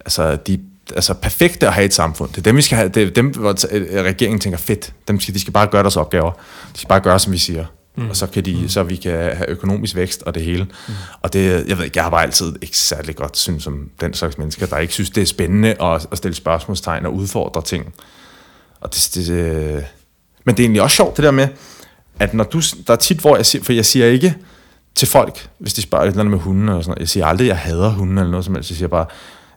altså 0.00 0.36
de 0.36 0.60
altså 0.92 1.14
perfekte 1.14 1.66
at 1.66 1.72
have 1.72 1.84
et 1.84 1.94
samfund. 1.94 2.30
Det 2.30 2.38
er 2.38 2.42
dem, 2.42 2.56
vi 2.56 2.62
skal 2.62 2.78
have. 2.78 2.88
Det 2.88 3.02
er 3.02 3.10
dem, 3.10 3.28
hvor 3.30 3.56
øh, 3.70 4.04
regeringen 4.04 4.40
tænker, 4.40 4.58
fedt, 4.58 4.92
dem 5.08 5.20
skal, 5.20 5.34
de 5.34 5.40
skal 5.40 5.52
bare 5.52 5.66
gøre 5.66 5.82
deres 5.82 5.96
opgaver. 5.96 6.30
De 6.72 6.78
skal 6.78 6.88
bare 6.88 7.00
gøre, 7.00 7.18
som 7.18 7.32
vi 7.32 7.38
siger. 7.38 7.64
Mm. 7.96 8.10
Og 8.10 8.16
så 8.16 8.26
kan 8.26 8.44
de, 8.44 8.68
så 8.68 8.82
vi 8.82 8.96
kan 8.96 9.12
have 9.12 9.48
økonomisk 9.48 9.96
vækst 9.96 10.22
og 10.22 10.34
det 10.34 10.42
hele. 10.42 10.64
Mm. 10.64 10.94
Og 11.22 11.32
det, 11.32 11.68
jeg 11.68 11.78
ved 11.78 11.84
ikke, 11.84 11.96
jeg 11.96 12.04
har 12.04 12.10
bare 12.10 12.22
altid 12.22 12.54
ikke 12.62 12.78
særlig 12.78 13.16
godt 13.16 13.38
synes 13.38 13.66
om 13.66 13.90
den 14.00 14.14
slags 14.14 14.38
mennesker, 14.38 14.66
der 14.66 14.78
ikke 14.78 14.92
synes, 14.92 15.10
det 15.10 15.22
er 15.22 15.26
spændende 15.26 15.82
at, 15.82 16.06
at 16.12 16.18
stille 16.18 16.34
spørgsmålstegn 16.34 17.06
og 17.06 17.14
udfordre 17.14 17.62
ting. 17.62 17.94
Og 18.80 18.94
det, 18.94 19.10
det, 19.14 19.26
det, 19.26 19.84
men 20.44 20.54
det 20.56 20.62
er 20.62 20.64
egentlig 20.64 20.82
også 20.82 20.96
sjovt, 20.96 21.16
det 21.16 21.24
der 21.24 21.30
med, 21.30 21.48
at 22.18 22.34
når 22.34 22.44
du, 22.44 22.60
der 22.86 22.92
er 22.92 22.96
tit, 22.96 23.18
hvor 23.18 23.36
jeg 23.36 23.46
siger, 23.46 23.64
for 23.64 23.72
jeg 23.72 23.86
siger 23.86 24.06
ikke 24.06 24.34
til 24.94 25.08
folk, 25.08 25.48
hvis 25.58 25.74
de 25.74 25.82
spørger 25.82 26.04
et 26.04 26.08
eller 26.08 26.20
andet 26.20 26.30
med 26.30 26.38
hunden, 26.38 26.68
eller 26.68 26.80
sådan 26.80 26.90
noget, 26.90 27.00
jeg 27.00 27.08
siger 27.08 27.26
aldrig, 27.26 27.44
at 27.44 27.48
jeg 27.48 27.58
hader 27.58 27.90
hunden 27.90 28.18
eller 28.18 28.30
noget 28.30 28.44
som 28.44 28.54
helst, 28.54 28.70
jeg 28.70 28.76
siger 28.76 28.88
bare, 28.88 29.06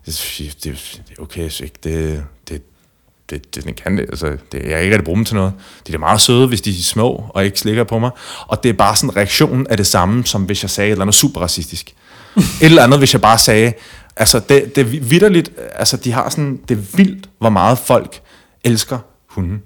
det, 0.05 0.55
det, 0.63 1.01
det 1.09 1.19
okay, 1.19 1.49
så 1.49 1.63
ikke, 1.63 1.79
det, 1.83 2.23
det, 2.49 2.61
det, 3.29 3.55
det, 3.55 3.63
den 3.63 3.73
kan 3.73 3.97
det, 3.97 4.05
altså, 4.09 4.37
det, 4.51 4.63
jeg 4.63 4.71
er 4.71 4.77
ikke 4.77 4.95
rigtig 4.95 5.05
bruge 5.05 5.15
dem 5.15 5.25
til 5.25 5.35
noget. 5.35 5.53
De 5.87 5.93
er 5.93 5.97
meget 5.97 6.21
søde, 6.21 6.47
hvis 6.47 6.61
de 6.61 6.69
er 6.69 6.83
små 6.83 7.25
og 7.29 7.45
ikke 7.45 7.59
slikker 7.59 7.83
på 7.83 7.99
mig. 7.99 8.11
Og 8.47 8.63
det 8.63 8.69
er 8.69 8.73
bare 8.73 8.95
sådan, 8.95 9.15
reaktionen 9.15 9.67
er 9.69 9.75
det 9.75 9.87
samme, 9.87 10.25
som 10.25 10.43
hvis 10.43 10.63
jeg 10.63 10.69
sagde 10.69 10.87
et 10.87 10.91
eller 10.91 11.03
andet 11.03 11.15
super 11.15 11.41
racistisk. 11.41 11.93
et 12.37 12.45
eller 12.61 12.83
andet, 12.83 12.99
hvis 12.99 13.13
jeg 13.13 13.21
bare 13.21 13.37
sagde, 13.37 13.73
altså 14.15 14.39
det, 14.39 14.75
det 14.75 14.81
er 14.81 14.99
vidderligt, 15.01 15.51
altså 15.75 15.97
de 15.97 16.11
har 16.11 16.29
sådan, 16.29 16.59
det 16.69 16.77
er 16.77 16.97
vildt, 16.97 17.29
hvor 17.39 17.49
meget 17.49 17.77
folk 17.77 18.21
elsker 18.63 18.99
hunden. 19.27 19.61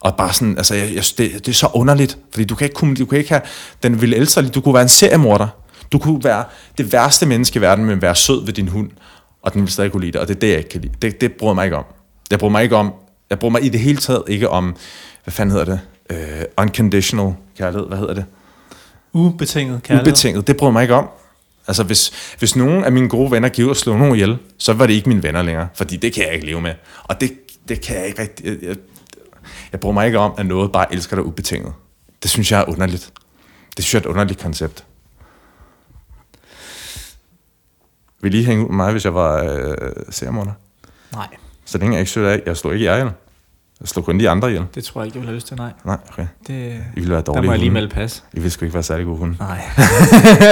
Og 0.00 0.16
bare 0.16 0.32
sådan, 0.32 0.56
altså, 0.56 0.74
jeg, 0.74 0.94
jeg, 0.94 1.04
det, 1.18 1.32
det 1.46 1.48
er 1.48 1.52
så 1.52 1.70
underligt, 1.74 2.18
fordi 2.32 2.44
du 2.44 2.54
kan 2.54 2.64
ikke, 2.64 2.74
kunne, 2.74 2.96
du 2.96 3.06
kan 3.06 3.18
ikke 3.18 3.30
have, 3.30 3.42
den 3.82 4.00
vilde 4.00 4.16
elske 4.16 4.42
dig, 4.42 4.54
du 4.54 4.60
kunne 4.60 4.74
være 4.74 4.82
en 4.82 4.88
seriemorder. 4.88 5.48
Du 5.92 5.98
kunne 5.98 6.24
være 6.24 6.44
det 6.78 6.92
værste 6.92 7.26
menneske 7.26 7.56
i 7.56 7.60
verden, 7.60 7.84
men 7.84 8.02
være 8.02 8.14
sød 8.14 8.44
ved 8.44 8.52
din 8.52 8.68
hund, 8.68 8.90
og 9.48 9.54
den 9.54 9.62
vil 9.62 9.70
stadig 9.70 9.92
kunne 9.92 10.00
lide 10.00 10.12
dig, 10.12 10.20
og 10.20 10.28
det 10.28 10.34
er 10.34 10.40
det, 10.40 10.48
jeg 10.48 10.58
ikke 10.58 10.70
kan 10.70 10.80
lide. 10.80 10.92
Det, 11.02 11.20
det 11.20 11.32
jeg 11.42 11.54
mig 11.54 11.64
ikke 11.64 11.76
om. 11.76 11.84
Jeg 12.30 12.38
bryder 12.38 12.52
mig 12.52 12.62
ikke 12.62 12.76
om, 12.76 12.92
jeg 13.30 13.38
bryder 13.38 13.52
mig 13.52 13.64
i 13.64 13.68
det 13.68 13.80
hele 13.80 13.98
taget 13.98 14.22
ikke 14.28 14.48
om, 14.48 14.76
hvad 15.24 15.32
fanden 15.32 15.56
hedder 15.56 15.64
det? 15.64 15.80
Uh, 16.12 16.64
unconditional 16.64 17.34
kærlighed, 17.58 17.88
hvad 17.88 17.98
hedder 17.98 18.14
det? 18.14 18.24
Ubetinget 19.12 19.82
kærlighed. 19.82 20.12
Ubetinget, 20.12 20.46
det 20.46 20.56
bryder 20.56 20.72
mig 20.72 20.82
ikke 20.82 20.94
om. 20.94 21.08
Altså, 21.68 21.82
hvis, 21.82 22.12
hvis 22.38 22.56
nogen 22.56 22.84
af 22.84 22.92
mine 22.92 23.08
gode 23.08 23.30
venner 23.30 23.48
giver 23.48 23.68
og 23.68 23.76
slår 23.76 23.96
nogen 23.96 24.14
ihjel, 24.14 24.38
så 24.58 24.72
var 24.72 24.86
det 24.86 24.94
ikke 24.94 25.08
mine 25.08 25.22
venner 25.22 25.42
længere, 25.42 25.68
fordi 25.74 25.96
det 25.96 26.12
kan 26.12 26.24
jeg 26.26 26.34
ikke 26.34 26.46
leve 26.46 26.60
med. 26.60 26.74
Og 27.04 27.20
det, 27.20 27.32
det 27.68 27.80
kan 27.80 27.96
jeg 27.96 28.06
ikke 28.06 28.22
rigtig... 28.22 28.46
Jeg, 28.46 28.56
jeg, 28.62 28.76
jeg 29.72 29.80
bryder 29.80 29.94
mig 29.94 30.06
ikke 30.06 30.18
om, 30.18 30.32
at 30.38 30.46
noget 30.46 30.72
bare 30.72 30.92
elsker 30.92 31.16
dig 31.16 31.24
ubetinget. 31.24 31.72
Det 32.22 32.30
synes 32.30 32.52
jeg 32.52 32.60
er 32.60 32.68
underligt. 32.68 33.12
Det 33.76 33.84
synes 33.84 33.94
jeg 33.94 33.98
er 33.98 34.02
et 34.02 34.10
underligt 34.10 34.40
koncept. 34.40 34.84
Vil 38.20 38.34
I 38.34 38.36
lige 38.36 38.46
hænge 38.46 38.64
ud 38.64 38.68
med 38.68 38.76
mig, 38.76 38.92
hvis 38.92 39.04
jeg 39.04 39.14
var 39.14 39.42
øh, 39.44 39.74
seriemorder? 40.10 40.52
Nej, 41.12 41.26
Så 41.64 41.78
længe 41.78 41.94
jeg 41.94 42.00
ikke 42.00 42.10
søger 42.10 42.30
af, 42.30 42.42
jeg 42.46 42.56
slår 42.56 42.72
ikke 42.72 42.84
jer 42.84 42.94
ihjel. 42.94 43.10
Jeg 43.80 43.88
slår 43.88 44.02
kun 44.02 44.20
de 44.20 44.30
andre 44.30 44.48
ihjel. 44.48 44.64
det 44.74 44.84
tror 44.84 45.00
jeg 45.00 45.06
ikke, 45.06 45.16
jeg 45.16 45.20
vil 45.20 45.26
have 45.28 45.34
lyst 45.34 45.46
til, 45.46 45.56
nej. 45.56 45.72
Nej, 45.84 45.96
okay. 46.12 46.26
Det, 46.46 46.80
I 46.96 47.00
vil 47.00 47.08
være 47.10 47.18
der 47.18 47.24
dårlige 47.24 47.46
må 47.46 47.52
jeg 47.52 47.58
lige 47.60 47.70
melde 47.70 47.88
pas. 47.88 48.24
I 48.32 48.40
vil 48.40 48.50
sgu 48.50 48.64
ikke 48.64 48.74
være 48.74 48.82
særlig 48.82 49.06
gode 49.06 49.18
hunde. 49.18 49.36
Nej. 49.40 49.60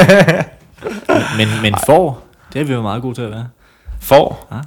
men 1.39 1.49
men 1.62 1.75
får, 1.87 2.27
det 2.53 2.61
er 2.61 2.64
vi 2.64 2.73
jo 2.73 2.83
meget 2.83 3.03
gode 3.03 3.14
til 3.14 3.23
at 3.23 3.31
være. 3.31 3.49
For? 4.01 4.47
Ja. 4.53 4.61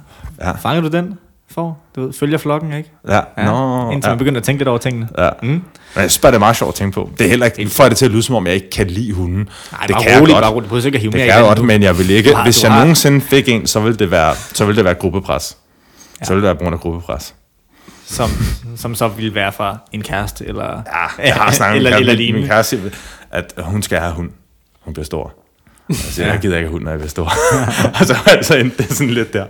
Ja. 0.46 0.52
Fanger 0.52 0.80
du 0.80 0.88
den? 0.88 1.18
Får, 1.54 1.78
du 1.96 2.00
ved, 2.04 2.12
følger 2.12 2.38
flokken, 2.38 2.72
ikke? 2.72 2.90
Ja. 3.08 3.20
Ja. 3.38 3.44
Nå, 3.44 3.90
Indtil 3.90 4.08
ja. 4.08 4.12
man 4.12 4.18
begynder 4.18 4.40
at 4.40 4.44
tænke 4.44 4.58
lidt 4.60 4.68
over 4.68 4.78
tingene. 4.78 5.08
Ja. 5.18 5.28
Mm. 5.42 5.48
Men 5.48 5.62
jeg 5.96 6.10
synes 6.10 6.18
bare, 6.18 6.32
det 6.32 6.36
er 6.36 6.40
meget 6.40 6.56
sjovt 6.56 6.68
at 6.68 6.74
tænke 6.74 6.94
på. 6.94 7.10
Det 7.18 7.24
er 7.24 7.28
heller 7.30 7.46
ikke, 7.46 7.70
får 7.70 7.88
det 7.88 7.96
til 7.96 8.04
at 8.04 8.10
lyde 8.10 8.22
som 8.22 8.34
om, 8.34 8.46
jeg 8.46 8.54
ikke 8.54 8.70
kan 8.70 8.86
lide 8.86 9.12
hunden. 9.12 9.38
Nej, 9.72 9.86
det 9.86 9.94
bare 9.94 10.02
kan 10.04 10.20
roligt, 10.20 10.34
jeg 10.34 10.42
bare 10.42 10.52
godt. 10.52 10.54
roligt. 10.54 10.68
Behøver 10.68 10.86
ikke 10.86 10.96
at 10.96 11.00
hive 11.02 11.12
Det 11.12 11.18
kan 11.20 11.28
jeg 11.28 11.40
godt, 11.42 11.62
men 11.64 11.82
jeg 11.82 11.98
vil 11.98 12.10
ikke. 12.10 12.34
har- 12.34 12.42
Hvis 12.42 12.62
jeg 12.64 12.72
har- 12.72 12.80
nogensinde 12.80 13.20
fik 13.20 13.48
en, 13.48 13.66
så 13.66 13.80
ville 13.80 13.96
det 13.98 14.10
være, 14.10 14.34
så 14.34 14.64
ville 14.64 14.76
det 14.76 14.84
være 14.84 14.94
gruppepres. 14.94 15.56
Ja. 16.20 16.24
Så 16.24 16.34
ville 16.34 16.48
det 16.48 16.54
være 16.54 16.62
grund 16.64 16.74
af 16.74 16.80
gruppepres. 16.80 17.34
Som, 18.06 18.30
som 18.76 18.94
så 18.94 19.08
ville 19.08 19.34
være 19.34 19.52
fra 19.52 19.78
en 19.92 20.02
kæreste, 20.02 20.46
eller... 20.46 20.82
Ja, 21.18 21.24
jeg 21.26 21.34
har 21.34 21.50
snakket 21.50 21.76
eller, 21.76 21.90
med 21.98 21.98
eller 22.00 22.16
min, 22.16 22.34
min 22.34 22.46
kæreste, 22.46 22.92
at 23.30 23.52
hun 23.58 23.82
skal 23.82 23.98
have 23.98 24.12
hund. 24.12 24.30
Hun 24.80 24.94
bliver 24.94 25.04
stor. 25.04 25.32
Altså, 25.90 26.24
jeg 26.24 26.38
gider 26.42 26.56
ikke 26.56 26.68
have 26.68 26.72
hund, 26.72 26.84
når 26.84 26.90
jeg 26.90 26.98
bliver 26.98 27.10
stor. 27.10 27.24
og 28.00 28.06
så, 28.06 28.16
så 28.42 28.56
endte 28.56 28.76
det 28.76 28.92
sådan 28.92 29.12
lidt 29.12 29.32
der. 29.32 29.46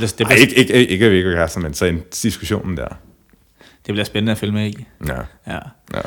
Det, 0.00 0.18
det, 0.18 0.26
Ej, 0.26 0.34
ikke, 0.34 0.54
ikke, 0.54 0.74
ikke, 0.74 0.92
ikke, 0.92 1.16
ikke 1.16 1.32
kærester, 1.32 1.60
men 1.60 1.74
så 1.74 1.84
en 1.84 2.02
diskussionen 2.22 2.76
der. 2.76 2.88
det 3.86 3.94
bliver 3.94 4.04
spændende 4.04 4.32
at 4.32 4.38
følge 4.38 4.52
med 4.52 4.66
i. 4.66 4.86
Ja. 5.08 5.14
Ja. 5.46 5.58
ja. 5.94 6.00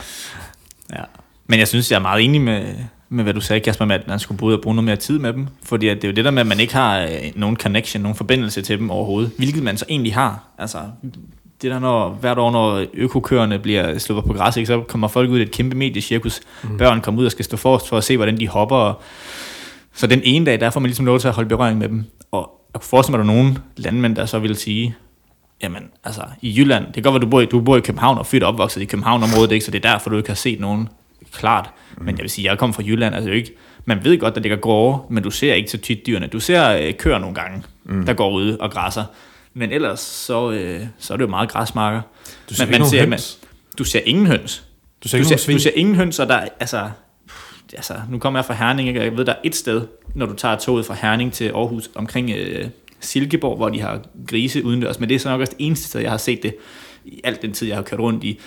Ja. 0.94 1.04
Men 1.48 1.60
jeg 1.60 1.68
synes, 1.68 1.92
jeg 1.92 1.98
er 1.98 2.02
meget 2.02 2.24
enig 2.24 2.42
med, 2.42 2.66
med 3.10 3.24
hvad 3.24 3.34
du 3.34 3.42
sagde, 3.42 3.60
Kasper, 3.60 3.86
med 3.86 3.96
at 3.96 4.08
man 4.08 4.20
skulle 4.20 4.56
og 4.56 4.62
bruge 4.62 4.76
noget 4.76 4.86
mere 4.86 4.96
tid 4.96 5.20
med 5.20 5.34
dem. 5.34 5.48
Fordi 5.64 5.88
at 5.88 5.96
det 5.96 6.04
er 6.04 6.08
jo 6.08 6.16
det 6.16 6.26
der 6.26 6.32
med, 6.32 6.42
at 6.42 6.48
man 6.48 6.60
ikke 6.60 6.74
har 6.74 7.00
øh, 7.00 7.10
nogen 7.36 7.58
connection, 7.58 8.04
nogen 8.04 8.16
forbindelse 8.16 8.62
til 8.62 8.80
dem 8.80 8.90
overhovedet. 8.90 9.32
Hvilket 9.38 9.64
man 9.64 9.78
så 9.78 9.86
egentlig 9.90 10.14
har. 10.14 10.44
Altså, 10.58 10.78
det 11.62 11.72
der, 11.72 11.80
når 11.80 12.10
hvert 12.10 12.38
år, 12.38 12.52
når 12.52 12.86
økokøerne 12.94 13.60
bliver 13.60 13.98
sluppet 13.98 14.26
på 14.26 14.34
græs, 14.34 14.58
ikke, 14.58 14.68
så 14.68 14.82
kommer 14.82 15.08
folk 15.08 15.30
ud 15.30 15.40
i 15.40 15.42
et 15.42 15.52
kæmpe 15.52 15.78
mediecirkus. 15.78 16.42
Mm. 16.64 16.78
Børn 16.78 17.02
kommer 17.02 17.22
ud 17.22 17.26
og 17.26 17.32
skal 17.32 17.46
stå 17.46 17.58
forrest 17.58 17.90
for 17.90 17.98
at 17.98 18.04
se, 18.04 18.18
hvordan 18.18 18.40
de 18.40 18.48
hopper. 18.48 18.76
Og 18.76 19.02
så 19.96 20.08
den 20.08 20.22
ene 20.24 20.46
dag, 20.46 20.60
der 20.60 20.70
får 20.70 20.80
man 20.80 20.88
ligesom 20.88 21.06
lov 21.06 21.20
til 21.20 21.28
at 21.28 21.34
holde 21.34 21.50
berøring 21.50 21.78
med 21.78 21.89
dem. 21.89 22.04
Og 22.32 22.52
jeg 22.74 22.82
kunne 22.82 22.89
forestille 22.89 23.18
mig, 23.18 23.24
at 23.24 23.28
der 23.28 23.34
er 23.34 23.36
nogen 23.43 23.58
landmænd, 23.78 24.16
der 24.16 24.26
så 24.26 24.39
vil 24.39 24.56
sige, 24.56 24.96
jamen, 25.64 25.84
altså, 26.04 26.22
i 26.41 26.60
Jylland, 26.60 26.86
det 26.86 26.93
kan 26.93 27.04
godt 27.04 27.14
være, 27.14 27.22
du 27.22 27.28
bor 27.30 27.41
i, 27.41 27.46
du 27.46 27.62
bor 27.62 27.78
i 27.78 27.80
København 27.80 28.18
og 28.18 28.26
født 28.26 28.43
og 28.43 28.50
opvokset 28.50 28.82
i 28.82 28.86
København-området, 28.86 29.52
ikke? 29.52 29.66
så 29.66 29.72
det 29.72 29.86
er 29.86 29.91
derfor, 29.91 30.10
du 30.10 30.18
ikke 30.18 30.30
har 30.30 30.36
set 30.36 30.60
nogen 30.60 30.89
klart. 31.32 31.70
Mm. 31.98 32.06
Men 32.06 32.16
jeg 32.18 32.22
vil 32.24 32.30
sige, 32.30 32.50
jeg 32.50 32.58
kommer 32.58 32.74
fra 32.74 32.84
Jylland, 32.84 33.16
altså 33.16 33.32
ikke, 33.32 33.52
man 33.86 34.04
ved 34.04 34.20
godt, 34.20 34.38
at 34.38 34.43
det 34.43 34.50
kan 34.50 34.60
gå 34.60 34.70
over, 34.70 35.00
men 35.10 35.24
du 35.24 35.32
ser 35.32 35.54
ikke 35.54 35.72
så 35.72 35.78
tit 35.78 36.06
dyrene. 36.08 36.28
Du 36.28 36.39
ser 36.39 36.70
øh, 36.78 36.93
køer 36.93 37.20
nogle 37.20 37.36
gange, 37.36 37.64
mm. 37.86 38.06
der 38.06 38.14
går 38.14 38.32
ud 38.32 38.52
og 38.58 38.72
græsser. 38.72 39.04
Men 39.54 39.72
ellers, 39.72 40.00
så, 40.00 40.52
øh, 40.52 40.82
så 41.00 41.14
er 41.14 41.18
det 41.18 41.24
jo 41.24 41.30
meget 41.30 41.50
græsmarker. 41.50 42.02
Du 42.50 42.54
ser 42.54 42.66
Men 42.66 42.70
ikke 42.74 42.80
nogen 42.80 42.89
ser, 42.91 43.08
høns? 43.08 43.39
du 43.78 43.84
ser 43.84 44.00
ingen 44.06 44.28
høns. 44.28 44.64
Du 45.04 45.08
ser 45.08 45.18
Du 45.18 45.24
ser, 45.24 45.54
du 45.54 45.60
ser 45.60 45.72
ingen 45.76 45.96
høns, 45.96 46.20
og 46.20 46.28
der 46.28 46.36
er- 46.36 46.48
altså, 46.60 46.89
altså, 47.74 47.93
nu 48.09 48.20
kommer 48.20 48.39
jeg 48.39 48.45
fra 48.45 48.53
Herning, 48.53 48.88
ikke? 48.88 48.99
og 48.99 49.05
jeg 49.05 49.18
ved, 49.18 49.26
der 49.26 49.32
er 49.34 49.39
et 49.43 49.55
sted, 49.55 49.82
når 50.13 50.26
du 50.26 50.34
tager 50.34 50.55
toget 50.55 50.86
fra 50.86 50.93
Herning 51.01 51.34
til 51.34 51.45
Aarhus, 51.45 51.89
omkring 51.95 52.30
øh, 52.30 52.68
Silkeborg, 52.99 53.57
hvor 53.57 53.70
de 53.70 53.82
har 53.82 54.01
grise 54.28 54.66
udendørs, 54.66 54.99
men 54.99 55.09
det 55.09 55.16
er 55.16 55.20
så 55.20 55.30
nok 55.30 55.41
også 55.41 55.53
det 55.57 55.66
eneste 55.66 55.88
sted, 55.88 56.01
jeg 56.01 56.11
har 56.11 56.18
set 56.18 56.43
det, 56.43 56.55
i 57.05 57.22
alt 57.24 57.41
den 57.41 57.53
tid, 57.53 57.68
jeg 57.68 57.78
har 57.78 57.84
kørt 57.84 57.99
rundt 57.99 58.24
i, 58.24 58.39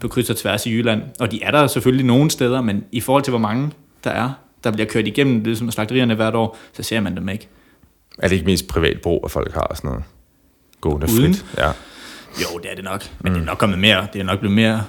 på 0.00 0.08
kryds 0.08 0.30
og 0.30 0.36
tværs 0.36 0.66
i 0.66 0.70
Jylland. 0.70 1.02
Og 1.20 1.30
de 1.30 1.42
er 1.42 1.50
der 1.50 1.66
selvfølgelig 1.66 2.06
nogle 2.06 2.30
steder, 2.30 2.60
men 2.60 2.84
i 2.92 3.00
forhold 3.00 3.22
til, 3.22 3.30
hvor 3.30 3.38
mange 3.38 3.70
der 4.04 4.10
er, 4.10 4.30
der 4.64 4.70
bliver 4.70 4.86
kørt 4.86 5.06
igennem 5.06 5.44
det 5.44 5.58
som 5.58 5.70
slagterierne 5.70 6.14
hvert 6.14 6.34
år, 6.34 6.58
så 6.72 6.82
ser 6.82 7.00
man 7.00 7.16
dem 7.16 7.28
ikke. 7.28 7.48
Er 8.18 8.28
det 8.28 8.34
ikke 8.34 8.46
mest 8.46 8.68
privat 8.68 9.00
brug, 9.00 9.22
at 9.24 9.30
folk 9.30 9.54
har 9.54 9.72
sådan 9.74 9.88
noget? 9.88 10.04
Gående 10.80 11.06
Uden? 11.12 11.34
frit. 11.34 11.46
Ja. 11.58 11.68
Jo, 12.42 12.58
det 12.58 12.70
er 12.70 12.74
det 12.74 12.84
nok. 12.84 13.04
Men 13.20 13.32
mm. 13.32 13.38
det 13.38 13.42
er 13.42 13.46
nok 13.46 13.58
kommet 13.58 13.78
mere, 13.78 14.06
det 14.12 14.20
er 14.20 14.24
nok 14.24 14.38
blevet 14.38 14.54
mere, 14.54 14.84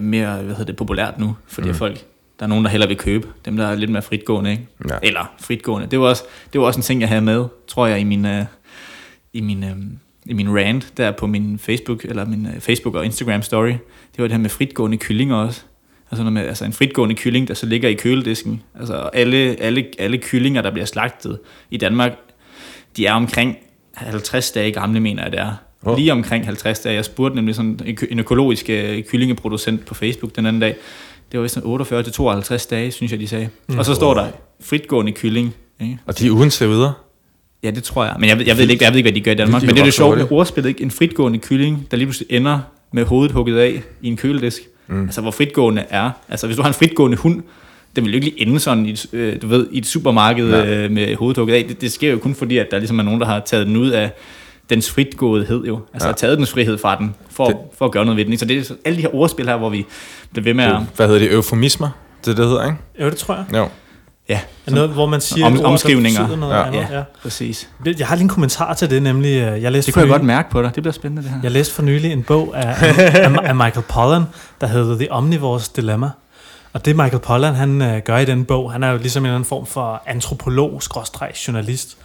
mere 0.00 0.36
hvad 0.36 0.54
hedder 0.54 0.64
det, 0.64 0.76
populært 0.76 1.18
nu, 1.18 1.36
fordi 1.46 1.68
mm. 1.68 1.74
folk, 1.74 2.04
der 2.38 2.44
er 2.44 2.48
nogen, 2.48 2.64
der 2.64 2.70
hellere 2.70 2.88
vil 2.88 2.98
købe, 2.98 3.28
dem 3.44 3.56
der 3.56 3.66
er 3.66 3.74
lidt 3.74 3.90
mere 3.90 4.02
fritgående, 4.02 4.50
ikke? 4.50 4.66
Ja. 4.88 4.94
Eller 5.02 5.34
fritgående. 5.40 5.88
Det 5.90 6.00
var, 6.00 6.06
også, 6.06 6.24
det 6.52 6.60
var 6.60 6.66
også 6.66 6.78
en 6.78 6.82
ting, 6.82 7.00
jeg 7.00 7.08
havde 7.08 7.22
med, 7.22 7.44
tror 7.68 7.86
jeg, 7.86 8.00
i 8.00 8.04
min, 8.04 8.24
uh, 8.24 8.42
i 9.32 9.40
min, 9.40 9.64
uh, 9.64 9.70
i 10.26 10.32
min 10.32 10.56
rant, 10.58 10.92
der 10.96 11.10
på 11.10 11.26
min 11.26 11.58
Facebook, 11.58 12.04
eller 12.04 12.24
min 12.24 12.46
uh, 12.46 12.60
Facebook 12.60 12.94
og 12.94 13.04
Instagram 13.04 13.42
story. 13.42 13.68
Det 13.68 14.18
var 14.18 14.24
det 14.24 14.32
her 14.32 14.38
med 14.38 14.50
fritgående 14.50 14.96
kyllinger 14.96 15.36
også. 15.36 15.62
Altså, 16.10 16.22
noget 16.22 16.32
med, 16.32 16.42
altså 16.42 16.64
en 16.64 16.72
fritgående 16.72 17.14
kylling, 17.14 17.48
der 17.48 17.54
så 17.54 17.66
ligger 17.66 17.88
i 17.88 17.94
køledisken. 17.94 18.62
Altså 18.78 18.94
alle, 18.94 19.36
alle, 19.60 19.84
alle 19.98 20.18
kyllinger, 20.18 20.62
der 20.62 20.70
bliver 20.70 20.86
slagtet 20.86 21.38
i 21.70 21.76
Danmark, 21.76 22.12
de 22.96 23.06
er 23.06 23.12
omkring 23.12 23.56
50 23.94 24.50
dage 24.50 24.72
gamle, 24.72 25.00
mener 25.00 25.22
jeg 25.22 25.32
det 25.32 25.40
er. 25.40 25.54
Oh. 25.82 25.96
Lige 25.98 26.12
omkring 26.12 26.44
50 26.44 26.80
dage. 26.80 26.94
Jeg 26.94 27.04
spurgte 27.04 27.36
nemlig 27.36 27.54
sådan 27.54 27.80
en 28.10 28.18
økologisk 28.18 28.70
øh, 28.70 29.02
kyllingeproducent 29.02 29.86
på 29.86 29.94
Facebook 29.94 30.36
den 30.36 30.46
anden 30.46 30.60
dag. 30.60 30.76
Det 31.32 31.38
var 31.38 31.42
vist 31.42 31.54
sådan 31.54 31.68
48 31.68 32.02
til 32.02 32.12
52 32.12 32.66
dage, 32.66 32.90
synes 32.90 33.12
jeg, 33.12 33.20
de 33.20 33.28
sagde. 33.28 33.48
Mm. 33.68 33.78
Og 33.78 33.84
så 33.84 33.94
står 33.94 34.14
der 34.14 34.26
fritgående 34.60 35.12
kylling. 35.12 35.54
Ikke? 35.80 35.98
Og 36.06 36.18
de 36.18 36.26
er 36.26 36.30
uden 36.30 36.52
videre. 36.60 36.92
Ja, 37.62 37.70
det 37.70 37.84
tror 37.84 38.04
jeg. 38.04 38.16
Men 38.18 38.28
jeg 38.28 38.38
ved, 38.38 38.46
jeg 38.46 38.56
ved, 38.56 38.68
ikke, 38.68 38.84
jeg 38.84 38.92
ved 38.92 38.98
ikke, 38.98 39.10
hvad 39.10 39.14
de 39.14 39.20
gør 39.20 39.30
i 39.30 39.34
Danmark. 39.34 39.62
De 39.62 39.66
Men 39.66 39.74
det 39.74 39.80
er 39.80 39.84
det 39.84 39.94
sjove 39.94 40.16
med 40.16 40.32
ordspillet. 40.32 40.68
Ikke? 40.68 40.82
En 40.82 40.90
fritgående 40.90 41.38
kylling, 41.38 41.86
der 41.90 41.96
lige 41.96 42.06
pludselig 42.06 42.36
ender 42.36 42.60
med 42.92 43.04
hovedet 43.04 43.32
hugget 43.32 43.58
af 43.58 43.82
i 44.02 44.08
en 44.08 44.16
køledisk. 44.16 44.62
Mm. 44.86 45.02
Altså, 45.02 45.20
hvor 45.20 45.30
fritgående 45.30 45.84
er. 45.90 46.10
Altså, 46.28 46.46
hvis 46.46 46.56
du 46.56 46.62
har 46.62 46.68
en 46.68 46.74
fritgående 46.74 47.16
hund, 47.16 47.42
den 47.96 48.04
vil 48.04 48.12
jo 48.12 48.14
ikke 48.14 48.26
lige 48.26 48.40
ende 48.40 48.60
sådan 48.60 48.86
i, 48.86 48.90
et, 48.90 49.06
øh, 49.12 49.42
du 49.42 49.46
ved, 49.46 49.66
i 49.72 49.78
et 49.78 49.86
supermarked 49.86 50.50
Nej. 50.50 50.66
øh, 50.66 50.90
med 50.90 51.16
hovedet 51.16 51.38
hugget 51.38 51.54
af. 51.54 51.64
Det, 51.68 51.80
det 51.80 51.92
sker 51.92 52.10
jo 52.10 52.18
kun 52.18 52.34
fordi, 52.34 52.58
at 52.58 52.66
der 52.70 52.78
ligesom 52.78 52.98
er 52.98 53.02
nogen, 53.02 53.20
der 53.20 53.26
har 53.26 53.40
taget 53.40 53.66
den 53.66 53.76
ud 53.76 53.90
af 53.90 54.10
dens 54.70 54.90
fritgåethed 54.90 55.64
jo. 55.64 55.80
Altså 55.94 56.06
Ja. 56.08 56.12
har 56.12 56.16
taget 56.16 56.38
dens 56.38 56.52
frihed 56.52 56.78
fra 56.78 56.96
den, 56.98 57.14
for, 57.30 57.46
Det- 57.46 57.56
for 57.78 57.84
at 57.84 57.90
gøre 57.92 58.04
noget 58.04 58.16
ved 58.16 58.24
den. 58.24 58.32
ikke? 58.32 58.40
Så 58.40 58.44
det 58.46 58.70
er 58.70 58.74
alle 58.84 58.96
de 58.96 59.02
her 59.02 59.14
ordspil 59.14 59.48
her, 59.48 59.56
hvor 59.56 59.68
vi 59.68 59.86
bliver 60.32 60.44
ved 60.44 60.54
med 60.54 60.64
at... 60.64 60.80
Hvad 60.96 61.06
hedder 61.06 61.20
det? 61.20 61.32
Eufemismer? 61.32 61.88
Det 62.20 62.30
er 62.30 62.34
det, 62.34 62.36
det 62.38 62.46
hedder, 62.48 62.64
ikke? 62.64 62.76
Jo, 63.00 63.10
det 63.10 63.16
tror 63.16 63.34
jeg. 63.34 63.44
Jo. 63.54 63.68
Ja, 64.28 64.40
Er 64.66 64.70
noget, 64.70 64.90
hvor 64.90 65.06
man 65.06 65.20
siger 65.20 65.46
Om- 65.46 65.58
ord, 65.58 65.64
omskrivninger. 65.64 66.36
noget 66.36 66.54
Ja. 66.54 66.62
andet. 66.66 66.78
ja, 66.90 66.96
Ja. 66.96 67.02
præcis. 67.22 67.68
Jeg 67.98 68.06
har 68.06 68.14
lige 68.16 68.22
en 68.22 68.28
kommentar 68.28 68.74
til 68.74 68.90
det, 68.90 69.02
nemlig, 69.02 69.28
øh, 69.40 69.62
jeg 69.62 69.72
læste 69.72 69.86
Det 69.86 69.94
kunne 69.94 70.00
jeg 70.00 70.08
for 70.08 70.12
godt 70.14 70.22
nylig- 70.22 70.26
mærke 70.26 70.50
på 70.50 70.62
dig. 70.62 70.74
Det 70.74 70.82
bliver 70.82 70.92
spændende, 70.92 71.22
det 71.22 71.30
her. 71.30 71.38
Jeg 71.42 71.50
læste 71.50 71.74
for 71.74 71.82
nylig 71.82 72.12
en 72.12 72.22
bog 72.22 72.52
af, 72.56 72.74
af, 72.98 73.36
af 73.42 73.54
Michael 73.54 73.84
Pollan, 73.88 74.22
der 74.60 74.66
hedder 74.66 74.96
The 74.98 75.12
Omnivores 75.12 75.68
Dilemma. 75.68 76.10
Og 76.72 76.84
det 76.84 76.96
Michael 76.96 77.18
Pollan, 77.22 77.54
han 77.54 77.82
øh, 77.82 77.98
gør 78.04 78.18
i 78.18 78.24
den 78.24 78.44
bog, 78.44 78.72
han 78.72 78.82
er 78.82 78.90
jo 78.90 78.96
ligesom 78.98 79.22
en 79.22 79.26
eller 79.26 79.34
anden 79.36 79.48
form 79.48 79.66
for 79.66 80.02
antropolog, 80.06 80.80
journalist. 81.48 81.96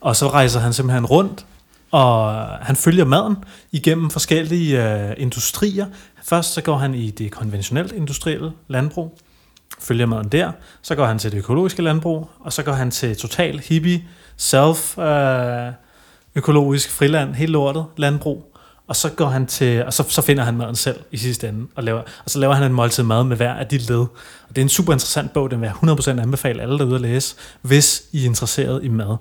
Og 0.00 0.16
så 0.16 0.28
rejser 0.28 0.60
han 0.60 0.72
simpelthen 0.72 1.06
rundt, 1.06 1.44
og 1.94 2.48
han 2.62 2.76
følger 2.76 3.04
maden 3.04 3.36
igennem 3.72 4.10
forskellige 4.10 4.94
øh, 4.94 5.14
industrier. 5.16 5.86
Først 6.22 6.52
så 6.52 6.62
går 6.62 6.76
han 6.76 6.94
i 6.94 7.10
det 7.10 7.32
konventionelt 7.32 7.92
industrielle 7.92 8.52
landbrug, 8.68 9.18
følger 9.78 10.06
maden 10.06 10.28
der. 10.28 10.52
Så 10.82 10.94
går 10.94 11.06
han 11.06 11.18
til 11.18 11.32
det 11.32 11.38
økologiske 11.38 11.82
landbrug, 11.82 12.28
og 12.40 12.52
så 12.52 12.62
går 12.62 12.72
han 12.72 12.90
til 12.90 13.16
total 13.16 13.58
hippie, 13.58 14.04
self 14.36 14.98
øh, 14.98 15.72
økologisk 16.34 16.90
friland, 16.90 17.34
helt 17.34 17.52
lortet 17.52 17.84
landbrug. 17.96 18.56
Og 18.86 18.96
så 18.96 19.10
går 19.10 19.26
han 19.26 19.46
til, 19.46 19.84
og 19.84 19.92
så, 19.92 20.04
så 20.08 20.22
finder 20.22 20.44
han 20.44 20.56
maden 20.56 20.76
selv 20.76 21.00
i 21.10 21.16
sidste 21.16 21.48
ende, 21.48 21.66
og, 21.76 21.84
laver, 21.84 22.00
og 22.24 22.30
så 22.30 22.38
laver 22.38 22.54
han 22.54 22.64
en 22.64 22.72
måltid 22.72 23.02
mad 23.02 23.24
med 23.24 23.36
hver 23.36 23.52
af 23.52 23.66
de 23.66 23.78
led. 23.78 23.98
Og 23.98 24.48
det 24.48 24.58
er 24.58 24.62
en 24.62 24.68
super 24.68 24.92
interessant 24.92 25.32
bog, 25.32 25.50
den 25.50 25.60
vil 25.60 25.66
jeg 25.66 25.90
100% 25.90 26.10
anbefale 26.10 26.62
alle 26.62 26.78
derude 26.78 26.94
at 26.94 27.00
læse, 27.00 27.36
hvis 27.62 28.02
I 28.12 28.22
er 28.22 28.24
interesseret 28.24 28.84
i 28.84 28.88
mad. 28.88 29.16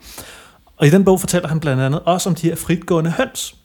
Og 0.84 0.88
i 0.88 0.90
den 0.92 1.06
bog 1.06 1.20
fortæller 1.20 1.50
han 1.50 1.60
blandt 1.60 1.82
andet 1.82 2.02
også 2.06 2.30
om 2.30 2.36
de 2.36 2.48
her 2.48 2.56
fritgående 2.56 3.12
høns. 3.12 3.56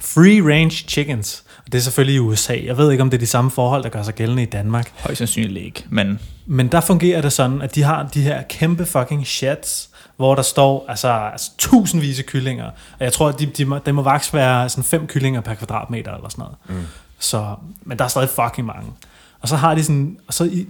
Free 0.00 0.54
range 0.54 0.70
chickens. 0.70 1.44
Og 1.58 1.72
det 1.72 1.78
er 1.78 1.82
selvfølgelig 1.82 2.16
i 2.16 2.18
USA. 2.18 2.56
Jeg 2.64 2.76
ved 2.76 2.90
ikke, 2.90 3.02
om 3.02 3.10
det 3.10 3.16
er 3.16 3.20
de 3.20 3.26
samme 3.26 3.50
forhold, 3.50 3.82
der 3.82 3.88
gør 3.88 4.02
sig 4.02 4.14
gældende 4.14 4.42
i 4.42 4.46
Danmark. 4.46 4.92
Højst 4.98 5.18
sandsynligt 5.18 5.66
ikke, 5.66 5.84
men 5.90 6.20
Men 6.46 6.68
der 6.72 6.80
fungerer 6.80 7.20
det 7.20 7.32
sådan, 7.32 7.62
at 7.62 7.74
de 7.74 7.82
har 7.82 8.02
de 8.02 8.20
her 8.20 8.42
kæmpe 8.42 8.86
fucking 8.86 9.26
sheds, 9.26 9.90
hvor 10.16 10.34
der 10.34 10.42
står 10.42 10.84
altså, 10.88 11.08
altså 11.08 11.50
tusindvis 11.58 12.18
af 12.18 12.26
kyllinger. 12.26 12.66
Og 12.98 13.04
jeg 13.04 13.12
tror, 13.12 13.28
at 13.28 13.38
de, 13.38 13.46
de 13.46 13.64
må, 13.64 13.78
det 13.86 13.94
må 13.94 14.02
vaks 14.02 14.34
være 14.34 14.68
sådan 14.68 14.84
fem 14.84 15.06
kyllinger 15.06 15.40
per 15.40 15.54
kvadratmeter 15.54 16.14
eller 16.14 16.28
sådan 16.28 16.42
noget. 16.42 16.56
Mm. 16.68 16.86
Så, 17.18 17.54
men 17.82 17.98
der 17.98 18.04
er 18.04 18.08
stadig 18.08 18.28
fucking 18.28 18.66
mange. 18.66 18.92
Og 19.40 19.48
så 19.48 19.56
har 19.56 19.74
de 19.74 19.84
sådan, 19.84 20.18
og 20.26 20.34
så 20.34 20.44
i, 20.44 20.66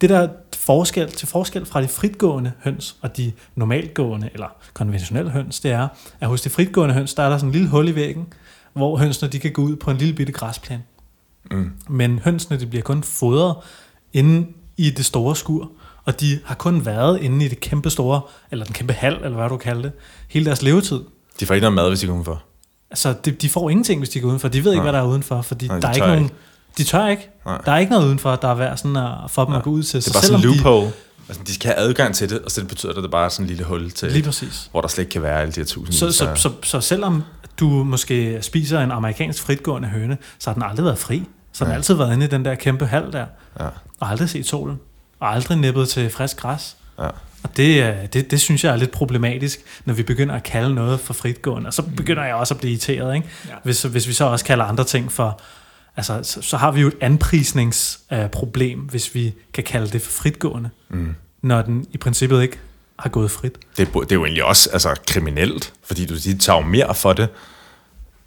det 0.00 0.10
der 0.10 0.28
forskel, 0.56 1.10
til 1.10 1.28
forskel 1.28 1.66
fra 1.66 1.82
de 1.82 1.88
fritgående 1.88 2.52
høns 2.64 2.96
og 3.00 3.16
de 3.16 3.32
normaltgående 3.54 4.30
eller 4.32 4.48
konventionelle 4.72 5.30
høns, 5.30 5.60
det 5.60 5.70
er, 5.70 5.88
at 6.20 6.28
hos 6.28 6.42
de 6.42 6.50
fritgående 6.50 6.94
høns, 6.94 7.14
der 7.14 7.22
er 7.22 7.28
der 7.28 7.38
sådan 7.38 7.48
en 7.48 7.52
lille 7.52 7.68
hul 7.68 7.88
i 7.88 7.94
væggen, 7.94 8.26
hvor 8.72 8.96
hønsene 8.96 9.28
de 9.28 9.38
kan 9.38 9.52
gå 9.52 9.62
ud 9.62 9.76
på 9.76 9.90
en 9.90 9.96
lille 9.96 10.14
bitte 10.14 10.32
græsplæne. 10.32 10.82
Mm. 11.50 11.72
Men 11.88 12.18
hønsene 12.18 12.60
de 12.60 12.66
bliver 12.66 12.82
kun 12.82 13.02
fodret 13.02 13.56
inde 14.12 14.46
i 14.76 14.90
det 14.90 15.04
store 15.04 15.36
skur, 15.36 15.70
og 16.04 16.20
de 16.20 16.40
har 16.44 16.54
kun 16.54 16.86
været 16.86 17.20
inde 17.20 17.44
i 17.44 17.48
det 17.48 17.60
kæmpe 17.60 17.90
store, 17.90 18.20
eller 18.50 18.64
den 18.64 18.74
kæmpe 18.74 18.92
hal, 18.92 19.14
eller 19.14 19.36
hvad 19.36 19.48
du 19.48 19.56
kalder 19.56 19.82
det, 19.82 19.92
hele 20.28 20.46
deres 20.46 20.62
levetid. 20.62 21.00
De 21.40 21.46
får 21.46 21.54
ikke 21.54 21.62
noget 21.62 21.74
mad, 21.74 21.88
hvis 21.88 22.00
de 22.00 22.06
kommer 22.06 22.24
for. 22.24 22.42
Altså, 22.90 23.14
de, 23.24 23.30
de 23.30 23.48
får 23.48 23.70
ingenting, 23.70 24.00
hvis 24.00 24.08
de 24.08 24.20
går 24.20 24.28
udenfor. 24.28 24.48
De 24.48 24.64
ved 24.64 24.72
ikke, 24.72 24.76
Nej. 24.76 24.84
hvad 24.84 24.92
der 24.92 25.06
er 25.06 25.10
udenfor, 25.10 25.42
fordi 25.42 25.66
Nej, 25.66 25.76
de 25.76 25.82
der 25.82 25.88
er 25.88 25.94
ikke 25.94 26.06
nogen... 26.06 26.22
ikke. 26.24 26.34
De 26.78 26.84
tør 26.84 27.06
ikke. 27.06 27.30
Nej. 27.46 27.58
Der 27.66 27.72
er 27.72 27.78
ikke 27.78 27.92
noget 27.92 28.06
udenfor, 28.06 28.36
der 28.36 28.48
er 28.48 28.54
værd 28.54 28.76
sådan 28.76 28.96
at, 28.96 29.12
for 29.28 29.44
dem 29.44 29.50
Nej. 29.50 29.58
at 29.58 29.64
gå 29.64 29.70
ud 29.70 29.82
til. 29.82 30.00
Det 30.00 30.08
er 30.08 30.12
bare 30.12 30.22
sådan 30.22 30.36
en 30.36 30.42
selvom 30.42 30.56
de- 30.56 30.62
loophole. 30.62 30.92
Altså, 31.28 31.42
de 31.46 31.54
skal 31.54 31.68
have 31.74 31.78
adgang 31.88 32.14
til 32.14 32.30
det, 32.30 32.40
og 32.40 32.50
så 32.50 32.60
det 32.60 32.68
betyder 32.68 32.92
det, 32.92 32.98
at 32.98 33.02
det 33.02 33.10
bare 33.10 33.24
er 33.24 33.28
sådan 33.28 33.44
en 33.44 33.48
lille 33.48 33.64
hul 33.64 33.90
til, 33.90 34.12
Lige 34.12 34.22
præcis. 34.22 34.68
hvor 34.70 34.80
der 34.80 34.88
slet 34.88 35.02
ikke 35.02 35.10
kan 35.12 35.22
være 35.22 35.40
alle 35.40 35.52
de 35.52 35.60
her 35.60 35.64
tusind. 35.66 35.94
Så, 35.94 36.12
så, 36.12 36.28
så, 36.34 36.50
så 36.62 36.80
selvom 36.80 37.22
du 37.60 37.68
måske 37.68 38.38
spiser 38.42 38.80
en 38.80 38.90
amerikansk 38.90 39.42
fritgående 39.42 39.88
høne, 39.88 40.18
så 40.38 40.50
har 40.50 40.54
den 40.54 40.62
aldrig 40.62 40.84
været 40.84 40.98
fri. 40.98 41.24
Så 41.52 41.64
har 41.64 41.66
den 41.66 41.72
Ja. 41.72 41.76
altid 41.76 41.94
været 41.94 42.12
inde 42.12 42.24
i 42.26 42.28
den 42.28 42.44
der 42.44 42.54
kæmpe 42.54 42.86
hal 42.86 43.12
der, 43.12 43.26
Ja, 43.60 43.64
og 44.00 44.10
aldrig 44.10 44.28
set 44.30 44.46
solen, 44.46 44.78
og 45.20 45.34
aldrig 45.34 45.58
nippet 45.58 45.88
til 45.88 46.10
frisk 46.10 46.36
græs. 46.36 46.76
ja. 46.98 47.08
Og 47.42 47.56
det, 47.56 47.82
øh, 47.82 47.94
det, 48.12 48.30
det 48.30 48.40
synes 48.40 48.64
jeg 48.64 48.72
er 48.72 48.76
lidt 48.76 48.90
problematisk, 48.90 49.58
når 49.84 49.94
vi 49.94 50.02
begynder 50.02 50.34
at 50.34 50.42
kalde 50.42 50.74
noget 50.74 51.00
for 51.00 51.14
fritgående. 51.14 51.66
Og 51.66 51.74
så 51.74 51.82
begynder 51.82 52.24
jeg 52.24 52.34
også 52.34 52.54
at 52.54 52.60
blive 52.60 52.70
irriteret, 52.72 53.14
ikke? 53.16 53.28
Ja. 53.48 53.52
Hvis, 53.64 53.82
hvis 53.82 54.08
vi 54.08 54.12
så 54.12 54.24
også 54.24 54.44
kalder 54.44 54.64
andre 54.64 54.84
ting 54.84 55.12
for... 55.12 55.40
Altså, 55.96 56.20
så, 56.22 56.42
så 56.42 56.56
har 56.56 56.72
vi 56.72 56.80
jo 56.80 56.86
et 56.88 56.96
anprisningsproblem, 57.00 58.78
hvis 58.80 59.14
vi 59.14 59.34
kan 59.52 59.64
kalde 59.64 59.88
det 59.90 60.02
for 60.02 60.12
fritgående, 60.12 60.70
Mm. 60.88 61.14
når 61.42 61.62
den 61.62 61.86
i 61.92 61.98
princippet 61.98 62.42
ikke 62.42 62.58
har 62.98 63.08
gået 63.08 63.30
frit. 63.30 63.52
Det, 63.76 63.88
er 63.94 64.00
det 64.00 64.12
er 64.12 64.16
jo 64.16 64.24
egentlig 64.24 64.44
også 64.44 64.70
altså, 64.72 64.94
kriminelt, 65.06 65.72
fordi 65.84 66.06
du 66.06 66.14
de 66.14 66.38
tager 66.38 66.58
jo 66.60 66.66
mere 66.66 66.94
for 66.94 67.12
det, 67.12 67.28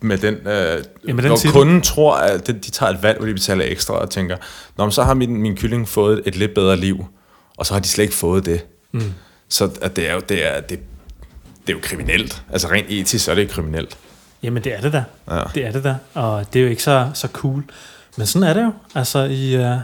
med 0.01 0.17
den, 0.17 0.34
øh, 0.36 0.43
Ja, 0.47 1.13
med 1.13 1.24
den 1.24 1.26
hvor 1.26 1.36
titel. 1.36 1.51
kunden 1.51 1.82
tror, 1.82 2.15
at 2.15 2.47
de, 2.47 2.53
de 2.53 2.72
tager 2.72 2.91
et 2.91 3.03
valg, 3.03 3.17
hvor 3.17 3.28
de 3.28 3.34
betaler 3.34 3.65
ekstra, 3.67 3.93
og 3.93 4.09
tænker, 4.09 4.38
Nå, 4.78 4.86
men 4.86 4.91
så 4.91 5.03
har 5.03 5.13
min, 5.13 5.41
min 5.41 5.55
kylling 5.57 5.88
fået 5.89 6.22
et 6.26 6.36
lidt 6.36 6.53
bedre 6.53 6.78
liv, 6.78 7.05
og 7.57 7.65
så 7.65 7.74
har 7.74 7.80
de 7.82 7.88
slet 7.88 8.03
ikke 8.03 8.15
fået 8.15 8.45
det. 8.45 8.65
Mm. 8.91 9.13
Så 9.49 9.70
at 9.82 9.95
det 9.95 10.09
er 10.09 10.13
jo, 10.13 10.22
det 10.30 10.47
er, 10.47 10.61
det, 10.61 10.80
det 11.67 11.74
er 11.74 11.74
jo 11.74 11.80
kriminelt. 11.84 12.43
Altså 12.51 12.67
rent 12.67 12.88
etisk, 12.89 13.26
så 13.26 13.32
er 13.32 13.36
det 13.36 13.49
kriminelt. 13.49 13.97
Jamen, 14.43 14.63
det 14.63 14.77
er 14.77 14.81
det 14.81 14.93
da. 14.93 15.03
Ja. 15.31 15.41
Det 15.55 15.65
er 15.65 15.71
det 15.71 15.83
da. 15.83 15.95
Og 16.13 16.53
det 16.53 16.59
er 16.59 16.63
jo 16.63 16.69
ikke 16.69 16.83
så, 16.83 17.09
så 17.13 17.27
cool. 17.33 17.63
Men 18.17 18.27
sådan 18.27 18.47
er 18.47 18.53
det 18.53 18.63
jo. 18.63 18.71
Altså 18.95 19.19
i 19.23 19.57
uh, 19.57 19.77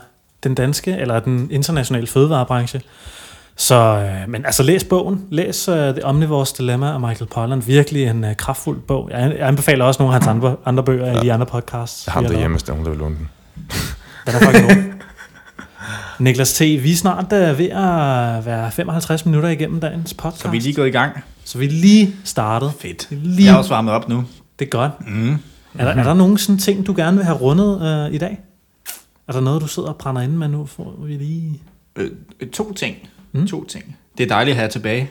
den 0.43 0.55
danske, 0.55 0.91
eller 0.91 1.19
den 1.19 1.51
internationale 1.51 2.07
fødevarebranche. 2.07 2.81
Så, 3.55 4.09
uh, 4.23 4.29
men 4.31 4.45
altså 4.45 4.63
læs 4.63 4.83
bogen. 4.83 5.25
Læs 5.29 5.69
uh, 5.69 5.75
The 5.75 6.05
Omnivores 6.05 6.51
Dilemma 6.51 6.93
af 6.93 6.99
Michael 6.99 7.29
Pollan. 7.29 7.67
Virkelig 7.67 8.03
en 8.07 8.23
uh, 8.23 8.33
kraftfuld 8.33 8.81
bog. 8.81 9.09
Jeg 9.11 9.35
jeg 9.39 9.47
anbefaler 9.47 9.85
også 9.85 10.03
nogle 10.03 10.15
af 10.15 10.21
hans 10.21 10.27
andre, 10.27 10.55
andre 10.65 10.83
bøger 10.83 11.07
ja. 11.07 11.17
i 11.17 11.19
de 11.19 11.33
andre 11.33 11.45
podcasts. 11.45 12.07
Jeg 12.07 12.13
har 12.13 12.21
ham 12.21 12.29
derhjemme, 12.29 12.55
hvis 12.55 12.63
der 12.63 12.73
er 12.73 12.77
nogen, 12.77 12.85
der 12.85 12.91
vil 12.91 12.99
låne 12.99 13.15
den. 13.15 13.29
Den 14.25 14.35
er 14.35 14.39
faktisk 14.39 14.63
god. 14.63 14.83
Niklas 16.19 16.53
T., 16.53 16.59
vi 16.59 16.91
er 16.91 16.95
snart 16.95 17.23
uh, 17.23 17.59
ved 17.59 17.69
at 17.69 18.45
være 18.45 18.71
55 18.71 19.25
minutter 19.25 19.49
igennem 19.49 19.79
dagens 19.79 20.13
podcast. 20.13 20.41
Så 20.41 20.49
vi 20.49 20.57
er 20.57 20.61
lige 20.61 20.73
gået 20.73 20.87
i 20.87 20.91
gang. 20.91 21.23
Så 21.45 21.57
vi 21.57 21.65
er 21.65 21.69
lige 21.69 22.15
startet. 22.23 22.71
Fedt. 22.79 23.07
Lige, 23.11 23.45
Jeg 23.45 23.53
er 23.53 23.57
også 23.57 23.69
varmet 23.69 23.93
op 23.93 24.09
nu. 24.09 24.23
Det 24.59 24.65
er 24.65 24.69
godt. 24.69 24.91
Mm. 25.07 25.33
Er 25.33 25.37
der, 25.85 25.91
er 25.91 26.03
der 26.03 26.13
nogen 26.13 26.37
sådan 26.37 26.57
ting, 26.59 26.87
du 26.87 26.93
gerne 26.97 27.17
vil 27.17 27.25
have 27.25 27.37
rundet 27.37 27.81
øh, 28.07 28.13
i 28.13 28.17
dag? 28.17 28.39
Er 29.27 29.31
der 29.31 29.39
noget, 29.41 29.61
du 29.61 29.67
sidder 29.67 29.89
og 29.89 29.95
brænder 29.95 30.21
inde 30.21 30.35
med 30.37 30.47
nu? 30.47 30.65
Får 30.65 30.95
vi 31.05 31.13
lige... 31.13 31.61
Øh, 31.95 32.09
øh, 32.39 32.49
to 32.49 32.73
ting. 32.73 32.95
Mm. 33.31 33.47
To 33.47 33.65
ting. 33.65 33.97
Det 34.17 34.23
er 34.23 34.27
dejligt 34.27 34.53
at 34.53 34.55
have 34.55 34.63
jer 34.63 34.69
tilbage 34.71 35.09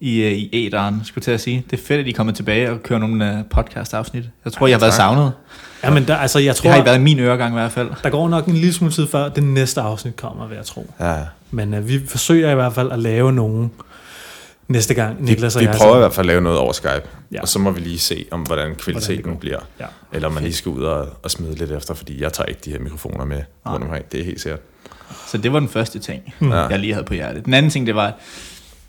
i, 0.00 0.20
øh, 0.22 0.32
i 0.32 0.50
æderen, 0.66 1.00
skulle 1.04 1.22
jeg 1.22 1.24
til 1.24 1.30
at 1.30 1.40
sige. 1.40 1.64
Det 1.70 1.80
er 1.80 1.82
fedt, 1.84 2.00
at 2.00 2.06
I 2.06 2.10
kommer 2.12 2.32
tilbage 2.32 2.70
og 2.70 2.82
kører 2.82 2.98
nogle 3.00 3.34
uh, 3.38 3.46
podcast-afsnit. 3.50 4.24
Jeg 4.44 4.52
tror, 4.52 4.66
Ej, 4.66 4.70
jeg 4.70 4.76
har 4.76 4.80
været 4.80 4.94
savnet. 4.94 5.32
Ja, 5.84 5.90
men 5.90 6.06
der, 6.06 6.16
altså, 6.16 6.38
jeg 6.38 6.54
Det 6.54 6.56
tror, 6.62 6.70
har 6.70 6.82
I 6.82 6.84
været 6.84 6.98
i 6.98 7.02
min 7.02 7.18
øregang 7.18 7.52
i 7.52 7.58
hvert 7.58 7.72
fald. 7.72 7.90
der 8.02 8.10
går 8.10 8.28
nok 8.28 8.46
en 8.46 8.54
lille 8.54 8.72
smule 8.72 8.92
tid 8.92 9.06
før 9.06 9.28
det 9.28 9.42
næste 9.44 9.80
afsnit 9.80 10.16
kommer, 10.16 10.46
vil 10.46 10.56
jeg 10.56 10.64
tro. 10.64 10.90
Ja. 11.00 11.16
Men 11.50 11.74
øh, 11.74 11.88
vi 11.88 12.06
forsøger 12.06 12.50
i 12.50 12.54
hvert 12.54 12.72
fald 12.72 12.90
at 12.92 12.98
lave 12.98 13.32
nogen 13.32 13.70
næste 14.68 14.94
gang, 14.94 15.16
Vi, 15.20 15.24
Niklas 15.24 15.56
og 15.56 15.62
vi 15.62 15.66
jeg. 15.66 15.74
prøver 15.76 15.94
i 15.96 15.98
hvert 15.98 16.12
fald 16.12 16.26
at 16.26 16.32
lave 16.32 16.40
noget 16.40 16.58
over 16.58 16.72
Skype, 16.72 17.02
Ja. 17.32 17.40
og 17.40 17.48
så 17.48 17.58
må 17.58 17.70
vi 17.70 17.80
lige 17.80 17.98
se, 17.98 18.24
om 18.30 18.40
hvordan 18.42 18.74
kvaliteten 18.74 19.22
går. 19.32 19.34
bliver. 19.34 19.58
Ja. 19.80 19.86
Eller 20.12 20.28
om 20.28 20.34
man 20.34 20.42
lige 20.42 20.54
skal 20.54 20.70
ud 20.70 20.82
og, 20.82 21.08
og 21.22 21.30
smide 21.30 21.54
lidt 21.54 21.70
efter, 21.70 21.94
fordi 21.94 22.22
jeg 22.22 22.32
tager 22.32 22.46
ikke 22.46 22.60
de 22.64 22.70
her 22.70 22.78
mikrofoner 22.78 23.24
med 23.24 23.42
rundt 23.66 23.84
omkring. 23.84 24.12
Det 24.12 24.20
er 24.20 24.24
helt 24.24 24.40
sikkert. 24.40 24.60
Så 25.26 25.38
det 25.38 25.52
var 25.52 25.58
den 25.60 25.68
første 25.68 25.98
ting, 25.98 26.34
Mm. 26.40 26.52
jeg 26.52 26.78
lige 26.78 26.92
havde 26.92 27.06
på 27.06 27.14
hjertet. 27.14 27.44
Den 27.44 27.54
anden 27.54 27.70
ting, 27.70 27.86
det 27.86 27.94
var, 27.94 28.12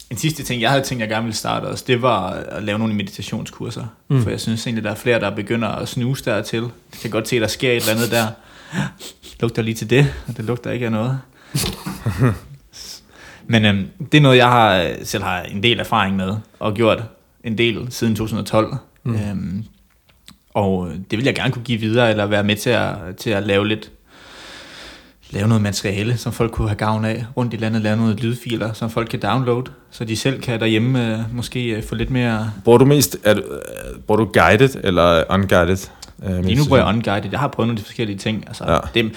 en 0.10 0.18
sidste 0.18 0.44
ting, 0.44 0.62
jeg 0.62 0.70
havde 0.70 0.84
tænkt, 0.84 1.02
jeg 1.02 1.10
gerne 1.10 1.24
ville 1.24 1.36
starte 1.38 1.66
også, 1.66 1.84
det 1.88 2.02
var 2.02 2.30
at 2.30 2.64
lave 2.64 2.80
nogle 2.80 2.94
meditationskurser. 2.94 3.86
Mm. 4.10 4.24
For 4.24 4.30
jeg 4.30 4.40
synes 4.42 4.68
egentlig, 4.68 4.84
der 4.84 4.92
er 4.92 4.96
flere, 4.96 5.20
der 5.20 5.36
begynder 5.36 5.68
at 5.68 5.88
snuse 5.88 6.26
dertil. 6.26 6.62
Jeg 6.62 7.00
kan 7.02 7.12
godt 7.12 7.28
se, 7.28 7.40
der 7.40 7.48
sker 7.48 7.72
et 7.72 7.76
eller 7.76 7.92
andet 7.94 8.12
der. 8.12 8.28
Lugter 9.40 9.62
lige 9.62 9.76
til 9.76 9.90
det, 9.90 10.14
og 10.28 10.38
det 10.38 10.46
lugter 10.46 10.72
ikke 10.72 10.86
af 10.86 10.92
noget. 10.92 11.20
Men 13.48 13.66
øhm, 13.66 13.88
det 14.12 14.18
er 14.18 14.22
noget, 14.22 14.38
jeg 14.38 14.48
har, 14.48 14.90
selv 15.04 15.24
har 15.24 15.42
en 15.42 15.64
del 15.64 15.80
erfaring 15.80 16.16
med, 16.16 16.36
og 16.60 16.74
gjort 16.74 17.04
en 17.44 17.58
del 17.58 17.88
siden 17.90 18.16
2012. 18.16 18.76
Mm. 19.04 19.14
Øhm, 19.16 19.64
og 20.54 20.90
det 21.12 21.18
vil 21.18 21.26
jeg 21.26 21.36
gerne 21.36 21.52
kunne 21.52 21.64
give 21.66 21.80
videre, 21.80 22.10
eller 22.10 22.26
være 22.26 22.44
med 22.44 22.56
til 22.56 22.70
at, 22.70 22.96
til 23.18 23.30
at 23.30 23.44
lave 23.44 23.68
lidt 23.68 23.92
lave 25.30 25.48
noget 25.48 25.62
materiale, 25.62 26.18
som 26.18 26.34
folk 26.34 26.52
kunne 26.52 26.68
have 26.68 26.78
gavn 26.78 27.06
af 27.06 27.26
rundt 27.38 27.54
i 27.54 27.58
landet, 27.58 27.82
lave 27.82 27.98
noget 27.98 28.20
lydfiler, 28.24 28.74
som 28.74 28.90
folk 28.90 29.08
kan 29.10 29.20
downloade, 29.20 29.72
så 29.92 30.06
de 30.06 30.16
selv 30.16 30.42
kan 30.42 30.60
derhjemme 30.60 31.14
øh, 31.14 31.20
måske 31.36 31.66
øh, 31.70 31.84
få 31.84 31.96
lidt 31.96 32.10
mere... 32.10 32.52
Bruger 32.64 32.78
du 32.78 32.86
mest, 32.86 33.18
er, 33.24 33.34
du- 33.34 33.40
øh, 33.42 34.00
bruger 34.08 34.18
du 34.26 34.32
guided 34.34 34.70
eller 34.84 35.24
unguided? 35.30 35.78
Øh, 36.26 36.44
Lige 36.46 36.56
nu 36.56 36.66
bruger 36.66 36.78
jeg 36.82 36.88
unguided, 36.88 37.30
jeg 37.32 37.40
har 37.40 37.48
prøvet 37.48 37.68
nogle 37.68 37.78
af 37.78 37.84
de 37.84 37.86
forskellige 37.86 38.18
ting. 38.18 38.44
Altså, 38.48 38.72
ja. 38.72 38.78
det, 38.94 39.12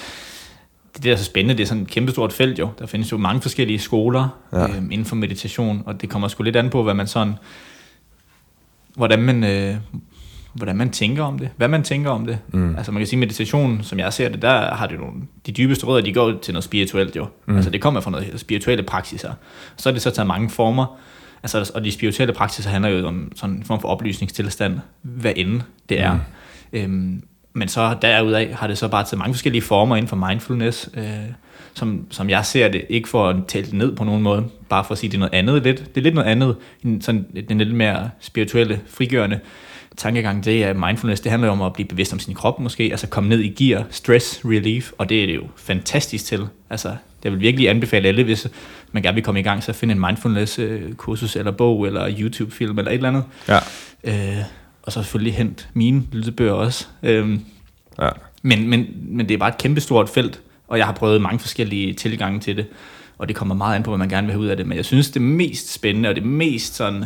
det, 1.03 1.05
der 1.05 1.13
er 1.13 1.17
så 1.17 1.25
spændende, 1.25 1.55
det 1.57 1.63
er 1.63 1.67
sådan 1.67 1.83
et 1.83 1.89
kæmpestort 1.89 2.33
felt 2.33 2.59
jo. 2.59 2.69
Der 2.79 2.87
findes 2.87 3.13
jo 3.13 3.17
mange 3.17 3.41
forskellige 3.43 3.79
skoler 3.79 4.29
Ja. 4.53 4.69
øh, 4.69 4.77
inden 4.77 5.05
for 5.05 5.17
meditation, 5.17 5.83
og 5.87 6.01
det 6.01 6.09
kommer 6.09 6.29
sgu 6.29 6.43
lidt 6.43 6.57
an 6.57 6.71
på, 6.71 6.83
hvad 6.83 6.95
man 6.95 7.07
sådan... 7.07 7.35
Hvordan 8.97 9.23
man, 9.23 9.45
øh, 9.45 9.77
hvordan 10.55 10.77
man 10.77 10.91
tænker 10.91 11.23
om 11.23 11.39
det. 11.39 11.49
Hvad 11.57 11.69
man 11.69 11.83
tænker 11.83 12.11
om 12.11 12.27
det. 12.27 12.39
Mm. 12.53 12.77
Altså 12.77 12.93
man 12.93 13.01
kan 13.01 13.07
sige, 13.07 13.19
meditation, 13.21 13.81
som 13.83 13.99
jeg 13.99 14.13
ser 14.13 14.29
det, 14.29 14.43
der 14.43 14.75
har 14.75 14.87
det 14.87 14.99
nogle, 15.01 15.13
de 15.47 15.53
dybeste 15.53 15.87
rødder, 15.87 16.05
de 16.05 16.13
går 16.13 16.39
til 16.43 16.55
noget 16.55 16.65
spirituelt 16.65 17.17
jo. 17.17 17.27
Mm. 17.47 17.57
Altså 17.57 17.71
det 17.71 17.81
kommer 17.81 18.01
fra 18.01 18.11
noget 18.11 18.41
spirituelle 18.41 18.83
praksiser. 18.83 19.33
Så 19.77 19.89
er 19.89 19.93
det 19.93 20.03
så 20.03 20.11
taget 20.11 20.27
mange 20.27 20.51
former. 20.51 20.99
Altså, 21.43 21.71
og 21.75 21.85
de 21.85 21.93
spirituelle 21.93 22.35
praksiser 22.35 22.71
handler 22.71 22.91
jo 22.91 23.07
om 23.07 23.33
sådan 23.37 23.57
en 23.57 23.65
form 23.65 23.81
for 23.81 23.89
oplysningstilstand, 23.89 24.79
hvad 25.03 25.33
end 25.37 25.61
det 25.89 26.01
er. 26.01 26.13
Mm. 26.15 26.79
Øhm, 26.79 27.23
men 27.53 27.69
så 27.69 27.97
derudaf 28.03 28.53
har 28.53 28.67
det 28.67 28.79
så 28.79 28.89
bare 28.89 29.05
taget 29.05 29.19
mange 29.19 29.35
forskellige 29.35 29.63
former 29.63 29.97
inden 29.97 30.09
for 30.09 30.17
mindfulness, 30.17 30.91
øh, 30.95 31.05
som, 31.75 32.07
som 32.11 32.31
jeg 32.31 32.47
ser 32.47 32.69
det, 32.69 32.85
ikke 32.89 33.09
for 33.09 33.29
at 33.29 33.37
tale 33.49 33.67
det 33.67 33.73
ned 33.73 33.97
på 33.97 34.05
nogen 34.05 34.23
måde, 34.23 34.45
bare 34.69 34.85
for 34.85 34.93
at 34.93 34.99
sige, 34.99 35.11
det 35.11 35.17
er 35.17 35.19
noget 35.19 35.35
andet 35.35 35.63
lidt. 35.63 35.79
Det 35.79 35.97
er 35.97 36.01
lidt 36.01 36.15
noget 36.15 36.29
andet, 36.29 36.57
end 36.85 37.03
sådan 37.03 37.27
den 37.49 37.59
lidt 37.59 37.75
mere 37.75 38.11
spirituelle, 38.21 38.81
frigørende 38.87 39.41
tankegang, 39.99 40.45
det 40.45 40.65
er 40.65 40.73
mindfulness, 40.73 41.21
det 41.21 41.31
handler 41.31 41.49
jo 41.49 41.53
om 41.53 41.63
at 41.63 41.73
blive 41.73 41.89
bevidst 41.89 42.13
om 42.13 42.19
sin 42.19 42.35
krop 42.35 42.61
måske, 42.61 42.83
altså 42.85 43.07
komme 43.07 43.29
ned 43.29 43.41
i 43.41 43.49
gear, 43.49 43.85
stress 43.91 44.41
relief, 44.45 44.93
og 44.99 45.09
det 45.09 45.23
er 45.23 45.27
det 45.27 45.35
jo 45.37 45.43
fantastisk 45.57 46.25
til. 46.25 46.47
Altså, 46.71 46.97
jeg 47.25 47.33
vil 47.33 47.41
virkelig 47.41 47.69
anbefale 47.69 48.09
alle, 48.09 48.25
hvis 48.25 48.47
man 48.93 49.03
gerne 49.03 49.15
vil 49.15 49.25
komme 49.25 49.41
i 49.41 49.43
gang, 49.43 49.63
så 49.63 49.73
find 49.73 49.93
en 49.93 50.01
mindfulness 50.01 50.59
øh, 50.59 50.93
kursus, 50.95 51.37
eller 51.37 51.51
bog, 51.51 51.87
eller 51.87 52.15
YouTube-film, 52.19 52.79
eller 52.79 52.91
et 52.91 52.95
eller 52.95 53.09
andet. 53.09 53.25
Ja. 53.49 53.59
Øh, 54.05 54.45
og 54.89 54.93
så 54.93 55.03
selvfølgelig 55.03 55.35
hent 55.35 55.69
mine 55.75 56.03
lydbøger 56.13 56.53
også. 56.53 56.87
Øhm, 57.03 57.41
Ja. 58.01 58.09
men, 58.43 58.69
men, 58.69 58.87
men 59.03 59.29
det 59.29 59.35
er 59.35 59.39
bare 59.39 59.49
et 59.49 59.59
kæmpestort 59.59 60.09
felt, 60.09 60.41
og 60.69 60.79
jeg 60.79 60.87
har 60.87 60.93
prøvet 60.93 61.23
mange 61.23 61.39
forskellige 61.39 61.95
tilgange 61.95 62.41
til 62.41 62.57
det, 62.57 62.67
og 63.19 63.29
det 63.29 63.37
kommer 63.37 63.55
meget 63.55 63.77
an 63.77 63.83
på, 63.83 63.91
hvad 63.91 63.99
man 63.99 64.09
gerne 64.09 64.27
vil 64.27 64.33
have 64.33 64.41
ud 64.43 64.47
af 64.47 64.57
det. 64.57 64.67
Men 64.67 64.77
jeg 64.77 64.85
synes, 64.85 65.11
det 65.11 65.23
mest 65.23 65.73
spændende 65.73 66.09
og 66.09 66.15
det 66.15 66.23
mest 66.25 66.75
sådan, 66.75 67.05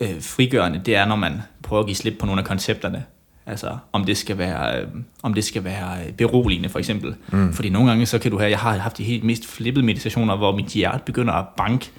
øh, 0.00 0.08
frigørende, 0.20 0.80
det 0.86 0.96
er, 0.96 1.06
når 1.06 1.16
man 1.16 1.42
prøver 1.62 1.80
at 1.80 1.86
give 1.86 1.96
slip 1.96 2.14
på 2.18 2.26
nogle 2.26 2.40
af 2.40 2.46
koncepterne. 2.46 3.04
Altså, 3.46 3.76
om 3.92 4.04
det 4.04 4.16
skal 4.16 4.38
være, 4.38 4.80
øh, 4.80 4.86
om 5.22 5.34
det 5.34 5.44
skal 5.44 5.64
være 5.64 6.06
øh, 6.06 6.12
beroligende, 6.12 6.68
for 6.68 6.78
eksempel. 6.78 7.14
Mm. 7.32 7.52
Fordi 7.52 7.70
nogle 7.70 7.88
gange, 7.88 8.06
så 8.06 8.18
kan 8.18 8.30
du 8.30 8.38
have, 8.38 8.50
jeg 8.50 8.58
har 8.58 8.76
haft 8.78 8.98
de 8.98 9.04
helt 9.04 9.24
mest 9.24 9.46
flippede 9.46 9.86
meditationer, 9.86 10.36
hvor 10.36 10.56
mit 10.56 10.66
hjerte 10.66 11.02
begynder 11.06 11.32
at 11.32 11.44
banke 11.56 11.90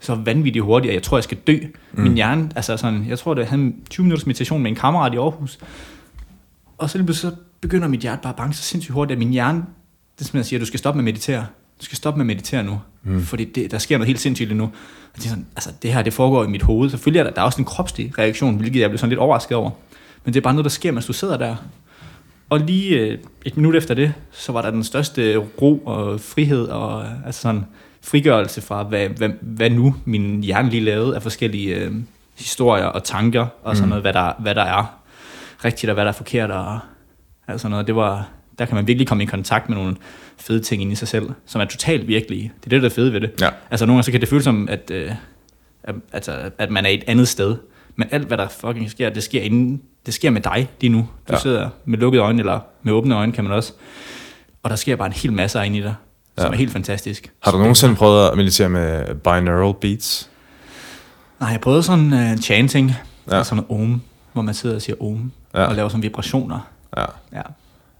så 0.00 0.14
vanvittigt 0.14 0.64
hurtigt, 0.64 0.90
at 0.90 0.94
jeg 0.94 1.02
tror, 1.02 1.16
jeg 1.16 1.24
skal 1.24 1.38
dø. 1.46 1.58
Mm. 1.92 2.02
Min 2.02 2.14
hjerne, 2.14 2.50
altså 2.56 2.76
sådan, 2.76 3.06
jeg 3.08 3.18
tror, 3.18 3.34
det 3.34 3.46
havde 3.46 3.62
en 3.62 3.74
20 3.90 4.04
minutters 4.04 4.26
meditation 4.26 4.62
med 4.62 4.70
en 4.70 4.76
kammerat 4.76 5.14
i 5.14 5.16
Aarhus, 5.16 5.58
og 6.78 6.90
så, 6.90 6.98
lige 6.98 7.14
så 7.14 7.30
begynder 7.60 7.88
mit 7.88 8.00
hjerte 8.00 8.22
bare 8.22 8.32
at 8.32 8.36
banke 8.36 8.56
så 8.56 8.62
sindssygt 8.62 8.94
hurtigt, 8.94 9.12
at 9.12 9.18
min 9.18 9.30
hjerne, 9.30 9.58
det 9.58 10.20
er 10.20 10.24
simpelthen 10.24 10.44
siger, 10.44 10.58
at 10.58 10.60
du 10.60 10.66
skal 10.66 10.78
stoppe 10.78 10.96
med 10.96 11.02
at 11.02 11.14
meditere. 11.14 11.46
Du 11.80 11.84
skal 11.84 11.96
stoppe 11.96 12.18
med 12.18 12.22
at 12.22 12.26
meditere 12.26 12.64
nu, 12.64 12.80
mm. 13.02 13.22
fordi 13.22 13.44
det, 13.44 13.70
der 13.70 13.78
sker 13.78 13.98
noget 13.98 14.06
helt 14.06 14.20
sindssygt 14.20 14.48
lige 14.48 14.58
nu. 14.58 14.64
Og 14.64 15.16
det, 15.16 15.24
er 15.24 15.28
sådan, 15.28 15.46
altså, 15.56 15.70
det 15.82 15.92
her, 15.92 16.02
det 16.02 16.12
foregår 16.12 16.44
i 16.44 16.46
mit 16.46 16.62
hoved. 16.62 16.90
Selvfølgelig 16.90 17.20
er 17.20 17.24
der, 17.24 17.30
der 17.30 17.40
er 17.40 17.44
også 17.44 17.58
en 17.58 17.64
kropslig 17.64 18.18
reaktion, 18.18 18.56
hvilket 18.56 18.80
jeg 18.80 18.90
blev 18.90 18.98
sådan 18.98 19.08
lidt 19.08 19.20
overrasket 19.20 19.56
over. 19.56 19.70
Men 20.24 20.34
det 20.34 20.40
er 20.40 20.42
bare 20.42 20.54
noget, 20.54 20.64
der 20.64 20.70
sker, 20.70 20.92
mens 20.92 21.06
du 21.06 21.12
sidder 21.12 21.36
der. 21.36 21.56
Og 22.50 22.60
lige 22.60 22.98
øh, 22.98 23.18
et 23.44 23.56
minut 23.56 23.76
efter 23.76 23.94
det, 23.94 24.12
så 24.30 24.52
var 24.52 24.62
der 24.62 24.70
den 24.70 24.84
største 24.84 25.36
ro 25.36 25.76
og 25.76 26.20
frihed 26.20 26.64
og 26.64 27.02
øh, 27.02 27.26
altså 27.26 27.40
sådan 27.40 27.64
frigørelse 28.02 28.60
fra, 28.60 28.82
hvad, 28.82 29.08
hvad, 29.08 29.28
hvad 29.40 29.70
nu 29.70 29.94
min 30.04 30.42
hjerne 30.42 30.70
lige 30.70 30.84
lavede 30.84 31.16
af 31.16 31.22
forskellige 31.22 31.74
øh, 31.76 31.92
historier 32.38 32.84
og 32.84 33.04
tanker 33.04 33.46
og 33.62 33.76
sådan 33.76 33.86
Mm. 33.86 33.88
noget, 33.88 34.02
hvad 34.04 34.12
der, 34.12 34.32
hvad 34.38 34.54
der 34.54 34.62
er 34.62 35.00
rigtigt 35.64 35.90
og 35.90 35.94
hvad 35.94 36.04
der 36.04 36.08
er 36.10 36.14
forkert 36.16 36.50
og 36.50 36.78
altså 37.48 37.68
noget. 37.68 37.86
Det 37.86 37.96
var, 37.96 38.28
der 38.58 38.64
kan 38.64 38.74
man 38.74 38.86
virkelig 38.86 39.06
komme 39.08 39.22
i 39.22 39.26
kontakt 39.26 39.68
med 39.68 39.76
nogle 39.76 39.96
fede 40.38 40.60
ting 40.60 40.82
inde 40.82 40.92
i 40.92 40.96
sig 40.96 41.08
selv, 41.08 41.30
som 41.46 41.60
er 41.60 41.64
totalt 41.64 42.08
virkelige. 42.08 42.52
Det 42.60 42.66
er 42.66 42.70
det, 42.70 42.82
der 42.82 42.88
er 42.88 42.94
fede 42.94 43.12
ved 43.12 43.20
det. 43.20 43.30
Ja. 43.40 43.48
Altså 43.70 43.86
nogle 43.86 43.96
gange 43.96 44.04
så 44.04 44.10
kan 44.10 44.20
det 44.20 44.28
føles 44.28 44.44
som, 44.44 44.68
at, 44.68 44.90
øh, 44.94 45.10
at, 45.84 45.94
altså, 46.12 46.50
at 46.58 46.70
man 46.70 46.84
er 46.86 46.90
et 46.90 47.04
andet 47.06 47.28
sted. 47.28 47.56
Men 47.96 48.08
alt, 48.10 48.26
hvad 48.26 48.38
der 48.38 48.48
fucking 48.48 48.90
sker, 48.90 49.10
det 49.10 49.22
sker, 49.22 49.42
inden, 49.42 49.82
det 50.06 50.14
sker 50.14 50.30
med 50.30 50.40
dig 50.40 50.68
lige 50.80 50.90
nu. 50.90 50.98
Du 50.98 51.06
Ja. 51.28 51.34
ja. 51.34 51.40
sidder 51.40 51.68
med 51.84 51.98
lukkede 51.98 52.22
øjne, 52.22 52.38
eller 52.40 52.60
med 52.82 52.92
åbne 52.92 53.14
øjne, 53.14 53.32
kan 53.32 53.44
man 53.44 53.52
også. 53.52 53.72
Og 54.62 54.70
der 54.70 54.76
sker 54.76 54.96
bare 54.96 55.06
en 55.06 55.12
hel 55.12 55.32
masse 55.32 55.66
inde 55.66 55.78
i 55.78 55.82
dig, 55.82 55.94
som 56.40 56.46
Ja. 56.46 56.52
er 56.52 56.58
helt 56.58 56.72
fantastisk. 56.72 57.30
Har 57.42 57.50
du 57.52 57.58
nogensinde 57.58 57.94
prøvet 57.94 58.28
at 58.28 58.36
meditere 58.36 58.68
med 58.68 59.14
binaural 59.14 59.74
beats? 59.80 60.28
Nej, 61.40 61.48
jeg 61.50 61.60
prøvede 61.60 61.82
sådan 61.82 62.12
uh, 62.12 62.36
chanting, 62.40 62.92
Ja. 63.30 63.36
altså 63.36 63.50
sådan 63.50 63.64
noget 63.68 63.84
om, 63.84 64.02
hvor 64.32 64.42
man 64.42 64.54
sidder 64.54 64.76
og 64.76 64.82
siger 64.82 64.96
om, 65.00 65.32
Ja. 65.54 65.60
ja. 65.60 65.66
og 65.66 65.74
laver 65.74 65.88
sådan 65.88 66.02
vibrationer. 66.02 66.68
Ja. 66.96 67.04
Ja. 67.32 67.42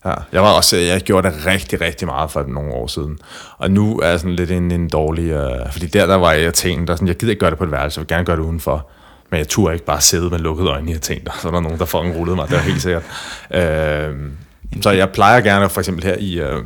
Ja, 0.04 0.14
jeg 0.32 0.42
var 0.42 0.50
også, 0.52 0.76
jeg 0.76 1.00
gjorde 1.00 1.28
det 1.30 1.46
rigtig, 1.46 1.80
rigtig 1.80 2.06
meget 2.08 2.30
for 2.30 2.44
nogle 2.48 2.72
år 2.72 2.86
siden. 2.86 3.18
Og 3.58 3.70
nu 3.70 3.98
er 4.00 4.08
jeg 4.08 4.20
sådan 4.20 4.36
lidt 4.36 4.50
en, 4.50 4.70
en 4.70 4.88
dårlig, 4.88 5.30
øh, 5.30 5.72
fordi 5.72 5.86
der, 5.86 6.06
der 6.06 6.14
var 6.14 6.32
jeg 6.32 6.54
tænkt, 6.54 6.88
der 6.88 6.94
sådan, 6.94 7.08
jeg 7.08 7.16
gider 7.16 7.30
ikke 7.30 7.40
gøre 7.40 7.50
det 7.50 7.58
på 7.58 7.64
et 7.64 7.70
værelse, 7.72 7.98
jeg 7.98 8.02
vil 8.02 8.08
gerne 8.16 8.24
gøre 8.24 8.36
det 8.36 8.42
udenfor. 8.42 8.86
Men 9.30 9.38
jeg 9.38 9.48
turde 9.48 9.74
ikke 9.74 9.86
bare 9.86 10.00
sidde 10.00 10.30
med 10.30 10.38
lukkede 10.38 10.68
øjne, 10.68 10.90
jeg 10.92 11.00
tænkte, 11.00 11.32
så 11.42 11.48
er 11.48 11.52
der 11.52 11.60
nogen, 11.60 11.78
der 11.78 11.84
fucking 11.84 12.16
rullede 12.16 12.36
mig, 12.36 12.48
det 12.48 12.56
var 12.56 12.62
helt 12.62 12.82
sikkert. 12.82 13.02
Øh, 13.54 14.14
så 14.82 14.90
jeg 14.90 15.10
plejer 15.10 15.40
gerne, 15.40 15.68
for 15.68 15.80
eksempel 15.80 16.04
her 16.04 16.14
i, 16.18 16.40
øh, 16.40 16.62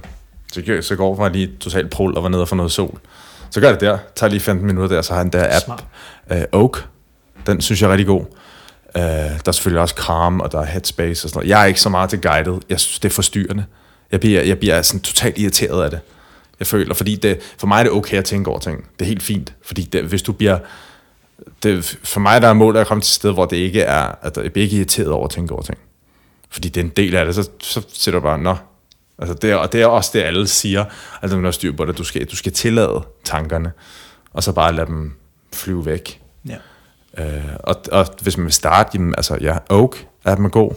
så, 0.55 0.79
så 0.89 0.97
går 0.97 1.23
jeg 1.23 1.33
lige 1.33 1.51
totalt 1.61 1.91
prul 1.91 2.17
og 2.17 2.23
var 2.23 2.29
nede 2.29 2.43
og 2.43 2.49
få 2.49 2.55
noget 2.55 2.73
sol. 2.73 3.01
Så 3.51 3.61
gør 3.61 3.69
jeg 3.69 3.81
det 3.81 3.89
der, 3.89 3.99
tager 4.17 4.31
lige 4.31 4.41
15 4.41 4.67
minutter 4.67 4.97
der, 4.97 5.03
så 5.03 5.13
har 5.13 5.19
han 5.19 5.31
der 5.31 5.61
app, 5.69 5.83
øh, 6.33 6.43
Oak, 6.53 6.79
den 7.47 7.61
synes 7.61 7.83
jeg 7.83 7.89
er 7.89 7.91
rigtig 7.93 8.07
god. 8.07 8.21
Uh, 8.95 9.01
der 9.01 9.41
er 9.47 9.53
selvfølgelig 9.53 9.81
også 9.81 9.95
Calm, 9.95 10.41
og 10.41 10.53
der 10.53 10.61
er 10.61 10.65
Headspace 10.65 11.27
og 11.27 11.31
sådan 11.31 11.39
noget. 11.39 11.49
Jeg 11.49 11.63
er 11.63 11.67
ikke 11.67 11.81
så 11.81 11.89
meget 11.89 12.11
til 12.11 12.21
guided. 12.21 12.59
Jeg 12.69 12.81
synes, 12.81 12.99
det 12.99 13.09
er 13.09 13.15
forstyrrende. 13.15 13.65
Jeg 14.13 14.21
bliver, 14.21 14.43
jeg 14.43 14.59
bliver 14.59 14.83
sådan 14.83 15.01
totalt 15.01 15.39
irriteret 15.39 15.85
af 15.85 15.91
det. 15.91 16.01
Jeg 16.59 16.67
føler, 16.67 16.95
fordi 16.95 17.17
det, 17.17 17.39
for 17.59 17.67
mig 17.67 17.79
er 17.79 17.83
det 17.83 17.93
okay 17.93 18.19
at 18.19 18.25
tænke 18.25 18.51
over 18.51 18.59
ting. 18.59 18.85
Det 18.99 19.05
er 19.05 19.09
helt 19.09 19.23
fint. 19.23 19.55
Fordi 19.63 19.83
det, 19.83 20.05
hvis 20.05 20.23
du 20.23 20.33
bliver 20.33 20.59
det, 21.63 21.99
for 22.03 22.21
mig 22.21 22.43
der 22.43 22.49
er 22.49 22.53
målet 22.53 22.81
at 22.81 22.87
komme 22.87 23.01
til 23.01 23.11
et 23.11 23.15
sted, 23.15 23.33
hvor 23.33 23.47
det 23.47 23.57
ikke 23.57 23.81
er, 23.81 24.15
at 24.23 24.37
jeg 24.37 24.53
bliver 24.53 24.65
ikke 24.65 24.77
irriteret 24.77 25.09
over 25.09 25.25
at 25.25 25.31
tænke 25.31 25.53
over 25.55 25.63
ting. 25.63 25.79
Fordi 26.51 26.69
det 26.69 26.81
er 26.81 26.85
en 26.85 26.93
del 26.97 27.17
af 27.17 27.27
det, 27.27 27.35
så, 27.35 27.49
så 27.61 27.83
sætter 27.93 28.21
du 28.21 28.25
bare, 28.25 28.39
nå. 28.39 28.57
Altså 29.19 29.35
det 29.35 29.51
er, 29.51 29.57
og 29.57 29.73
det 29.73 29.83
er 29.83 29.87
også 29.87 30.11
det, 30.15 30.23
alle 30.23 30.49
siger, 30.49 30.85
altså 31.23 31.37
man 31.37 31.45
har 31.45 31.53
styr 31.53 31.77
på 31.77 31.85
det, 31.85 31.99
du 31.99 32.05
skal, 32.05 32.27
du 32.27 32.37
skal 32.37 32.53
tillade 32.53 33.03
tankerne, 33.25 33.73
og 34.33 34.43
så 34.43 34.53
bare 34.53 34.73
lade 34.73 34.87
dem 34.87 35.13
flyve 35.53 35.87
væk. 35.87 36.21
Ja. 36.49 36.57
Øh, 37.19 37.57
og, 37.61 37.77
og 37.93 38.07
hvis 38.23 38.37
man 38.37 38.45
vil 38.45 38.53
starte, 38.53 38.91
jamen, 38.95 39.15
altså 39.17 39.39
ja, 39.41 39.59
Oak 39.71 39.97
er 40.25 40.35
den 40.35 40.51
god. 40.51 40.75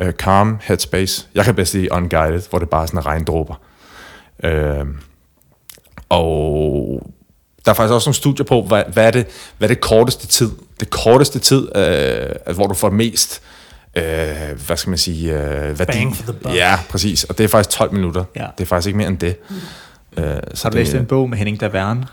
Øh, 0.00 0.12
Calm, 0.12 0.58
Headspace. 0.62 1.26
Jeg 1.34 1.44
kan 1.44 1.54
bedst 1.54 1.74
lide 1.74 1.92
Unguided, 1.92 2.42
hvor 2.50 2.58
det 2.58 2.70
bare 2.70 2.82
er 2.82 2.86
sådan 2.86 3.06
regndråber. 3.06 3.54
Øh, 4.44 4.86
og 6.08 7.12
der 7.64 7.70
er 7.70 7.74
faktisk 7.74 7.94
også 7.94 8.08
nogle 8.08 8.16
studier 8.16 8.44
på, 8.46 8.62
hvad, 8.62 8.82
hvad, 8.92 9.06
er, 9.06 9.10
det, 9.10 9.26
hvad 9.58 9.68
er 9.68 9.74
det 9.74 9.82
korteste 9.82 10.26
tid? 10.26 10.50
Det 10.80 10.90
korteste 10.90 11.38
tid, 11.38 11.76
øh, 11.76 12.54
hvor 12.54 12.66
du 12.66 12.74
får 12.74 12.90
mest, 12.90 13.42
øh, 13.42 13.63
hvad 14.66 14.76
skal 14.76 14.90
man 14.90 14.98
sige, 14.98 15.32
øh, 15.32 15.78
værdi. 15.78 15.92
Bang 15.92 16.16
for 16.16 16.22
the 16.22 16.32
buck. 16.32 16.54
Ja, 16.54 16.78
præcis. 16.90 17.24
Og 17.24 17.38
det 17.38 17.44
er 17.44 17.48
faktisk 17.48 17.70
12 17.70 17.92
minutter. 17.92 18.24
Ja. 18.36 18.46
Det 18.58 18.64
er 18.64 18.68
faktisk 18.68 18.86
ikke 18.86 18.96
mere 18.96 19.08
end 19.08 19.18
det. 19.18 19.36
Øh, 20.16 20.24
Så 20.54 20.64
har 20.64 20.70
du 20.70 20.76
læst 20.76 20.94
en 20.94 21.06
bog 21.06 21.30
med 21.30 21.38
Henning 21.38 21.60
Davern, 21.60 22.04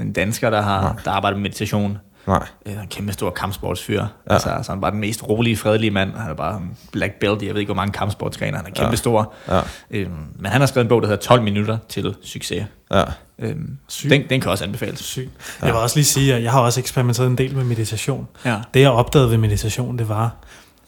en 0.00 0.12
dansker, 0.12 0.50
der 0.50 0.60
har 0.62 1.00
der 1.04 1.10
arbejder 1.10 1.36
med 1.38 1.42
meditation. 1.42 1.98
Nej. 2.26 2.46
Øh, 2.66 2.72
En 2.72 2.78
kæmpe 2.90 3.12
stor 3.12 3.30
kampsportsfyr. 3.30 4.00
Ja. 4.00 4.06
Altså, 4.34 4.48
altså, 4.50 4.72
han 4.72 4.78
er 4.78 4.80
bare 4.80 4.90
den 4.90 5.00
mest 5.00 5.28
rolige, 5.28 5.56
fredelige 5.56 5.90
mand. 5.90 6.12
Han 6.16 6.30
er 6.30 6.34
bare 6.34 6.56
en 6.56 6.76
black 6.92 7.12
belt 7.20 7.42
i, 7.42 7.46
jeg 7.46 7.54
ved 7.54 7.60
ikke, 7.60 7.68
hvor 7.68 7.82
mange 7.82 7.92
kampsportsgrener. 7.92 8.56
Han 8.56 8.66
er 8.66 8.70
kæmpe 8.70 8.90
ja. 8.90 8.96
stor. 8.96 9.32
Ja. 9.48 9.60
Øhm, 9.90 10.10
men 10.38 10.46
han 10.52 10.60
har 10.60 10.66
skrevet 10.66 10.84
en 10.84 10.88
bog, 10.88 11.02
der 11.02 11.08
hedder 11.08 11.22
12 11.22 11.42
minutter 11.42 11.78
til 11.88 12.14
succes. 12.22 12.64
Ja. 12.92 13.02
Øhm, 13.38 13.76
den, 14.02 14.22
den 14.30 14.40
kan 14.40 14.50
også 14.50 14.64
anbefales. 14.64 14.98
Sygt. 15.00 15.30
Jeg 15.62 15.68
vil 15.68 15.76
også 15.76 15.96
lige 15.96 16.04
sige, 16.04 16.34
at 16.34 16.42
jeg 16.42 16.52
har 16.52 16.60
også 16.60 16.80
eksperimenteret 16.80 17.26
en 17.26 17.38
del 17.38 17.56
med 17.56 17.64
meditation. 17.64 18.28
Ja. 18.44 18.60
Det 18.74 18.80
jeg 18.80 18.90
opdagede 18.90 19.30
ved 19.30 19.38
meditation, 19.38 19.98
det 19.98 20.08
var, 20.08 20.34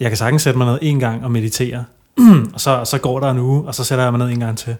jeg 0.01 0.11
kan 0.11 0.17
sagtens 0.17 0.43
sætte 0.43 0.59
mig 0.59 0.67
ned 0.67 0.79
en 0.83 1.01
gang 1.01 1.25
og 1.25 1.31
meditere, 1.31 1.85
og 2.55 2.61
så, 2.61 2.85
så 2.85 2.99
går 2.99 3.21
der 3.21 3.31
en 3.31 3.39
uge, 3.39 3.67
og 3.67 3.75
så 3.75 3.85
sætter 3.85 4.05
jeg 4.05 4.13
mig 4.13 4.19
ned 4.19 4.29
en 4.29 4.41
gang 4.41 4.59
til. 4.59 4.77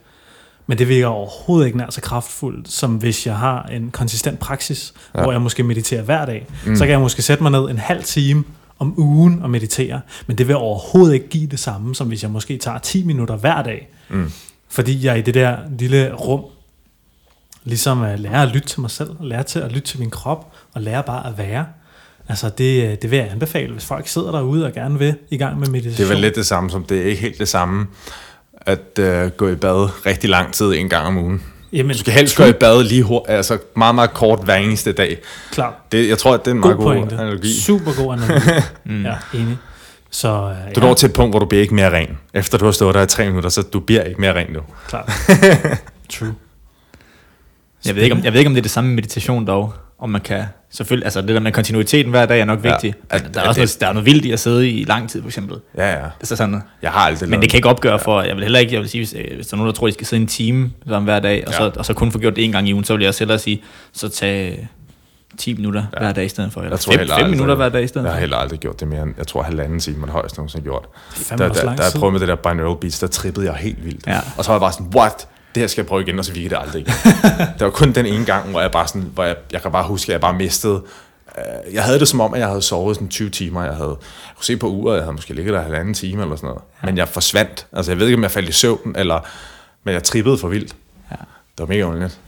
Men 0.67 0.79
det 0.79 0.89
virker 0.89 1.07
overhovedet 1.07 1.67
ikke 1.67 1.79
nær 1.79 1.91
så 1.91 2.01
kraftfuldt, 2.01 2.71
som 2.71 2.97
hvis 2.97 3.27
jeg 3.27 3.37
har 3.37 3.63
en 3.63 3.91
konsistent 3.91 4.39
praksis, 4.39 4.95
ja. 5.15 5.23
hvor 5.23 5.33
jeg 5.33 5.43
måske 5.43 5.63
mediterer 5.63 6.03
hver 6.03 6.27
dag. 6.27 6.47
Mm. 6.67 6.77
Så 6.77 6.85
kan 6.85 6.91
jeg 6.91 7.01
måske 7.01 7.23
sætte 7.23 7.43
mig 7.43 7.53
ned 7.53 7.71
en 7.71 7.79
halv 7.79 8.05
time 8.05 8.45
om 8.79 8.95
ugen 8.97 9.43
og 9.43 9.51
meditere, 9.51 10.01
men 10.27 10.39
det 10.39 10.49
vil 10.49 10.57
overhovedet 10.57 11.15
ikke 11.15 11.29
give 11.29 11.47
det 11.47 11.59
samme, 11.59 11.95
som 11.95 12.09
hvis 12.09 12.23
jeg 12.23 12.31
måske 12.31 12.59
tager 12.59 12.79
10 12.79 13.05
minutter 13.05 13.37
hver 13.37 13.63
dag. 13.63 13.89
Mm. 14.09 14.31
Fordi 14.69 15.07
jeg 15.07 15.19
i 15.19 15.23
det 15.23 15.35
der 15.35 15.57
lille 15.79 16.15
rum, 16.15 16.45
ligesom 17.65 18.03
at 18.03 18.21
lære 18.21 18.43
at 18.43 18.49
lytte 18.49 18.69
til 18.69 18.81
mig 18.81 18.91
selv, 18.91 19.11
lære 19.21 19.43
til 19.43 19.59
at 19.59 19.73
lytte 19.73 19.89
til 19.89 19.99
min 19.99 20.11
krop, 20.11 20.53
og 20.75 20.83
lære 20.83 21.03
bare 21.03 21.27
at 21.27 21.39
være. 21.39 21.67
Altså 22.29 22.49
det, 22.59 23.03
det 23.03 23.11
vil 23.11 23.17
jeg 23.19 23.29
anbefale, 23.31 23.73
hvis 23.73 23.85
folk 23.85 24.09
sidder 24.09 24.31
derude 24.33 24.67
og 24.67 24.73
gerne 24.73 24.99
vil 24.99 25.15
i 25.31 25.37
gang 25.37 25.59
med 25.59 25.67
meditation. 25.69 25.97
Det 25.97 26.05
er 26.05 26.15
vel 26.15 26.23
lidt 26.23 26.35
det 26.37 26.47
samme, 26.47 26.71
som 26.71 26.85
det 26.85 26.99
er 27.01 27.05
ikke 27.05 27.23
helt 27.23 27.39
det 27.39 27.49
samme, 27.49 27.87
at 28.61 28.99
øh, 28.99 29.31
gå 29.31 29.49
i 29.49 29.55
bad 29.55 30.07
rigtig 30.07 30.31
lang 30.31 30.53
tid 30.53 30.75
en 30.75 30.89
gang 30.89 31.07
om 31.07 31.19
ugen. 31.19 31.43
Jamen, 31.73 31.93
Du 31.93 31.99
skal 31.99 32.13
helst 32.13 32.37
gå 32.37 32.45
i 32.45 32.53
bad 32.53 32.83
lige 32.85 33.03
hurtigt, 33.03 33.37
altså 33.37 33.59
meget, 33.77 33.95
meget 33.95 34.11
kort 34.15 34.45
hver 34.45 34.55
eneste 34.57 34.93
dag. 34.93 35.19
Klart. 35.51 35.75
Det, 35.93 36.09
jeg 36.09 36.19
tror, 36.19 36.35
at 36.35 36.45
det 36.45 36.51
er 36.51 36.55
en 36.55 36.61
God 36.61 36.69
meget 36.71 36.79
god, 36.79 36.95
pointe. 36.95 37.15
analogi. 37.15 37.61
Super 37.61 37.93
god 38.03 38.13
analogi. 38.15 38.51
mm. 38.85 39.03
Ja, 39.05 39.15
enig. 39.35 39.57
Så 40.11 40.29
øh, 40.69 40.75
Du 40.75 40.81
når 40.81 40.95
til 40.95 41.07
et 41.07 41.13
punkt, 41.13 41.33
hvor 41.33 41.39
du 41.39 41.47
bliver 41.47 41.63
ikke 41.63 41.75
mere 41.75 41.91
ren. 41.97 42.19
Efter 42.35 42.59
du 42.59 42.65
har 42.65 42.73
stået 42.73 42.95
der 42.95 43.03
i 43.03 43.07
tre 43.07 43.27
minutter, 43.27 43.51
så 43.51 43.63
du 43.63 43.81
bliver 43.81 44.03
ikke 44.03 44.21
mere 44.21 44.35
ren 44.35 44.47
nu. 44.53 44.61
klart. 44.89 45.13
True. 46.19 46.35
Jeg 47.87 47.95
ved, 47.97 48.03
ikke, 48.03 48.17
om, 48.17 48.25
jeg 48.25 48.33
ved 48.33 48.41
ikke, 48.41 48.49
om 48.49 48.55
det 48.55 48.61
er 48.61 48.63
det 48.63 48.71
samme 48.71 48.89
med 48.91 48.95
meditation 48.95 49.47
dog. 49.47 49.75
Om 49.99 50.11
man 50.11 50.21
kan, 50.21 50.45
selvfølgelig, 50.71 51.07
altså 51.07 51.21
det 51.21 51.29
der 51.29 51.41
med 51.41 51.53
kontinuiteten 51.53 52.11
hver 52.11 52.27
dag 52.27 52.41
er 52.41 52.45
nok 52.45 52.65
Ja. 52.65 52.71
vigtigt. 52.71 52.97
At- 53.11 53.23
Men 53.25 53.35
der 53.35 53.41
er 53.41 53.49
også 53.49 53.61
det- 53.61 53.69
noget, 53.69 53.81
der 53.81 53.87
er 53.89 53.93
noget 53.93 54.07
vildt 54.07 54.25
i 54.25 54.31
at 54.33 54.41
sidde 54.41 54.71
i 54.71 54.85
lang 54.85 55.11
tid, 55.11 55.21
for 55.23 55.29
eksempel. 55.29 55.57
Ja, 55.77 55.93
ja. 55.93 56.05
Altså 56.21 56.37
sådan, 56.37 56.63
Jeg 56.83 56.91
har 56.91 57.01
aldrig 57.01 57.29
men 57.31 57.41
det 57.43 57.51
kan 57.51 57.59
ikke 57.59 57.69
opgøre 57.69 57.99
for, 57.99 58.23
jeg 58.23 58.35
vil 58.37 58.43
heller 58.45 58.59
ikke, 58.59 58.73
jeg 58.73 58.81
vil 58.81 58.89
sige, 58.91 59.01
hvis, 59.01 59.15
øh, 59.19 59.37
hvis 59.37 59.47
der 59.47 59.55
er 59.55 59.57
nogen, 59.59 59.69
der 59.69 59.75
tror, 59.79 59.87
de 59.87 59.93
skal 59.93 60.07
sidde 60.07 60.23
en 60.23 60.29
time 60.29 60.71
sammen 60.89 61.05
hver 61.05 61.21
dag, 61.21 61.45
og, 61.47 61.53
Ja. 61.53 61.59
så, 61.59 61.71
og 61.77 61.85
så 61.87 61.95
kun 61.95 62.13
få 62.13 62.19
gjort 62.19 62.37
det 62.37 62.45
en 62.45 62.53
gang 62.53 62.69
i 62.69 62.73
ugen, 62.73 62.85
så 62.85 62.95
vil 62.95 63.01
jeg 63.01 63.09
også 63.09 63.21
hellere 63.21 63.39
sige, 63.39 63.63
så 63.93 64.09
tag 64.09 64.69
10 65.39 65.55
minutter 65.55 65.85
ja. 65.95 65.99
hver 65.99 66.13
dag 66.13 66.25
i 66.25 66.29
stedet 66.29 66.53
for, 66.53 66.61
eller 66.61 66.73
Jeg 66.73 66.81
tror 66.81 66.93
5, 66.93 66.99
heller 66.99 67.15
5 67.15 67.25
aldrig- 67.25 67.31
minutter 67.31 67.55
hver 67.55 67.69
dag 67.69 67.83
i 67.83 67.87
stedet 67.87 68.05
Jeg 68.05 68.13
har 68.13 68.21
heller 68.21 68.37
aldrig 68.37 68.59
gjort 68.61 68.81
det 68.81 68.89
mere 68.89 69.03
end, 69.03 69.15
jeg 69.19 69.27
tror, 69.27 69.43
halvanden 69.43 69.81
time, 69.81 69.99
man 69.99 70.09
højst 70.09 70.37
nogensinde 70.37 70.63
har 70.63 70.65
gjort. 70.65 70.85
Der, 71.29 71.37
der, 71.37 71.65
lang 71.65 71.79
der 71.79 71.85
jeg 71.85 71.93
prøvede 71.99 72.13
med 72.13 72.21
det 72.21 72.29
der 72.29 72.35
binaural 72.37 72.77
beats, 72.81 72.99
der 72.99 73.07
trippede 73.07 73.47
jeg 73.47 73.55
helt 73.55 73.85
vildt. 73.85 74.07
Ja. 74.07 74.19
Og 74.37 74.45
så 74.45 74.51
var 74.51 74.57
jeg 74.57 74.61
bare 74.61 74.73
sådan, 74.73 74.93
what? 74.97 75.29
Det 75.59 75.63
her 75.63 75.69
skal 75.69 75.83
jeg 75.83 75.87
prøve 75.89 76.03
igen, 76.03 76.19
og 76.19 76.25
så 76.25 76.33
virkede 76.33 76.55
det 76.55 76.61
aldrig 76.67 76.81
igen. 76.81 76.95
det 77.59 77.61
var 77.65 77.71
kun 77.71 77.93
den 77.93 78.07
ene 78.07 78.25
gang, 78.25 78.51
hvor 78.51 78.61
jeg 78.61 78.71
bare 78.71 78.89
sådan, 78.89 79.11
hvor 79.15 79.25
jeg, 79.25 79.37
jeg 79.53 79.63
kan 79.63 79.73
bare 79.73 79.85
huske, 79.85 80.11
at 80.11 80.13
jeg 80.13 80.21
bare 80.21 80.33
mistede. 80.35 80.83
øh, 81.39 81.75
Jeg 81.75 81.83
havde 81.85 81.99
det 82.01 82.09
som 82.09 82.21
om, 82.21 82.35
at 82.35 82.41
jeg 82.41 82.49
havde 82.49 82.63
sovet 82.63 82.97
sådan 82.97 83.09
20 83.09 83.31
timer. 83.31 83.65
Jeg 83.65 83.75
havde 83.75 83.89
jeg 84.01 84.37
kunne 84.37 84.45
se 84.45 84.57
på 84.57 84.67
uret, 84.69 84.95
jeg 84.97 85.03
havde 85.05 85.13
måske 85.15 85.35
ligget 85.35 85.55
der 85.55 85.61
halvanden 85.61 85.95
time 85.95 86.23
eller 86.23 86.37
sådan 86.37 86.47
noget. 86.49 86.63
Ja. 86.83 86.87
Men 86.87 86.97
jeg 86.99 87.09
forsvandt. 87.09 87.67
Altså 87.73 87.93
jeg 87.93 87.99
ved 87.99 88.07
ikke, 88.07 88.17
om 88.17 88.23
jeg 88.23 88.31
faldt 88.31 88.49
i 88.49 88.53
søvn, 88.53 88.95
eller, 88.99 89.21
men 89.85 89.95
jeg 89.95 90.03
trippede 90.03 90.39
for 90.39 90.49
vildt. 90.49 90.77
Ja. 91.11 91.17
Det 91.59 91.59
var 91.59 91.67
mega 91.67 91.83
underligt. 91.83 92.19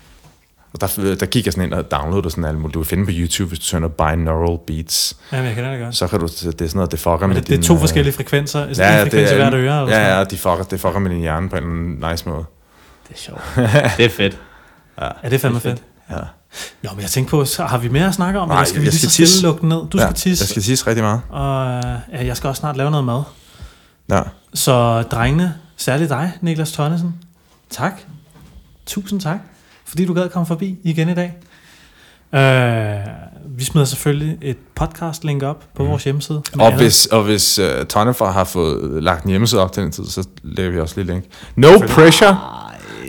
Og 0.72 0.80
der, 0.80 1.14
der 1.20 1.26
gik 1.26 1.44
jeg 1.46 1.52
sådan 1.52 1.64
ind 1.68 1.74
og 1.74 1.90
downloadede 1.90 2.30
sådan 2.30 2.54
muligt. 2.58 2.74
Du 2.74 2.80
kan 2.80 2.86
finde 2.86 3.04
på 3.04 3.10
YouTube, 3.14 3.48
hvis 3.48 3.58
du 3.58 3.64
søger 3.64 3.88
binaural 3.88 4.58
beats. 4.66 5.16
Jamen, 5.32 5.46
jeg 5.46 5.54
kan 5.54 5.64
det 5.64 5.80
godt. 5.80 5.96
Så 5.96 6.06
kan 6.06 6.20
du, 6.20 6.26
det 6.26 6.44
er 6.46 6.50
sådan 6.50 6.68
noget, 6.74 6.90
det 6.90 6.98
fucker 7.00 7.18
Men 7.20 7.28
med 7.28 7.36
det, 7.36 7.46
det 7.48 7.58
er 7.58 7.62
to 7.62 7.74
øh, 7.74 7.80
forskellige 7.80 8.12
frekvenser. 8.14 8.66
Altså, 8.66 8.82
Ja, 8.82 8.88
ja, 8.96 9.02
frekvens 9.02 9.30
det 9.30 9.36
i 9.36 9.40
er, 9.40 9.50
hvert 9.50 9.54
øre. 9.54 9.88
Ja, 9.88 10.16
ja, 10.18 10.24
de 10.24 10.36
fucker, 10.36 10.62
det 10.70 10.80
fucker 10.80 10.98
med 10.98 11.10
din 11.10 11.20
hjerne 11.20 11.48
på 11.48 11.56
en 11.56 12.04
nice 12.10 12.28
måde. 12.28 12.44
Det 13.10 13.16
er 13.16 13.20
sjovt. 13.20 13.42
det 13.96 14.04
er 14.04 14.10
fedt. 14.10 14.38
Ja, 15.00 15.08
det 15.24 15.32
er 15.32 15.38
fandme 15.38 15.60
fedt. 15.60 15.82
Ja. 16.10 16.16
Nå, 16.82 16.90
men 16.94 17.00
jeg 17.00 17.10
tænkte 17.10 17.30
på, 17.30 17.44
så 17.44 17.64
har 17.64 17.78
vi 17.78 17.88
mere 17.88 18.06
at 18.06 18.14
snakke 18.14 18.40
om, 18.40 18.48
Nej, 18.48 18.56
eller 18.56 18.68
skal 18.68 18.80
vi 18.80 18.84
jeg 18.86 18.92
lige 18.92 18.98
skal 19.00 19.10
så 19.10 19.16
tisse. 19.16 19.42
lukke 19.42 19.68
ned? 19.68 19.76
Du 19.88 19.98
ja, 19.98 20.04
skal 20.04 20.14
tisse, 20.14 20.42
Jeg 20.42 20.48
skal 20.48 20.62
tisse 20.62 20.86
rigtig 20.86 21.04
meget. 21.04 21.20
og 21.28 21.66
øh, 21.76 21.98
ja, 22.12 22.26
jeg 22.26 22.36
skal 22.36 22.48
også 22.48 22.60
snart 22.60 22.76
lave 22.76 22.90
noget 22.90 23.06
mad. 23.06 23.22
Ja. 24.10 24.22
Så 24.54 25.02
drengene, 25.02 25.54
særligt 25.76 26.10
dig, 26.10 26.32
Niklas 26.40 26.72
Tonnesen, 26.72 27.14
tak. 27.70 27.92
Tusind 28.86 29.20
tak, 29.20 29.38
fordi 29.84 30.04
du 30.06 30.14
gad 30.14 30.28
komme 30.28 30.46
forbi 30.46 30.78
igen 30.84 31.08
i 31.08 31.14
dag. 31.14 31.34
Øh, 32.34 33.06
vi 33.58 33.64
smider 33.64 33.84
selvfølgelig 33.86 34.38
et 34.42 34.56
podcast-link 34.80 35.42
op 35.42 35.64
på 35.76 35.84
vores 35.84 36.04
hjemmeside. 36.04 36.42
Og 36.58 36.66
alle- 36.66 36.76
hvis, 36.78 37.06
og 37.06 37.22
hvis 37.22 37.58
uh, 37.58 37.86
Tonnefar 37.88 38.32
har 38.32 38.44
fået 38.44 39.02
lagt 39.02 39.24
en 39.24 39.30
hjemmeside 39.30 39.60
op 39.60 39.72
til 39.72 39.82
den 39.82 39.92
tid, 39.92 40.04
så 40.06 40.28
lægger 40.42 40.72
vi 40.72 40.80
også 40.80 41.00
lige 41.00 41.12
link. 41.12 41.24
No 41.56 41.68
pressure. 41.88 42.38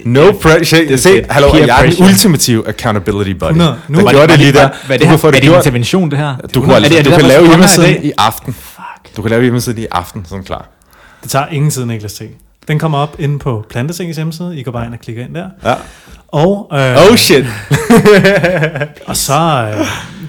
No 0.06 0.32
pressure. 0.32 0.86
Jeg 0.90 1.00
se, 1.00 1.26
hallo, 1.30 1.48
jeg 1.56 1.86
er 1.86 1.90
den 1.90 2.04
ultimative 2.04 2.68
accountability 2.68 3.32
buddy. 3.40 3.50
100. 3.52 3.80
Nu 3.88 4.02
var 4.02 4.12
gjorde 4.12 4.28
det 4.28 4.40
lige 4.40 4.52
der. 4.54 4.70
Hvad 4.86 4.96
er 4.96 5.00
Du 5.00 5.02
det 5.04 5.10
her? 5.10 5.18
få 5.18 5.28
Er 5.28 5.32
det 5.32 5.42
det 5.42 5.48
gjort. 5.50 5.58
intervention, 5.58 6.12
det 6.12 6.20
her? 6.20 6.36
Du, 6.56 6.62
kunne, 6.62 6.76
Er 6.76 6.80
det- 6.80 6.86
er 6.92 6.98
altså, 6.98 6.98
det 6.98 7.06
du 7.06 7.10
derfor, 7.10 7.22
kan 7.22 7.24
du 7.24 7.28
lave 7.28 7.48
hjemmesiden 7.48 8.04
i 8.06 8.12
aften. 8.18 8.54
Fuck. 8.54 9.16
Du 9.18 9.22
kan 9.22 9.32
lave 9.32 9.42
hjemmesiden 9.42 9.78
i 9.84 9.86
aften, 9.92 10.26
sådan 10.30 10.44
klar. 10.44 10.70
Det 11.24 11.32
tager 11.32 11.46
ingen 11.48 11.72
tid, 11.72 11.86
Niklas 11.86 12.14
T. 12.14 12.22
Den 12.68 12.80
kommer 12.80 12.98
op 12.98 13.16
inde 13.20 13.40
på 13.40 13.66
Plantetingens 13.70 14.18
hjemmeside. 14.18 14.58
I 14.60 14.64
går 14.64 14.72
bare 14.72 14.86
ind 14.86 14.94
og 14.94 15.00
klikker 15.00 15.24
ind 15.24 15.36
der. 15.36 15.50
Ja. 15.64 15.76
Og, 16.28 16.70
øh, 16.74 16.96
Oh 17.10 17.16
shit. 17.16 17.46
og 19.08 19.18
så 19.18 19.74
øh, 19.78 19.86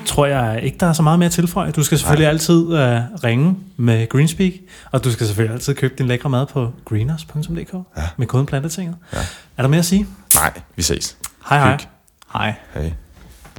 tror 0.07 0.27
jeg 0.27 0.61
ikke, 0.63 0.77
der 0.81 0.87
er 0.87 0.93
så 0.93 1.03
meget 1.03 1.19
mere 1.19 1.27
at 1.27 1.33
tilføje. 1.33 1.71
Du 1.71 1.83
skal 1.85 1.99
selvfølgelig 1.99 2.25
Nej. 2.25 2.31
altid 2.33 2.73
øh, 2.73 3.01
ringe 3.25 3.57
med 3.77 4.09
Greenspeak, 4.09 4.53
og 4.91 5.05
du 5.05 5.13
skal 5.13 5.27
selvfølgelig 5.27 5.55
altid 5.55 5.75
købe 5.75 5.95
din 5.99 6.07
lækre 6.07 6.31
mad 6.31 6.47
på 6.47 6.73
greeners.dk 6.85 7.75
ja. 7.97 8.03
med 8.17 8.27
koden 8.27 8.47
Plantetinget. 8.47 8.97
Ja. 9.13 9.19
Er 9.57 9.63
der 9.63 9.69
mere 9.69 9.79
at 9.79 9.85
sige? 9.85 10.07
Nej, 10.35 10.53
vi 10.77 10.83
ses. 10.83 11.17
Hej 11.49 11.59
hej. 11.59 11.79
Hej. 12.33 12.55
Hej. 12.75 12.93